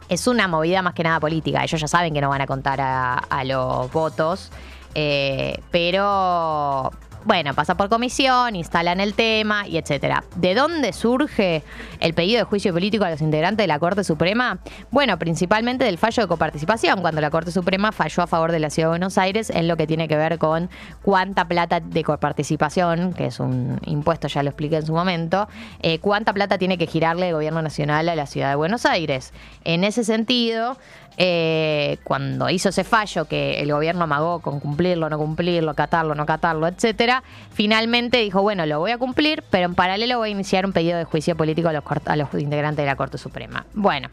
es 0.09 0.27
una 0.27 0.47
movida 0.47 0.81
más 0.81 0.93
que 0.93 1.03
nada 1.03 1.19
política. 1.19 1.63
Ellos 1.63 1.79
ya 1.79 1.87
saben 1.87 2.13
que 2.13 2.21
no 2.21 2.29
van 2.29 2.41
a 2.41 2.47
contar 2.47 2.79
a, 2.81 3.43
los 3.45 3.91
votos, 3.91 4.51
eh, 4.95 5.59
pero 5.71 6.91
bueno, 7.25 7.53
pasa 7.53 7.75
por 7.75 7.89
comisión, 7.89 8.55
instalan 8.55 8.99
el 8.99 9.13
tema 9.13 9.67
y 9.67 9.77
etcétera. 9.77 10.23
¿De 10.35 10.55
dónde 10.55 10.93
surge 10.93 11.63
el 11.99 12.13
pedido 12.13 12.39
de 12.39 12.43
juicio 12.43 12.73
político 12.73 13.05
a 13.05 13.09
los 13.09 13.21
integrantes 13.21 13.63
de 13.63 13.67
la 13.67 13.79
Corte 13.79 14.03
Suprema? 14.03 14.59
Bueno, 14.91 15.17
principalmente 15.17 15.85
del 15.85 15.97
fallo 15.97 16.23
de 16.23 16.27
coparticipación, 16.27 17.01
cuando 17.01 17.21
la 17.21 17.29
Corte 17.29 17.51
Suprema 17.51 17.91
falló 17.91 18.23
a 18.23 18.27
favor 18.27 18.51
de 18.51 18.59
la 18.59 18.69
Ciudad 18.69 18.87
de 18.87 18.91
Buenos 18.91 19.17
Aires 19.17 19.49
en 19.49 19.67
lo 19.67 19.77
que 19.77 19.87
tiene 19.87 20.07
que 20.07 20.15
ver 20.15 20.37
con 20.37 20.69
cuánta 21.01 21.47
plata 21.47 21.79
de 21.79 22.03
coparticipación, 22.03 23.13
que 23.13 23.27
es 23.27 23.39
un 23.39 23.79
impuesto, 23.85 24.27
ya 24.27 24.43
lo 24.43 24.49
expliqué 24.49 24.77
en 24.77 24.85
su 24.85 24.93
momento, 24.93 25.47
eh, 25.81 25.99
cuánta 25.99 26.33
plata 26.33 26.57
tiene 26.57 26.77
que 26.77 26.87
girarle 26.87 27.29
el 27.29 27.33
gobierno 27.33 27.61
nacional 27.61 28.09
a 28.09 28.15
la 28.15 28.25
Ciudad 28.25 28.49
de 28.49 28.55
Buenos 28.55 28.85
Aires. 28.85 29.33
En 29.63 29.83
ese 29.83 30.03
sentido, 30.03 30.77
eh, 31.17 31.97
cuando 32.03 32.49
hizo 32.49 32.69
ese 32.69 32.83
fallo 32.83 33.25
que 33.25 33.61
el 33.61 33.71
gobierno 33.71 34.05
amagó 34.05 34.39
con 34.39 34.59
cumplirlo, 34.59 35.09
no 35.09 35.19
cumplirlo, 35.19 35.75
catarlo, 35.75 36.15
no 36.15 36.25
catarlo, 36.25 36.67
etcétera, 36.67 37.12
finalmente 37.53 38.17
dijo, 38.17 38.41
bueno, 38.41 38.65
lo 38.65 38.79
voy 38.79 38.91
a 38.91 38.97
cumplir, 38.97 39.43
pero 39.49 39.65
en 39.65 39.75
paralelo 39.75 40.17
voy 40.17 40.29
a 40.29 40.31
iniciar 40.31 40.65
un 40.65 40.71
pedido 40.71 40.97
de 40.97 41.03
juicio 41.03 41.35
político 41.35 41.69
a 41.69 42.15
los, 42.15 42.33
integrantes 42.33 42.83
de 42.83 42.87
la 42.87 42.95
Corte 42.95 43.17
Suprema. 43.17 43.65
Bueno. 43.73 44.09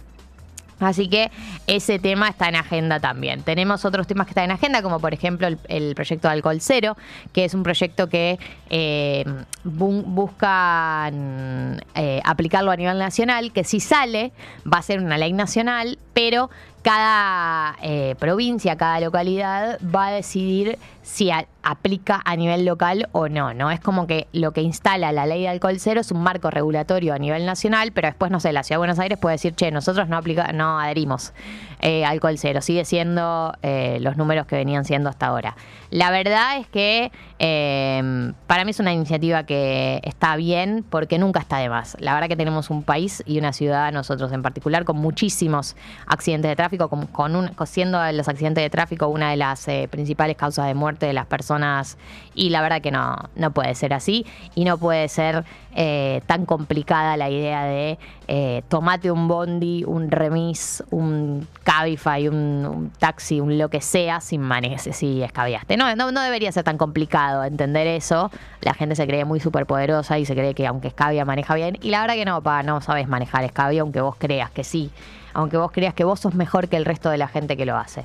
Así 0.81 1.09
que 1.09 1.31
ese 1.67 1.99
tema 1.99 2.29
está 2.31 2.49
en 2.49 2.57
agenda 2.57 3.01
también. 3.01 3.43
Tenemos 3.43 3.85
otros 3.85 4.07
temas 4.07 4.27
que 4.27 4.31
están 4.31 4.45
en 4.45 4.53
agenda, 4.53 4.81
como 4.81 4.99
por 4.99 5.13
ejemplo 5.13 5.47
el, 5.47 5.95
proyecto 5.95 6.29
de 6.29 6.33
Alcohol 6.33 6.57
Cero, 6.61 6.97
que 7.35 7.45
es 7.45 7.53
un 7.53 7.63
proyecto 7.63 8.09
que 8.09 8.39
eh, 8.71 9.25
bu- 9.63 10.05
busca 10.07 11.11
eh, 11.95 12.23
aplicarlo 12.25 12.71
a 12.71 12.77
nivel 12.77 12.99
nacional, 12.99 13.53
que 13.53 13.63
si 13.63 13.79
sale 13.79 14.33
va 14.67 14.79
a 14.79 14.83
ser 14.83 15.01
una 15.01 15.19
ley 15.19 15.35
nacional, 15.35 15.99
pero 16.15 16.49
cada 16.83 17.77
eh, 17.83 18.15
provincia, 18.19 18.77
cada 18.77 19.01
localidad 19.01 19.79
va 19.83 20.07
a 20.07 20.13
decidir 20.13 20.79
si 21.11 21.29
aplica 21.63 22.23
a 22.25 22.37
nivel 22.37 22.65
local 22.65 23.09
o 23.11 23.29
no, 23.29 23.53
¿no? 23.53 23.73
Es 23.73 23.81
como 23.81 24.07
que 24.07 24.29
lo 24.33 24.53
que 24.53 24.63
instala 24.63 25.11
la 25.11 25.27
ley 25.27 25.43
de 25.43 25.49
alcohol 25.49 25.77
cero 25.81 26.01
es 26.01 26.13
un 26.13 26.23
marco 26.23 26.51
regulatorio 26.51 27.13
a 27.15 27.19
nivel 27.19 27.45
nacional, 27.45 27.91
pero 27.93 28.07
después, 28.07 28.31
no 28.31 28.39
sé, 28.39 28.53
la 28.53 28.63
Ciudad 28.63 28.77
de 28.77 28.79
Buenos 28.79 28.99
Aires 29.01 29.19
puede 29.19 29.35
decir, 29.35 29.55
che, 29.55 29.73
nosotros 29.73 30.09
no 30.09 30.17
aplica, 30.17 30.53
no 30.53 30.79
adherimos 30.79 31.33
eh, 31.81 32.05
alcohol 32.05 32.39
cero, 32.39 32.61
sigue 32.61 32.85
siendo 32.85 33.53
eh, 33.63 33.99
los 34.01 34.17
números 34.17 34.47
que 34.47 34.55
venían 34.55 34.85
siendo 34.85 35.11
hasta 35.11 35.27
ahora. 35.27 35.57
La 35.91 36.13
verdad 36.13 36.59
es 36.59 36.69
que 36.69 37.11
eh, 37.41 38.33
para 38.47 38.65
mí 38.65 38.71
es 38.71 38.79
una 38.79 38.93
iniciativa 38.93 39.43
que 39.43 40.01
está 40.05 40.37
bien 40.37 40.85
porque 40.89 41.19
nunca 41.19 41.41
está 41.41 41.59
de 41.59 41.69
más. 41.69 41.97
La 41.99 42.15
verdad 42.15 42.29
que 42.29 42.37
tenemos 42.37 42.71
un 42.71 42.85
país 42.85 43.25
y 43.27 43.39
una 43.39 43.53
ciudad, 43.53 43.93
nosotros 43.93 44.31
en 44.31 44.43
particular, 44.43 44.85
con 44.85 44.97
muchísimos 44.97 45.75
accidentes 46.07 46.49
de 46.49 46.57
tráfico, 46.57 46.89
con, 46.89 47.07
con 47.07 47.35
un, 47.35 47.51
siendo 47.67 48.01
los 48.13 48.29
accidentes 48.29 48.63
de 48.63 48.71
tráfico 48.71 49.09
una 49.09 49.31
de 49.31 49.37
las 49.37 49.67
eh, 49.67 49.89
principales 49.91 50.37
causas 50.37 50.67
de 50.67 50.75
muerte 50.75 51.00
de 51.07 51.13
las 51.13 51.27
personas 51.27 51.99
y 52.35 52.51
la 52.51 52.63
verdad 52.63 52.81
que 52.81 52.91
no, 52.91 53.17
no 53.37 53.51
puede 53.51 53.75
ser 53.75 53.93
así 53.93 54.27
y 54.55 54.65
no 54.65 54.79
puede 54.79 55.09
ser 55.09 55.45
eh, 55.75 56.23
tan 56.27 56.47
complicada 56.47 57.17
la 57.17 57.31
idea 57.31 57.65
de 57.65 57.99
eh, 58.29 58.63
tomate 58.69 59.11
un 59.11 59.29
bondi, 59.29 59.85
un 59.85 60.11
remis, 60.11 60.83
un 60.91 61.47
Cabify, 61.65 62.29
un, 62.29 62.37
un 62.67 62.91
taxi, 62.91 63.41
un 63.41 63.59
lo 63.59 63.69
que 63.69 63.81
sea 63.81 64.21
sin 64.21 64.41
manejar, 64.41 64.93
si 64.93 65.23
escabiaste. 65.23 65.77
No, 65.77 65.95
no, 65.97 66.13
no 66.13 66.21
debería 66.21 66.51
ser 66.53 66.65
tan 66.65 66.79
complicado 66.79 67.45
entender 67.45 67.87
eso. 67.87 68.31
La 68.63 68.75
gente 68.75 68.97
se 68.97 69.07
cree 69.07 69.25
muy 69.25 69.41
superpoderosa 69.41 70.19
y 70.19 70.25
se 70.25 70.35
cree 70.35 70.55
que 70.55 70.67
aunque 70.67 70.89
escabia 70.89 71.25
maneja 71.25 71.55
bien. 71.55 71.79
Y 71.83 71.91
la 71.91 72.01
verdad 72.01 72.15
que 72.15 72.25
no, 72.25 72.43
pa, 72.43 72.63
no 72.63 72.81
sabes 72.81 73.09
manejar 73.09 73.45
escabia 73.45 73.83
aunque 73.83 74.01
vos 74.01 74.17
creas 74.17 74.51
que 74.51 74.65
sí. 74.65 74.91
Aunque 75.33 75.57
vos 75.57 75.71
creas 75.71 75.95
que 75.95 76.05
vos 76.05 76.21
sos 76.21 76.35
mejor 76.35 76.69
que 76.69 76.77
el 76.77 76.85
resto 76.85 77.11
de 77.11 77.19
la 77.19 77.29
gente 77.29 77.57
que 77.57 77.67
lo 77.67 77.77
hace. 77.77 78.05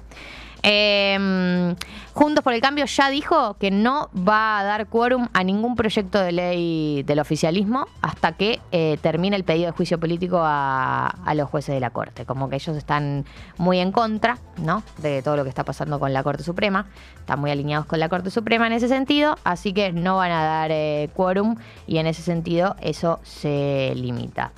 Eh, 0.65 1.75
Juntos 2.15 2.45
por 2.45 2.53
el 2.53 2.61
Cambio 2.61 2.85
ya 2.85 3.09
dijo 3.09 3.55
que 3.55 3.71
no 3.71 4.09
va 4.15 4.59
a 4.59 4.63
dar 4.63 4.87
quórum 4.87 5.27
a 5.33 5.43
ningún 5.43 5.75
proyecto 5.75 6.17
de 6.17 6.31
ley 6.31 7.03
del 7.03 7.19
oficialismo 7.19 7.87
hasta 8.01 8.31
que 8.31 8.61
eh, 8.71 8.97
termine 9.01 9.35
el 9.35 9.43
pedido 9.43 9.65
de 9.65 9.71
juicio 9.73 9.99
político 9.99 10.39
a, 10.41 11.07
a 11.07 11.35
los 11.35 11.49
jueces 11.49 11.75
de 11.75 11.81
la 11.81 11.89
Corte. 11.89 12.25
Como 12.25 12.47
que 12.47 12.55
ellos 12.55 12.77
están 12.77 13.25
muy 13.57 13.79
en 13.79 13.91
contra 13.91 14.37
¿no? 14.55 14.81
de 14.99 15.21
todo 15.23 15.35
lo 15.35 15.43
que 15.43 15.49
está 15.49 15.65
pasando 15.65 15.99
con 15.99 16.13
la 16.13 16.23
Corte 16.23 16.43
Suprema. 16.43 16.85
Están 17.17 17.41
muy 17.41 17.51
alineados 17.51 17.85
con 17.85 17.99
la 17.99 18.07
Corte 18.07 18.31
Suprema 18.31 18.65
en 18.65 18.71
ese 18.71 18.87
sentido, 18.87 19.37
así 19.43 19.73
que 19.73 19.91
no 19.91 20.15
van 20.15 20.31
a 20.31 20.41
dar 20.45 20.71
eh, 20.71 21.09
quórum 21.17 21.57
y 21.85 21.97
en 21.97 22.07
ese 22.07 22.21
sentido 22.21 22.77
eso 22.79 23.19
se 23.23 23.91
limita. 23.93 24.53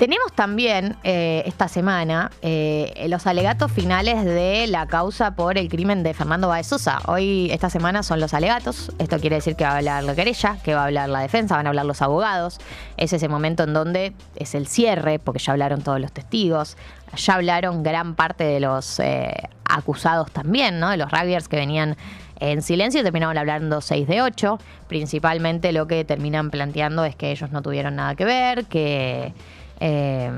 Tenemos 0.00 0.32
también 0.32 0.96
eh, 1.04 1.42
esta 1.44 1.68
semana 1.68 2.30
eh, 2.40 3.04
los 3.10 3.26
alegatos 3.26 3.70
finales 3.70 4.24
de 4.24 4.66
la 4.66 4.86
causa 4.86 5.32
por 5.36 5.58
el 5.58 5.68
crimen 5.68 6.02
de 6.02 6.14
Fernando 6.14 6.48
Baez 6.48 6.68
Sosa. 6.68 7.00
Hoy, 7.04 7.50
esta 7.50 7.68
semana, 7.68 8.02
son 8.02 8.18
los 8.18 8.32
alegatos. 8.32 8.92
Esto 8.98 9.18
quiere 9.18 9.36
decir 9.36 9.56
que 9.56 9.64
va 9.64 9.72
a 9.72 9.76
hablar 9.76 10.02
la 10.04 10.14
querella, 10.14 10.56
que 10.64 10.74
va 10.74 10.84
a 10.84 10.86
hablar 10.86 11.10
la 11.10 11.20
defensa, 11.20 11.54
van 11.54 11.66
a 11.66 11.68
hablar 11.68 11.84
los 11.84 12.00
abogados. 12.00 12.60
Es 12.96 13.12
ese 13.12 13.28
momento 13.28 13.64
en 13.64 13.74
donde 13.74 14.14
es 14.36 14.54
el 14.54 14.68
cierre, 14.68 15.18
porque 15.18 15.38
ya 15.38 15.52
hablaron 15.52 15.82
todos 15.82 16.00
los 16.00 16.12
testigos, 16.12 16.78
ya 17.14 17.34
hablaron 17.34 17.82
gran 17.82 18.14
parte 18.14 18.44
de 18.44 18.58
los 18.58 19.00
eh, 19.00 19.34
acusados 19.66 20.32
también, 20.32 20.80
¿no? 20.80 20.88
De 20.88 20.96
los 20.96 21.10
rugbyers 21.10 21.46
que 21.46 21.56
venían 21.56 21.98
en 22.40 22.62
silencio 22.62 23.02
terminaron 23.02 23.36
hablando 23.36 23.82
6 23.82 24.08
de 24.08 24.22
8. 24.22 24.58
Principalmente 24.88 25.72
lo 25.72 25.86
que 25.86 26.06
terminan 26.06 26.50
planteando 26.50 27.04
es 27.04 27.14
que 27.16 27.32
ellos 27.32 27.50
no 27.50 27.60
tuvieron 27.60 27.96
nada 27.96 28.14
que 28.14 28.24
ver, 28.24 28.64
que 28.64 29.34
eh, 29.80 30.30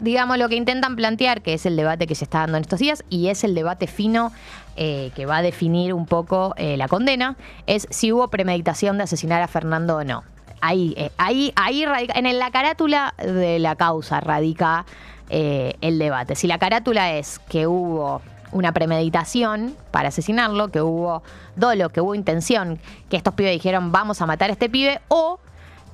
digamos, 0.00 0.38
lo 0.38 0.48
que 0.48 0.56
intentan 0.56 0.96
plantear, 0.96 1.42
que 1.42 1.54
es 1.54 1.66
el 1.66 1.76
debate 1.76 2.06
que 2.06 2.14
se 2.14 2.24
está 2.24 2.40
dando 2.40 2.56
en 2.56 2.62
estos 2.62 2.78
días, 2.78 3.04
y 3.08 3.28
es 3.28 3.44
el 3.44 3.54
debate 3.54 3.86
fino 3.86 4.32
eh, 4.76 5.10
que 5.14 5.26
va 5.26 5.38
a 5.38 5.42
definir 5.42 5.92
un 5.94 6.06
poco 6.06 6.54
eh, 6.56 6.76
la 6.76 6.88
condena, 6.88 7.36
es 7.66 7.86
si 7.90 8.12
hubo 8.12 8.28
premeditación 8.28 8.98
de 8.98 9.04
asesinar 9.04 9.42
a 9.42 9.48
Fernando 9.48 9.96
o 9.96 10.04
no. 10.04 10.24
Ahí, 10.60 10.94
eh, 10.96 11.10
ahí, 11.18 11.52
ahí 11.56 11.84
radica, 11.84 12.14
en 12.18 12.38
la 12.38 12.50
carátula 12.50 13.14
de 13.18 13.58
la 13.58 13.76
causa 13.76 14.20
radica 14.20 14.86
el 15.30 15.98
debate. 15.98 16.34
Si 16.36 16.46
la 16.46 16.58
carátula 16.58 17.12
es 17.12 17.38
que 17.50 17.66
hubo 17.66 18.22
una 18.50 18.72
premeditación 18.72 19.76
para 19.90 20.08
asesinarlo, 20.08 20.68
que 20.68 20.80
hubo 20.80 21.22
dolo, 21.54 21.90
que 21.90 22.00
hubo 22.00 22.14
intención, 22.14 22.80
que 23.10 23.18
estos 23.18 23.34
pibes 23.34 23.52
dijeron 23.52 23.92
vamos 23.92 24.22
a 24.22 24.26
matar 24.26 24.48
a 24.48 24.54
este 24.54 24.70
pibe, 24.70 25.02
o 25.08 25.38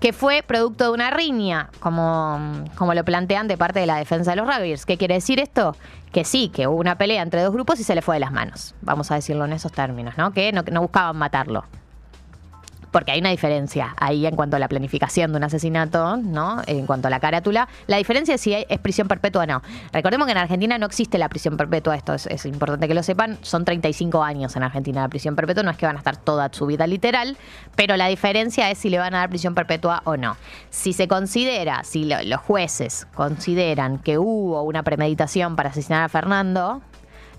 que 0.05 0.13
fue 0.13 0.43
producto 0.47 0.85
de 0.85 0.91
una 0.91 1.09
riña, 1.09 1.71
como, 1.81 2.39
como 2.77 2.93
lo 2.93 3.03
plantean 3.07 3.49
de 3.49 3.57
parte 3.57 3.81
de 3.81 3.87
la 3.87 3.97
defensa 3.97 4.33
de 4.33 4.37
los 4.37 4.47
rugbyers. 4.47 4.85
¿Qué 4.85 4.99
quiere 4.99 5.15
decir 5.15 5.41
esto? 5.41 5.79
Que 6.13 6.27
sí, 6.27 6.51
que 6.51 6.67
hubo 6.67 6.77
una 6.77 6.99
pelea 6.99 7.23
entre 7.23 7.41
dos 7.41 7.55
grupos 7.55 7.81
y 7.81 7.85
se 7.85 7.95
le 7.95 8.03
fue 8.03 8.17
de 8.17 8.21
las 8.21 8.31
manos. 8.31 8.75
Vamos 8.83 9.11
a 9.11 9.15
decirlo 9.15 9.47
en 9.47 9.55
esos 9.55 9.73
términos, 9.73 10.19
¿no? 10.19 10.35
Que 10.35 10.53
no, 10.53 10.63
no 10.71 10.83
buscaban 10.83 11.17
matarlo. 11.17 11.65
Porque 12.95 13.11
hay 13.11 13.19
una 13.19 13.31
diferencia 13.31 13.93
ahí 13.99 14.25
en 14.25 14.37
cuanto 14.37 14.55
a 14.55 14.61
la 14.61 14.69
planificación 14.69 15.33
de 15.33 15.39
un 15.39 15.43
asesinato, 15.43 16.17
¿no? 16.17 16.63
En 16.69 16.87
cuanto 16.87 17.09
a 17.09 17.11
la 17.11 17.19
carátula. 17.19 17.67
La 17.89 17.97
diferencia 17.97 18.37
es 18.37 18.41
si 18.41 18.55
es 18.55 18.79
prisión 18.79 19.09
perpetua 19.09 19.43
o 19.43 19.47
no. 19.47 19.63
Recordemos 19.93 20.27
que 20.27 20.31
en 20.33 20.39
Argentina 20.39 20.79
no 20.79 20.87
existe 20.87 21.19
la 21.19 21.29
prisión 21.29 21.57
perpetua, 21.57 21.97
esto 21.97 22.15
es, 22.15 22.27
es 22.27 22.47
importante 22.47 22.87
que 22.87 22.95
lo 22.95 23.03
sepan, 23.03 23.37
son 23.43 23.65
35 23.65 24.23
años 24.23 24.55
en 24.55 24.63
Argentina 24.63 25.03
la 25.03 25.09
prisión 25.09 25.35
perpetua, 25.35 25.65
no 25.65 25.73
es 25.73 25.77
que 25.77 25.87
van 25.87 25.97
a 25.97 25.99
estar 25.99 26.17
toda 26.17 26.49
su 26.53 26.67
vida 26.67 26.87
literal, 26.87 27.37
pero 27.75 27.97
la 27.97 28.07
diferencia 28.07 28.71
es 28.71 28.79
si 28.79 28.91
le 28.91 28.99
van 29.01 29.13
a 29.17 29.19
dar 29.19 29.29
prisión 29.29 29.57
perpetua 29.57 30.01
o 30.05 30.17
no. 30.17 30.37
Si 30.71 30.93
se 30.93 31.09
considera, 31.09 31.83
si 31.83 32.05
lo- 32.05 32.23
los 32.23 32.41
jueces 32.43 33.09
consideran 33.15 33.99
que 33.99 34.19
hubo 34.19 34.63
una 34.63 34.85
premeditación 34.85 35.57
para 35.57 35.71
asesinar 35.71 36.05
a 36.05 36.09
Fernando, 36.09 36.81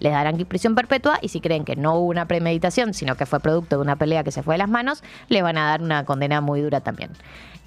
les 0.06 0.14
darán 0.14 0.38
prisión 0.46 0.76
perpetua 0.76 1.18
y 1.22 1.30
si 1.30 1.42
creen 1.42 1.66
que 1.66 1.76
no 1.76 1.96
hubo 1.96 2.10
una 2.10 2.28
premeditación, 2.28 2.94
sino 2.94 3.16
que 3.16 3.26
fue 3.26 3.40
producto 3.40 3.78
de 3.78 3.82
una 3.82 3.96
pelea 3.96 4.24
que 4.24 4.32
se 4.32 4.44
fue 4.44 4.54
de 4.54 4.60
las 4.60 4.70
manos, 4.70 5.04
le 5.30 5.42
van 5.42 5.58
a 5.58 5.66
dar 5.66 5.82
una 5.82 6.06
condena 6.06 6.42
muy 6.42 6.62
dura 6.62 6.80
también. 6.80 7.10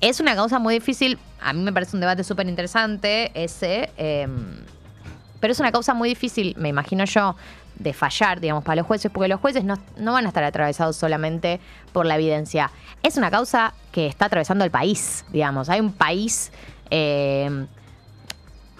Es 0.00 0.20
una 0.20 0.36
causa 0.36 0.60
muy 0.60 0.74
difícil, 0.74 1.18
a 1.40 1.52
mí 1.52 1.60
me 1.62 1.72
parece 1.72 1.96
un 1.96 2.00
debate 2.00 2.22
súper 2.22 2.46
interesante 2.48 3.32
ese, 3.34 3.90
eh, 3.96 4.28
pero 5.40 5.52
es 5.52 5.58
una 5.58 5.72
causa 5.72 5.94
muy 5.94 6.08
difícil, 6.08 6.54
me 6.56 6.68
imagino 6.68 7.04
yo, 7.04 7.34
de 7.74 7.92
fallar, 7.92 8.38
digamos, 8.38 8.62
para 8.62 8.76
los 8.76 8.86
jueces, 8.86 9.10
porque 9.10 9.28
los 9.28 9.40
jueces 9.40 9.64
no, 9.64 9.76
van 9.96 10.24
a 10.24 10.28
estar 10.28 10.44
atravesados 10.44 10.96
solamente 10.96 11.58
por 11.92 12.06
la 12.06 12.14
evidencia. 12.14 12.70
Es 13.02 13.16
una 13.16 13.32
causa 13.32 13.74
que 13.90 14.06
está 14.06 14.26
atravesando 14.26 14.64
el 14.64 14.70
país, 14.70 15.24
digamos. 15.32 15.68
Hay 15.68 15.80
un 15.80 15.92
país... 15.92 16.52
eh, 16.90 17.66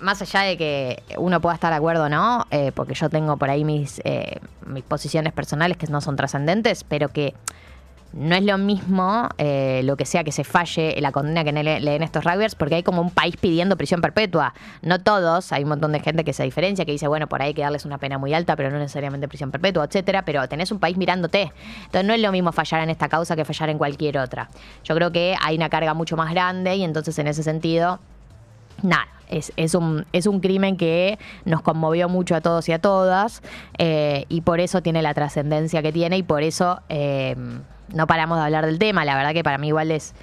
más 0.01 0.23
allá 0.23 0.41
de 0.41 0.57
que 0.57 1.03
uno 1.17 1.41
pueda 1.41 1.55
estar 1.55 1.71
de 1.71 1.77
acuerdo 1.77 2.05
o 2.05 2.09
no, 2.09 2.47
eh, 2.51 2.73
porque 2.75 2.95
yo 2.95 3.09
tengo 3.09 3.37
por 3.37 3.51
ahí 3.51 3.65
mis, 3.65 4.01
eh, 4.05 4.41
mis 4.67 4.85
posiciones 4.85 5.33
personales 5.33 5.77
que 5.77 5.87
no 5.87 6.01
son 6.01 6.17
trascendentes, 6.17 6.85
pero 6.85 7.09
que 7.09 7.35
no 8.13 8.35
es 8.35 8.43
lo 8.43 8.57
mismo 8.57 9.29
eh, 9.37 9.83
lo 9.85 9.97
que 9.97 10.07
sea 10.07 10.25
que 10.25 10.33
se 10.33 10.43
falle 10.45 10.99
la 11.01 11.13
condena 11.13 11.45
que 11.45 11.53
le 11.53 11.81
den 11.81 12.03
estos 12.03 12.25
rugbyers, 12.25 12.55
porque 12.55 12.77
hay 12.77 12.83
como 12.83 13.03
un 13.03 13.11
país 13.11 13.37
pidiendo 13.37 13.77
prisión 13.77 14.01
perpetua. 14.01 14.55
No 14.83 15.01
todos, 15.01 15.53
hay 15.53 15.65
un 15.65 15.69
montón 15.69 15.93
de 15.93 16.01
gente 16.01 16.25
que 16.25 16.33
se 16.33 16.43
diferencia, 16.43 16.85
que 16.85 16.93
dice, 16.93 17.07
bueno, 17.07 17.27
por 17.27 17.43
ahí 17.43 17.49
hay 17.49 17.55
que 17.55 17.63
darles 17.63 17.85
una 17.85 17.99
pena 17.99 18.19
muy 18.19 18.33
alta, 18.33 18.57
pero 18.57 18.71
no 18.71 18.79
necesariamente 18.79 19.29
prisión 19.29 19.51
perpetua, 19.51 19.85
etcétera, 19.85 20.25
pero 20.25 20.49
tenés 20.49 20.73
un 20.73 20.79
país 20.79 20.97
mirándote. 20.97 21.53
Entonces 21.85 22.05
no 22.05 22.15
es 22.15 22.21
lo 22.21 22.33
mismo 22.33 22.53
fallar 22.53 22.83
en 22.83 22.91
esta 22.91 23.09
causa 23.09 23.37
que 23.37 23.45
fallar 23.45 23.69
en 23.71 23.79
cualquier 23.79 24.19
otra. 24.19 24.49
Yo 24.85 24.95
creo 24.95 25.13
que 25.13 25.37
hay 25.41 25.57
una 25.57 25.69
carga 25.69 25.95
mucho 25.95 26.17
más 26.17 26.31
grande 26.31 26.77
y 26.77 26.85
entonces 26.85 27.19
en 27.19 27.27
ese 27.27 27.43
sentido 27.43 28.01
nada, 28.83 29.09
es, 29.29 29.53
es, 29.57 29.75
un, 29.75 30.07
es 30.13 30.27
un 30.27 30.41
crimen 30.41 30.77
que 30.77 31.19
nos 31.45 31.63
conmovió 31.63 32.09
mucho 32.09 32.35
a 32.35 32.41
todos 32.41 32.69
y 32.69 32.73
a 32.73 32.79
todas 32.79 33.43
eh, 33.79 34.25
y 34.29 34.41
por 34.41 34.61
eso 34.61 34.83
tiene 34.83 35.03
la 35.03 35.15
trascendencia 35.15 35.83
que 35.83 35.93
tiene 35.93 36.19
y 36.19 36.23
por 36.23 36.43
eso 36.43 36.81
eh, 36.89 37.37
no 37.93 38.07
paramos 38.07 38.39
de 38.39 38.45
hablar 38.45 38.67
del 38.67 38.79
tema. 38.79 39.05
La 39.05 39.17
verdad 39.17 39.33
que 39.33 39.45
para 39.45 39.59
mí 39.59 39.69
igual 39.69 39.91
es, 39.91 40.15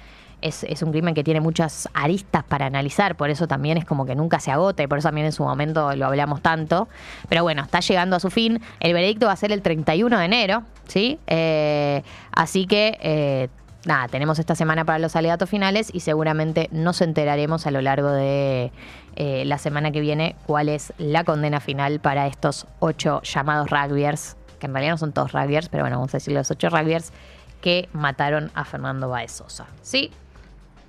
es, 0.42 0.64
es 0.64 0.82
un 0.82 0.90
crimen 0.90 1.14
que 1.14 1.24
tiene 1.24 1.40
muchas 1.40 1.88
aristas 1.94 2.44
para 2.44 2.66
analizar, 2.66 3.16
por 3.16 3.30
eso 3.30 3.46
también 3.46 3.78
es 3.78 3.84
como 3.84 4.06
que 4.06 4.14
nunca 4.14 4.40
se 4.40 4.50
agota 4.50 4.82
y 4.82 4.86
por 4.86 4.98
eso 4.98 5.08
también 5.08 5.26
en 5.26 5.32
su 5.32 5.44
momento 5.44 5.94
lo 5.94 6.06
hablamos 6.06 6.42
tanto. 6.42 6.88
Pero 7.28 7.42
bueno, 7.42 7.62
está 7.62 7.80
llegando 7.80 8.16
a 8.16 8.20
su 8.20 8.30
fin. 8.30 8.60
El 8.80 8.92
veredicto 8.92 9.26
va 9.26 9.32
a 9.32 9.36
ser 9.36 9.52
el 9.52 9.62
31 9.62 10.18
de 10.18 10.24
enero, 10.24 10.62
¿sí? 10.86 11.18
Eh, 11.26 12.02
así 12.32 12.66
que... 12.66 13.50
nada, 13.86 14.08
tenemos 14.08 14.38
esta 14.38 14.54
semana 14.54 14.84
para 14.84 14.98
los 14.98 15.16
alegatos 15.16 15.48
finales 15.48 15.90
y 15.92 16.00
seguramente 16.00 16.68
nos 16.72 17.00
enteraremos 17.00 17.66
a 17.66 17.70
lo 17.70 17.80
largo 17.80 18.10
de 18.10 18.72
eh, 19.16 19.44
la 19.46 19.58
semana 19.58 19.90
que 19.92 20.00
viene 20.00 20.36
cuál 20.46 20.68
es 20.68 20.92
la 20.98 21.24
condena 21.24 21.60
final 21.60 22.00
para 22.00 22.26
estos 22.26 22.66
ocho 22.80 23.22
llamados 23.22 23.70
rugbyers, 23.70 24.36
que 24.58 24.66
en 24.66 24.74
realidad 24.74 24.92
no 24.92 24.98
son 24.98 25.12
todos 25.12 25.32
rugbyers, 25.32 25.68
pero 25.68 25.84
bueno, 25.84 25.96
vamos 25.96 26.14
a 26.14 26.18
decir 26.18 26.34
los 26.34 26.50
ocho 26.50 26.68
rugbyers 26.68 27.12
que 27.60 27.88
mataron 27.92 28.50
a 28.54 28.64
Fernando 28.64 29.08
Baez 29.08 29.32
Sosa. 29.32 29.66
¿Sí? 29.82 30.10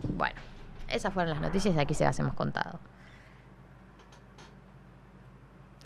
Bueno, 0.04 0.36
esas 0.90 1.14
fueron 1.14 1.32
las 1.32 1.42
noticias 1.42 1.76
y 1.76 1.80
aquí 1.80 1.94
se 1.94 2.04
las 2.04 2.20
hemos 2.20 2.34
contado. 2.34 2.80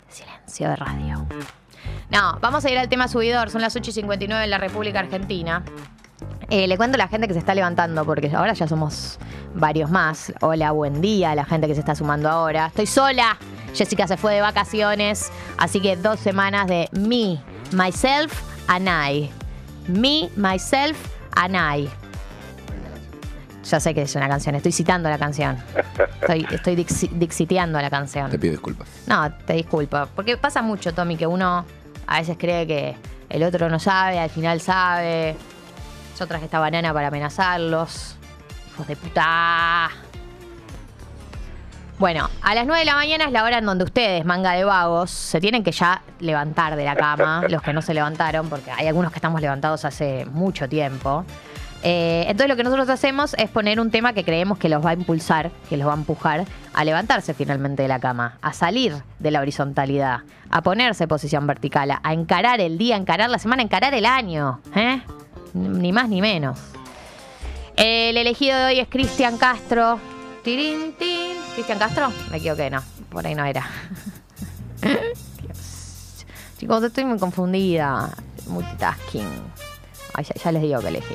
Silencio 0.08 0.68
de 0.68 0.76
radio. 0.76 1.26
No, 2.10 2.38
vamos 2.40 2.64
a 2.64 2.70
ir 2.70 2.78
al 2.78 2.88
tema 2.88 3.08
subidor. 3.08 3.50
Son 3.50 3.62
las 3.62 3.74
8 3.74 3.90
y 3.90 3.92
59 3.94 4.44
en 4.44 4.50
la 4.50 4.58
República 4.58 5.00
Argentina. 5.00 5.64
Eh, 6.50 6.66
le 6.66 6.76
cuento 6.76 6.96
a 6.96 6.98
la 6.98 7.08
gente 7.08 7.26
que 7.28 7.32
se 7.34 7.38
está 7.38 7.54
levantando, 7.54 8.04
porque 8.04 8.30
ahora 8.34 8.52
ya 8.52 8.68
somos 8.68 9.18
varios 9.54 9.90
más. 9.90 10.32
Hola, 10.40 10.72
buen 10.72 11.00
día 11.00 11.30
a 11.30 11.34
la 11.34 11.44
gente 11.44 11.66
que 11.66 11.74
se 11.74 11.80
está 11.80 11.94
sumando 11.94 12.28
ahora. 12.28 12.66
Estoy 12.66 12.86
sola. 12.86 13.38
Jessica 13.74 14.06
se 14.06 14.18
fue 14.18 14.34
de 14.34 14.42
vacaciones, 14.42 15.30
así 15.56 15.80
que 15.80 15.96
dos 15.96 16.20
semanas 16.20 16.66
de 16.66 16.90
me, 16.92 17.40
myself 17.72 18.42
and 18.68 18.86
I. 18.86 19.30
Me, 19.88 20.28
myself 20.36 20.98
and 21.36 21.56
I. 21.56 21.88
Ya 23.64 23.80
sé 23.80 23.94
que 23.94 24.02
es 24.02 24.14
una 24.14 24.28
canción, 24.28 24.54
estoy 24.56 24.72
citando 24.72 25.08
la 25.08 25.16
canción. 25.18 25.56
Estoy, 26.20 26.46
estoy 26.50 26.76
dixi- 26.76 27.08
dixiteando 27.12 27.80
la 27.80 27.88
canción. 27.88 28.30
Te 28.30 28.38
pido 28.38 28.52
disculpas. 28.52 28.88
No, 29.06 29.32
te 29.46 29.54
disculpo. 29.54 30.06
Porque 30.14 30.36
pasa 30.36 30.60
mucho, 30.60 30.92
Tommy, 30.92 31.16
que 31.16 31.26
uno 31.26 31.64
a 32.06 32.18
veces 32.20 32.36
cree 32.38 32.66
que 32.66 32.94
el 33.30 33.42
otro 33.42 33.70
no 33.70 33.78
sabe, 33.78 34.18
al 34.18 34.28
final 34.28 34.60
sabe. 34.60 35.34
Yo 36.18 36.26
traje 36.26 36.44
esta 36.44 36.58
banana 36.58 36.92
para 36.92 37.08
amenazarlos. 37.08 38.16
Hijos 38.72 38.86
de 38.86 38.96
puta. 38.96 39.90
Bueno, 41.98 42.28
a 42.42 42.54
las 42.54 42.66
9 42.66 42.80
de 42.80 42.84
la 42.84 42.94
mañana 42.96 43.26
es 43.26 43.32
la 43.32 43.44
hora 43.44 43.58
en 43.58 43.66
donde 43.66 43.84
ustedes, 43.84 44.24
manga 44.24 44.52
de 44.52 44.64
vagos, 44.64 45.10
se 45.10 45.40
tienen 45.40 45.62
que 45.62 45.70
ya 45.70 46.02
levantar 46.18 46.74
de 46.74 46.84
la 46.84 46.96
cama, 46.96 47.44
los 47.48 47.62
que 47.62 47.72
no 47.72 47.80
se 47.80 47.94
levantaron, 47.94 48.48
porque 48.48 48.72
hay 48.72 48.88
algunos 48.88 49.12
que 49.12 49.18
estamos 49.18 49.40
levantados 49.40 49.84
hace 49.84 50.24
mucho 50.26 50.68
tiempo. 50.68 51.24
Eh, 51.84 52.24
entonces 52.26 52.48
lo 52.48 52.56
que 52.56 52.64
nosotros 52.64 52.88
hacemos 52.88 53.34
es 53.34 53.50
poner 53.50 53.78
un 53.78 53.90
tema 53.90 54.12
que 54.12 54.24
creemos 54.24 54.58
que 54.58 54.68
los 54.68 54.84
va 54.84 54.90
a 54.90 54.94
impulsar, 54.94 55.50
que 55.68 55.76
los 55.76 55.86
va 55.86 55.92
a 55.92 55.96
empujar 55.96 56.44
a 56.74 56.84
levantarse 56.84 57.34
finalmente 57.34 57.82
de 57.82 57.88
la 57.88 58.00
cama, 58.00 58.38
a 58.40 58.52
salir 58.52 58.94
de 59.18 59.30
la 59.30 59.40
horizontalidad, 59.40 60.22
a 60.50 60.62
ponerse 60.62 61.06
posición 61.06 61.46
vertical, 61.46 61.98
a 62.02 62.12
encarar 62.12 62.60
el 62.60 62.78
día, 62.78 62.96
a 62.96 62.98
encarar 62.98 63.30
la 63.30 63.38
semana, 63.38 63.62
a 63.62 63.64
encarar 63.64 63.94
el 63.94 64.06
año. 64.06 64.60
¿eh? 64.74 65.02
Ni 65.54 65.92
más 65.92 66.08
ni 66.08 66.20
menos. 66.20 66.58
El 67.76 68.16
elegido 68.16 68.58
de 68.58 68.64
hoy 68.66 68.78
es 68.80 68.88
Cristian 68.88 69.38
Castro. 69.38 69.98
Tirín, 70.42 70.94
tin. 70.98 71.36
¿Cristian 71.54 71.78
Castro? 71.78 72.12
Me 72.30 72.38
equivoqué, 72.38 72.70
no. 72.70 72.82
Por 73.10 73.26
ahí 73.26 73.34
no 73.34 73.44
era. 73.44 73.68
Dios. 74.82 76.24
Chicos, 76.58 76.82
estoy 76.82 77.04
muy 77.04 77.18
confundida. 77.18 78.10
Multitasking. 78.46 79.28
Ay, 80.14 80.24
ya, 80.24 80.34
ya 80.42 80.52
les 80.52 80.62
digo 80.62 80.80
que 80.80 80.88
elegí. 80.88 81.14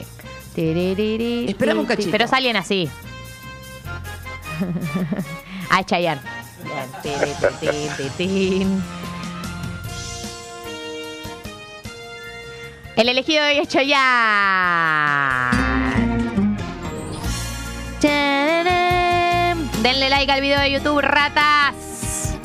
Esperame 1.48 1.82
un 1.82 1.86
cachito. 1.86 2.12
Pero 2.12 2.26
es 2.26 2.34
alguien 2.34 2.56
así. 2.56 2.90
ah, 5.70 5.84
Chayanne. 5.84 6.22
Bien. 7.62 8.12
Tin. 8.18 8.84
El 12.98 13.08
elegido 13.10 13.44
de 13.44 13.52
hoy 13.52 13.60
es. 13.60 13.70
Tararán. 18.02 19.70
Denle 19.84 20.10
like 20.10 20.32
al 20.32 20.42
video 20.42 20.60
de 20.60 20.72
YouTube, 20.72 21.02
ratas. 21.02 22.36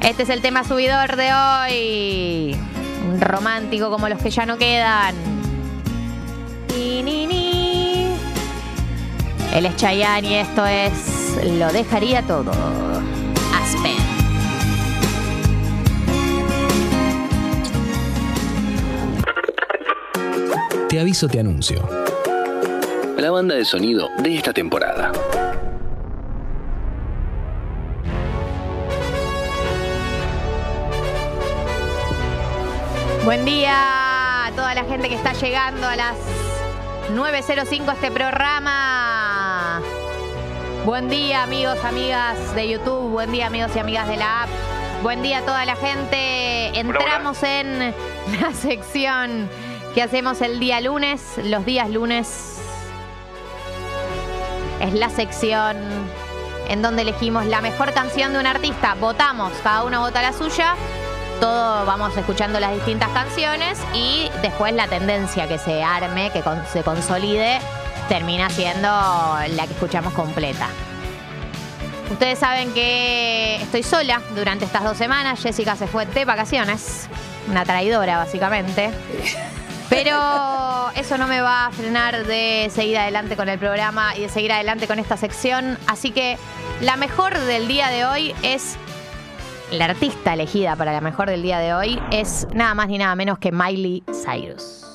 Este 0.00 0.24
es 0.24 0.28
el 0.28 0.42
tema 0.42 0.64
subidor 0.64 1.14
de 1.14 1.32
hoy. 1.32 2.56
Romántico 3.20 3.90
como 3.90 4.08
los 4.08 4.20
que 4.20 4.30
ya 4.30 4.44
no 4.44 4.58
quedan. 4.58 5.14
Él 9.54 9.66
es 9.66 9.76
Chayanne 9.76 10.28
y 10.28 10.34
esto 10.34 10.66
es 10.66 11.38
Lo 11.44 11.72
dejaría 11.72 12.22
todo. 12.22 12.50
Te 20.96 21.00
aviso, 21.02 21.28
te 21.28 21.38
anuncio. 21.38 21.86
La 23.18 23.30
banda 23.30 23.54
de 23.54 23.66
sonido 23.66 24.08
de 24.16 24.34
esta 24.34 24.54
temporada. 24.54 25.12
Buen 33.26 33.44
día 33.44 34.46
a 34.46 34.52
toda 34.52 34.74
la 34.74 34.84
gente 34.84 35.10
que 35.10 35.16
está 35.16 35.34
llegando 35.34 35.86
a 35.86 35.96
las 35.96 36.16
9.05 37.14 37.92
este 37.92 38.10
programa. 38.10 39.82
Buen 40.86 41.10
día 41.10 41.42
amigos, 41.42 41.76
amigas 41.84 42.54
de 42.54 42.70
YouTube. 42.70 43.10
Buen 43.10 43.32
día 43.32 43.48
amigos 43.48 43.70
y 43.76 43.80
amigas 43.80 44.08
de 44.08 44.16
la 44.16 44.44
app. 44.44 44.48
Buen 45.02 45.22
día 45.22 45.40
a 45.40 45.42
toda 45.42 45.66
la 45.66 45.76
gente. 45.76 46.68
Entramos 46.80 47.42
en 47.42 47.80
la 48.40 48.54
sección 48.54 49.50
que 49.96 50.02
hacemos 50.02 50.42
el 50.42 50.60
día 50.60 50.78
lunes. 50.82 51.22
Los 51.42 51.64
días 51.64 51.88
lunes 51.88 52.58
es 54.78 54.92
la 54.92 55.08
sección 55.08 55.78
en 56.68 56.82
donde 56.82 57.00
elegimos 57.00 57.46
la 57.46 57.62
mejor 57.62 57.94
canción 57.94 58.34
de 58.34 58.38
un 58.38 58.46
artista. 58.46 58.94
Votamos, 59.00 59.54
cada 59.62 59.84
uno 59.84 60.02
vota 60.02 60.20
la 60.20 60.34
suya. 60.34 60.74
todo 61.40 61.86
vamos 61.86 62.14
escuchando 62.14 62.60
las 62.60 62.74
distintas 62.74 63.08
canciones 63.08 63.78
y 63.94 64.28
después 64.42 64.74
la 64.74 64.86
tendencia 64.86 65.48
que 65.48 65.56
se 65.56 65.82
arme, 65.82 66.30
que 66.30 66.42
se 66.70 66.82
consolide, 66.82 67.58
termina 68.06 68.50
siendo 68.50 68.88
la 68.88 69.66
que 69.66 69.72
escuchamos 69.72 70.12
completa. 70.12 70.68
Ustedes 72.10 72.38
saben 72.38 72.70
que 72.74 73.62
estoy 73.62 73.82
sola 73.82 74.20
durante 74.34 74.66
estas 74.66 74.84
dos 74.84 74.98
semanas. 74.98 75.40
Jessica 75.42 75.74
se 75.74 75.86
fue 75.86 76.04
de 76.04 76.26
vacaciones. 76.26 77.08
Una 77.48 77.64
traidora, 77.64 78.18
básicamente. 78.18 78.90
Pero 79.88 80.90
eso 80.94 81.18
no 81.18 81.26
me 81.26 81.40
va 81.40 81.66
a 81.66 81.70
frenar 81.70 82.26
de 82.26 82.68
seguir 82.70 82.98
adelante 82.98 83.36
con 83.36 83.48
el 83.48 83.58
programa 83.58 84.16
y 84.16 84.22
de 84.22 84.28
seguir 84.28 84.52
adelante 84.52 84.86
con 84.86 84.98
esta 84.98 85.16
sección. 85.16 85.78
Así 85.86 86.10
que 86.10 86.38
la 86.80 86.96
mejor 86.96 87.38
del 87.38 87.68
día 87.68 87.88
de 87.88 88.04
hoy 88.04 88.34
es. 88.42 88.76
La 89.72 89.86
artista 89.86 90.34
elegida 90.34 90.76
para 90.76 90.92
la 90.92 91.00
mejor 91.00 91.28
del 91.28 91.42
día 91.42 91.58
de 91.58 91.74
hoy 91.74 92.00
es 92.12 92.46
nada 92.54 92.74
más 92.74 92.86
ni 92.86 92.98
nada 92.98 93.16
menos 93.16 93.38
que 93.40 93.50
Miley 93.50 94.04
Cyrus. 94.12 94.86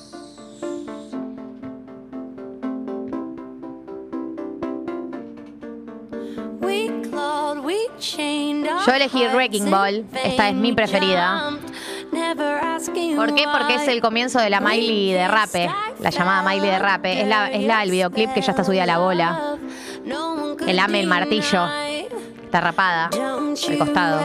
Yo 8.85 8.93
elegí 8.93 9.27
Wrecking 9.27 9.69
Ball. 9.69 10.05
Esta 10.23 10.49
es 10.49 10.55
mi 10.55 10.73
preferida. 10.73 11.51
¿Por 12.11 13.35
qué? 13.35 13.45
Porque 13.51 13.75
es 13.75 13.87
el 13.87 14.01
comienzo 14.01 14.39
de 14.39 14.49
la 14.49 14.59
Miley 14.59 15.13
de 15.13 15.27
rape, 15.27 15.69
la 15.99 16.09
llamada 16.09 16.41
Miley 16.43 16.69
de 16.69 16.79
rape. 16.79 17.21
Es 17.21 17.27
la, 17.27 17.49
es 17.49 17.63
la 17.63 17.83
el 17.83 17.91
videoclip 17.91 18.33
que 18.33 18.41
ya 18.41 18.51
está 18.51 18.63
subida 18.63 18.83
a 18.83 18.87
la 18.87 18.97
bola. 18.97 19.57
El 20.67 20.79
ame 20.79 20.99
el 20.99 21.07
martillo. 21.07 21.67
Está 22.43 22.59
rapada 22.59 23.09
al 23.13 23.77
costado. 23.77 24.19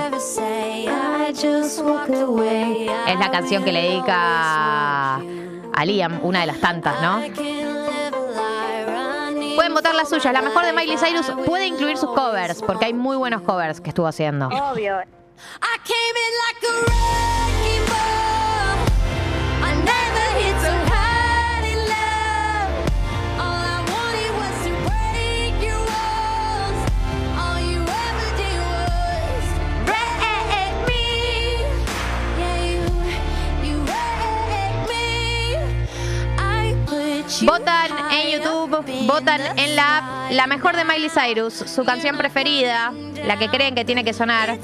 Es 3.06 3.18
la 3.18 3.30
canción 3.30 3.62
que 3.62 3.72
le 3.72 3.82
dedica 3.82 5.16
a 5.16 5.84
Liam, 5.84 6.18
una 6.22 6.40
de 6.40 6.46
las 6.46 6.58
tantas, 6.58 7.00
¿no? 7.00 7.20
Pueden 9.54 9.74
votar 9.74 9.94
las 9.94 10.08
suyas. 10.08 10.32
La 10.32 10.42
mejor 10.42 10.64
de 10.64 10.72
Miley 10.72 10.96
Cyrus 10.96 11.30
puede 11.46 11.66
incluir 11.66 11.96
sus 11.98 12.10
covers, 12.10 12.62
porque 12.62 12.86
hay 12.86 12.94
muy 12.94 13.16
buenos 13.16 13.42
covers 13.42 13.80
que 13.80 13.90
estuvo 13.90 14.08
haciendo. 14.08 14.48
Obvio. 14.48 14.96
I 15.60 15.76
came 15.84 16.16
in 16.24 16.32
like 16.44 16.60
a 16.62 16.74
wrecking 16.86 17.84
ball. 17.92 18.76
I 19.68 19.70
never 19.92 20.26
hit 20.40 20.56
so 20.64 20.72
hard 20.92 21.64
in 21.64 21.80
love. 21.94 22.70
All 23.44 23.62
I 23.76 23.80
wanted 23.94 24.32
was 24.40 24.56
to 24.66 24.72
break 24.88 25.54
your 25.62 25.82
walls. 25.92 26.78
All 27.36 27.60
you 27.60 27.80
ever 27.82 28.28
did 28.40 28.58
was 28.72 29.44
wreck 29.88 30.74
me. 30.88 31.04
Yeah, 32.40 32.58
you, 32.70 32.82
you 33.66 33.76
wrecked 33.84 34.84
me. 34.88 35.06
I 36.38 36.74
put 36.86 37.28
you 37.42 37.48
Votan 37.48 37.90
en 38.10 38.24
YouTube, 38.30 38.84
votan 39.06 39.40
en 39.58 39.76
la 39.76 39.98
app. 39.98 40.32
La 40.32 40.46
mejor 40.46 40.76
de 40.76 40.84
Miley 40.84 41.10
Cyrus, 41.10 41.54
su 41.54 41.84
canción 41.84 42.16
preferida, 42.16 42.92
la 43.24 43.36
que 43.38 43.48
creen 43.48 43.74
que 43.74 43.84
tiene 43.84 44.02
que 44.04 44.12
sonar. 44.12 44.58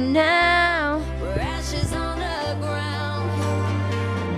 Now. 0.00 1.00
Ashes 1.38 1.92
on 1.92 2.18
the 2.18 2.56
ground. 2.60 3.30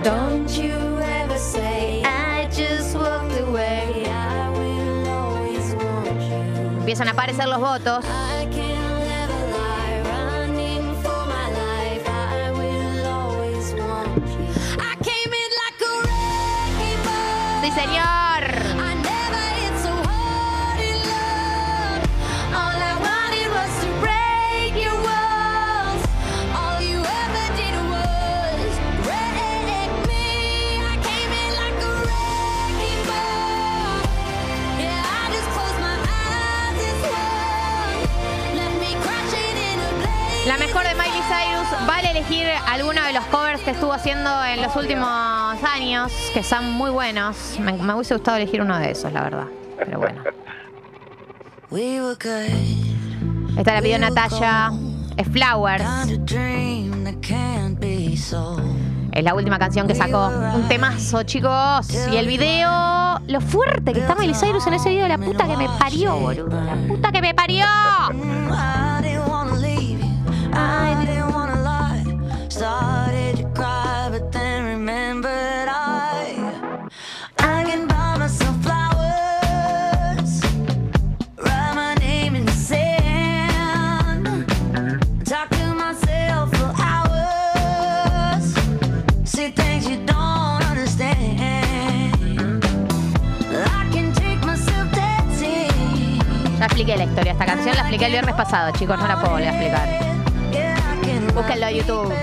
Don't 0.03 0.49
you 0.57 0.99
ever 0.99 1.37
say 1.37 2.03
I 2.03 2.47
just 2.51 2.95
walked 2.95 3.39
away. 3.39 4.05
I 4.07 4.49
will 4.49 5.07
always 5.07 5.73
want 5.75 6.21
you. 6.21 6.79
Empiezan 6.79 7.07
a 7.07 7.11
aparecer 7.11 7.47
los 7.47 7.59
votos. 7.59 8.05
I 8.05 8.45
can't 8.51 8.99
live 9.07 9.29
a 9.29 9.43
lie 9.55 10.01
running 10.11 10.95
for 11.01 11.25
my 11.25 11.47
life. 11.51 12.05
I 12.07 12.51
will 12.51 13.07
always 13.07 13.73
want 13.73 14.27
you. 14.27 14.47
I 14.79 14.95
came 15.01 15.31
in 15.43 15.51
like 15.63 15.79
a 15.81 15.93
wrecking 16.03 17.01
ball. 17.05 17.61
Sí, 17.63 17.71
señor. 17.71 18.22
Elegir 42.23 42.47
alguno 42.67 43.03
de 43.03 43.13
los 43.13 43.23
covers 43.25 43.61
que 43.61 43.71
estuvo 43.71 43.91
haciendo 43.91 44.29
en 44.45 44.61
los 44.61 44.75
últimos 44.75 45.07
años, 45.63 46.11
que 46.33 46.43
son 46.43 46.71
muy 46.71 46.89
buenos. 46.89 47.57
Me, 47.59 47.73
me 47.73 47.93
hubiese 47.93 48.15
gustado 48.15 48.37
elegir 48.37 48.61
uno 48.61 48.77
de 48.77 48.91
esos, 48.91 49.11
la 49.11 49.23
verdad. 49.23 49.47
Pero 49.77 49.99
bueno. 49.99 50.23
Esta 53.57 53.73
la 53.73 53.81
pidió 53.81 53.97
Natalia. 53.99 54.71
Es 55.17 55.27
Flowers. 55.27 55.83
Es 59.11 59.23
la 59.23 59.33
última 59.35 59.59
canción 59.59 59.87
que 59.87 59.95
sacó. 59.95 60.27
Un 60.55 60.67
temazo, 60.67 61.23
chicos. 61.23 61.87
Y 62.11 62.17
el 62.17 62.27
video. 62.27 63.19
Lo 63.27 63.41
fuerte 63.41 63.93
que 63.93 63.99
está 63.99 64.15
Miley 64.15 64.35
Cyrus 64.35 64.65
en 64.67 64.73
ese 64.75 64.89
video. 64.89 65.07
La 65.07 65.17
puta 65.17 65.47
que 65.47 65.57
me 65.57 65.67
parió, 65.79 66.15
boludo. 66.15 66.61
La 66.61 66.75
puta 66.87 67.11
que 67.11 67.21
me 67.21 67.33
parió. 67.33 67.65
Started 72.53 73.37
to 73.37 73.45
cry, 73.55 74.09
but 74.11 74.31
then 74.31 74.65
remembered 74.65 75.67
I 75.67 76.37
I 77.39 77.63
can 77.65 77.87
buy 77.87 78.15
myself 78.19 78.55
flowers. 78.61 80.39
Write 81.35 81.73
my 81.73 81.95
name 81.95 82.35
in 82.35 82.45
the 82.45 82.51
sand. 82.51 84.27
Talk 85.25 85.49
to 85.49 85.73
myself 85.73 86.51
for 86.55 86.71
hours. 86.79 88.53
See 89.25 89.49
things 89.49 89.89
you 89.89 89.97
don't 90.05 90.63
understand. 90.63 92.13
I 93.49 93.89
can 93.91 94.13
take 94.13 94.45
myself 94.45 94.91
dancing. 94.93 96.21
Ya 96.59 96.65
expliqué 96.65 96.97
la 96.97 97.05
historia. 97.05 97.31
Esta 97.31 97.45
canción 97.47 97.75
la 97.75 97.81
expliqué 97.81 98.05
el 98.05 98.11
viernes 98.11 98.35
pasado, 98.35 98.71
chicos. 98.73 98.99
No 98.99 99.07
la 99.07 99.15
puedo 99.15 99.31
volver 99.31 99.47
a 99.47 99.51
explicar. 99.51 100.13
Búsquenlo 101.33 101.67
en 101.67 101.75
YouTube. 101.77 102.13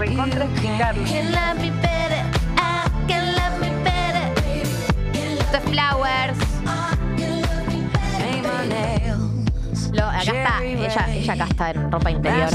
Recontra 0.00 0.44
explicarlo. 0.46 1.02
Esto 5.12 5.56
es 5.56 5.62
Flowers. 5.64 6.38
Lo- 9.92 10.06
acá 10.06 10.20
está. 10.22 10.62
Ella, 10.64 11.06
ella 11.14 11.32
acá 11.34 11.44
está 11.50 11.70
en 11.72 11.92
ropa 11.92 12.10
interior. 12.10 12.48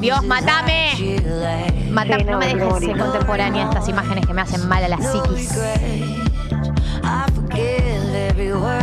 Dios, 0.00 0.22
matame. 0.24 0.92
Matame. 1.90 2.24
No 2.24 2.38
me 2.38 2.46
dejes 2.46 2.78
ser 2.78 2.96
contemporánea 2.98 3.64
estas 3.64 3.88
imágenes 3.88 4.24
que 4.26 4.32
me 4.34 4.42
hacen 4.42 4.68
mal 4.68 4.84
a 4.84 4.88
la 4.88 4.98
psiquis. 4.98 5.58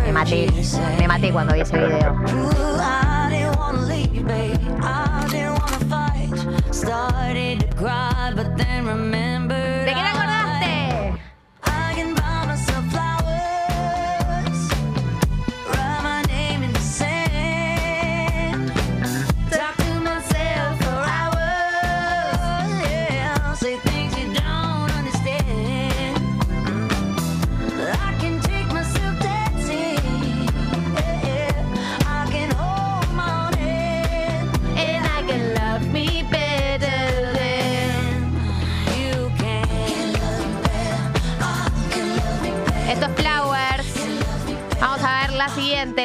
Me 0.06 0.12
maté. 0.12 0.52
Me 1.00 1.08
maté 1.08 1.32
cuando 1.32 1.54
vi 1.54 1.62
ese 1.62 1.78
video. 1.78 2.16
¿De 7.80 8.09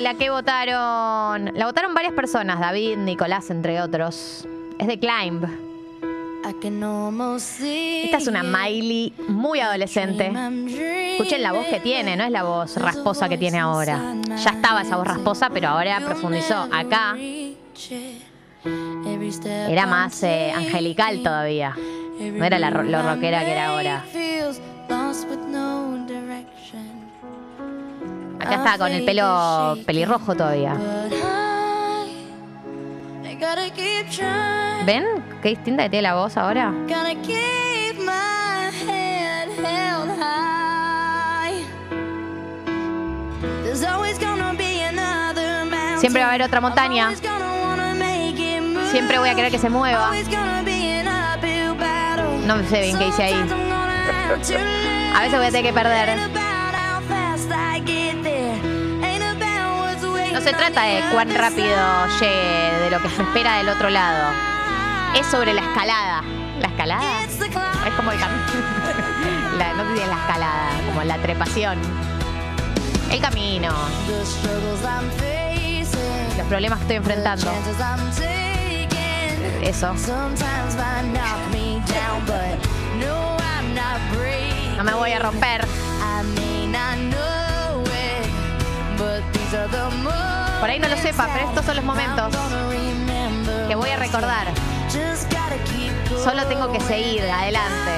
la 0.05 0.14
que 0.14 0.28
votaron. 0.28 1.50
La 1.55 1.64
votaron 1.64 1.94
varias 1.94 2.12
personas, 2.12 2.61
David, 2.61 2.98
Nicolás, 2.98 3.48
entre 3.48 3.80
otros. 3.80 4.46
Es 4.78 4.86
de 4.86 4.98
Climb. 4.98 5.44
Esta 8.05 8.18
es 8.18 8.26
una 8.26 8.42
Miley 8.42 9.14
muy 9.28 9.61
adolescente. 9.61 10.30
Escuchen 11.12 11.42
la 11.42 11.52
voz 11.52 11.66
que 11.68 11.80
tiene, 11.80 12.16
no 12.16 12.24
es 12.24 12.30
la 12.30 12.42
voz 12.42 12.76
rasposa 12.76 13.30
que 13.30 13.38
tiene 13.38 13.59
ahora. 13.59 14.14
Ya 14.36 14.50
estaba 14.50 14.82
esa 14.82 14.96
voz 14.96 15.07
rasposa, 15.07 15.48
pero 15.48 15.68
ahora 15.68 15.98
profundizó. 16.05 16.68
Acá 16.70 17.16
era 19.42 19.86
más 19.86 20.22
eh, 20.22 20.52
angelical 20.55 21.22
todavía. 21.22 21.74
No 22.20 22.44
era 22.44 22.59
la, 22.59 22.70
lo 22.70 23.02
rockera 23.02 23.42
que 23.42 23.52
era 23.52 23.68
ahora. 23.68 24.05
Acá 28.45 28.57
está 28.57 28.78
con 28.78 28.92
el 28.92 29.05
pelo 29.05 29.78
pelirrojo 29.86 30.34
todavía. 30.34 30.76
¿Ven 34.84 35.05
qué 35.42 35.49
distinta 35.49 35.84
que 35.84 35.90
tiene 35.90 36.03
la 36.03 36.14
voz 36.14 36.36
ahora? 36.36 36.72
Siempre 45.97 46.20
va 46.20 46.26
a 46.26 46.28
haber 46.28 46.42
otra 46.42 46.61
montaña. 46.61 47.12
Siempre 48.90 49.18
voy 49.18 49.30
a 49.30 49.34
querer 49.34 49.51
que 49.51 49.59
se 49.59 49.70
mueva. 49.70 50.12
No 52.47 52.68
sé 52.68 52.82
bien 52.82 52.99
qué 52.99 53.09
hice 53.09 53.22
ahí. 53.22 53.34
A 55.14 55.22
veces 55.22 55.38
voy 55.38 55.47
a 55.47 55.51
tener 55.51 55.62
que 55.62 55.72
perder. 55.72 56.43
Se 60.45 60.53
trata 60.53 60.82
de 60.82 61.01
cuán 61.11 61.34
rápido 61.34 61.74
llegue, 62.20 62.78
de 62.80 62.90
lo 62.90 63.01
que 63.01 63.09
se 63.09 63.22
espera 63.22 63.57
del 63.57 63.70
otro 63.70 63.88
lado. 63.88 64.30
Es 65.18 65.26
sobre 65.26 65.55
la 65.55 65.62
escalada. 65.62 66.22
¿La 66.61 66.68
escalada? 66.68 67.22
Es 67.24 67.95
como 67.95 68.12
el 68.12 68.20
camino. 68.20 68.45
No 69.55 70.03
es 70.03 70.09
la 70.09 70.16
escalada, 70.16 70.68
como 70.86 71.03
la 71.05 71.16
trepación. 71.18 71.78
El 73.11 73.20
camino. 73.20 73.72
Los 76.36 76.47
problemas 76.47 76.78
que 76.78 76.82
estoy 76.82 76.97
enfrentando. 76.97 77.51
Eso. 79.62 79.95
No 84.76 84.84
me 84.84 84.95
voy 84.95 85.12
a 85.12 85.18
romper. 85.20 85.66
Por 90.61 90.70
ahí 90.70 90.78
no 90.78 90.88
lo 90.88 90.96
sepa, 90.96 91.28
pero 91.32 91.48
estos 91.48 91.64
son 91.64 91.76
los 91.76 91.84
momentos 91.84 92.34
que 93.68 93.74
voy 93.74 93.90
a 93.90 93.96
recordar. 93.96 94.48
Solo 96.22 96.46
tengo 96.46 96.72
que 96.72 96.80
seguir 96.80 97.22
adelante. 97.30 97.90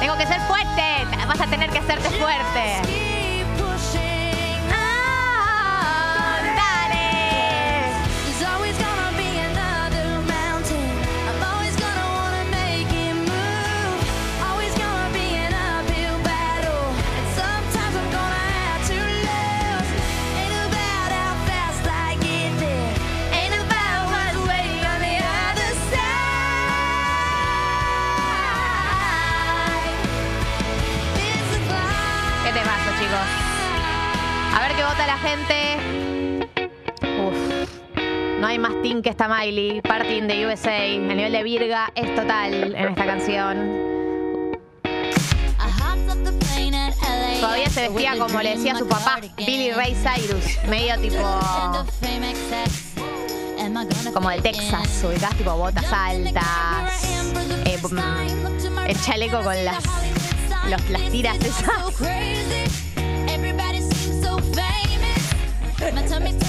Tengo 0.00 0.16
que 0.16 0.26
ser 0.26 0.40
fuerte. 0.42 0.82
Vas 1.26 1.40
a 1.40 1.46
tener 1.46 1.70
que 1.70 1.78
hacerte 1.78 2.10
fuerte. 2.10 3.11
Miley. 39.52 39.82
Parting 39.82 40.28
de 40.28 40.46
USA. 40.46 40.84
El 40.84 41.08
nivel 41.08 41.32
de 41.32 41.42
Virga 41.42 41.92
es 41.94 42.14
total 42.14 42.74
en 42.74 42.88
esta 42.88 43.04
canción. 43.04 43.92
Todavía 47.40 47.68
se 47.68 47.88
vestía 47.88 48.16
como 48.18 48.40
le 48.40 48.56
decía 48.56 48.76
su 48.76 48.88
papá, 48.88 49.20
Billy 49.36 49.72
Ray 49.72 49.94
Cyrus. 49.94 50.58
Medio 50.68 50.98
tipo. 51.00 51.18
Como 54.12 54.30
de 54.30 54.40
Texas, 54.40 55.04
ubicás 55.04 55.34
tipo 55.36 55.54
botas 55.56 55.92
altas. 55.92 57.04
eh, 57.66 57.78
el 58.88 59.00
chaleco 59.02 59.42
con 59.42 59.64
las, 59.64 59.84
las 60.68 61.10
tiras 61.10 61.36
esas. 61.38 62.00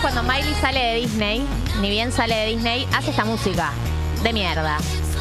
cuando 0.00 0.22
Miley 0.22 0.54
sale 0.60 0.80
de 0.80 0.94
Disney, 1.00 1.46
ni 1.80 1.90
bien 1.90 2.10
sale 2.12 2.34
de 2.34 2.46
Disney, 2.46 2.86
hace 2.94 3.10
esta 3.10 3.24
música 3.24 3.72
de 4.22 4.32
mierda. 4.32 4.78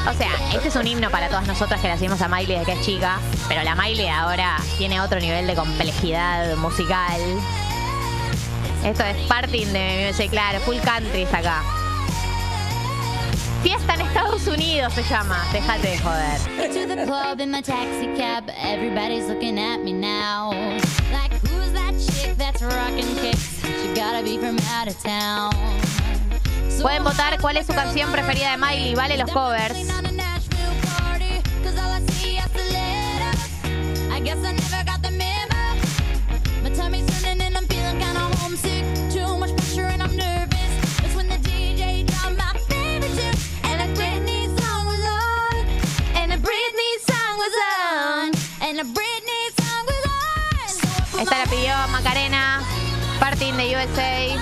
O 0.09 0.13
sea, 0.13 0.31
este 0.53 0.69
es 0.69 0.75
un 0.75 0.87
himno 0.87 1.09
para 1.09 1.27
todas 1.27 1.47
nosotras 1.47 1.81
que 1.81 1.87
la 1.87 1.97
seguimos 1.97 2.21
a 2.21 2.27
Miley 2.29 2.57
desde 2.57 2.65
que 2.65 2.79
es 2.79 2.85
chica, 2.85 3.19
pero 3.47 3.63
la 3.63 3.75
Miley 3.75 4.07
ahora 4.07 4.57
tiene 4.77 5.01
otro 5.01 5.19
nivel 5.19 5.47
de 5.47 5.55
complejidad 5.55 6.55
musical. 6.55 7.19
Esto 8.83 9.03
es 9.03 9.17
Parting 9.27 9.67
de 9.67 10.11
MC, 10.11 10.29
claro, 10.29 10.59
Full 10.61 10.77
Country 10.77 11.23
está 11.23 11.39
acá. 11.39 11.63
Fiesta 13.61 13.95
en 13.95 14.01
Estados 14.01 14.47
Unidos 14.47 14.93
se 14.93 15.03
llama, 15.03 15.45
déjate 15.51 15.89
de 15.89 15.99
joder. 15.99 16.39
Pueden 26.81 27.03
votar 27.03 27.39
cuál 27.41 27.57
es 27.57 27.67
su 27.67 27.73
canción 27.73 28.11
preferida 28.11 28.51
de 28.51 28.57
Miley, 28.57 28.95
vale 28.95 29.17
los 29.17 29.29
covers. 29.31 30.08
USA. 53.69 54.35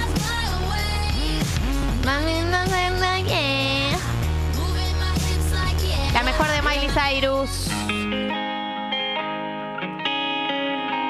La 6.14 6.24
mejor 6.24 6.48
de 6.48 6.62
Miley 6.62 6.90
Cyrus. 6.90 7.68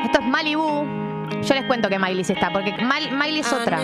Esto 0.03 0.19
es 0.19 0.25
Malibu. 0.25 0.85
Yo 1.43 1.53
les 1.53 1.65
cuento 1.65 1.89
que 1.89 1.99
Miley 1.99 2.21
está, 2.21 2.51
porque 2.51 2.73
Miley 2.73 3.39
es 3.39 3.53
otra. 3.53 3.77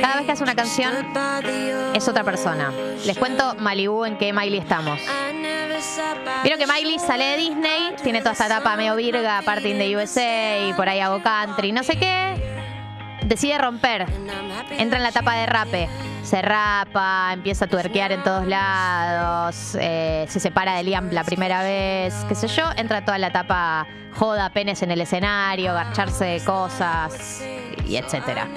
Cada 0.00 0.16
vez 0.16 0.24
que 0.24 0.32
hace 0.32 0.42
una 0.42 0.54
canción 0.54 0.94
es 1.92 2.08
otra 2.08 2.24
persona. 2.24 2.72
Les 3.04 3.18
cuento 3.18 3.56
Malibu 3.56 4.06
en 4.06 4.16
qué 4.16 4.32
Miley 4.32 4.58
estamos. 4.58 4.98
Vieron 6.42 6.58
que 6.58 6.66
Miley 6.66 6.98
sale 6.98 7.24
de 7.24 7.36
Disney, 7.36 7.94
tiene 8.02 8.20
toda 8.20 8.32
esta 8.32 8.46
etapa 8.46 8.74
medio 8.76 8.96
virga, 8.96 9.42
parting 9.44 9.74
de 9.74 9.96
USA 9.96 10.66
y 10.66 10.72
por 10.72 10.88
ahí 10.88 11.00
hago 11.00 11.22
country, 11.22 11.72
no 11.72 11.82
sé 11.82 11.98
qué. 11.98 12.35
Decide 13.26 13.58
romper. 13.58 14.06
Entra 14.78 14.98
en 14.98 15.02
la 15.02 15.08
etapa 15.08 15.34
de 15.34 15.46
rape. 15.46 15.88
Se 16.22 16.42
rapa, 16.42 17.30
empieza 17.32 17.64
a 17.64 17.68
tuerquear 17.68 18.12
en 18.12 18.22
todos 18.22 18.46
lados, 18.46 19.76
eh, 19.80 20.26
se 20.28 20.40
separa 20.40 20.74
de 20.74 20.82
Liam 20.82 21.10
la 21.12 21.22
primera 21.22 21.62
vez, 21.62 22.14
qué 22.28 22.34
sé 22.34 22.48
yo. 22.48 22.64
Entra 22.76 23.04
toda 23.04 23.18
la 23.18 23.28
etapa 23.28 23.86
joda, 24.12 24.50
penes 24.50 24.82
en 24.82 24.90
el 24.90 25.00
escenario, 25.00 25.72
garcharse 25.72 26.24
de 26.24 26.40
cosas 26.44 27.42
y 27.86 27.96
etcétera. 27.96 28.48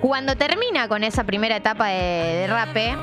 Cuando 0.00 0.36
termina 0.36 0.88
con 0.88 1.04
esa 1.04 1.24
primera 1.24 1.56
etapa 1.56 1.88
de, 1.88 1.94
de 1.94 2.46
rape, 2.48 2.96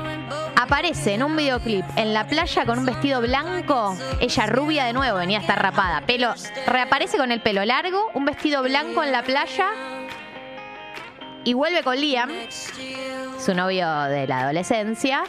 aparece 0.56 1.14
en 1.14 1.22
un 1.22 1.36
videoclip 1.36 1.84
en 1.96 2.12
la 2.12 2.26
playa 2.26 2.66
con 2.66 2.78
un 2.78 2.86
vestido 2.86 3.20
blanco, 3.20 3.96
ella 4.20 4.46
rubia 4.46 4.84
de 4.84 4.92
nuevo, 4.92 5.18
venía 5.18 5.38
a 5.38 5.40
estar 5.42 5.62
rapada, 5.62 6.02
pelo, 6.02 6.34
reaparece 6.66 7.18
con 7.18 7.32
el 7.32 7.40
pelo 7.40 7.64
largo, 7.64 8.10
un 8.14 8.24
vestido 8.24 8.62
blanco 8.62 9.02
en 9.02 9.12
la 9.12 9.22
playa 9.22 9.68
Y 11.46 11.54
vuelve 11.54 11.84
con 11.84 11.96
Liam, 11.96 12.28
su 13.38 13.54
novio 13.54 13.88
de 14.02 14.26
la 14.26 14.40
adolescencia, 14.40 15.22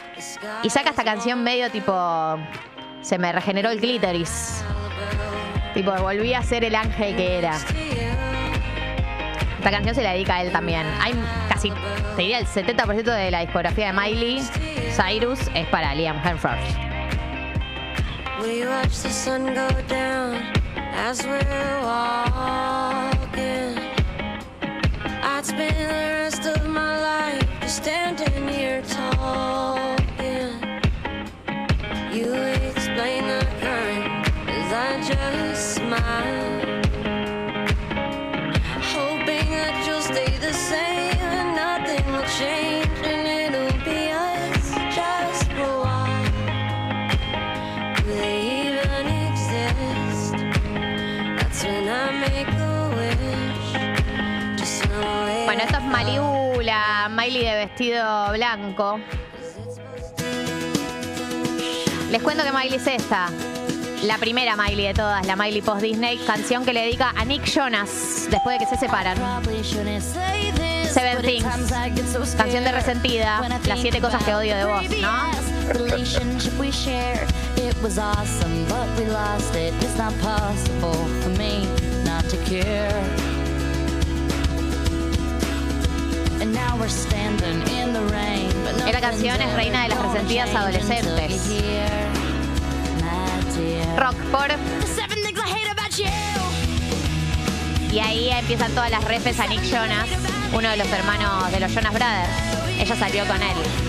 y 0.64 0.70
saca 0.70 0.90
esta 0.90 1.04
canción 1.04 1.44
medio 1.44 1.70
tipo. 1.70 2.36
Se 3.02 3.18
me 3.18 3.30
regeneró 3.30 3.70
el 3.70 3.78
clítoris. 3.78 4.64
Tipo, 5.74 5.92
volví 5.92 6.34
a 6.34 6.42
ser 6.42 6.64
el 6.64 6.74
ángel 6.74 7.14
que 7.14 7.38
era. 7.38 7.56
Esta 9.58 9.70
canción 9.70 9.94
se 9.94 10.02
la 10.02 10.10
dedica 10.14 10.34
a 10.34 10.42
él 10.42 10.50
también. 10.50 10.84
Hay 11.00 11.14
casi, 11.48 11.70
te 12.16 12.22
diría, 12.22 12.40
el 12.40 12.46
70% 12.46 13.04
de 13.04 13.30
la 13.30 13.42
discografía 13.42 13.92
de 13.92 14.00
Miley 14.00 14.42
Cyrus 14.90 15.38
es 15.54 15.68
para 15.68 15.94
Liam 15.94 16.20
Hemsworth. 16.26 16.58
I'd 25.38 25.46
spend 25.46 25.76
the 25.76 25.84
rest 25.84 26.46
of 26.46 26.66
my 26.66 27.00
life 27.00 27.68
standing 27.68 28.48
here 28.48 28.82
talking. 28.82 29.77
Malibu, 55.90 56.60
la 56.60 57.08
Miley 57.10 57.44
de 57.44 57.54
vestido 57.56 58.32
blanco. 58.32 59.00
Les 62.10 62.22
cuento 62.22 62.44
que 62.44 62.52
Miley 62.52 62.74
es 62.74 62.86
esta. 62.86 63.30
La 64.04 64.18
primera 64.18 64.54
Miley 64.56 64.86
de 64.86 64.94
todas, 64.94 65.26
la 65.26 65.34
Miley 65.34 65.62
post 65.62 65.82
Disney, 65.82 66.18
canción 66.18 66.64
que 66.64 66.72
le 66.72 66.82
dedica 66.82 67.12
a 67.16 67.24
Nick 67.24 67.44
Jonas 67.44 68.28
después 68.30 68.58
de 68.58 68.64
que 68.64 68.70
se 68.70 68.78
separan. 68.78 69.16
Seven 70.92 71.22
Things, 71.22 72.34
canción 72.36 72.64
de 72.64 72.72
resentida, 72.72 73.40
las 73.66 73.80
siete 73.80 74.00
cosas 74.00 74.22
que 74.24 74.34
odio 74.34 74.56
de 74.56 74.64
vos, 74.64 74.82
¿no? 75.00 75.30
Esta 88.86 89.00
canción 89.00 89.40
es 89.40 89.52
reina 89.54 89.82
de 89.82 89.88
las 89.88 90.02
resentidas 90.02 90.54
adolescentes. 90.54 91.50
Rock 93.96 94.16
por. 94.30 94.48
Y 97.92 97.98
ahí 98.00 98.30
empiezan 98.30 98.70
todas 98.72 98.90
las 98.90 99.02
refes 99.04 99.40
a 99.40 99.46
Nick 99.46 99.62
Jonas, 99.62 100.08
uno 100.52 100.70
de 100.70 100.76
los 100.76 100.88
hermanos 100.88 101.50
de 101.50 101.60
los 101.60 101.72
Jonas 101.72 101.92
Brothers. 101.92 102.78
Ella 102.78 102.96
salió 102.96 103.26
con 103.26 103.42
él. 103.42 103.87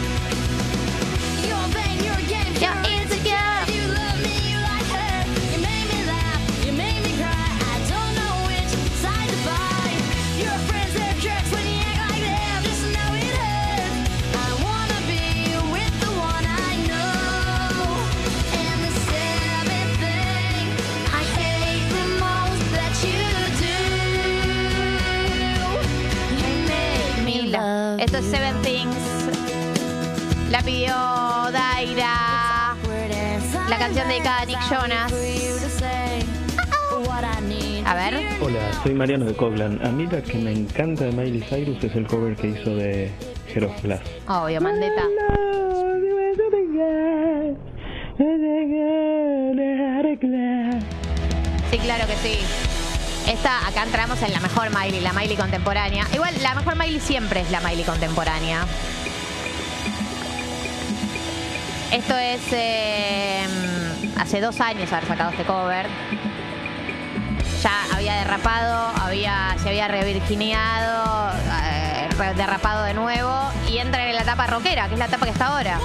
Esto 27.98 28.18
es 28.18 28.26
Seven 28.26 28.62
Things. 28.62 28.96
La 30.52 30.62
pidió 30.62 30.94
Daira. 31.52 32.76
La 33.70 33.78
canción 33.78 34.08
dedicada 34.08 34.42
a 34.42 34.46
Nick 34.46 34.60
Jonas. 34.70 35.14
A 37.86 37.96
ver. 37.96 38.14
Hola, 38.42 38.72
soy 38.84 38.94
Mariano 38.94 39.26
de 39.26 39.34
Coglan. 39.34 39.84
A 39.86 39.90
mí 39.90 40.08
la 40.12 40.22
que 40.22 40.38
me 40.38 40.52
encanta 40.52 41.06
de 41.06 41.12
Miley 41.12 41.42
Cyrus 41.42 41.84
es 41.84 41.96
el 41.96 42.06
cover 42.06 42.36
que 42.36 42.48
hizo 42.48 42.76
de 42.76 43.12
Hero 43.54 43.68
of 43.68 43.82
Glass. 43.82 44.02
Obvio, 44.28 44.62
Mandeta. 44.62 45.04
Sí, 51.72 51.78
claro 51.80 52.06
que 52.06 52.16
sí. 52.18 52.79
Esta, 53.30 53.68
acá 53.68 53.84
entramos 53.84 54.20
en 54.24 54.34
la 54.34 54.40
mejor 54.40 54.76
Miley, 54.76 55.02
la 55.02 55.14
Miley 55.14 55.38
contemporánea. 55.38 56.08
Igual, 56.12 56.34
la 56.42 56.56
mejor 56.56 56.76
Miley 56.76 57.00
siempre 57.00 57.42
es 57.42 57.52
la 57.52 57.60
Miley 57.60 57.84
contemporánea. 57.84 58.66
Esto 61.92 62.18
es 62.18 62.42
eh, 62.52 63.46
hace 64.18 64.42
dos 64.42 64.60
años 64.60 64.92
haber 64.92 65.08
sacado 65.08 65.30
este 65.30 65.44
cover. 65.44 65.86
Ya 67.62 67.84
había 67.94 68.16
derrapado, 68.16 69.00
había, 69.00 69.56
se 69.62 69.70
había 69.70 69.88
revirgineado, 69.88 71.32
eh, 71.72 72.10
derrapado 72.36 72.84
de 72.84 72.96
nuevo 72.96 73.52
y 73.70 73.78
entra 73.78 74.10
en 74.10 74.16
la 74.16 74.24
etapa 74.24 74.48
rockera, 74.48 74.88
que 74.88 74.94
es 74.94 75.00
la 75.00 75.06
etapa 75.06 75.28
que 75.28 75.32
está 75.34 75.56
ahora. 75.56 75.80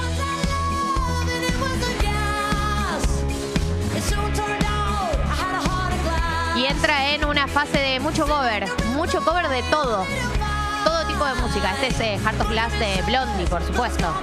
Y 6.57 6.67
entra 6.67 7.11
en 7.11 7.25
una 7.25 7.49
fase 7.49 7.79
de 7.79 7.99
mucho 7.99 8.27
cover, 8.27 8.69
mucho 8.95 9.25
cover 9.25 9.49
de 9.49 9.63
todo, 9.65 10.07
todo 10.85 11.07
tipo 11.07 11.25
de 11.25 11.35
música. 11.35 11.73
Este 11.73 11.89
es 11.89 12.01
eh, 12.01 12.19
Heart 12.23 12.41
of 12.43 12.49
Glass 12.49 12.73
de 12.79 13.03
Blondie, 13.07 13.47
por 13.47 13.61
supuesto. 13.65 14.15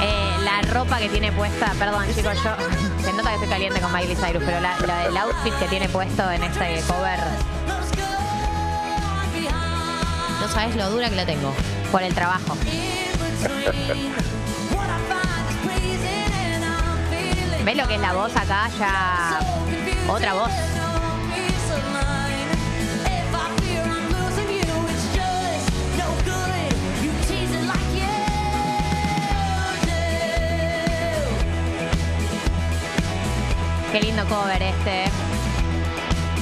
Eh, 0.00 0.36
la 0.42 0.62
ropa 0.72 0.98
que 0.98 1.10
tiene 1.10 1.30
puesta, 1.32 1.72
perdón 1.78 2.06
chicos, 2.14 2.34
yo 2.42 2.56
se 3.12 3.16
nota 3.16 3.28
que 3.28 3.34
estoy 3.34 3.48
caliente 3.48 3.80
con 3.80 3.92
Miley 3.92 4.16
Cyrus, 4.16 4.42
pero 4.44 4.60
la, 4.60 4.78
la- 4.80 5.06
el 5.06 5.16
outfit 5.16 5.54
que 5.58 5.66
tiene 5.68 5.88
puesto 5.88 6.30
en 6.30 6.42
este 6.42 6.82
cover, 6.86 7.18
No 10.40 10.48
sabes 10.48 10.74
lo 10.76 10.90
dura 10.90 11.08
que 11.08 11.16
la 11.16 11.26
tengo. 11.26 11.52
por 11.92 12.02
el 12.02 12.14
trabajo. 12.14 12.56
¿Ves 17.64 17.76
lo 17.76 17.86
que 17.86 17.94
es 17.94 18.00
la 18.00 18.12
voz 18.12 18.34
acá? 18.36 18.68
Ya 18.78 19.38
otra 20.08 20.34
voz. 20.34 20.50
Qué 33.92 34.00
lindo 34.00 34.24
cover 34.26 34.62
este. 34.62 35.04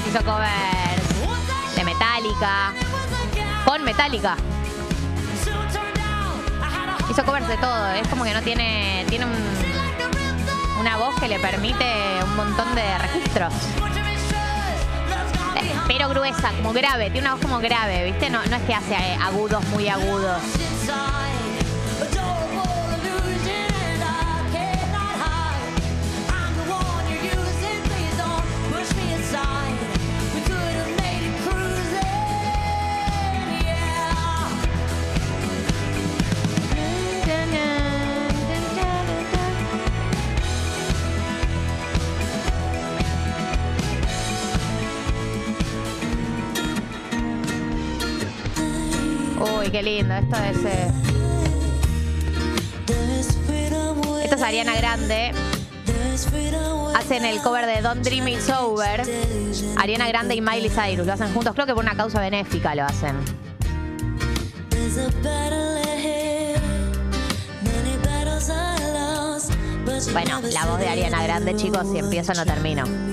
Hizo 0.09 0.25
covers 0.25 1.75
de 1.77 1.85
Metallica. 1.85 2.73
Con 3.65 3.85
Metallica. 3.85 4.37
Hizo 7.11 7.25
covers 7.25 7.49
de 7.49 7.57
todo. 7.57 7.89
Es 7.95 8.07
como 8.09 8.25
que 8.25 8.33
no 8.35 8.43
tiene. 8.43 9.05
Tiene 9.09 9.27
un- 9.27 10.81
una 10.81 10.97
voz 10.97 11.15
que 11.21 11.29
le 11.29 11.39
permite 11.41 11.85
un 12.25 12.37
montón 12.37 12.75
de 12.75 12.99
registros. 12.99 13.53
Eh, 15.57 15.75
Pero 15.89 16.09
gruesa, 16.09 16.51
como 16.53 16.73
grave. 16.73 17.11
Tiene 17.11 17.27
una 17.27 17.35
voz 17.35 17.43
como 17.43 17.59
grave, 17.59 18.05
¿viste? 18.05 18.31
No, 18.31 18.39
no 18.47 18.57
es 18.57 18.63
que 18.63 18.75
hace 18.75 18.95
eh, 18.95 19.19
agudos 19.23 19.63
muy 19.69 19.89
agudos. 19.89 20.41
Qué 49.81 49.83
lindo. 49.83 50.15
Esto 50.15 50.37
es. 50.37 50.57
Esto 54.25 54.37
es 54.37 54.43
Ariana 54.43 54.77
Grande. 54.77 55.33
Hacen 56.95 57.25
el 57.25 57.41
cover 57.41 57.67
de 57.67 57.83
Don't 57.83 58.05
Dream 58.05 58.29
It's 58.29 58.49
Over. 58.51 59.03
Ariana 59.77 60.09
Grande 60.09 60.35
y 60.35 60.41
Miley 60.41 60.71
Cyrus 60.71 61.07
lo 61.07 61.13
hacen 61.13 61.33
juntos. 61.33 61.55
Creo 61.55 61.67
que 61.67 61.75
por 61.75 61.83
una 61.83 61.97
causa 61.97 62.21
benéfica 62.21 62.75
lo 62.75 62.85
hacen. 62.85 63.17
Bueno, 70.13 70.41
la 70.53 70.67
voz 70.67 70.79
de 70.79 70.89
Ariana 70.89 71.23
Grande, 71.23 71.57
chicos, 71.57 71.87
si 71.91 71.99
empiezo 71.99 72.33
no 72.35 72.45
termino. 72.45 73.10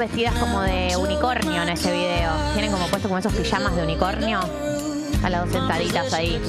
Vestidas 0.00 0.34
como 0.36 0.62
de 0.62 0.96
unicornio 0.96 1.62
en 1.62 1.68
ese 1.68 1.92
video. 1.92 2.32
Tienen 2.54 2.72
como 2.72 2.86
puesto 2.86 3.06
como 3.06 3.18
esos 3.18 3.34
pijamas 3.34 3.76
de 3.76 3.82
unicornio. 3.82 4.40
Están 5.12 5.32
las 5.32 5.44
dos 5.44 5.52
sentaditas 5.52 6.12
ahí. 6.14 6.40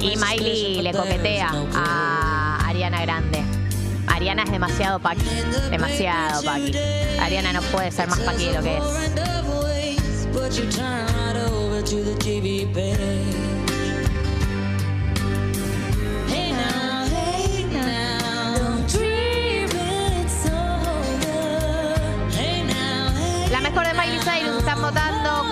Y 0.00 0.16
Miley 0.16 0.82
le 0.82 0.92
coquetea 0.92 1.50
a 1.74 2.58
Ariana 2.68 3.00
Grande. 3.00 3.42
Ariana 4.06 4.42
es 4.42 4.52
demasiado 4.52 4.98
paqui. 5.00 5.24
Demasiado 5.70 6.42
paqui. 6.42 6.76
Ariana 7.18 7.54
no 7.54 7.62
puede 7.62 7.90
ser 7.90 8.06
más 8.06 8.20
paqui 8.20 8.46
de 8.46 8.52
lo 8.52 8.62
que 8.62 8.76
es. 8.76 8.84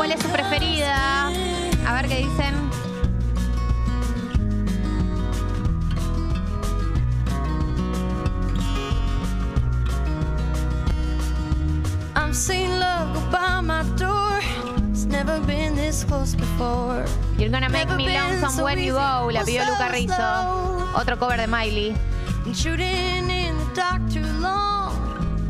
¿Cuál 0.08 0.20
es 0.20 0.24
su 0.24 0.32
preferida? 0.32 1.26
A 1.86 1.92
ver 1.92 2.08
qué 2.08 2.16
dicen. 2.16 2.70
I'm 12.16 12.32
seeing 12.32 12.78
love 12.78 13.30
by 13.30 13.60
my 13.60 13.82
door. 13.98 14.40
It's 14.90 15.04
never 15.04 15.40
been 15.40 15.74
this 15.74 16.04
close 16.04 16.34
before. 16.34 17.04
You're 17.36 17.50
gonna 17.50 17.68
make 17.68 17.90
me 17.90 18.08
lonesome 18.08 18.64
when 18.64 18.78
you 18.78 18.94
go. 18.94 19.30
La 19.30 19.44
pidió 19.44 19.66
Luca 19.66 19.90
Rizzo. 19.90 20.88
Otro 20.96 21.18
cover 21.18 21.36
de 21.36 21.46
Miley. 21.46 21.94
And 22.46 22.56
shooting 22.56 23.28
in 23.28 23.58
the 23.58 23.74
dark 23.74 24.00
too 24.10 24.24
long. 24.40 24.94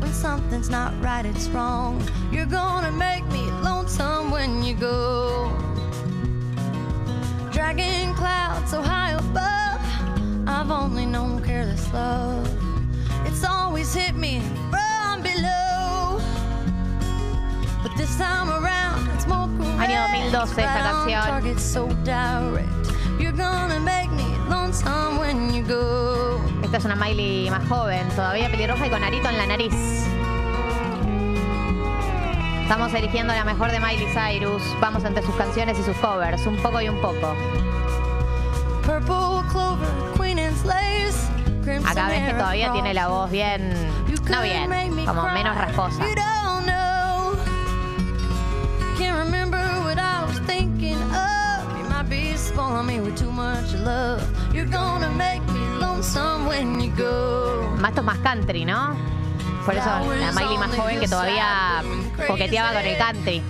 When 0.01 0.11
something's 0.11 0.69
not 0.69 0.91
right, 1.01 1.25
it's 1.25 1.47
wrong. 1.47 2.03
You're 2.29 2.45
gonna 2.45 2.91
make 2.91 3.25
me 3.31 3.48
lonesome 3.63 4.31
when 4.31 4.63
you 4.63 4.75
go. 4.75 5.51
Dragging 7.51 8.13
clouds 8.15 8.71
so 8.71 8.81
high 8.81 9.11
above. 9.11 9.81
I've 10.47 10.71
only 10.71 11.05
known 11.05 11.41
careless 11.43 11.91
love. 11.93 12.47
It's 13.25 13.43
always 13.43 13.93
hit 13.93 14.15
me 14.15 14.41
from 14.69 15.21
below. 15.21 16.21
But 17.83 17.95
this 17.97 18.17
time 18.17 18.49
around, 18.49 19.07
it's 19.15 19.27
more 19.27 19.47
correct. 19.57 19.79
Año 19.79 20.07
2012 20.07 20.57
esta 20.57 20.81
canción. 20.83 21.23
target, 21.23 21.59
so 21.59 21.87
direct. 22.03 22.69
You're 23.19 23.31
gonna 23.35 23.79
make 23.79 24.11
me 24.11 24.25
lonesome 24.49 25.17
when 25.19 25.53
you 25.53 25.63
go. 25.63 26.41
Esta 26.63 26.77
es 26.77 26.85
una 26.85 26.95
Miley 26.95 27.49
más 27.49 27.67
joven, 27.67 28.07
todavía 28.09 28.49
pelirroja 28.49 28.87
y 28.87 28.89
con 28.89 29.03
arito 29.03 29.29
en 29.29 29.37
la 29.37 29.47
nariz. 29.47 30.09
Estamos 32.69 32.93
eligiendo 32.93 33.33
la 33.33 33.43
mejor 33.43 33.71
de 33.71 33.79
Miley 33.79 34.05
Cyrus. 34.13 34.61
Vamos 34.79 35.03
entre 35.03 35.23
sus 35.23 35.33
canciones 35.33 35.79
y 35.79 35.81
sus 35.81 35.97
covers, 35.97 36.45
un 36.45 36.55
poco 36.57 36.79
y 36.79 36.87
un 36.87 37.01
poco. 37.01 37.35
Acá 41.83 42.09
ves 42.09 42.27
que 42.27 42.33
todavía 42.35 42.71
tiene 42.71 42.93
la 42.93 43.07
voz 43.07 43.31
bien, 43.31 43.73
no 44.29 44.41
bien, 44.43 44.69
como 45.07 45.29
menos 45.29 45.57
rasposa. 45.57 46.03
Más 57.79 57.89
esto 57.89 58.01
es 58.01 58.05
más 58.05 58.17
country, 58.19 58.63
¿no? 58.63 59.18
Por 59.69 59.77
eso 59.77 60.15
la 60.15 60.31
Miley 60.31 60.57
más 60.57 60.75
joven 60.75 60.99
que 60.99 61.07
todavía 61.07 61.83
coqueteaba 62.27 62.73
con 62.73 62.83
el 62.83 62.97
country. 62.97 63.43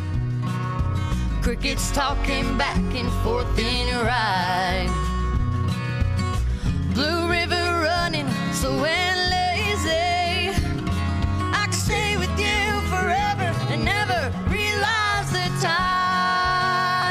Crickets 1.41 1.93
talking 1.93 2.57
back 2.57 2.75
and 2.93 3.09
forth 3.23 3.57
in 3.57 3.87
your 3.87 4.05
eye. 4.05 4.89
Blue 6.93 7.29
River 7.29 7.55
running 7.81 8.27
and 8.27 9.29
lazy. 9.29 10.51
I 11.53 11.65
could 11.67 11.73
stay 11.73 12.17
with 12.17 12.37
you 12.37 12.81
forever 12.89 13.53
and 13.71 13.85
never 13.85 14.29
realize 14.49 15.31
the 15.31 15.47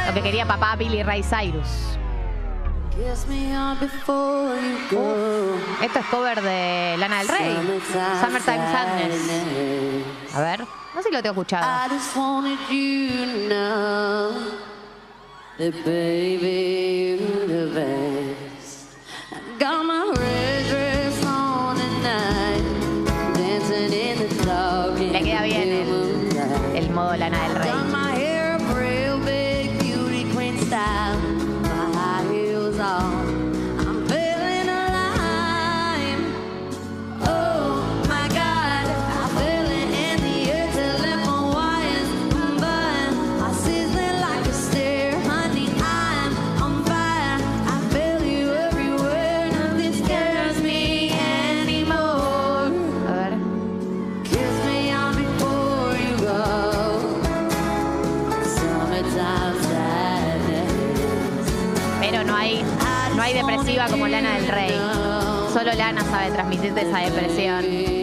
Lo 0.07 0.13
que 0.13 0.23
quería 0.23 0.45
papá 0.45 0.77
Billy 0.77 1.03
Ray 1.03 1.23
Cyrus. 1.23 1.98
Esto 5.83 5.99
es 6.01 6.07
cover 6.07 6.43
de 6.43 6.97
Lana 6.99 7.19
del 7.19 7.29
Rey. 7.29 7.55
Summertime 8.21 8.73
Sadness. 8.73 9.31
A 10.35 10.41
ver, 10.41 10.61
no 10.61 11.03
sé 11.03 11.09
si 11.09 11.15
lo 11.15 11.23
tengo 11.23 11.41
escuchado. 11.41 11.65
Le 25.13 25.23
queda 25.23 25.43
bien 25.43 25.69
el, 25.69 26.77
el 26.77 26.91
modo 26.91 27.17
Lana 27.17 27.43
del 27.49 27.55
Rey. 27.57 27.88
Lana 64.09 64.37
del 64.37 64.49
Rey. 64.49 64.75
Solo 65.53 65.73
Lana 65.75 66.03
sabe 66.03 66.31
transmitirte 66.31 66.81
esa 66.81 66.99
depresión. 66.99 67.98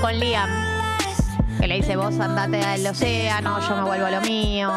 Con 0.00 0.18
Liam. 0.18 0.50
Que 1.60 1.68
le 1.68 1.76
dice, 1.76 1.96
vos 1.96 2.18
andate 2.18 2.60
al 2.62 2.86
océano, 2.86 3.60
yo 3.60 3.76
me 3.76 3.82
vuelvo 3.82 4.06
a 4.06 4.10
lo 4.10 4.20
mío. 4.22 4.70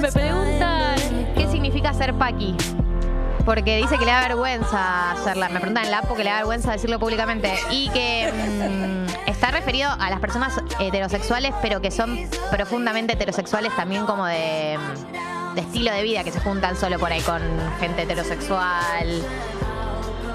Me 0.00 0.12
preguntan 0.12 0.96
qué 1.34 1.48
significa 1.50 1.92
ser 1.92 2.14
Paqui. 2.14 2.54
Porque 3.44 3.76
dice 3.76 3.98
que 3.98 4.04
le 4.04 4.10
da 4.10 4.20
vergüenza 4.20 5.12
hacerla. 5.12 5.48
Me 5.48 5.60
preguntan 5.60 5.84
en 5.84 5.90
la 5.90 5.98
app 5.98 6.16
que 6.16 6.24
le 6.24 6.30
da 6.30 6.36
vergüenza 6.36 6.72
decirlo 6.72 6.98
públicamente. 6.98 7.54
Y 7.70 7.88
que 7.90 8.32
mm, 8.32 9.05
está 9.46 9.58
referido 9.58 9.88
a 9.92 10.10
las 10.10 10.18
personas 10.18 10.60
heterosexuales, 10.80 11.54
pero 11.62 11.80
que 11.80 11.92
son 11.92 12.18
profundamente 12.50 13.12
heterosexuales 13.12 13.74
también 13.76 14.04
como 14.04 14.26
de, 14.26 14.76
de 15.54 15.60
estilo 15.60 15.92
de 15.92 16.02
vida, 16.02 16.24
que 16.24 16.32
se 16.32 16.40
juntan 16.40 16.76
solo 16.76 16.98
por 16.98 17.12
ahí 17.12 17.20
con 17.20 17.40
gente 17.78 18.02
heterosexual. 18.02 19.22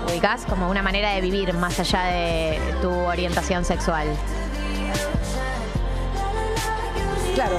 Ubicás 0.10 0.46
como 0.46 0.70
una 0.70 0.82
manera 0.82 1.12
de 1.12 1.20
vivir 1.20 1.54
más 1.54 1.78
allá 1.82 2.04
de 2.04 2.58
tu 2.82 2.90
orientación 2.90 3.66
sexual. 3.66 4.08
Claro. 7.36 7.58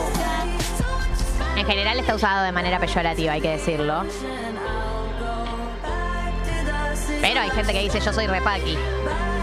En 1.57 1.67
general 1.67 2.01
está 2.01 2.15
usado 2.15 2.45
de 2.45 2.53
manera 2.53 2.79
peyorativa, 2.79 3.35
hay 3.35 3.43
que 3.43 3.51
decirlo. 3.51 4.05
Pero 7.21 7.41
hay 7.41 7.51
gente 7.51 7.75
que 7.75 7.81
dice 7.81 8.01
yo 8.01 8.11
soy 8.11 8.27
repaqui. 8.27 8.79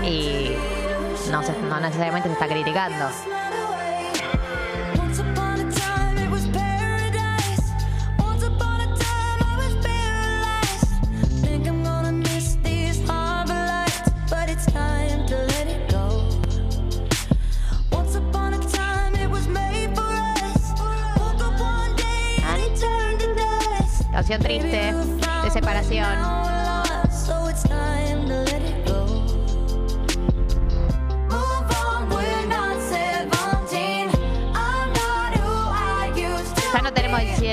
Y 0.04 0.56
no, 1.32 1.44
se- 1.44 1.62
no 1.62 1.80
necesariamente 1.80 2.28
se 2.28 2.34
está 2.34 2.48
criticando. 2.48 3.06
Once 4.98 5.20
upon 5.20 5.60
a 5.60 5.70
time 5.70 6.00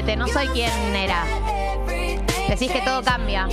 no 0.02 0.28
soy 0.28 0.46
quien 0.48 0.94
era. 0.94 1.24
Decís 2.48 2.70
que 2.70 2.82
todo 2.82 3.02
cambia. 3.02 3.48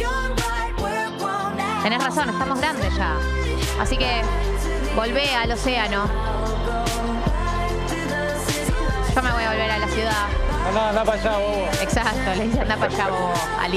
Tenés 1.82 2.04
razón, 2.04 2.30
estamos 2.30 2.60
grandes 2.60 2.94
ya. 2.96 3.16
Así 3.80 3.98
que 3.98 4.22
volvé 4.96 5.34
al 5.34 5.52
océano. 5.52 6.06
Yo 9.16 9.22
me 9.22 9.32
voy 9.32 9.44
a 9.44 9.50
volver 9.50 9.72
a 9.72 9.78
la 9.78 9.88
ciudad. 9.88 10.28
Anda, 10.68 11.04
para 11.04 11.20
allá, 11.20 11.38
bobo. 11.38 11.68
Exacto, 11.82 12.36
le 12.36 12.44
dice 12.44 12.60
anda 12.60 12.76
para 12.76 12.94
allá, 12.94 13.08
bobo, 13.08 13.34
a 13.60 13.68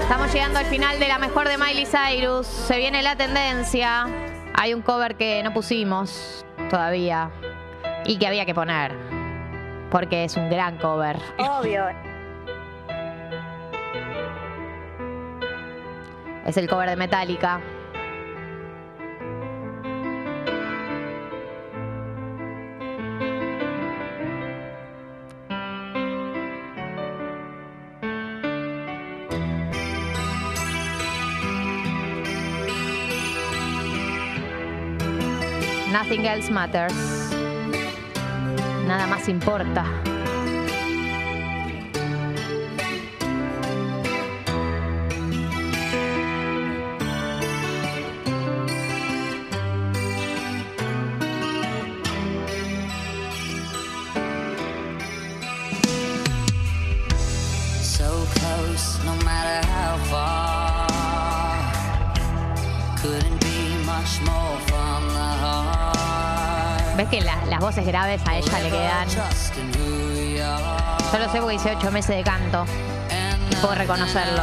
Estamos 0.00 0.32
llegando 0.32 0.58
al 0.58 0.66
final 0.66 0.98
de 0.98 1.08
la 1.08 1.18
mejor 1.18 1.48
de 1.48 1.58
Miley 1.58 1.86
Cyrus. 1.86 2.46
Se 2.46 2.78
viene 2.78 3.02
la 3.02 3.16
tendencia. 3.16 4.06
Hay 4.54 4.72
un 4.72 4.80
cover 4.82 5.16
que 5.16 5.42
no 5.42 5.52
pusimos 5.52 6.46
todavía 6.70 7.30
y 8.04 8.16
que 8.16 8.26
había 8.26 8.46
que 8.46 8.54
poner. 8.54 9.13
Porque 9.94 10.24
es 10.24 10.36
un 10.36 10.50
gran 10.50 10.76
cover. 10.78 11.16
Obvio. 11.38 11.84
Es 16.44 16.56
el 16.56 16.68
cover 16.68 16.90
de 16.90 16.96
Metallica. 16.96 17.60
Nothing 35.92 36.26
else 36.26 36.50
matters. 36.50 37.13
From 64.68 65.08
the 65.08 65.30
heart. 65.42 66.96
¿Ves 66.96 67.08
que 67.08 67.20
la- 67.20 67.43
las 67.54 67.60
voces 67.60 67.86
graves 67.86 68.20
a 68.26 68.36
ella 68.36 68.58
le 68.58 68.68
quedan? 68.68 69.08
Trust 69.08 69.56
in 69.56 69.70
who 69.78 70.12
we 70.12 70.42
are. 70.42 70.98
Yo 71.12 71.18
lo 71.20 71.30
sé 71.30 71.38
porque 71.38 71.54
hice 71.54 71.76
ocho 71.76 71.92
meses 71.92 72.16
de 72.16 72.24
canto 72.24 72.64
y 73.48 73.54
puedo 73.54 73.76
reconocerlo. 73.76 74.42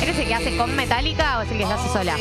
¿Eres 0.00 0.18
el 0.18 0.26
que 0.26 0.34
hace 0.34 0.56
con 0.56 0.74
Metallica 0.74 1.38
o 1.38 1.42
es 1.42 1.50
el 1.50 1.58
que 1.58 1.66
se 1.66 1.72
hace? 1.74 1.88
Sola. 1.90 2.16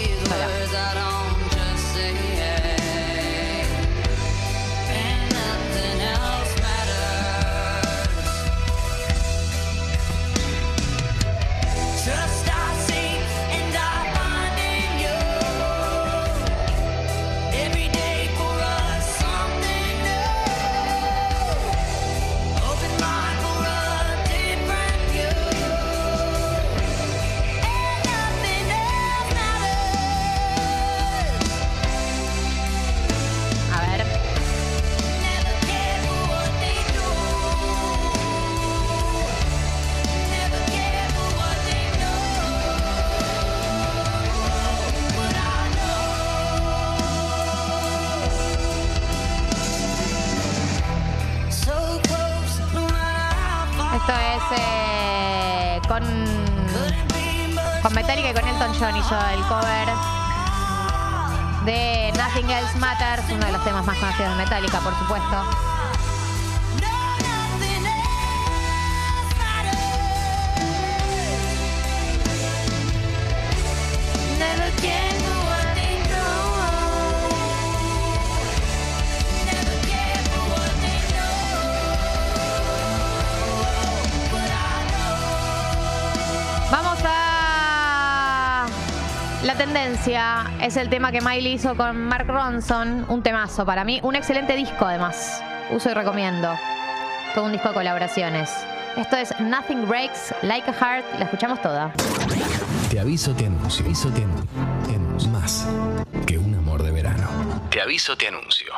Uno 63.32 63.46
de 63.46 63.52
los 63.52 63.64
temas 63.64 63.86
más 63.86 63.98
conocidos 63.98 64.32
de 64.32 64.44
Metallica, 64.44 64.80
por 64.80 64.94
supuesto. 64.98 65.79
Es 90.62 90.78
el 90.78 90.90
tema 90.90 91.12
que 91.12 91.20
Miley 91.22 91.54
hizo 91.54 91.76
con 91.76 92.06
Mark 92.06 92.26
Ronson, 92.26 93.06
un 93.10 93.22
temazo 93.22 93.66
para 93.66 93.84
mí, 93.84 94.00
un 94.02 94.16
excelente 94.16 94.56
disco 94.56 94.86
además. 94.86 95.44
Uso 95.72 95.92
y 95.92 95.94
recomiendo. 95.94 96.58
Todo 97.36 97.46
un 97.46 97.52
disco 97.52 97.68
de 97.68 97.74
colaboraciones. 97.76 98.50
Esto 98.98 99.18
es 99.18 99.38
Nothing 99.40 99.88
Breaks 99.88 100.34
Like 100.42 100.70
a 100.70 100.74
Heart, 100.74 101.20
la 101.20 101.26
escuchamos 101.26 101.62
toda. 101.62 101.94
Te 102.90 103.00
aviso, 103.00 103.36
te 103.36 103.46
anuncio. 103.46 103.86
Aviso. 103.86 104.10
Te 104.10 104.24
anuncio. 104.96 105.30
Más 105.32 105.68
que 106.26 106.38
un 106.38 106.56
amor 106.56 106.82
de 106.82 106.92
verano. 106.92 107.28
Te 107.70 107.82
aviso, 107.82 108.16
te 108.16 108.30
anuncio. 108.30 108.74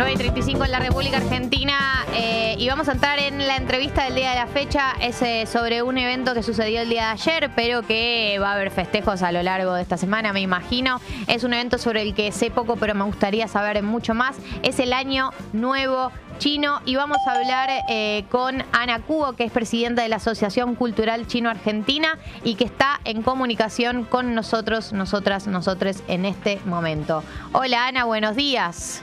9 0.00 0.14
y 0.14 0.16
35 0.16 0.64
en 0.64 0.70
la 0.70 0.78
República 0.78 1.18
Argentina 1.18 2.06
eh, 2.14 2.54
y 2.56 2.66
vamos 2.68 2.88
a 2.88 2.92
entrar 2.92 3.18
en 3.18 3.46
la 3.46 3.56
entrevista 3.56 4.04
del 4.04 4.14
día 4.14 4.30
de 4.30 4.36
la 4.36 4.46
fecha, 4.46 4.92
es 4.98 5.20
eh, 5.20 5.44
sobre 5.44 5.82
un 5.82 5.98
evento 5.98 6.32
que 6.32 6.42
sucedió 6.42 6.80
el 6.80 6.88
día 6.88 7.02
de 7.02 7.10
ayer, 7.10 7.50
pero 7.54 7.82
que 7.82 8.38
va 8.40 8.52
a 8.52 8.54
haber 8.54 8.70
festejos 8.70 9.20
a 9.20 9.30
lo 9.30 9.42
largo 9.42 9.74
de 9.74 9.82
esta 9.82 9.98
semana, 9.98 10.32
me 10.32 10.40
imagino. 10.40 11.02
Es 11.26 11.44
un 11.44 11.52
evento 11.52 11.76
sobre 11.76 12.00
el 12.00 12.14
que 12.14 12.32
sé 12.32 12.50
poco, 12.50 12.76
pero 12.76 12.94
me 12.94 13.04
gustaría 13.04 13.46
saber 13.46 13.82
mucho 13.82 14.14
más. 14.14 14.38
Es 14.62 14.78
el 14.78 14.94
año 14.94 15.32
nuevo 15.52 16.10
chino 16.38 16.80
y 16.86 16.96
vamos 16.96 17.18
a 17.26 17.32
hablar 17.32 17.68
eh, 17.90 18.24
con 18.30 18.64
Ana 18.72 19.00
Cubo, 19.00 19.34
que 19.34 19.44
es 19.44 19.52
presidenta 19.52 20.00
de 20.00 20.08
la 20.08 20.16
Asociación 20.16 20.76
Cultural 20.76 21.26
Chino-Argentina 21.26 22.16
y 22.42 22.54
que 22.54 22.64
está 22.64 23.00
en 23.04 23.20
comunicación 23.20 24.04
con 24.04 24.34
nosotros, 24.34 24.94
nosotras, 24.94 25.46
nosotres 25.46 26.02
en 26.08 26.24
este 26.24 26.58
momento. 26.64 27.22
Hola 27.52 27.86
Ana, 27.86 28.04
buenos 28.04 28.34
días. 28.34 29.02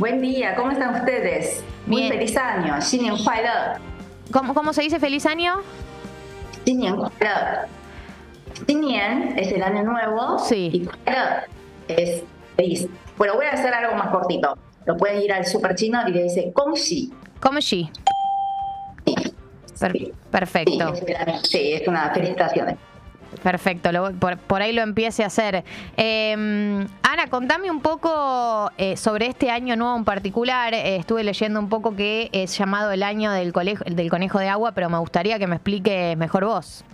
Buen 0.00 0.22
día, 0.22 0.56
¿cómo 0.56 0.70
están 0.70 0.94
ustedes? 0.94 1.62
Muy 1.86 2.08
feliz 2.08 2.34
año, 2.34 2.80
Xinian 2.80 3.16
¿Cómo, 4.32 4.54
¿Cómo 4.54 4.72
se 4.72 4.80
dice 4.80 4.98
feliz 4.98 5.26
año? 5.26 5.56
Xinian 6.64 6.96
Xinian 8.66 9.38
es 9.38 9.52
el 9.52 9.62
año 9.62 9.82
nuevo 9.82 10.38
sí. 10.38 10.70
y 10.72 10.88
es 11.86 12.22
feliz. 12.56 12.88
Bueno, 13.18 13.34
voy 13.34 13.44
a 13.44 13.50
hacer 13.50 13.74
algo 13.74 13.94
más 13.94 14.08
cortito. 14.08 14.56
Lo 14.86 14.96
pueden 14.96 15.20
ir 15.20 15.34
al 15.34 15.44
super 15.44 15.74
chino 15.74 16.00
y 16.08 16.12
le 16.12 16.22
dice 16.22 16.50
Kongxi. 16.54 17.12
Kongxi. 17.38 17.90
Sí. 19.04 19.14
Per 19.78 20.12
perfecto. 20.30 20.94
Sí, 20.94 21.04
es, 21.08 21.42
sí, 21.42 21.72
es 21.74 21.86
una 21.86 22.10
felicitación. 22.14 22.78
Perfecto, 23.42 23.90
lo- 23.92 24.12
por, 24.12 24.36
por 24.36 24.60
ahí 24.60 24.72
lo 24.72 24.82
empiece 24.82 25.22
a 25.24 25.28
hacer. 25.28 25.64
Eh, 25.96 26.32
Ana, 27.02 27.26
contame 27.30 27.70
un 27.70 27.80
poco 27.80 28.70
eh, 28.76 28.96
sobre 28.96 29.26
este 29.26 29.50
año 29.50 29.76
nuevo 29.76 29.96
en 29.96 30.04
particular. 30.04 30.74
Eh, 30.74 30.96
estuve 30.96 31.24
leyendo 31.24 31.58
un 31.58 31.68
poco 31.68 31.96
que 31.96 32.28
es 32.32 32.56
llamado 32.58 32.92
el 32.92 33.02
año 33.02 33.32
del, 33.32 33.52
colejo- 33.52 33.84
del 33.84 34.10
conejo 34.10 34.38
de 34.38 34.48
agua, 34.48 34.72
pero 34.72 34.90
me 34.90 34.98
gustaría 34.98 35.38
que 35.38 35.46
me 35.46 35.56
expliques 35.56 36.16
mejor 36.18 36.44
vos. 36.44 36.84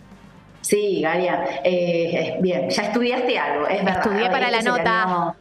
Sí, 0.60 1.01
Galia. 1.01 1.44
eh, 1.64 2.36
bien, 2.40 2.68
ya 2.70 2.82
estudiaste 2.82 3.39
algo, 3.39 3.66
es 3.68 3.85
verdad. 3.85 4.02
Estudié 4.06 4.31
para 4.31 4.51
la 4.51 4.62
nota. 4.62 5.35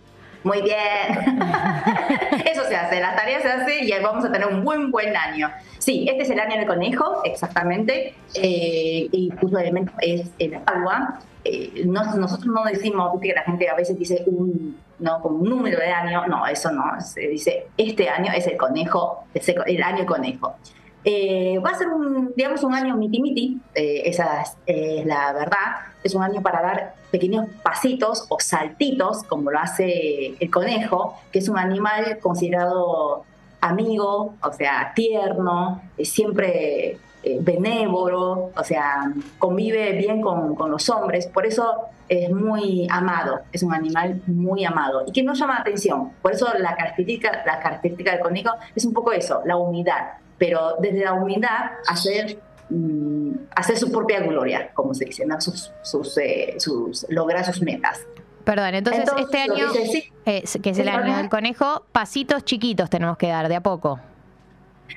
Muy 0.43 0.61
bien. 0.61 0.75
Eso 2.45 2.63
se 2.67 2.75
hace, 2.75 2.99
las 3.01 3.15
tareas 3.15 3.41
se 3.41 3.51
hacen 3.51 3.87
y 3.87 3.91
vamos 4.03 4.23
a 4.25 4.31
tener 4.31 4.47
un 4.47 4.63
buen, 4.63 4.91
buen 4.91 5.15
año. 5.17 5.49
Sí, 5.85 6.07
este 6.09 6.23
es 6.23 6.29
el 6.31 6.39
año 6.39 6.57
del 6.57 6.65
conejo, 6.65 7.21
exactamente. 7.23 8.15
eh, 8.33 9.07
y 9.11 9.31
el 9.39 9.57
elemento 9.59 9.91
es 10.01 10.31
el 10.39 10.55
agua. 10.65 11.19
Eh, 11.43 11.83
no- 11.85 12.15
nosotros 12.15 12.47
no 12.47 12.63
decimos, 12.63 13.11
viste 13.13 13.27
que 13.27 13.33
la 13.35 13.43
gente 13.43 13.69
a 13.69 13.75
veces 13.75 13.95
dice 13.99 14.23
un, 14.25 14.79
no, 14.97 15.21
como 15.21 15.37
un 15.37 15.47
número 15.47 15.77
de 15.77 15.91
año. 15.91 16.25
No, 16.25 16.47
eso 16.47 16.71
no. 16.71 16.99
Se 17.01 17.27
dice, 17.27 17.67
este 17.77 18.09
año 18.09 18.31
es 18.35 18.47
el 18.47 18.57
conejo, 18.57 19.25
es 19.35 19.47
el, 19.47 19.83
año 19.83 20.07
conejo. 20.07 20.55
Eh, 21.03 21.59
va 21.63 21.69
a 21.69 21.75
ser 21.77 21.89
un, 21.89 22.33
digamos, 22.35 22.63
un 22.63 22.73
año 22.73 22.97
miti 22.97 23.21
miti, 23.21 23.61
eh, 23.75 24.01
esa 24.05 24.41
es, 24.41 24.57
es 24.65 25.05
la 25.05 25.33
verdad. 25.33 25.67
Es 26.03 26.15
un 26.15 26.23
año 26.23 26.41
para 26.41 26.63
dar 26.63 26.95
pequeños 27.11 27.45
pasitos 27.61 28.25
o 28.29 28.39
saltitos, 28.39 29.21
como 29.21 29.51
lo 29.51 29.59
hace 29.59 30.33
el 30.39 30.49
conejo, 30.49 31.19
que 31.31 31.37
es 31.37 31.47
un 31.47 31.59
animal 31.59 32.17
considerado 32.23 33.23
amigo, 33.69 34.35
o 34.41 34.53
sea, 34.53 34.91
tierno, 34.95 35.81
eh, 35.97 36.05
siempre 36.05 36.97
eh, 37.23 37.37
benévolo, 37.41 38.51
o 38.55 38.63
sea, 38.63 39.11
convive 39.39 39.93
bien 39.93 40.21
con, 40.21 40.55
con 40.55 40.69
los 40.71 40.89
hombres, 40.89 41.27
por 41.27 41.45
eso 41.45 41.65
es 42.07 42.29
muy 42.31 42.87
amado, 42.91 43.39
es 43.51 43.63
un 43.63 43.73
animal 43.73 44.21
muy 44.27 44.63
amado 44.63 45.03
y 45.07 45.11
que 45.11 45.23
no 45.23 45.33
llama 45.33 45.55
la 45.55 45.61
atención. 45.61 46.11
Por 46.21 46.33
eso 46.33 46.47
la 46.59 46.75
característica, 46.75 47.43
la 47.45 47.59
característica 47.59 48.11
del 48.11 48.19
conejo 48.19 48.51
es 48.75 48.85
un 48.85 48.93
poco 48.93 49.11
eso, 49.11 49.41
la 49.45 49.57
humildad, 49.57 50.03
pero 50.37 50.75
desde 50.79 51.03
la 51.03 51.13
humildad 51.13 51.71
hacer, 51.87 52.37
mm, 52.69 53.31
hacer 53.55 53.77
su 53.77 53.91
propia 53.91 54.19
gloria, 54.19 54.69
como 54.75 54.93
se 54.93 55.05
dice, 55.05 55.25
¿no? 55.25 55.41
sus, 55.41 55.71
sus, 55.81 56.15
eh, 56.19 56.55
sus- 56.59 57.07
lograr 57.09 57.43
sus 57.43 57.59
metas. 57.63 58.01
Perdón, 58.45 58.75
entonces, 58.75 59.01
Entonces, 59.01 59.25
este 59.25 59.37
que 59.53 59.61
año, 59.61 59.71
sí. 59.73 60.13
eh, 60.25 60.43
que 60.61 60.69
es 60.69 60.79
el 60.79 60.87
año 60.87 61.17
del 61.17 61.29
conejo, 61.29 61.83
pasitos 61.91 62.45
chiquitos 62.45 62.89
tenemos 62.89 63.17
que 63.17 63.27
dar, 63.29 63.49
de 63.49 63.55
a 63.55 63.61
poco. 63.61 63.99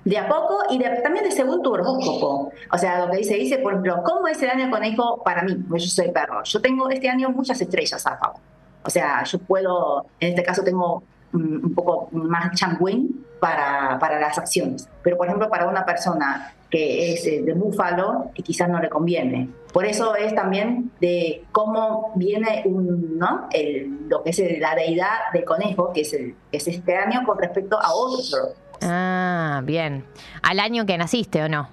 De 0.04 0.18
a 0.18 0.28
poco 0.28 0.58
y 0.70 0.78
de- 0.78 1.00
también 1.02 1.24
de 1.24 1.32
según 1.32 1.62
tu 1.62 1.72
horóscopo. 1.72 2.52
O 2.70 2.78
sea, 2.78 3.04
lo 3.06 3.10
que 3.10 3.16
dice, 3.18 3.34
dice, 3.34 3.58
por 3.58 3.72
ejemplo, 3.72 4.02
¿cómo 4.04 4.28
es 4.28 4.40
el 4.42 4.50
año 4.50 4.70
conejo 4.70 5.22
para 5.24 5.42
mí? 5.42 5.54
Pues 5.68 5.82
yo 5.84 5.88
soy 5.90 6.12
perro. 6.12 6.44
Yo 6.44 6.60
tengo 6.60 6.88
este 6.90 7.08
año 7.08 7.30
muchas 7.30 7.58
estrellas 7.60 8.06
a 8.06 8.16
favor. 8.18 8.40
O 8.84 8.90
sea, 8.90 9.24
yo 9.24 9.38
puedo, 9.38 10.06
en 10.20 10.28
este 10.30 10.42
caso 10.42 10.62
tengo 10.62 11.02
un 11.32 11.74
poco 11.74 12.08
más 12.12 12.54
changuín 12.54 13.24
para, 13.40 13.98
para 13.98 14.20
las 14.20 14.36
acciones. 14.38 14.88
Pero, 15.02 15.16
por 15.16 15.26
ejemplo, 15.26 15.48
para 15.48 15.66
una 15.66 15.84
persona 15.86 16.54
que 16.70 17.12
es 17.14 17.26
eh, 17.26 17.42
de 17.42 17.52
búfalo, 17.54 18.30
y 18.34 18.42
quizás 18.42 18.68
no 18.68 18.78
le 18.80 18.88
conviene. 18.88 19.48
Por 19.72 19.84
eso 19.86 20.14
es 20.16 20.34
también 20.34 20.90
de 21.00 21.44
cómo 21.52 22.12
viene 22.14 22.62
un, 22.66 23.18
¿no? 23.18 23.48
el, 23.52 24.08
lo 24.08 24.22
que 24.22 24.30
es 24.30 24.38
el- 24.38 24.60
la 24.60 24.74
deidad 24.74 25.08
del 25.32 25.44
conejo, 25.44 25.92
que 25.92 26.02
es, 26.02 26.12
el, 26.14 26.34
que 26.50 26.56
es 26.58 26.68
este 26.68 26.96
año 26.96 27.22
con 27.26 27.38
respecto 27.38 27.78
a 27.80 27.92
horóscopos. 27.94 28.54
Ah, 28.82 29.60
bien. 29.64 30.04
Al 30.42 30.60
año 30.60 30.84
que 30.86 30.96
naciste 30.98 31.42
o 31.42 31.48
no. 31.48 31.68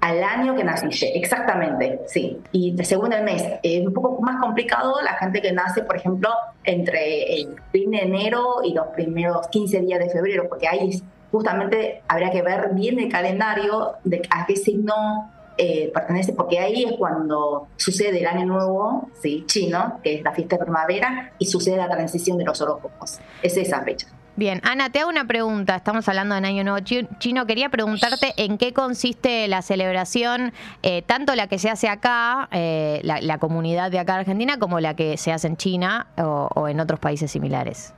Al 0.00 0.22
año 0.22 0.54
que 0.54 0.62
naciste, 0.62 1.18
exactamente, 1.18 2.00
sí. 2.06 2.38
Y 2.52 2.76
según 2.84 3.12
el 3.12 3.24
mes, 3.24 3.42
es 3.64 3.84
un 3.84 3.92
poco 3.92 4.20
más 4.22 4.40
complicado 4.40 4.94
la 5.02 5.14
gente 5.14 5.40
que 5.42 5.52
nace, 5.52 5.82
por 5.82 5.96
ejemplo, 5.96 6.30
entre 6.62 7.40
el 7.40 7.56
fin 7.72 7.90
de 7.90 7.98
enero 7.98 8.58
y 8.62 8.74
los 8.74 8.86
primeros 8.88 9.48
15 9.48 9.80
días 9.80 9.98
de 9.98 10.08
febrero, 10.08 10.48
porque 10.48 10.68
ahí 10.68 11.02
justamente 11.30 12.02
habría 12.08 12.30
que 12.30 12.42
ver 12.42 12.70
bien 12.72 12.98
el 12.98 13.10
calendario 13.10 13.92
de 14.04 14.22
a 14.30 14.46
qué 14.46 14.56
signo 14.56 15.30
eh, 15.56 15.90
pertenece, 15.92 16.32
porque 16.32 16.58
ahí 16.60 16.84
es 16.84 16.92
cuando 16.98 17.66
sucede 17.76 18.20
el 18.20 18.26
año 18.26 18.46
nuevo, 18.46 19.08
sí, 19.20 19.44
chino, 19.46 19.98
que 20.04 20.14
es 20.14 20.22
la 20.22 20.32
fiesta 20.32 20.56
de 20.56 20.62
primavera, 20.64 21.32
y 21.38 21.46
sucede 21.46 21.76
la 21.76 21.88
transición 21.90 22.38
de 22.38 22.44
los 22.44 22.60
horóscopos. 22.60 23.18
Es 23.42 23.56
esa 23.56 23.82
fecha. 23.82 24.06
Bien, 24.36 24.60
Ana, 24.62 24.90
te 24.92 25.00
hago 25.00 25.10
una 25.10 25.26
pregunta. 25.26 25.74
Estamos 25.74 26.08
hablando 26.08 26.36
de 26.36 26.46
Año 26.46 26.62
Nuevo 26.62 26.78
Chi- 26.78 27.08
Chino. 27.18 27.44
Quería 27.44 27.70
preguntarte 27.70 28.34
en 28.36 28.56
qué 28.56 28.72
consiste 28.72 29.48
la 29.48 29.62
celebración, 29.62 30.52
eh, 30.84 31.02
tanto 31.02 31.34
la 31.34 31.48
que 31.48 31.58
se 31.58 31.68
hace 31.70 31.88
acá, 31.88 32.48
eh, 32.52 33.00
la, 33.02 33.20
la 33.20 33.38
comunidad 33.38 33.90
de 33.90 33.98
acá 33.98 34.12
de 34.12 34.20
Argentina, 34.20 34.56
como 34.60 34.78
la 34.78 34.94
que 34.94 35.16
se 35.16 35.32
hace 35.32 35.48
en 35.48 35.56
China 35.56 36.06
o, 36.18 36.48
o 36.54 36.68
en 36.68 36.78
otros 36.78 37.00
países 37.00 37.32
similares. 37.32 37.92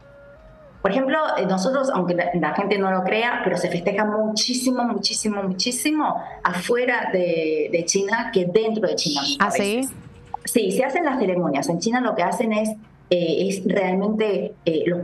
Por 0.82 0.90
ejemplo, 0.93 1.19
eh, 1.36 1.44
nosotros, 1.47 1.90
aunque 1.94 2.15
la, 2.15 2.31
la 2.35 2.55
gente 2.55 2.78
no 2.78 2.90
lo 2.90 3.02
crea, 3.05 3.40
pero 3.44 3.57
se 3.57 3.69
festeja 3.69 4.05
muchísimo, 4.05 4.82
muchísimo, 4.85 5.43
muchísimo 5.43 6.16
afuera 6.43 7.11
de, 7.12 7.69
de 7.70 7.85
China 7.85 8.31
que 8.32 8.47
dentro 8.47 8.89
de 8.89 8.94
China. 8.97 9.20
¿Ah, 9.40 9.51
sí? 9.51 9.81
Sí, 10.44 10.70
se 10.73 10.85
hacen 10.85 11.05
las 11.05 11.19
ceremonias. 11.19 11.69
En 11.69 11.78
China 11.81 12.01
lo 12.01 12.15
que 12.15 12.23
hacen 12.23 12.52
es, 12.55 12.70
eh, 13.11 13.48
es 13.48 13.62
realmente 13.66 14.55
eh, 14.65 14.85
lo- 14.86 15.02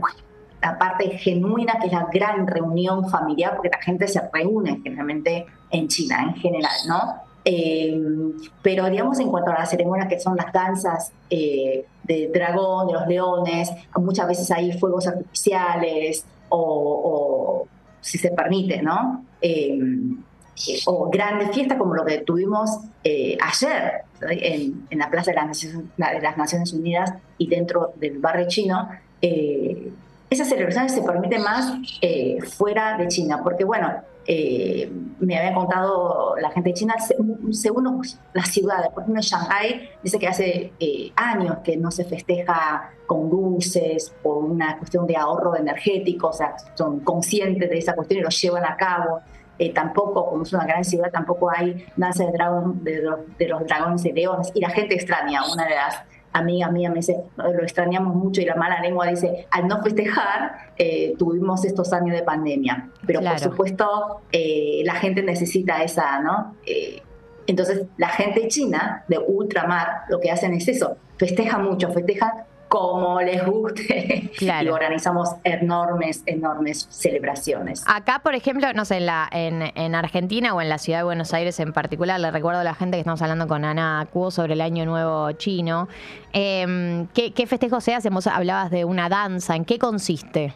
la 0.61 0.77
parte 0.79 1.11
genuina, 1.19 1.73
que 1.79 1.85
es 1.87 1.93
la 1.93 2.07
gran 2.11 2.47
reunión 2.47 3.07
familiar, 3.09 3.53
porque 3.55 3.69
la 3.69 3.79
gente 3.79 4.07
se 4.07 4.19
reúne 4.33 4.79
generalmente 4.83 5.45
en 5.69 5.87
China 5.87 6.23
en 6.23 6.33
general, 6.41 6.71
¿no? 6.87 7.26
Eh, 7.49 7.97
pero 8.61 8.89
digamos 8.89 9.19
en 9.19 9.29
cuanto 9.29 9.51
a 9.51 9.59
las 9.59 9.69
ceremonias 9.69 10.09
que 10.09 10.19
son 10.19 10.35
las 10.35 10.51
danzas 10.51 11.13
eh, 11.29 11.85
de 12.03 12.27
dragón, 12.27 12.87
de 12.87 12.93
los 12.93 13.07
leones, 13.07 13.71
muchas 13.95 14.27
veces 14.27 14.51
hay 14.51 14.77
fuegos 14.77 15.07
artificiales 15.07 16.25
o, 16.49 16.59
o 16.59 17.67
si 18.01 18.17
se 18.17 18.31
permite, 18.31 18.81
¿no? 18.81 19.23
Eh, 19.41 19.79
o 20.87 21.09
grandes 21.09 21.51
fiestas 21.51 21.77
como 21.77 21.93
lo 21.93 22.03
que 22.03 22.17
tuvimos 22.17 22.79
eh, 23.03 23.37
ayer 23.41 24.01
en, 24.29 24.85
en 24.89 24.99
la 24.99 25.09
Plaza 25.09 25.31
de 25.31 25.35
las, 25.35 25.47
Naciones, 25.47 25.85
de 25.95 26.21
las 26.21 26.37
Naciones 26.37 26.73
Unidas 26.73 27.13
y 27.37 27.47
dentro 27.47 27.93
del 27.95 28.17
barrio 28.19 28.47
chino. 28.49 28.89
eh, 29.21 29.91
esas 30.29 30.49
celebraciones 30.49 30.91
se 30.91 31.01
permiten 31.03 31.41
más 31.41 31.71
eh, 32.01 32.39
fuera 32.41 32.97
de 32.97 33.07
China, 33.07 33.39
porque 33.41 33.63
bueno, 33.63 33.93
eh, 34.27 34.91
me 35.19 35.37
había 35.37 35.53
contado 35.53 36.35
la 36.41 36.51
gente 36.51 36.73
China, 36.73 36.95
se- 36.99 37.15
según 37.53 38.01
las 38.33 38.49
ciudades, 38.49 38.89
por 38.93 39.03
ejemplo 39.03 39.21
Shanghái, 39.21 39.89
dice 40.03 40.19
que 40.19 40.27
hace 40.27 40.73
eh, 40.79 41.11
años 41.15 41.57
que 41.63 41.77
no 41.77 41.89
se 41.91 42.03
festeja 42.03 42.91
con 43.05 43.29
luces 43.29 44.13
por 44.21 44.43
una 44.43 44.77
cuestión 44.77 45.07
de 45.07 45.15
ahorro 45.15 45.55
energético, 45.55 46.27
o 46.27 46.33
sea, 46.33 46.55
son 46.75 46.99
conscientes 46.99 47.69
de 47.69 47.77
esa 47.77 47.93
cuestión 47.95 48.19
y 48.19 48.23
lo 48.23 48.29
llevan 48.29 48.65
a 48.65 48.75
cabo. 48.75 49.21
eh, 49.59 49.73
tampoco, 49.73 50.29
como 50.29 50.43
es 50.43 50.53
una 50.53 50.65
gran 50.65 50.83
ciudad, 50.83 51.09
tampoco 51.11 51.49
hay 51.49 51.83
danza 51.95 52.25
de 52.25 52.31
dragón 52.31 52.83
de 52.83 53.01
de 53.39 53.47
los 53.47 53.65
dragones 53.65 54.05
y 54.05 54.11
leones. 54.11 54.51
Y 54.53 54.59
la 54.61 54.69
gente 54.69 54.93
extraña, 54.93 55.41
una 55.51 55.63
de 55.65 55.73
las 55.73 56.03
amigas 56.37 56.71
mías 56.71 56.91
me 56.91 56.97
dice, 56.97 57.17
lo 57.37 57.61
extrañamos 57.63 58.15
mucho 58.15 58.41
y 58.41 58.45
la 58.45 58.55
mala 58.55 58.81
lengua 58.81 59.07
dice, 59.07 59.47
al 59.51 59.67
no 59.67 59.81
festejar, 59.81 60.71
eh, 60.77 61.15
tuvimos 61.17 61.65
estos 61.65 61.91
años 61.93 62.15
de 62.15 62.23
pandemia. 62.23 62.89
Pero 63.05 63.19
Claro. 63.19 63.35
por 63.35 63.51
supuesto, 63.51 64.21
eh, 64.31 64.81
la 64.85 64.93
gente 64.95 65.23
necesita 65.23 65.83
esa, 65.83 66.19
¿no? 66.21 66.55
Eh, 66.65 67.01
entonces, 67.47 67.85
la 67.97 68.09
gente 68.09 68.47
china 68.47 69.03
de 69.07 69.17
ultramar 69.19 70.01
lo 70.09 70.19
que 70.19 70.29
hacen 70.31 70.53
es 70.53 70.67
eso, 70.67 70.97
festeja 71.17 71.57
mucho, 71.57 71.91
festejan 71.91 72.31
como 72.67 73.21
les 73.21 73.45
guste 73.45 74.29
Claro. 74.37 74.65
y 74.65 74.69
organizamos 74.69 75.29
enormes, 75.43 76.23
enormes 76.25 76.87
celebraciones. 76.89 77.83
Acá, 77.87 78.19
por 78.23 78.35
ejemplo, 78.35 78.71
no 78.73 78.85
sé, 78.85 78.97
en, 78.97 79.05
la, 79.05 79.27
en, 79.31 79.61
en 79.75 79.95
Argentina 79.95 80.53
o 80.53 80.61
en 80.61 80.69
la 80.69 80.77
ciudad 80.77 80.99
de 80.99 81.03
Buenos 81.05 81.33
Aires 81.33 81.59
en 81.59 81.73
particular, 81.73 82.19
le 82.19 82.29
recuerdo 82.31 82.59
a 82.61 82.63
la 82.63 82.73
gente 82.75 82.97
que 82.97 83.01
estamos 83.01 83.21
hablando 83.21 83.47
con 83.47 83.63
Ana 83.65 84.07
Cuo 84.11 84.31
sobre 84.31 84.53
el 84.53 84.61
Año 84.61 84.85
Nuevo 84.85 85.31
Chino. 85.33 85.87
Eh, 86.33 87.05
¿qué, 87.13 87.33
¿Qué 87.33 87.47
festejo 87.47 87.79
se 87.81 87.95
hace? 87.95 88.09
Vos 88.09 88.27
hablabas 88.27 88.69
de 88.71 88.85
una 88.85 89.09
danza. 89.09 89.55
¿En 89.55 89.65
qué 89.65 89.79
consiste? 89.79 90.53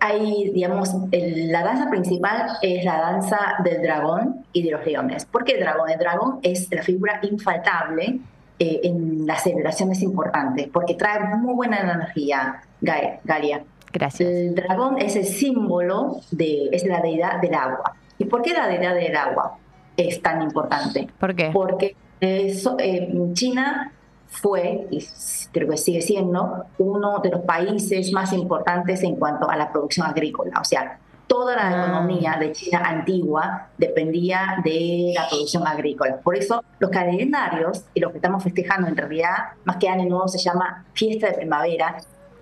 Hay, 0.00 0.50
digamos, 0.50 0.90
el- 1.10 1.50
la 1.50 1.62
danza 1.64 1.88
principal 1.88 2.46
es 2.62 2.84
la 2.84 2.98
danza 2.98 3.38
del 3.64 3.82
dragón 3.82 4.44
y 4.52 4.62
de 4.62 4.72
los 4.72 4.84
leones. 4.84 5.24
¿Por 5.24 5.44
qué 5.44 5.52
el 5.54 5.60
dragón? 5.60 5.88
El 5.90 5.98
dragón 5.98 6.38
es 6.42 6.68
la 6.70 6.82
figura 6.82 7.18
infaltable 7.22 8.18
eh, 8.58 8.80
en 8.84 9.26
las 9.26 9.42
celebraciones 9.42 10.02
importantes, 10.02 10.68
porque 10.72 10.94
trae 10.94 11.20
muy 11.36 11.54
buena 11.54 11.80
energía, 11.80 12.62
Ga- 12.80 13.20
Galia. 13.24 13.64
Gracias. 13.92 14.28
El 14.28 14.54
dragón 14.54 14.98
es 14.98 15.16
el 15.16 15.24
símbolo 15.24 16.20
de, 16.30 16.68
es 16.72 16.84
la 16.84 17.00
deidad 17.00 17.40
del 17.40 17.54
agua. 17.54 17.94
¿Y 18.18 18.24
por 18.24 18.42
qué 18.42 18.52
la 18.52 18.66
deidad 18.68 18.94
del 18.94 19.14
agua 19.16 19.58
es 19.96 20.20
tan 20.22 20.42
importante? 20.42 21.08
¿Por 21.18 21.34
qué? 21.34 21.50
Porque 21.52 21.96
eso, 22.20 22.76
eh, 22.78 23.12
China 23.32 23.92
fue, 24.28 24.86
y 24.90 25.04
creo 25.52 25.68
que 25.68 25.76
sigue 25.76 26.02
siendo, 26.02 26.64
uno 26.78 27.20
de 27.22 27.30
los 27.30 27.40
países 27.42 28.12
más 28.12 28.32
importantes 28.32 29.02
en 29.02 29.16
cuanto 29.16 29.48
a 29.48 29.56
la 29.56 29.70
producción 29.72 30.06
agrícola. 30.06 30.60
O 30.60 30.64
sea, 30.64 30.98
toda 31.26 31.56
la 31.56 31.68
Ah. 31.68 31.82
economía 31.84 32.36
de 32.38 32.52
China 32.52 32.82
antigua 32.84 33.68
dependía 33.78 34.56
de 34.64 35.12
la 35.14 35.28
producción 35.28 35.66
agrícola. 35.66 36.18
Por 36.22 36.36
eso 36.36 36.62
los 36.78 36.90
calendarios 36.90 37.84
y 37.94 38.00
lo 38.00 38.10
que 38.10 38.18
estamos 38.18 38.42
festejando 38.42 38.88
en 38.88 38.96
realidad, 38.96 39.36
más 39.64 39.76
que 39.76 39.88
año 39.88 40.04
nuevo, 40.08 40.28
se 40.28 40.38
llama 40.38 40.84
fiesta 40.92 41.28
de 41.28 41.34
primavera. 41.34 41.96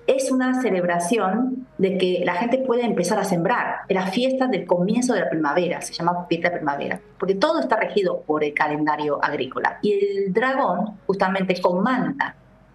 Es 0.07 0.31
una 0.31 0.61
celebración 0.61 1.67
de 1.79 1.97
que 1.97 2.23
la 2.27 2.35
gente 2.35 2.59
puede 2.59 2.85
empezar 2.85 3.19
a 3.19 3.25
sembrar. 3.25 3.77
Es 3.89 3.95
la 3.95 4.07
fiesta 4.09 4.47
del 4.49 4.67
comienzo 4.67 5.15
de 5.15 5.21
la 5.21 5.31
primavera, 5.31 5.81
se 5.81 5.95
llama 5.95 6.27
fiesta 6.29 6.51
de 6.51 6.57
primavera, 6.57 7.01
porque 7.19 7.35
todo 7.35 7.61
está 7.61 7.77
regido 7.77 8.21
por 8.21 8.45
el 8.45 8.53
calendario 8.53 9.19
agrícola. 9.25 9.79
Y 9.81 9.93
el 9.95 10.33
dragón 10.35 10.99
justamente 11.07 11.59
comanda 11.61 12.35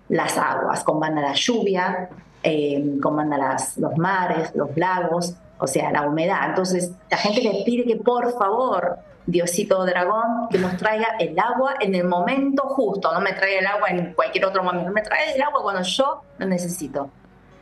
las 0.09 0.39
aguas, 0.39 0.83
comanda 0.83 1.21
la 1.21 1.33
lluvia, 1.33 2.09
eh, 2.41 2.97
comanda 2.99 3.37
las, 3.37 3.77
los 3.77 3.95
mares, 3.97 4.51
los 4.55 4.75
lagos, 4.75 5.35
o 5.59 5.67
sea, 5.67 5.91
la 5.91 6.07
humedad. 6.07 6.49
Entonces, 6.49 6.91
la 7.11 7.17
gente 7.17 7.41
le 7.41 7.63
pide 7.63 7.83
que 7.83 7.97
por 7.97 8.31
favor, 8.37 8.97
Diosito 9.25 9.85
Dragón, 9.85 10.47
que 10.49 10.57
nos 10.57 10.75
traiga 10.77 11.15
el 11.19 11.37
agua 11.37 11.75
en 11.79 11.93
el 11.93 12.07
momento 12.07 12.63
justo, 12.63 13.13
no 13.13 13.21
me 13.21 13.33
traiga 13.33 13.59
el 13.59 13.67
agua 13.67 13.89
en 13.89 14.13
cualquier 14.13 14.45
otro 14.45 14.63
momento, 14.63 14.91
me 14.91 15.01
traiga 15.01 15.33
el 15.33 15.41
agua 15.41 15.61
cuando 15.61 15.83
yo 15.83 16.21
lo 16.37 16.45
necesito. 16.47 17.11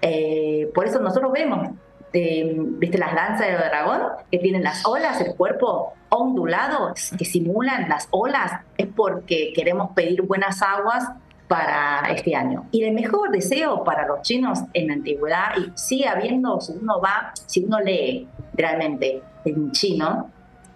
Eh, 0.01 0.71
por 0.73 0.85
eso 0.85 0.99
nosotros 0.99 1.31
vemos, 1.31 1.69
eh, 2.13 2.55
viste 2.55 2.97
las 2.97 3.13
danzas 3.13 3.47
del 3.47 3.57
dragón, 3.57 4.01
que 4.31 4.37
tienen 4.37 4.63
las 4.63 4.85
olas, 4.85 5.19
el 5.19 5.35
cuerpo 5.35 5.93
ondulado, 6.09 6.93
que 7.17 7.25
simulan 7.25 7.89
las 7.89 8.07
olas, 8.11 8.61
es 8.77 8.87
porque 8.95 9.51
queremos 9.53 9.91
pedir 9.91 10.21
buenas 10.21 10.61
aguas 10.61 11.09
para 11.47 12.01
este 12.09 12.35
año. 12.35 12.65
Y 12.71 12.83
el 12.83 12.93
mejor 12.93 13.31
deseo 13.31 13.83
para 13.83 14.05
los 14.07 14.21
chinos 14.21 14.59
en 14.73 14.87
la 14.87 14.93
antigüedad, 14.93 15.57
y 15.57 15.71
sigue 15.75 16.07
habiendo, 16.07 16.59
si 16.59 16.73
uno 16.73 16.99
va, 16.99 17.31
si 17.45 17.63
uno 17.63 17.79
lee 17.79 18.27
realmente 18.53 19.21
en 19.45 19.71
chino, 19.71 20.29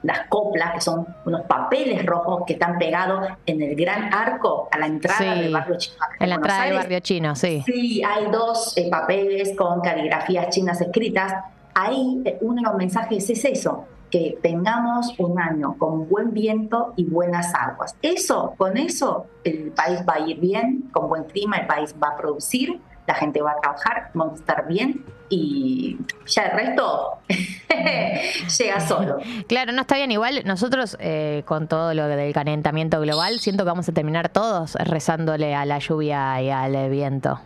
las 0.03 0.27
coplas, 0.29 0.73
que 0.73 0.81
son 0.81 1.05
unos 1.25 1.41
papeles 1.41 2.05
rojos 2.05 2.43
que 2.47 2.53
están 2.53 2.77
pegados 2.79 3.27
en 3.45 3.61
el 3.61 3.75
gran 3.75 4.13
arco 4.13 4.67
a 4.71 4.79
la 4.79 4.87
entrada 4.87 5.19
Sí, 5.19 5.41
del 5.41 5.53
barrio 5.53 5.77
chino. 5.77 5.95
En 6.19 6.29
la 6.29 6.37
Buenos 6.37 6.37
entrada 6.37 6.65
del 6.65 6.75
barrio 6.75 6.99
chino, 7.01 7.35
sí. 7.35 7.63
Sí, 7.65 8.03
hay 8.03 8.31
dos 8.31 8.75
eh, 8.77 8.89
papeles 8.89 9.55
con 9.55 9.81
caligrafías 9.81 10.49
chinas 10.49 10.81
escritas. 10.81 11.33
Ahí 11.75 12.21
eh, 12.25 12.37
uno 12.41 12.55
de 12.55 12.67
los 12.67 12.75
mensajes 12.75 13.29
es 13.29 13.45
eso, 13.45 13.85
que 14.11 14.37
tengamos 14.41 15.17
un 15.17 15.39
año 15.39 15.75
con 15.77 16.07
buen 16.07 16.33
viento 16.33 16.93
y 16.97 17.05
buenas 17.05 17.53
aguas. 17.55 17.95
Eso, 18.01 18.53
con 18.57 18.77
eso, 18.77 19.25
el 19.43 19.71
país 19.71 20.01
va 20.07 20.15
a 20.15 20.19
ir 20.19 20.39
bien, 20.39 20.89
con 20.91 21.07
buen 21.07 21.23
clima, 21.23 21.57
el 21.57 21.67
país 21.67 21.95
va 22.01 22.09
a 22.09 22.17
producir, 22.17 22.79
la 23.07 23.15
gente 23.15 23.41
va 23.41 23.51
a 23.51 23.55
trabajar, 23.61 24.11
vamos 24.13 24.33
a 24.33 24.41
estar 24.41 24.67
bien 24.67 25.03
y 25.29 25.97
ya 26.25 26.43
el 26.43 26.51
resto 26.51 27.19
llega 28.59 28.79
solo. 28.81 29.17
Claro, 29.47 29.71
no 29.71 29.81
está 29.81 29.95
bien. 29.95 30.11
Igual 30.11 30.43
nosotros, 30.45 30.97
eh, 30.99 31.43
con 31.45 31.67
todo 31.67 31.93
lo 31.93 32.07
del 32.07 32.33
calentamiento 32.33 32.99
global, 32.99 33.39
siento 33.39 33.63
que 33.63 33.69
vamos 33.69 33.87
a 33.87 33.93
terminar 33.93 34.29
todos 34.29 34.75
rezándole 34.75 35.55
a 35.55 35.65
la 35.65 35.79
lluvia 35.79 36.41
y 36.41 36.49
al 36.49 36.89
viento. 36.89 37.39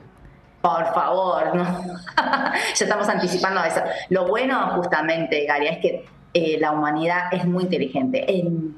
Por 0.61 0.83
favor, 0.95 1.55
no. 1.55 1.63
ya 2.15 2.85
estamos 2.85 3.07
anticipando 3.07 3.63
eso. 3.63 3.81
Lo 4.09 4.27
bueno, 4.27 4.71
justamente, 4.77 5.45
Galia, 5.45 5.73
es 5.73 5.77
que 5.77 6.05
eh, 6.36 6.57
la 6.60 6.72
humanidad 6.74 7.32
es 7.32 7.45
muy 7.45 7.64
inteligente. 7.64 8.26
En- 8.28 8.76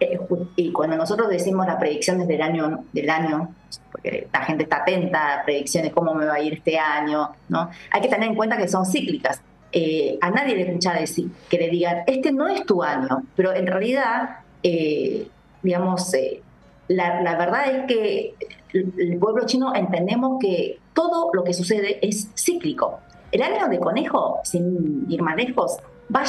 eh, 0.00 0.18
y 0.56 0.72
cuando 0.72 0.96
nosotros 0.96 1.28
decimos 1.28 1.66
las 1.66 1.76
predicciones 1.76 2.26
del 2.28 2.40
año, 2.40 2.84
del 2.92 3.10
año, 3.10 3.52
porque 3.90 4.28
la 4.32 4.40
gente 4.42 4.62
está 4.64 4.76
atenta 4.82 5.20
a 5.34 5.44
predicciones, 5.44 5.92
cómo 5.92 6.14
me 6.14 6.24
va 6.26 6.34
a 6.34 6.40
ir 6.40 6.52
este 6.54 6.78
año, 6.78 7.30
¿no? 7.48 7.70
Hay 7.90 8.00
que 8.00 8.08
tener 8.08 8.28
en 8.28 8.36
cuenta 8.36 8.56
que 8.56 8.68
son 8.68 8.86
cíclicas. 8.86 9.40
Eh, 9.72 10.18
a 10.20 10.30
nadie 10.30 10.54
le 10.54 10.62
escucha 10.68 10.94
decir 10.94 11.30
que 11.50 11.58
le 11.58 11.68
digan, 11.68 12.04
este 12.06 12.30
no 12.32 12.46
es 12.46 12.64
tu 12.64 12.82
año, 12.82 13.24
pero 13.34 13.52
en 13.52 13.66
realidad, 13.66 14.38
eh, 14.62 15.26
digamos, 15.62 16.14
eh, 16.14 16.42
la, 16.88 17.20
la 17.22 17.36
verdad 17.36 17.62
es 17.74 17.86
que 17.86 18.34
el 18.72 19.18
pueblo 19.18 19.46
chino 19.46 19.74
entendemos 19.74 20.38
que 20.40 20.78
todo 20.92 21.30
lo 21.32 21.42
que 21.42 21.54
sucede 21.54 21.98
es 22.06 22.28
cíclico. 22.36 23.00
El 23.32 23.42
año 23.42 23.68
de 23.68 23.78
conejo, 23.80 24.40
sin 24.44 25.06
ir 25.08 25.22
más 25.22 25.36
lejos, 25.36 25.78
va, 26.14 26.22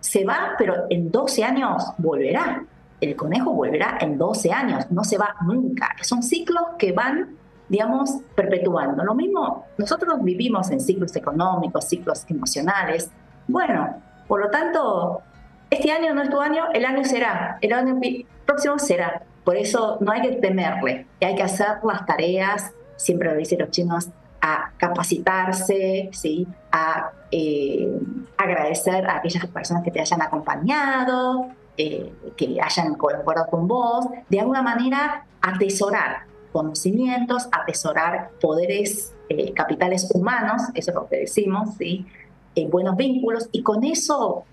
se 0.00 0.24
va, 0.24 0.54
pero 0.58 0.86
en 0.90 1.10
12 1.10 1.44
años 1.44 1.84
volverá. 1.98 2.64
El 3.00 3.14
conejo 3.14 3.52
volverá 3.52 3.98
en 4.00 4.18
12 4.18 4.52
años, 4.52 4.90
no 4.90 5.04
se 5.04 5.18
va 5.18 5.36
nunca. 5.46 5.94
Son 6.02 6.22
ciclos 6.22 6.62
que 6.78 6.92
van, 6.92 7.36
digamos, 7.68 8.10
perpetuando. 8.34 9.04
Lo 9.04 9.14
mismo, 9.14 9.66
nosotros 9.76 10.22
vivimos 10.22 10.70
en 10.70 10.80
ciclos 10.80 11.14
económicos, 11.14 11.84
ciclos 11.84 12.24
emocionales. 12.28 13.10
Bueno, 13.46 14.02
por 14.26 14.40
lo 14.40 14.50
tanto, 14.50 15.22
este 15.70 15.92
año 15.92 16.14
no 16.14 16.22
es 16.22 16.30
tu 16.30 16.40
año, 16.40 16.64
el 16.72 16.84
año 16.84 17.04
será, 17.04 17.58
el 17.60 17.72
año 17.72 18.00
próximo 18.46 18.78
será. 18.78 19.22
Por 19.44 19.56
eso 19.56 19.98
no 20.00 20.12
hay 20.12 20.22
que 20.22 20.32
temerle, 20.36 21.06
hay 21.20 21.34
que 21.34 21.42
hacer 21.42 21.78
las 21.84 22.04
tareas, 22.04 22.72
siempre 22.96 23.30
lo 23.30 23.36
dicen 23.36 23.60
los 23.60 23.70
chinos, 23.70 24.08
a 24.40 24.72
capacitarse, 24.76 26.10
¿sí? 26.12 26.46
a 26.70 27.10
eh, 27.30 27.88
agradecer 28.36 29.06
a 29.06 29.16
aquellas 29.16 29.46
personas 29.46 29.82
que 29.82 29.90
te 29.90 30.00
hayan 30.00 30.22
acompañado, 30.22 31.48
eh, 31.76 32.12
que 32.36 32.58
hayan 32.60 32.94
colaborado 32.94 33.46
con 33.48 33.68
vos, 33.68 34.06
de 34.28 34.40
alguna 34.40 34.62
manera 34.62 35.24
atesorar 35.40 36.24
conocimientos, 36.52 37.48
atesorar 37.52 38.30
poderes, 38.40 39.14
eh, 39.28 39.52
capitales 39.52 40.10
humanos, 40.12 40.62
eso 40.74 40.90
es 40.90 40.94
lo 40.94 41.08
que 41.08 41.18
decimos, 41.18 41.76
¿sí? 41.76 42.06
Eh, 42.54 42.66
buenos 42.66 42.96
vínculos, 42.96 43.48
y 43.52 43.62
con 43.62 43.84
eso... 43.84 44.44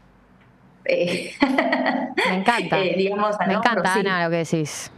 Me 0.88 1.32
encanta. 2.36 2.78
digamos, 2.98 3.36
Me 3.48 3.54
encanta, 3.54 3.94
sí. 3.94 4.00
Ana, 4.02 4.26
lo 4.26 4.30
que 4.30 4.38
decís. 4.38 4.92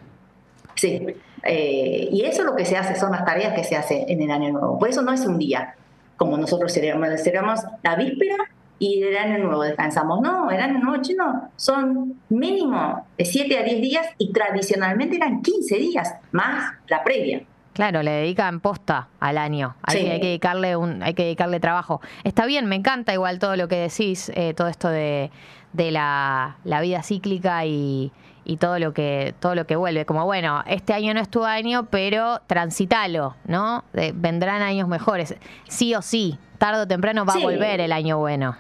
Sí, 0.76 1.08
eh, 1.48 2.10
y 2.12 2.24
eso 2.24 2.42
es 2.42 2.46
lo 2.46 2.56
que 2.56 2.66
se 2.66 2.78
hace, 2.78 2.96
son 2.96 3.12
las 3.12 3.26
tareas 3.26 3.54
que 3.54 3.64
se 3.64 3.76
hacen 3.76 4.06
en 4.08 4.22
el 4.22 4.32
año 4.32 4.52
nuevo. 4.52 4.78
Por 4.78 4.90
eso 4.90 5.02
no 5.02 5.12
es 5.14 5.26
un 5.26 5.38
día, 5.38 5.76
como 6.18 6.38
nosotros 6.38 6.74
celebramos, 6.74 7.22
celebramos 7.22 7.62
la 7.84 7.96
víspera 7.96 8.36
y 8.80 9.02
el 9.02 9.18
año 9.18 9.40
nuevo 9.40 9.64
descansamos. 9.64 10.22
No, 10.22 10.52
el 10.52 10.60
año 10.60 10.80
nuevo 10.80 11.02
chino 11.02 11.50
son 11.56 12.20
mínimo 12.30 13.06
de 13.18 13.26
7 13.26 13.58
a 13.58 13.64
10 13.64 13.82
días 13.82 14.08
y 14.18 14.32
tradicionalmente 14.32 15.16
eran 15.16 15.42
15 15.42 15.76
días, 15.78 16.16
más 16.32 16.74
la 16.88 17.04
previa. 17.04 17.42
Claro, 17.74 18.02
le 18.02 18.10
dedican 18.10 18.60
posta 18.60 19.08
al 19.20 19.38
año. 19.38 19.76
Hay, 19.84 19.98
Sí. 20.00 20.04
que, 20.06 20.12
hay 20.12 20.20
que 20.20 20.28
dedicarle 20.28 20.76
un, 20.76 21.04
hay 21.04 21.14
que 21.14 21.24
dedicarle 21.24 21.60
trabajo. 21.60 22.02
Está 22.24 22.46
bien, 22.48 22.66
me 22.66 22.76
encanta 22.76 23.14
igual 23.14 23.38
todo 23.38 23.56
lo 23.56 23.68
que 23.68 23.76
decís, 23.76 24.32
eh, 24.36 24.54
todo 24.56 24.68
esto 24.68 24.90
de, 24.90 25.30
de 25.74 25.92
la, 25.92 26.58
la 26.64 26.82
vida 26.82 27.04
cíclica 27.04 27.66
y, 27.66 28.12
y 28.48 28.58
todo 28.58 28.80
lo 28.80 28.94
que 28.94 29.36
todo 29.40 29.54
lo 29.56 29.68
que 29.68 29.76
vuelve. 29.76 30.06
Como 30.06 30.24
bueno, 30.26 30.64
este 30.68 30.94
año 30.94 31.14
no 31.14 31.20
es 31.20 31.30
tu 31.30 31.44
año, 31.44 31.88
pero 31.92 32.40
transitalo, 32.48 33.36
¿no? 33.46 33.84
Vendrán 34.14 34.62
años 34.62 34.88
mejores. 34.88 35.36
Sí 35.68 35.94
o 35.94 36.02
sí, 36.02 36.40
tarde 36.58 36.82
o 36.84 36.88
temprano 36.88 37.26
va 37.26 37.34
Sí. 37.34 37.42
a 37.42 37.44
volver 37.46 37.82
el 37.82 37.92
año 37.92 38.18
bueno. 38.18 38.56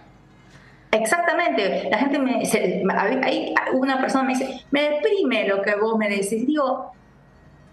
Exactamente. 0.91 1.87
La 1.89 1.97
gente 1.97 2.19
me. 2.19 2.45
se- 2.45 2.83
hay- 3.23 3.53
una 3.73 3.99
persona 3.99 4.23
me 4.23 4.33
dice, 4.33 4.61
me 4.71 4.81
deprime 4.89 5.47
lo 5.47 5.61
que 5.61 5.75
vos 5.75 5.97
me 5.97 6.09
decís. 6.09 6.45
Digo, 6.47 6.91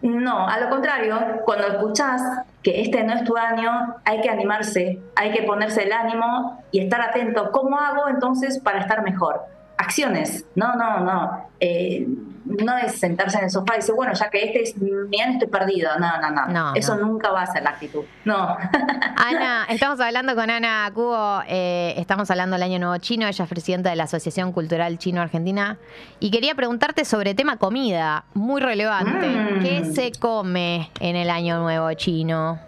no, 0.02 0.48
a 0.48 0.58
lo 0.60 0.68
contrario, 0.68 1.18
cuando 1.44 1.66
escuchás 1.68 2.20
que 2.62 2.80
este 2.82 3.02
no 3.04 3.14
es 3.14 3.24
tu 3.24 3.36
año, 3.36 3.96
hay 4.04 4.20
que 4.20 4.28
animarse, 4.30 5.00
hay 5.16 5.30
que 5.32 5.42
ponerse 5.42 5.84
el 5.84 5.92
ánimo 5.92 6.62
y 6.72 6.80
estar 6.80 7.00
atento. 7.00 7.50
¿Cómo 7.52 7.78
hago 7.78 8.08
entonces 8.08 8.58
para 8.58 8.80
estar 8.80 9.02
mejor? 9.02 9.40
Acciones. 9.76 10.44
No, 10.54 10.74
no, 10.74 11.00
no. 11.00 11.48
Eh, 11.60 12.06
no 12.44 12.76
es 12.76 12.98
sentarse 12.98 13.38
en 13.38 13.44
el 13.44 13.50
sofá 13.50 13.74
y 13.74 13.76
decir, 13.78 13.94
bueno, 13.94 14.12
ya 14.12 14.28
que 14.28 14.44
este 14.44 14.62
es 14.62 14.76
mi 14.76 15.20
año, 15.20 15.32
estoy 15.32 15.48
perdido. 15.48 15.90
No, 15.98 16.20
no, 16.20 16.30
no. 16.30 16.46
No, 16.46 16.74
Eso 16.74 16.96
no. 16.96 17.06
nunca 17.06 17.30
va 17.30 17.42
a 17.42 17.46
ser 17.46 17.62
la 17.62 17.70
actitud. 17.70 18.04
No. 18.24 18.56
Ana, 19.16 19.66
estamos 19.68 19.98
hablando 20.00 20.34
con 20.34 20.50
Ana 20.50 20.90
Cubo, 20.94 21.42
eh, 21.48 21.94
estamos 21.96 22.30
hablando 22.30 22.54
del 22.54 22.62
Año 22.64 22.78
Nuevo 22.78 22.96
Chino, 22.98 23.26
ella 23.26 23.44
es 23.44 23.48
presidenta 23.50 23.90
de 23.90 23.96
la 23.96 24.04
Asociación 24.04 24.52
Cultural 24.52 24.98
Chino-Argentina 24.98 25.78
y 26.20 26.30
quería 26.30 26.54
preguntarte 26.54 27.04
sobre 27.04 27.34
tema 27.34 27.56
comida, 27.56 28.24
muy 28.34 28.60
relevante. 28.60 29.26
Mm. 29.28 29.62
¿Qué 29.62 29.84
se 29.94 30.12
come 30.12 30.90
en 31.00 31.16
el 31.16 31.30
Año 31.30 31.58
Nuevo 31.60 31.92
Chino? 31.94 32.58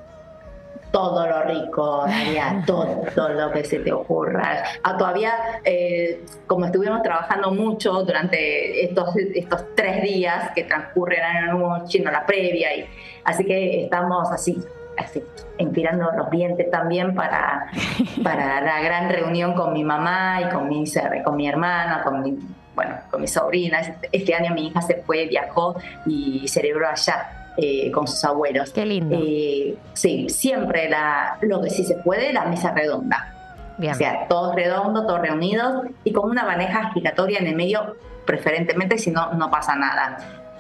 Todo 0.97 1.27
lo 1.27 1.43
rico, 1.43 2.05
Daria, 2.07 2.63
todo 2.67 3.29
lo 3.29 3.53
que 3.53 3.63
se 3.65 3.81
te 3.81 3.93
ocurra. 3.93 4.65
Ah, 4.83 4.97
todavía, 4.97 5.31
eh, 5.63 6.25
como 6.47 6.65
estuvimos 6.65 7.03
trabajando 7.03 7.51
mucho 7.51 8.03
durante 8.03 8.83
estos, 8.83 9.15
estos 9.35 9.75
tres 9.75 10.03
días 10.03 10.53
que 10.55 10.65
transcurren 10.65 11.21
en 11.21 11.37
el 11.45 11.51
nuevo 11.51 11.87
chino, 11.87 12.11
la 12.11 12.25
previa, 12.25 12.75
y, 12.75 12.87
así 13.25 13.45
que 13.45 13.85
estamos 13.85 14.31
así, 14.33 14.59
así, 14.97 15.23
empirando 15.59 16.11
los 16.13 16.31
dientes 16.31 16.71
también 16.71 17.15
para, 17.15 17.67
para 18.25 18.63
la 18.63 18.81
gran 18.81 19.11
reunión 19.11 19.53
con 19.53 19.75
mi 19.75 19.85
mamá 19.85 20.41
y 20.47 20.49
con 20.49 20.67
mi, 20.67 20.85
con 21.23 21.37
mi 21.37 21.47
hermana, 21.47 22.01
con 22.05 22.23
mi, 22.23 22.39
bueno, 22.75 22.97
con 23.11 23.21
mis 23.21 23.35
sobrinas. 23.35 23.91
Este 24.11 24.35
año 24.35 24.55
mi 24.55 24.69
hija 24.69 24.81
se 24.81 25.03
fue, 25.03 25.27
viajó 25.27 25.77
y 26.07 26.49
celebró 26.49 26.89
allá. 26.89 27.46
Eh, 27.57 27.91
con 27.91 28.07
sus 28.07 28.23
abuelos. 28.25 28.71
Qué 28.73 28.85
lindo. 28.87 29.17
Eh, 29.21 29.77
sí, 29.95 30.29
siempre 30.29 30.89
la, 30.89 31.39
lo 31.43 31.61
que 31.63 31.71
sí 31.71 31.85
se 31.85 31.97
puede, 31.97 32.33
la 32.33 32.45
mesa 32.47 32.73
redonda. 32.73 33.33
Bien. 33.79 33.93
O 33.93 33.97
sea, 33.97 34.27
todos 34.29 34.55
redondos, 34.55 35.07
todos 35.07 35.21
reunidos 35.21 35.85
y 36.05 36.13
con 36.13 36.31
una 36.31 36.45
bandeja 36.45 36.91
giratoria 36.93 37.39
en 37.39 37.47
el 37.49 37.57
medio, 37.57 37.97
preferentemente, 38.25 38.97
si 38.99 39.11
no, 39.11 39.33
no 39.35 39.51
pasa 39.51 39.77
nada. 39.77 40.17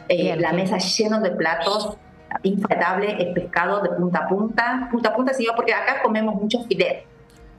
Eh, 0.09 0.23
Bien, 0.23 0.41
la 0.43 0.53
bien. 0.53 0.63
mesa 0.71 0.79
llena 0.79 1.21
de 1.21 1.31
platos, 1.31 1.97
infaltable, 2.43 3.17
es 3.19 3.35
pescado 3.35 3.81
de 3.83 3.89
punta 3.91 4.19
a 4.21 4.29
punta. 4.29 4.89
Punta 4.91 5.09
a 5.11 5.15
punta, 5.15 5.33
sí, 5.35 5.47
porque 5.57 5.73
acá 5.73 6.03
comemos 6.03 6.35
mucho 6.35 6.63
filet. 6.65 7.05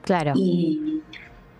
Claro. 0.03 0.31
Y, 0.35 1.01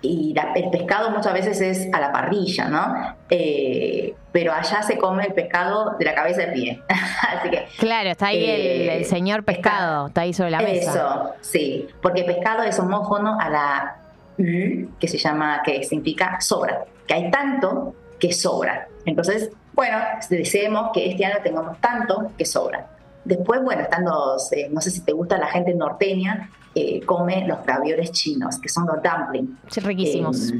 y 0.01 0.33
la- 0.33 0.53
el 0.55 0.69
pescado 0.69 1.09
muchas 1.11 1.33
veces 1.33 1.59
es 1.59 1.93
a 1.93 1.99
la 1.99 2.11
parrilla, 2.11 2.69
¿no? 2.69 2.93
Eh, 3.29 4.13
pero 4.37 4.53
allá 4.53 4.83
se 4.83 4.99
come 4.99 5.25
el 5.25 5.33
pescado 5.33 5.95
de 5.97 6.05
la 6.05 6.13
cabeza 6.13 6.43
al 6.43 6.53
pie. 6.53 6.79
Así 7.27 7.49
que 7.49 7.65
Claro, 7.79 8.11
está 8.11 8.27
ahí 8.27 8.45
el, 8.45 8.61
Eh, 8.61 8.97
el 8.97 9.05
señor 9.05 9.43
pescado, 9.43 10.05
está 10.09 10.21
ahí 10.21 10.31
sobre 10.31 10.51
la 10.51 10.59
mesa. 10.59 10.91
eso, 10.91 11.33
sí, 11.41 11.87
porque 12.03 12.23
pescado 12.23 12.61
es 12.61 12.77
homófono 12.77 13.35
a 13.39 13.49
la 13.49 13.95
U, 14.37 14.91
que 14.99 15.07
se 15.07 15.17
llama, 15.17 15.63
que 15.65 15.81
significa 15.81 16.39
sobra, 16.39 16.85
que 17.07 17.15
hay 17.15 17.31
tanto 17.31 17.95
que 18.19 18.31
sobra. 18.31 18.87
Entonces, 19.05 19.49
bueno, 19.73 19.97
deseemos 20.29 20.91
que 20.93 21.09
este 21.09 21.25
año 21.25 21.37
tengamos 21.41 21.81
tanto 21.81 22.31
que 22.37 22.45
sobra. 22.45 22.91
Después, 23.25 23.63
bueno, 23.63 23.81
estando, 23.81 24.37
eh, 24.51 24.69
no 24.71 24.81
sé 24.81 24.91
si 24.91 25.01
te 25.01 25.13
gusta 25.13 25.39
la 25.39 25.47
gente 25.47 25.73
norteña, 25.73 26.51
eh, 26.75 27.01
come 27.07 27.47
los 27.47 27.65
ravioles 27.65 28.11
chinos, 28.11 28.59
que 28.59 28.69
son 28.69 28.85
los 28.85 28.97
dumplings. 29.01 29.49
Sí, 29.71 29.79
riquísimos. 29.79 30.53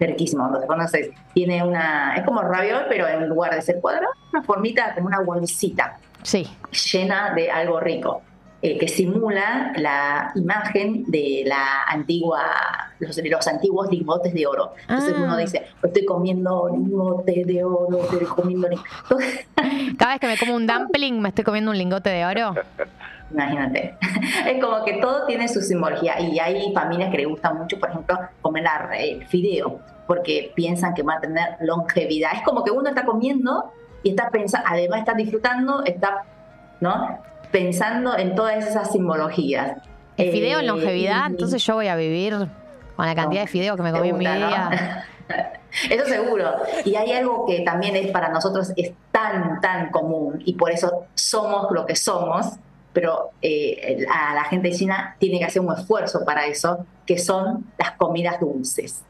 Eh, 0.00 0.06
riquísimos, 0.06 0.50
los 0.50 0.64
conoces. 0.64 1.10
Tiene 1.34 1.62
una, 1.62 2.14
es 2.16 2.24
como 2.24 2.40
raviol, 2.42 2.86
pero 2.88 3.06
en 3.06 3.28
lugar 3.28 3.54
de 3.54 3.60
ser 3.62 3.80
cuadrado, 3.80 4.08
una 4.32 4.42
formita 4.42 4.94
como 4.94 5.06
una 5.08 5.20
bolsita 5.20 5.98
Sí. 6.22 6.46
llena 6.92 7.34
de 7.34 7.50
algo 7.50 7.80
rico, 7.80 8.22
eh, 8.62 8.78
que 8.78 8.88
simula 8.88 9.72
la 9.76 10.32
imagen 10.34 11.04
de 11.06 11.42
la 11.46 11.82
antigua, 11.86 12.42
los, 12.98 13.14
de 13.16 13.28
los 13.28 13.46
antiguos 13.46 13.90
lingotes 13.90 14.32
de 14.32 14.46
oro. 14.46 14.72
Entonces 14.88 15.14
Ah. 15.18 15.22
uno 15.22 15.36
dice, 15.36 15.66
estoy 15.82 16.04
comiendo 16.06 16.68
lingote 16.72 17.42
de 17.44 17.62
oro, 17.64 18.00
estoy 18.02 18.26
comiendo 18.26 18.68
lingote. 18.68 19.46
Cada 19.98 20.12
vez 20.12 20.20
que 20.20 20.26
me 20.28 20.38
como 20.38 20.54
un 20.54 20.66
dumpling, 20.66 21.20
me 21.20 21.28
estoy 21.28 21.44
comiendo 21.44 21.70
un 21.72 21.78
lingote 21.78 22.08
de 22.10 22.24
oro. 22.24 22.54
Imagínate. 23.30 23.96
Es 24.46 24.62
como 24.62 24.84
que 24.84 24.94
todo 24.94 25.26
tiene 25.26 25.48
su 25.48 25.60
simbología 25.60 26.18
y 26.20 26.38
hay 26.38 26.72
familias 26.74 27.10
que 27.10 27.18
le 27.18 27.24
gusta 27.26 27.52
mucho, 27.52 27.78
por 27.78 27.90
ejemplo, 27.90 28.18
comer 28.42 28.64
la- 28.64 28.90
el 28.98 29.26
fideo, 29.26 29.80
porque 30.06 30.52
piensan 30.54 30.94
que 30.94 31.02
va 31.02 31.14
a 31.14 31.20
tener 31.20 31.56
longevidad. 31.60 32.32
Es 32.34 32.42
como 32.42 32.64
que 32.64 32.70
uno 32.70 32.88
está 32.88 33.04
comiendo 33.04 33.72
y 34.02 34.10
está 34.10 34.30
pensando, 34.30 34.66
además 34.68 35.00
está 35.00 35.14
disfrutando, 35.14 35.84
está, 35.84 36.24
¿no? 36.80 37.18
Pensando 37.50 38.16
en 38.16 38.34
todas 38.34 38.66
esas 38.66 38.90
simbologías. 38.92 39.76
El 40.16 40.30
fideo 40.32 40.58
en 40.58 40.64
Eh, 40.64 40.68
longevidad, 40.68 41.22
y- 41.28 41.32
entonces 41.32 41.64
yo 41.64 41.74
voy 41.74 41.88
a 41.88 41.96
vivir 41.96 42.34
con 42.96 43.06
la 43.06 43.14
cantidad 43.14 43.42
de 43.42 43.46
fideo 43.46 43.76
que 43.76 43.82
me 43.82 43.92
comí 43.92 44.08
en 44.10 44.18
mi 44.18 44.24
gusta, 44.26 44.38
¿no? 44.40 44.48
día. 44.48 45.04
Eso 45.90 46.04
seguro. 46.06 46.50
Y 46.84 46.96
hay 46.96 47.12
algo 47.12 47.46
que 47.46 47.60
también 47.60 47.94
es 47.94 48.10
para 48.10 48.28
nosotros 48.30 48.72
es 48.76 48.92
tan, 49.12 49.60
tan 49.60 49.90
común 49.90 50.42
y 50.44 50.54
por 50.54 50.72
eso 50.72 51.04
somos 51.14 51.68
lo 51.70 51.86
que 51.86 51.94
somos, 51.94 52.56
pero 52.92 53.30
eh, 53.42 54.04
a 54.12 54.34
la 54.34 54.44
gente 54.44 54.70
china 54.72 55.16
tiene 55.18 55.38
que 55.38 55.44
hacer 55.44 55.62
un 55.62 55.72
esfuerzo 55.72 56.24
para 56.24 56.46
eso, 56.46 56.84
que 57.06 57.18
son 57.18 57.66
las 57.78 57.92
comidas 57.92 58.40
dulces. 58.40 59.02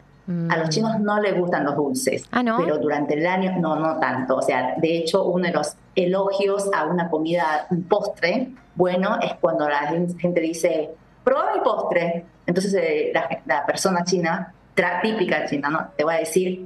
A 0.48 0.56
los 0.58 0.68
chinos 0.68 1.00
no 1.00 1.20
les 1.20 1.36
gustan 1.36 1.64
los 1.64 1.74
dulces, 1.74 2.22
Mm. 2.22 2.28
Ah, 2.30 2.42
¿no? 2.44 2.58
pero 2.58 2.78
durante 2.78 3.14
el 3.14 3.26
año 3.26 3.52
no, 3.58 3.74
no 3.76 3.98
tanto. 3.98 4.36
O 4.36 4.42
sea, 4.42 4.74
de 4.76 4.98
hecho, 4.98 5.24
uno 5.24 5.46
de 5.46 5.52
los 5.52 5.74
elogios 5.96 6.70
a 6.72 6.84
una 6.84 7.08
comida, 7.10 7.66
un 7.70 7.82
postre, 7.82 8.50
bueno, 8.76 9.18
es 9.20 9.34
cuando 9.40 9.68
la 9.68 9.88
gen- 9.88 10.16
gente 10.20 10.40
dice, 10.40 10.90
prueba 11.24 11.52
mi 11.54 11.60
postre. 11.62 12.24
Entonces 12.46 12.72
eh, 12.74 13.10
la, 13.12 13.40
la 13.44 13.66
persona 13.66 14.04
china, 14.04 14.54
típica 15.02 15.46
china, 15.46 15.68
¿no? 15.68 15.88
Te 15.96 16.04
va 16.04 16.12
a 16.14 16.18
decir, 16.18 16.64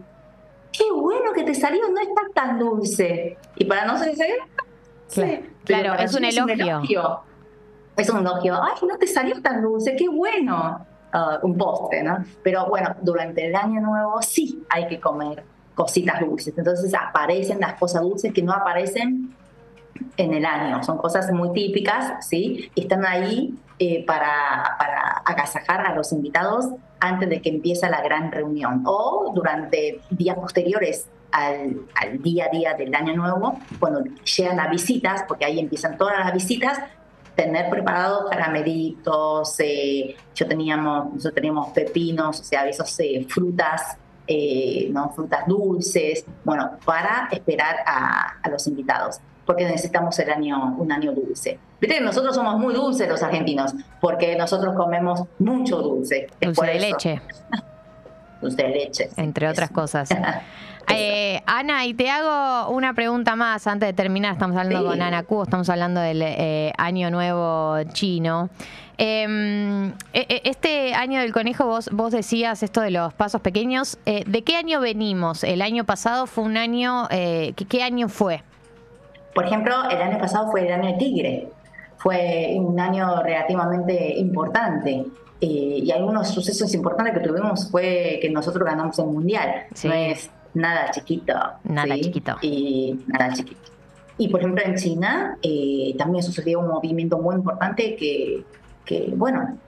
qué 0.71 0.85
bueno 0.95 1.33
que 1.35 1.45
te 1.45 1.55
salió, 1.55 1.89
no 1.89 2.01
está 2.03 2.21
tan 2.35 2.59
dulce. 2.59 3.39
Y 3.57 3.65
para 3.65 3.87
nosotros 3.87 4.15
dice, 4.15 4.29
sí. 5.09 5.21
Claro, 5.21 5.43
claro, 5.65 5.91
para 5.91 6.05
es 6.05 6.15
un 6.15 6.25
elogio. 6.25 7.21
Es 7.97 8.11
un 8.11 8.19
elogio. 8.19 8.55
Ay, 8.55 8.87
no 8.89 8.99
te 8.99 9.07
salió 9.07 9.41
tan 9.41 9.63
dulce, 9.63 9.95
qué 9.97 10.09
bueno. 10.09 10.87
Ah, 11.13 11.39
un 11.43 11.57
postre, 11.57 12.03
¿no? 12.03 12.25
Pero 12.43 12.67
bueno, 12.67 12.97
durante 13.01 13.47
el 13.47 13.55
año 13.55 13.81
nuevo 13.81 14.21
sí 14.21 14.65
hay 14.69 14.89
que 14.89 14.99
comer 14.99 15.45
cositas 15.75 16.19
dulces. 16.21 16.53
Entonces 16.57 16.93
aparecen 16.93 17.61
las 17.61 17.75
cosas 17.75 18.03
dulces 18.03 18.33
que 18.33 18.43
no 18.43 18.53
aparecen 18.53 19.33
en 20.17 20.35
el 20.35 20.45
año. 20.45 20.83
Son 20.83 20.99
cosas 20.99 21.31
muy 21.31 21.53
típicas, 21.53 22.27
¿sí? 22.27 22.69
Están 22.75 23.07
ahí 23.07 23.55
eh, 23.79 24.05
para, 24.05 24.77
para 24.77 25.23
agasajar 25.25 25.87
a 25.87 25.95
los 25.95 26.13
invitados 26.13 26.71
antes 27.05 27.29
de 27.29 27.43
que 27.43 27.51
empiece 27.51 27.89
la 27.89 28.01
gran 28.03 28.33
reunión 28.33 28.83
o 28.87 29.33
durante 29.35 30.01
días 30.11 30.37
posteriores 30.37 31.07
al, 31.33 31.83
al 31.95 32.23
día 32.23 32.47
a 32.47 32.49
día 32.49 32.75
del 32.75 32.95
año 32.95 33.15
nuevo, 33.15 33.59
cuando 33.79 34.03
llegan 34.05 34.57
las 34.57 34.71
visitas, 34.71 35.25
porque 35.27 35.45
ahí 35.45 35.59
empiezan 35.59 35.99
todas 35.99 36.19
las 36.19 36.33
visitas, 36.33 36.79
tener 37.35 37.69
preparados 37.69 38.31
caramelitos, 38.31 39.57
eh, 39.59 40.17
yo 40.35 40.47
teníamos, 40.47 41.07
nosotros 41.07 41.35
teníamos 41.35 41.73
pepinos, 41.73 42.41
o 42.41 42.45
sea, 42.45 42.67
esos 42.69 42.99
eh, 43.01 43.27
frutas, 43.29 43.99
eh, 44.27 44.89
¿no? 44.91 45.11
frutas 45.11 45.47
dulces, 45.47 46.25
bueno, 46.45 46.79
para 46.85 47.29
esperar 47.33 47.77
a, 47.85 48.39
a 48.41 48.49
los 48.49 48.67
invitados, 48.67 49.19
porque 49.45 49.65
necesitamos 49.65 50.19
el 50.21 50.31
año, 50.31 50.77
un 50.79 50.91
año 50.93 51.13
dulce. 51.13 51.59
Viste 51.87 51.99
que 51.99 52.05
nosotros 52.05 52.35
somos 52.35 52.59
muy 52.59 52.73
dulces 52.75 53.09
los 53.09 53.23
argentinos, 53.23 53.75
porque 54.01 54.37
nosotros 54.37 54.75
comemos 54.77 55.23
mucho 55.39 55.79
dulce. 55.83 56.29
Dulce 56.41 56.65
de 56.67 56.77
eso. 56.77 56.87
leche, 56.87 57.21
Dulce 58.41 58.63
de 58.63 58.69
leche. 58.71 59.09
entre 59.17 59.49
otras 59.49 59.71
cosas. 59.71 60.09
Eh, 60.87 61.41
Ana, 61.47 61.87
y 61.87 61.95
te 61.95 62.11
hago 62.11 62.69
una 62.71 62.93
pregunta 62.93 63.37
más 63.37 63.67
antes 63.67 63.89
de 63.89 63.93
terminar. 63.95 64.35
Estamos 64.35 64.55
hablando 64.59 64.81
Sí. 64.83 64.85
con 64.91 65.01
Ana 65.01 65.23
Cubo, 65.23 65.45
estamos 65.45 65.71
hablando 65.71 65.99
del 66.03 66.21
eh, 66.21 66.73
Año 66.77 67.11
Nuevo 67.11 67.83
Chino. 67.95 68.51
Eh, 68.99 69.25
eh, 70.13 70.27
eh, 70.29 70.41
este 70.45 70.93
año 70.95 71.21
del 71.21 71.33
conejo, 71.33 71.65
vos, 71.65 71.89
vos 71.91 72.13
decías 72.13 72.63
esto 72.63 72.83
de 72.83 72.91
los 72.91 73.15
pasos 73.15 73.41
pequeños. 73.41 73.97
Eh, 74.05 74.25
¿De 74.27 74.43
qué 74.45 74.57
año 74.57 74.79
venimos? 74.81 75.43
El 75.43 75.63
año 75.63 75.85
pasado 75.85 76.27
fue 76.27 76.45
un 76.45 76.59
año. 76.59 77.09
eh, 77.11 77.55
¿qué, 77.57 77.65
qué 77.65 77.83
año 77.83 78.11
fue? 78.11 78.43
Por 79.35 79.47
ejemplo, 79.47 79.75
el 79.89 80.03
año 80.03 80.19
pasado 80.19 80.51
fue 80.51 80.67
el 80.67 80.73
año 80.75 80.93
de 80.93 80.99
tigre. 80.99 81.49
Fue 82.05 82.55
un 82.61 82.79
año 82.79 83.23
relativamente 83.23 84.15
importante. 84.19 85.05
Eh, 85.41 85.81
y 85.83 85.91
algunos 85.91 86.29
sucesos 86.29 86.73
importantes 86.75 87.15
que 87.15 87.21
tuvimos 87.27 87.71
fue 87.71 88.19
que 88.23 88.29
nosotros 88.31 88.65
ganamos 88.65 88.99
el 88.99 89.07
mundial. 89.07 89.65
Sí. 89.75 89.89
No 89.89 89.95
es 89.95 90.31
nada 90.55 90.91
chiquito. 90.91 91.33
Nada 91.65 91.95
¿sí? 91.95 92.01
chiquito. 92.03 92.37
Y 92.43 93.01
nada 93.07 93.33
chiquito. 93.33 93.61
Y 94.19 94.29
por 94.29 94.41
ejemplo, 94.41 94.63
en 94.65 94.75
China 94.77 95.39
eh, 95.43 95.95
también 95.99 96.23
sucedió 96.23 96.61
un 96.61 96.69
movimiento 96.69 97.19
muy 97.19 97.35
importante 97.37 97.97
que, 97.97 98.45
que 98.85 99.13
bueno, 99.17 99.59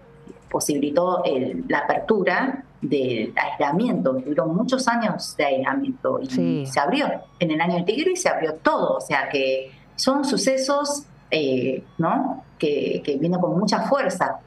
posibilitó 0.50 1.24
el- 1.24 1.64
la 1.68 1.78
apertura 1.78 2.62
de 2.82 3.32
aislamiento, 3.34 4.14
tuvieron 4.14 4.54
muchos 4.54 4.86
años 4.86 5.34
de 5.36 5.44
aislamiento 5.46 6.20
y 6.22 6.26
Sí. 6.30 6.66
se 6.66 6.78
abrió 6.78 7.06
en 7.40 7.50
el 7.50 7.60
año 7.60 7.74
del 7.76 7.84
tigre 7.86 8.12
y 8.12 8.16
se 8.16 8.28
abrió 8.28 8.54
todo, 8.56 8.98
o 8.98 9.00
sea 9.00 9.28
que 9.30 9.72
son 9.96 10.24
sucesos, 10.24 11.04
eh, 11.30 11.82
¿no? 11.98 12.44
Que, 12.58 13.02
que 13.04 13.16
vienen 13.16 13.40
con 13.40 13.58
mucha 13.58 13.80
fuerza. 13.82 14.38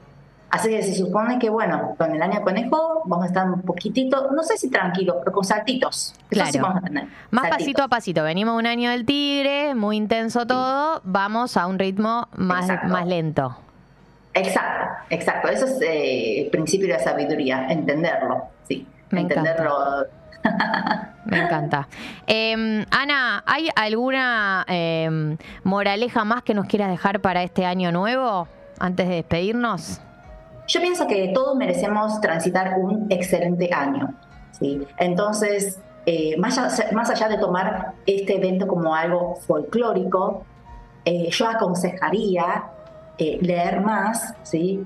Así 0.50 0.68
que 0.68 0.82
se 0.82 0.94
supone 0.96 1.38
que, 1.38 1.48
bueno, 1.48 1.94
con 1.96 2.12
el 2.12 2.20
año 2.20 2.42
conejo 2.42 3.02
vamos 3.04 3.24
a 3.24 3.28
estar 3.28 3.48
un 3.48 3.62
poquitito, 3.62 4.32
no 4.32 4.42
sé 4.42 4.56
si 4.58 4.68
tranquilos, 4.68 5.16
pero 5.20 5.30
con 5.30 5.44
saltitos. 5.44 6.12
Sí 6.16 6.24
Claro. 6.30 6.50
vamos 6.62 6.78
a 6.78 6.86
tener. 6.86 7.04
Más 7.30 7.42
saltitos. 7.42 7.58
pasito 7.58 7.82
a 7.84 7.88
pasito. 7.88 8.22
Venimos 8.24 8.58
un 8.58 8.66
año 8.66 8.90
del 8.90 9.06
tigre, 9.06 9.76
muy 9.76 9.96
intenso 9.96 10.46
todo. 10.46 11.00
Vamos 11.04 11.56
a 11.56 11.68
un 11.68 11.78
ritmo 11.78 12.26
más, 12.34 12.62
Exacto. 12.68 12.88
más 12.88 13.06
lento. 13.06 13.56
Exacto, 14.34 14.86
exacto. 15.10 15.48
Eso 15.48 15.66
es 15.66 15.80
eh, 15.82 16.42
el 16.42 16.50
principio 16.50 16.88
de 16.88 16.94
la 16.94 16.98
sabiduría, 16.98 17.66
entenderlo, 17.68 18.42
sí. 18.66 18.86
Me 19.10 19.20
entenderlo. 19.20 20.06
Me 21.30 21.38
encanta. 21.38 21.88
Eh, 22.26 22.84
Ana, 22.90 23.42
¿hay 23.46 23.68
alguna 23.74 24.64
eh, 24.68 25.36
moraleja 25.62 26.24
más 26.24 26.42
que 26.42 26.54
nos 26.54 26.66
quieras 26.66 26.90
dejar 26.90 27.20
para 27.20 27.42
este 27.42 27.64
año 27.64 27.92
nuevo 27.92 28.48
antes 28.78 29.08
de 29.08 29.16
despedirnos? 29.16 30.00
Yo 30.66 30.80
pienso 30.80 31.06
que 31.08 31.32
todos 31.34 31.56
merecemos 31.56 32.20
transitar 32.20 32.78
un 32.78 33.06
excelente 33.10 33.70
año, 33.72 34.14
¿sí? 34.52 34.86
Entonces, 34.98 35.80
eh, 36.06 36.36
más, 36.38 36.58
allá, 36.58 36.90
más 36.92 37.10
allá 37.10 37.28
de 37.28 37.38
tomar 37.38 37.94
este 38.06 38.36
evento 38.36 38.66
como 38.66 38.94
algo 38.94 39.36
folclórico, 39.36 40.44
eh, 41.04 41.28
yo 41.30 41.48
aconsejaría 41.48 42.64
eh, 43.18 43.38
leer 43.42 43.80
más, 43.80 44.34
¿sí? 44.44 44.84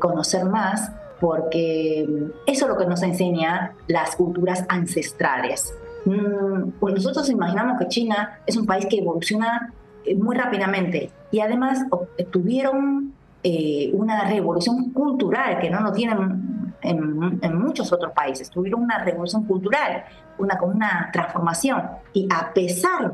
Conocer 0.00 0.44
más, 0.44 0.92
porque 1.20 2.02
eso 2.46 2.64
es 2.66 2.70
lo 2.70 2.76
que 2.76 2.86
nos 2.86 3.02
enseña 3.02 3.74
las 3.86 4.16
culturas 4.16 4.64
ancestrales. 4.68 5.74
Mm, 6.04 6.70
pues 6.80 6.94
nosotros 6.94 7.28
imaginamos 7.30 7.78
que 7.78 7.88
China 7.88 8.40
es 8.46 8.56
un 8.56 8.66
país 8.66 8.86
que 8.86 8.98
evoluciona 8.98 9.72
eh, 10.04 10.16
muy 10.16 10.36
rápidamente 10.36 11.10
y 11.30 11.40
además 11.40 11.84
tuvieron 12.30 13.14
eh, 13.42 13.90
una 13.92 14.24
revolución 14.24 14.92
cultural 14.92 15.58
que 15.60 15.70
no 15.70 15.80
lo 15.80 15.92
tienen 15.92 16.74
en, 16.82 17.38
en 17.40 17.58
muchos 17.58 17.92
otros 17.92 18.12
países. 18.12 18.50
Tuvieron 18.50 18.82
una 18.82 18.98
revolución 19.04 19.44
cultural, 19.44 20.04
una, 20.38 20.58
una 20.62 21.10
transformación 21.12 21.82
y 22.12 22.28
a 22.32 22.52
pesar 22.52 23.12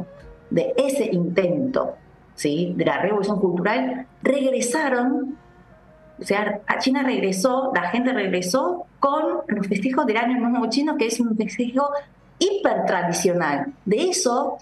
de 0.51 0.73
ese 0.77 1.07
intento 1.13 1.95
¿sí? 2.35 2.73
de 2.77 2.85
la 2.85 2.99
revolución 3.03 3.39
cultural, 3.39 4.07
regresaron 4.23 5.37
o 6.21 6.25
sea, 6.25 6.61
a 6.67 6.79
China 6.79 7.05
regresó, 7.05 7.71
la 7.73 7.91
gente 7.91 8.13
regresó 8.13 8.87
con 8.99 9.43
los 9.47 9.67
festejos 9.69 10.05
del 10.05 10.17
Año 10.17 10.49
Nuevo 10.49 10.67
Chino, 10.69 10.97
que 10.97 11.07
es 11.07 11.21
un 11.21 11.37
festejo 11.37 11.91
hiper 12.39 12.85
tradicional. 12.87 13.73
De 13.85 14.09
eso, 14.09 14.59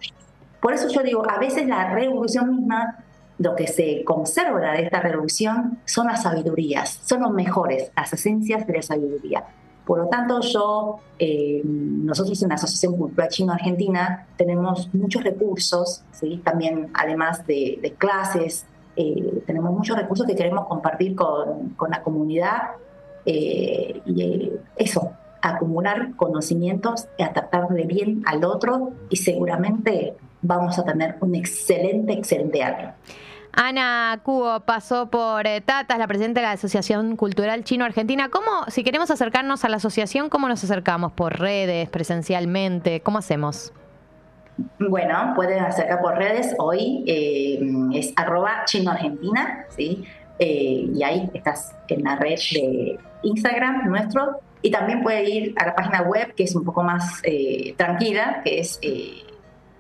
por 0.61 0.73
eso 0.73 0.89
yo 0.89 1.03
digo, 1.03 1.29
a 1.29 1.39
veces 1.39 1.67
la 1.67 1.93
revolución 1.93 2.57
misma, 2.57 3.05
lo 3.39 3.55
que 3.55 3.67
se 3.67 4.03
conserva 4.05 4.73
de 4.73 4.85
esta 4.85 5.01
revolución 5.01 5.79
son 5.85 6.07
las 6.07 6.23
sabidurías, 6.23 7.01
son 7.05 7.23
los 7.23 7.33
mejores, 7.33 7.91
las 7.97 8.13
esencias 8.13 8.67
de 8.67 8.73
la 8.75 8.83
sabiduría. 8.83 9.45
Por 9.85 10.01
lo 10.01 10.09
tanto, 10.09 10.41
yo, 10.41 10.99
eh, 11.19 11.63
nosotros 11.65 12.43
en 12.43 12.49
la 12.49 12.57
Asociación 12.57 12.97
Cultural 12.97 13.29
Chino-Argentina 13.29 14.27
tenemos 14.37 14.93
muchos 14.93 15.23
recursos, 15.23 16.03
¿sí? 16.13 16.41
también 16.45 16.91
además 16.95 17.47
de, 17.47 17.79
de 17.81 17.93
clases, 17.93 18.67
eh, 18.97 19.43
tenemos 19.47 19.73
muchos 19.73 19.97
recursos 19.97 20.27
que 20.27 20.35
queremos 20.35 20.67
compartir 20.67 21.15
con, 21.15 21.71
con 21.77 21.91
la 21.91 22.03
comunidad 22.03 22.71
eh, 23.27 24.01
y 24.07 24.23
eh, 24.23 24.61
eso, 24.77 25.13
acumular 25.43 26.15
conocimientos 26.17 27.07
y 27.19 27.23
a 27.23 27.33
bien 27.87 28.23
al 28.27 28.45
otro 28.45 28.93
y 29.11 29.17
seguramente 29.17 30.15
vamos 30.43 30.79
a 30.79 30.85
tener 30.85 31.17
un 31.21 31.35
excelente, 31.35 32.13
excelente 32.13 32.63
año. 32.63 32.93
Ana 33.53 34.21
Cubo 34.23 34.61
pasó 34.61 35.09
por 35.09 35.47
eh, 35.47 35.63
Tatas, 35.63 35.99
la 35.99 36.07
presidenta 36.07 36.41
de 36.41 36.47
la 36.47 36.53
Asociación 36.53 37.17
Cultural 37.17 37.65
Chino-Argentina. 37.65 38.29
¿Cómo, 38.29 38.51
si 38.69 38.85
queremos 38.85 39.11
acercarnos 39.11 39.65
a 39.65 39.71
la 39.71 39.77
asociación, 39.77 40.29
cómo 40.29 40.47
nos 40.47 40.63
acercamos? 40.63 41.13
¿Por 41.13 41.41
redes, 41.41 41.89
presencialmente? 41.89 43.01
¿Cómo 43.01 43.17
hacemos? 43.17 43.73
Bueno, 44.79 45.33
pueden 45.35 45.65
acercar 45.65 46.03
por 46.03 46.17
redes. 46.17 46.55
Hoy 46.59 47.05
eh, 47.07 47.61
es 47.95 48.13
arroba 48.17 48.65
chinoargentina, 48.67 49.65
¿sí? 49.71 50.05
Eh, 50.39 50.91
y 50.95 51.03
ahí 51.03 51.31
estás 51.33 51.75
en 51.89 52.05
la 52.05 52.17
red 52.17 52.39
de 52.53 52.99
Instagram 53.23 53.89
nuestro. 53.89 54.41
Y 54.67 54.71
también 54.73 55.01
puede 55.01 55.31
ir 55.31 55.55
a 55.57 55.67
la 55.67 55.77
página 55.77 56.03
web, 56.03 56.35
que 56.35 56.43
es 56.43 56.57
un 56.57 56.65
poco 56.65 56.83
más 56.83 57.21
eh, 57.23 57.73
tranquila, 57.77 58.41
que 58.45 58.59
es 58.59 58.81
eh, 58.83 59.23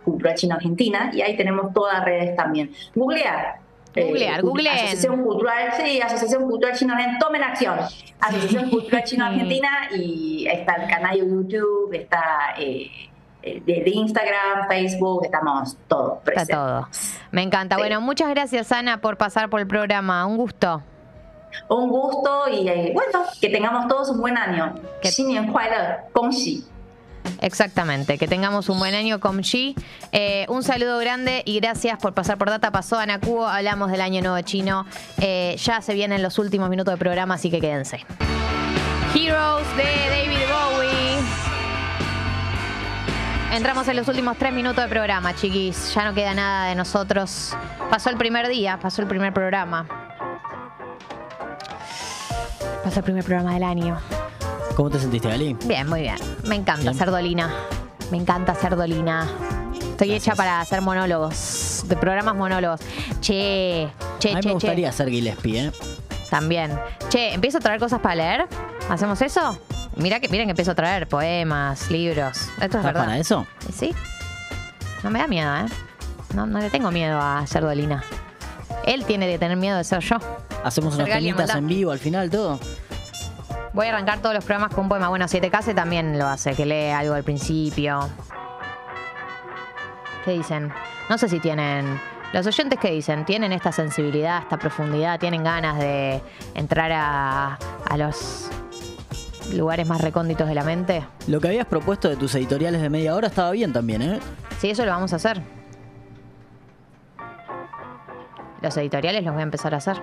Cultural 0.04 0.36
Chino 0.36 0.54
Argentina. 0.54 1.10
Y 1.12 1.22
ahí 1.22 1.36
tenemos 1.36 1.74
todas 1.74 2.04
redes 2.04 2.36
también. 2.36 2.70
Googlear. 2.94 3.56
Googlear, 3.96 4.42
googleen. 4.42 4.76
Asociación 4.76 5.24
Cultural, 5.24 5.72
sí, 5.76 6.00
Asociación 6.00 6.44
Cultural 6.44 6.76
Chino 6.76 6.92
Argentina. 6.94 7.18
Tomen 7.18 7.42
acción. 7.42 7.78
Asociación 8.20 8.70
Cultural 8.70 9.02
Chino 9.02 9.24
Argentina. 9.26 9.70
Y 9.92 10.46
está 10.46 10.74
el 10.74 10.88
canal 10.88 11.18
de 11.18 11.26
YouTube, 11.26 11.92
está. 11.92 12.54
Eh, 12.56 12.88
de, 13.42 13.82
Instagram, 13.86 14.68
Facebook, 14.68 15.24
estamos 15.24 15.76
todos 15.88 16.18
Está 16.18 16.24
presentes. 16.24 16.56
todo. 16.56 16.88
Me 17.32 17.42
encanta. 17.42 17.74
Sí. 17.74 17.80
Bueno, 17.80 18.00
muchas 18.00 18.28
gracias, 18.30 18.70
Ana, 18.70 19.00
por 19.00 19.16
pasar 19.16 19.50
por 19.50 19.58
el 19.58 19.66
programa. 19.66 20.24
Un 20.26 20.36
gusto. 20.36 20.80
Un 21.68 21.88
gusto 21.88 22.48
y 22.52 22.68
eh, 22.68 22.92
bueno, 22.94 23.24
que 23.40 23.48
tengamos 23.48 23.88
todos 23.88 24.10
un 24.10 24.20
buen 24.20 24.36
año. 24.36 24.74
Que 25.02 25.10
Exactamente, 27.40 28.18
que 28.18 28.28
tengamos 28.28 28.68
un 28.68 28.78
buen 28.78 28.94
año 28.94 29.20
con 29.20 29.40
Xi. 29.40 29.74
Eh, 30.12 30.46
un 30.48 30.62
saludo 30.62 30.98
grande 30.98 31.42
y 31.44 31.60
gracias 31.60 31.98
por 31.98 32.14
pasar 32.14 32.38
por 32.38 32.50
Data. 32.50 32.70
Pasó 32.70 32.98
Ana 32.98 33.20
Cubo, 33.20 33.46
hablamos 33.46 33.90
del 33.90 34.00
año 34.00 34.22
nuevo 34.22 34.40
chino. 34.42 34.86
Eh, 35.20 35.56
ya 35.58 35.80
se 35.80 35.94
vienen 35.94 36.22
los 36.22 36.38
últimos 36.38 36.68
minutos 36.70 36.94
de 36.94 36.98
programa, 36.98 37.34
así 37.34 37.50
que 37.50 37.60
quédense. 37.60 38.04
Heroes 39.14 39.66
de 39.76 39.84
David 40.10 40.46
Bowie. 40.50 40.96
Entramos 43.52 43.88
en 43.88 43.96
los 43.96 44.08
últimos 44.08 44.36
tres 44.36 44.52
minutos 44.52 44.84
de 44.84 44.88
programa, 44.88 45.34
chiquis. 45.34 45.94
Ya 45.94 46.04
no 46.04 46.14
queda 46.14 46.34
nada 46.34 46.68
de 46.68 46.74
nosotros. 46.74 47.56
Pasó 47.90 48.10
el 48.10 48.16
primer 48.16 48.48
día, 48.48 48.78
pasó 48.80 49.02
el 49.02 49.08
primer 49.08 49.32
programa. 49.32 49.86
Pasó 52.86 53.00
el 53.00 53.04
primer 53.04 53.24
programa 53.24 53.52
del 53.54 53.64
año. 53.64 53.98
¿Cómo 54.76 54.90
te 54.90 55.00
sentiste, 55.00 55.26
Gali? 55.28 55.56
Bien, 55.64 55.88
muy 55.88 56.02
bien. 56.02 56.14
Me 56.44 56.54
encanta 56.54 56.82
Bien. 56.82 56.94
ser 56.94 57.10
dolina. 57.10 57.52
Me 58.12 58.16
encanta 58.16 58.54
ser 58.54 58.76
dolina. 58.76 59.28
Estoy 59.76 60.12
hecha 60.12 60.36
para 60.36 60.60
hacer 60.60 60.82
monólogos, 60.82 61.84
de 61.88 61.96
programas 61.96 62.36
monólogos. 62.36 62.80
Che, 63.20 63.88
che, 64.20 64.30
A 64.30 64.34
mí 64.36 64.40
che, 64.40 64.46
me 64.46 64.54
gustaría 64.54 64.92
ser 64.92 65.08
Gillespie, 65.08 65.66
¿eh? 65.66 65.72
También. 66.30 66.78
Che, 67.08 67.34
¿empiezo 67.34 67.58
a 67.58 67.60
traer 67.60 67.80
cosas 67.80 67.98
para 67.98 68.14
leer? 68.14 68.46
¿Hacemos 68.88 69.20
eso? 69.20 69.58
Mira 69.96 70.20
que, 70.20 70.28
miren 70.28 70.46
que 70.46 70.52
empiezo 70.52 70.70
a 70.70 70.76
traer 70.76 71.08
poemas, 71.08 71.90
libros. 71.90 72.36
Esto 72.38 72.52
es 72.60 72.62
¿Estás 72.66 72.84
verdad. 72.84 73.04
para 73.06 73.18
eso? 73.18 73.48
Sí. 73.76 73.92
No 75.02 75.10
me 75.10 75.18
da 75.18 75.26
miedo, 75.26 75.52
¿eh? 75.56 75.66
No, 76.36 76.46
no 76.46 76.60
le 76.60 76.70
tengo 76.70 76.92
miedo 76.92 77.18
a 77.20 77.44
ser 77.48 77.64
dolina. 77.64 78.04
Él 78.84 79.04
tiene 79.06 79.26
que 79.26 79.40
tener 79.40 79.56
miedo 79.56 79.76
de 79.76 79.82
ser 79.82 79.98
yo. 79.98 80.18
Hacemos 80.66 80.96
unas 80.96 81.08
temitas 81.08 81.54
en 81.54 81.68
vivo 81.68 81.92
al 81.92 82.00
final, 82.00 82.28
todo. 82.28 82.58
Voy 83.72 83.86
a 83.86 83.90
arrancar 83.90 84.18
todos 84.18 84.34
los 84.34 84.44
programas 84.44 84.74
con 84.74 84.84
un 84.84 84.88
poema. 84.88 85.08
Bueno, 85.08 85.28
Siete 85.28 85.48
Case 85.48 85.74
también 85.74 86.18
lo 86.18 86.26
hace, 86.26 86.54
que 86.54 86.66
lee 86.66 86.90
algo 86.90 87.14
al 87.14 87.22
principio. 87.22 88.08
¿Qué 90.24 90.32
dicen? 90.32 90.72
No 91.08 91.18
sé 91.18 91.28
si 91.28 91.38
tienen. 91.38 92.00
Los 92.32 92.44
oyentes 92.48 92.80
que 92.80 92.90
dicen, 92.90 93.24
¿tienen 93.24 93.52
esta 93.52 93.70
sensibilidad, 93.70 94.42
esta 94.42 94.56
profundidad? 94.56 95.20
¿Tienen 95.20 95.44
ganas 95.44 95.78
de 95.78 96.20
entrar 96.54 96.90
a, 96.92 97.58
a 97.88 97.96
los 97.96 98.48
lugares 99.52 99.86
más 99.86 100.00
recónditos 100.00 100.48
de 100.48 100.54
la 100.56 100.64
mente? 100.64 101.06
Lo 101.28 101.40
que 101.40 101.46
habías 101.46 101.66
propuesto 101.66 102.08
de 102.08 102.16
tus 102.16 102.34
editoriales 102.34 102.82
de 102.82 102.90
media 102.90 103.14
hora 103.14 103.28
estaba 103.28 103.52
bien 103.52 103.72
también, 103.72 104.02
¿eh? 104.02 104.18
Sí, 104.58 104.70
eso 104.70 104.84
lo 104.84 104.90
vamos 104.90 105.12
a 105.12 105.16
hacer. 105.16 105.40
Los 108.62 108.76
editoriales 108.78 109.22
los 109.22 109.32
voy 109.32 109.42
a 109.42 109.44
empezar 109.44 109.72
a 109.72 109.76
hacer. 109.76 110.02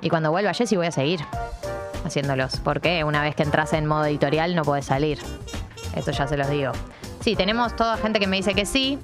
Y 0.00 0.08
cuando 0.08 0.30
vuelva 0.30 0.54
Jessy 0.54 0.76
voy 0.76 0.86
a 0.86 0.92
seguir 0.92 1.20
haciéndolos. 2.04 2.58
Porque 2.60 3.04
una 3.04 3.22
vez 3.22 3.34
que 3.34 3.42
entras 3.42 3.72
en 3.72 3.86
modo 3.86 4.04
editorial 4.06 4.54
no 4.54 4.62
puedes 4.62 4.86
salir. 4.86 5.18
Eso 5.94 6.10
ya 6.10 6.26
se 6.26 6.36
los 6.36 6.48
digo. 6.48 6.72
Sí, 7.20 7.36
tenemos 7.36 7.76
toda 7.76 7.96
gente 7.96 8.18
que 8.18 8.26
me 8.26 8.36
dice 8.36 8.54
que 8.54 8.64
sí. 8.64 8.98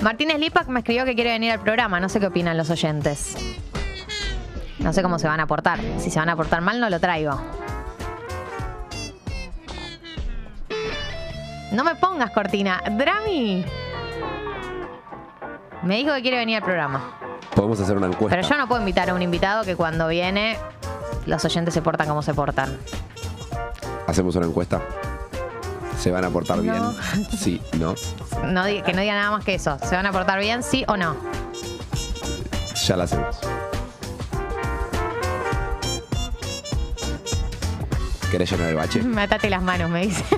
Martínez 0.00 0.38
Lipak 0.38 0.68
me 0.68 0.80
escribió 0.80 1.04
que 1.04 1.14
quiere 1.14 1.30
venir 1.30 1.52
al 1.52 1.60
programa. 1.60 1.98
No 1.98 2.08
sé 2.08 2.20
qué 2.20 2.26
opinan 2.26 2.56
los 2.56 2.70
oyentes. 2.70 3.36
No 4.78 4.92
sé 4.92 5.02
cómo 5.02 5.18
se 5.18 5.26
van 5.26 5.40
a 5.40 5.46
portar. 5.46 5.80
Si 5.98 6.10
se 6.10 6.18
van 6.18 6.28
a 6.28 6.36
portar 6.36 6.60
mal, 6.60 6.78
no 6.78 6.88
lo 6.88 7.00
traigo. 7.00 7.40
No 11.72 11.82
me 11.82 11.96
pongas 11.96 12.30
cortina. 12.30 12.80
Drami. 12.92 13.64
Me 15.82 15.96
dijo 15.96 16.14
que 16.14 16.22
quiere 16.22 16.36
venir 16.36 16.56
al 16.56 16.62
programa. 16.62 17.18
Podemos 17.56 17.80
hacer 17.80 17.96
una 17.96 18.06
encuesta. 18.06 18.36
Pero 18.36 18.48
yo 18.48 18.56
no 18.58 18.68
puedo 18.68 18.80
invitar 18.80 19.10
a 19.10 19.14
un 19.14 19.22
invitado 19.22 19.64
que 19.64 19.74
cuando 19.76 20.06
viene 20.08 20.56
los 21.26 21.44
oyentes 21.44 21.74
se 21.74 21.82
portan 21.82 22.06
como 22.06 22.22
se 22.22 22.34
portan. 22.34 22.78
Hacemos 24.06 24.36
una 24.36 24.46
encuesta. 24.46 24.80
¿Se 25.98 26.10
van 26.12 26.24
a 26.24 26.30
portar 26.30 26.58
No. 26.58 26.62
bien? 26.62 27.26
Sí, 27.38 27.60
no. 27.78 27.94
Que 27.94 28.92
no 28.92 29.00
diga 29.00 29.14
nada 29.14 29.30
más 29.32 29.42
que 29.44 29.54
eso. 29.54 29.78
¿Se 29.88 29.96
van 29.96 30.06
a 30.06 30.12
portar 30.12 30.38
bien, 30.38 30.62
sí 30.62 30.84
o 30.86 30.96
no? 30.96 31.16
Ya 32.86 32.96
la 32.96 33.04
hacemos. 33.04 33.38
¿Querés 38.30 38.50
llenar 38.50 38.68
el 38.68 38.76
bache? 38.76 39.02
Mátate 39.04 39.48
las 39.50 39.62
manos, 39.62 39.88
me 39.90 40.02
dice. 40.06 40.22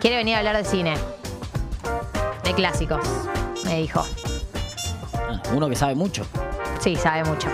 Quiere 0.00 0.16
venir 0.16 0.36
a 0.36 0.38
hablar 0.38 0.56
de 0.56 0.64
cine. 0.64 0.94
De 2.48 2.54
clásicos, 2.54 3.06
me 3.66 3.76
dijo. 3.76 4.02
Ah, 5.14 5.42
Uno 5.52 5.68
que 5.68 5.76
sabe 5.76 5.94
mucho. 5.94 6.24
Sí, 6.80 6.96
sabe 6.96 7.22
mucho. 7.24 7.46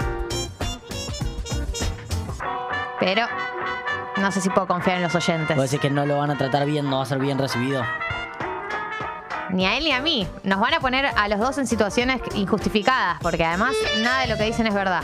Pero 3.00 3.26
no 4.18 4.30
sé 4.30 4.40
si 4.40 4.50
puedo 4.50 4.68
confiar 4.68 4.98
en 4.98 5.02
los 5.02 5.12
oyentes. 5.16 5.48
Puede 5.48 5.62
decir 5.62 5.80
que 5.80 5.90
no 5.90 6.06
lo 6.06 6.18
van 6.18 6.30
a 6.30 6.38
tratar 6.38 6.64
bien, 6.64 6.88
no 6.88 6.98
va 6.98 7.02
a 7.02 7.06
ser 7.06 7.18
bien 7.18 7.40
recibido. 7.40 7.82
Ni 9.50 9.66
a 9.66 9.76
él 9.76 9.82
ni 9.82 9.90
a 9.90 10.00
mí. 10.00 10.28
Nos 10.44 10.60
van 10.60 10.74
a 10.74 10.78
poner 10.78 11.06
a 11.06 11.26
los 11.26 11.40
dos 11.40 11.58
en 11.58 11.66
situaciones 11.66 12.20
injustificadas, 12.36 13.18
porque 13.20 13.44
además 13.44 13.74
nada 14.00 14.20
de 14.20 14.28
lo 14.28 14.36
que 14.36 14.44
dicen 14.44 14.68
es 14.68 14.74
verdad. 14.74 15.02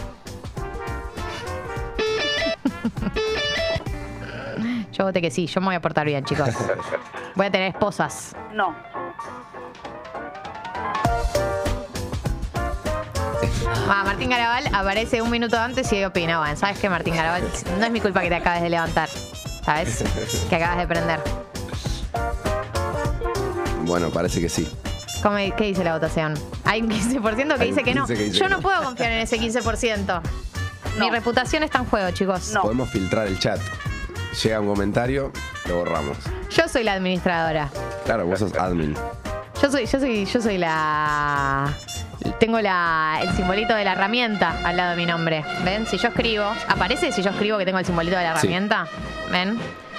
Yo 4.92 5.04
voté 5.04 5.20
que 5.20 5.32
sí, 5.32 5.46
yo 5.46 5.60
me 5.60 5.68
voy 5.68 5.74
a 5.76 5.80
portar 5.80 6.06
bien, 6.06 6.24
chicos. 6.24 6.50
Voy 7.34 7.46
a 7.46 7.50
tener 7.50 7.68
esposas. 7.68 8.36
No. 8.52 8.74
Martín 14.04 14.30
Garabal 14.30 14.64
aparece 14.74 15.22
un 15.22 15.30
minuto 15.30 15.58
antes 15.58 15.92
y 15.92 16.04
opina, 16.04 16.38
bueno, 16.38 16.56
¿sabes 16.56 16.78
qué, 16.78 16.88
Martín 16.88 17.14
Garabal? 17.14 17.42
No 17.78 17.84
es 17.84 17.90
mi 17.90 18.00
culpa 18.00 18.20
que 18.20 18.28
te 18.28 18.34
acabes 18.36 18.62
de 18.62 18.70
levantar, 18.70 19.08
¿sabes? 19.64 20.04
Que 20.48 20.56
acabas 20.56 20.78
de 20.78 20.86
prender. 20.86 21.20
Bueno, 23.84 24.10
parece 24.10 24.40
que 24.40 24.48
sí. 24.48 24.68
¿Cómo- 25.22 25.36
¿Qué 25.56 25.64
dice 25.64 25.84
la 25.84 25.94
votación? 25.94 26.34
Hay 26.64 26.82
un 26.82 26.88
15% 26.90 27.20
que 27.56 27.62
Hay 27.62 27.70
un 27.70 27.76
dice 27.76 27.82
que 27.84 27.94
no. 27.94 28.06
15 28.06 28.14
que 28.16 28.24
dice 28.24 28.38
Yo 28.38 28.44
que 28.44 28.50
no 28.50 28.56
no. 28.56 28.62
puedo 28.62 28.82
confiar 28.82 29.12
en 29.12 29.18
ese 29.20 29.38
15%. 29.38 30.20
Mi 30.98 31.10
reputación 31.10 31.62
está 31.62 31.78
en 31.78 31.84
juego, 31.86 32.10
chicos. 32.10 32.52
Podemos 32.60 32.88
filtrar 32.90 33.26
el 33.26 33.38
chat. 33.38 33.60
Llega 34.42 34.60
un 34.60 34.68
comentario, 34.68 35.32
lo 35.66 35.78
borramos. 35.78 36.16
Yo 36.50 36.68
soy 36.68 36.84
la 36.84 36.92
administradora. 36.94 37.68
Claro, 38.04 38.26
vos 38.26 38.38
sos 38.38 38.54
admin. 38.54 38.94
Yo 39.62 39.70
soy, 39.70 39.86
yo 39.86 39.98
soy, 40.00 40.24
yo 40.24 40.40
soy 40.40 40.58
la. 40.58 41.72
Tengo 42.38 42.60
la, 42.60 43.18
el 43.22 43.30
simbolito 43.32 43.74
de 43.74 43.84
la 43.84 43.92
herramienta 43.92 44.54
al 44.64 44.76
lado 44.76 44.90
de 44.90 44.96
mi 44.96 45.06
nombre. 45.06 45.44
¿Ven? 45.64 45.86
Si 45.86 45.98
yo 45.98 46.08
escribo, 46.08 46.44
¿aparece 46.68 47.12
si 47.12 47.22
yo 47.22 47.30
escribo 47.30 47.58
que 47.58 47.64
tengo 47.64 47.78
el 47.78 47.84
simbolito 47.86 48.16
de 48.16 48.22
la 48.24 48.36
Sí. 48.36 48.46
herramienta? 48.46 48.86
¿Ven? 49.30 49.58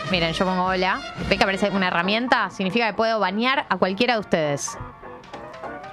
Miren, 0.09 0.33
yo 0.33 0.45
pongo 0.45 0.65
hola. 0.65 0.99
¿Ven 1.29 1.37
que 1.37 1.43
aparece 1.43 1.69
una 1.69 1.87
herramienta? 1.87 2.49
Significa 2.49 2.87
que 2.87 2.93
puedo 2.93 3.19
bañar 3.19 3.65
a 3.69 3.77
cualquiera 3.77 4.15
de 4.15 4.19
ustedes. 4.19 4.77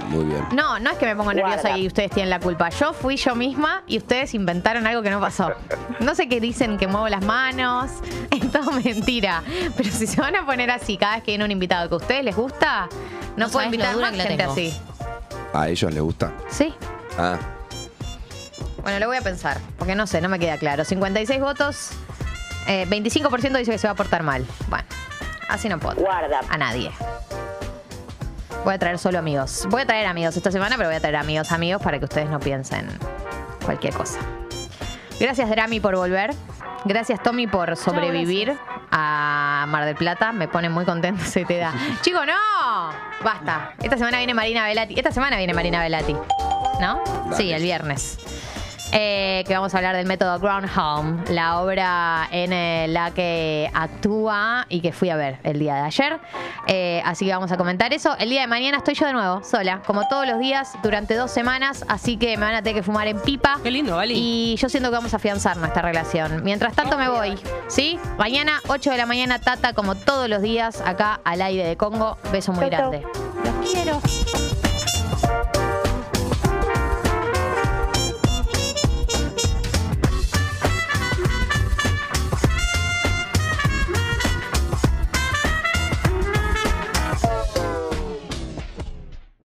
Muy 0.09 0.25
bien. 0.25 0.43
No, 0.53 0.79
no 0.79 0.91
es 0.91 0.97
que 0.97 1.05
me 1.05 1.15
pongo 1.15 1.35
nerviosa 1.35 1.61
Guarda. 1.63 1.79
y 1.79 1.87
ustedes 1.87 2.11
tienen 2.11 2.31
la 2.31 2.41
culpa. 2.41 2.71
Yo 2.71 2.95
fui 2.95 3.17
yo 3.17 3.35
misma 3.35 3.83
y 3.87 3.99
ustedes 3.99 4.33
inventaron 4.33 4.87
algo 4.87 5.03
que 5.03 5.11
no 5.11 5.21
pasó. 5.21 5.53
No 6.01 6.15
sé 6.15 6.29
qué 6.29 6.41
dicen 6.41 6.79
que 6.79 6.87
muevo 6.87 7.09
las 7.09 7.23
manos. 7.25 7.91
Es 8.31 8.51
todo 8.53 8.73
mentira. 8.73 9.43
Pero 9.77 9.91
si 9.91 10.07
se 10.07 10.21
van 10.21 10.35
a 10.37 10.47
poner 10.47 10.71
así 10.71 10.97
cada 10.97 11.17
vez 11.17 11.25
que 11.25 11.33
viene 11.33 11.45
un 11.45 11.51
invitado 11.51 11.89
que 11.89 11.95
a 11.95 11.99
ustedes 11.99 12.25
les 12.25 12.37
gusta, 12.37 12.89
no, 13.37 13.47
No 13.47 13.53
puedo 13.53 13.67
invitar 13.67 13.97
más 13.97 14.11
gente 14.15 14.37
tengo. 14.37 14.53
así. 14.53 14.73
¿A 15.53 15.69
ellos 15.69 15.93
les 15.93 16.03
gusta? 16.03 16.33
Sí. 16.49 16.75
Ah, 17.19 17.39
Bueno, 18.83 18.99
lo 19.01 19.07
voy 19.09 19.17
a 19.17 19.23
pensar, 19.23 19.59
porque 19.79 19.95
no 19.95 20.07
sé, 20.07 20.21
no 20.21 20.29
me 20.29 20.39
queda 20.39 20.57
claro. 20.57 20.85
56 20.85 21.41
votos, 21.41 21.91
eh, 22.67 22.87
25% 22.89 23.59
dice 23.59 23.71
que 23.73 23.79
se 23.79 23.87
va 23.87 23.93
a 23.93 23.97
portar 23.97 24.23
mal. 24.23 24.47
Bueno, 24.69 24.85
así 25.49 25.69
no 25.69 25.79
puedo. 25.79 25.97
Guarda. 25.97 26.41
A 26.49 26.57
nadie. 26.57 26.91
Voy 28.65 28.75
a 28.75 28.79
traer 28.79 28.99
solo 28.99 29.19
amigos. 29.19 29.67
Voy 29.71 29.83
a 29.83 29.87
traer 29.87 30.07
amigos 30.07 30.37
esta 30.37 30.51
semana, 30.51 30.77
pero 30.77 30.89
voy 30.89 30.97
a 30.97 31.01
traer 31.01 31.17
amigos, 31.17 31.53
amigos, 31.53 31.83
para 31.83 31.99
que 31.99 32.05
ustedes 32.05 32.29
no 32.31 32.41
piensen 32.41 32.87
cualquier 33.65 33.95
cosa. 33.95 34.19
Gracias, 35.21 35.49
Drami, 35.51 35.81
por 35.81 35.97
volver. 35.97 36.31
Gracias, 36.85 37.23
Tommy, 37.23 37.47
por 37.47 37.77
sobrevivir 37.77 38.57
a 38.91 39.67
Mar 39.69 39.85
del 39.85 39.97
Plata. 39.97 40.33
Me 40.33 40.49
pone 40.49 40.69
muy 40.69 40.85
contento 40.85 41.25
se 41.25 41.45
te 41.45 41.59
da. 41.59 41.73
Chico, 42.03 42.25
no. 42.25 42.91
Basta. 43.23 43.73
Esta 43.83 43.97
semana 43.97 44.19
viene 44.19 44.35
Marina 44.35 44.65
Velati. 44.65 44.95
Esta 44.95 45.13
semana 45.13 45.37
viene 45.37 45.55
Marina 45.55 45.81
Velati. 45.81 46.15
¿No? 46.81 47.03
Sí, 47.33 47.53
el 47.53 47.63
viernes. 47.63 48.19
Eh, 48.93 49.45
que 49.47 49.55
vamos 49.55 49.75
a 49.75 49.79
hablar 49.79 49.97
del 49.97 50.07
método 50.07 50.39
Ground 50.39 50.69
Home, 50.77 51.25
la 51.31 51.61
obra 51.61 52.27
en 52.31 52.53
eh, 52.53 52.87
la 52.89 53.11
que 53.11 53.71
actúa 53.75 54.67
y 54.71 54.81
que 54.81 54.93
fui 54.93 55.11
a 55.11 55.17
ver 55.17 55.39
el 55.43 55.59
día 55.59 55.75
de 55.75 55.81
ayer. 55.83 56.21
Eh, 56.67 57.03
así 57.05 57.27
que 57.27 57.33
vamos 57.33 57.53
a 57.53 57.57
comentar 57.57 57.93
eso. 57.93 58.17
El 58.19 58.31
día 58.31 58.43
de 58.43 58.47
mañana 58.47 58.79
estoy 58.79 58.95
yo 58.95 59.07
de 59.07 59.13
nuevo, 59.13 59.43
sola, 59.45 59.83
como 59.87 60.09
todos 60.09 60.27
los 60.27 60.39
días, 60.39 60.73
durante 60.83 61.15
dos 61.15 61.31
semanas. 61.31 61.85
Así 61.89 62.17
que 62.17 62.37
me 62.37 62.47
van 62.47 62.55
a 62.55 62.63
tener 62.63 62.77
que 62.77 62.83
fumar 62.83 63.07
en 63.09 63.21
pipa. 63.21 63.61
Qué 63.63 63.71
lindo, 63.71 63.97
Vali. 63.97 64.15
Y 64.17 64.57
yo 64.57 64.69
siento 64.69 64.89
que 64.89 64.97
vamos 64.97 65.13
a 65.13 65.17
afianzar 65.19 65.57
nuestra 65.59 65.83
relación. 65.83 66.43
Mientras 66.43 66.75
tanto 66.75 66.97
me 66.97 67.09
voy, 67.09 67.39
¿sí? 67.69 67.99
Mañana, 68.17 68.61
8 68.69 68.91
de 68.91 68.97
la 68.97 69.07
mañana, 69.07 69.39
Tata, 69.39 69.75
como 69.75 69.95
todos 69.97 70.29
los 70.29 70.41
días, 70.41 70.81
acá 70.81 71.21
al 71.25 71.43
aire 71.43 71.67
de 71.67 71.77
Congo. 71.77 72.17
Beso 72.33 72.53
muy 72.53 72.71
grande. 72.71 73.03
Los 73.45 73.71
quiero. 73.71 74.48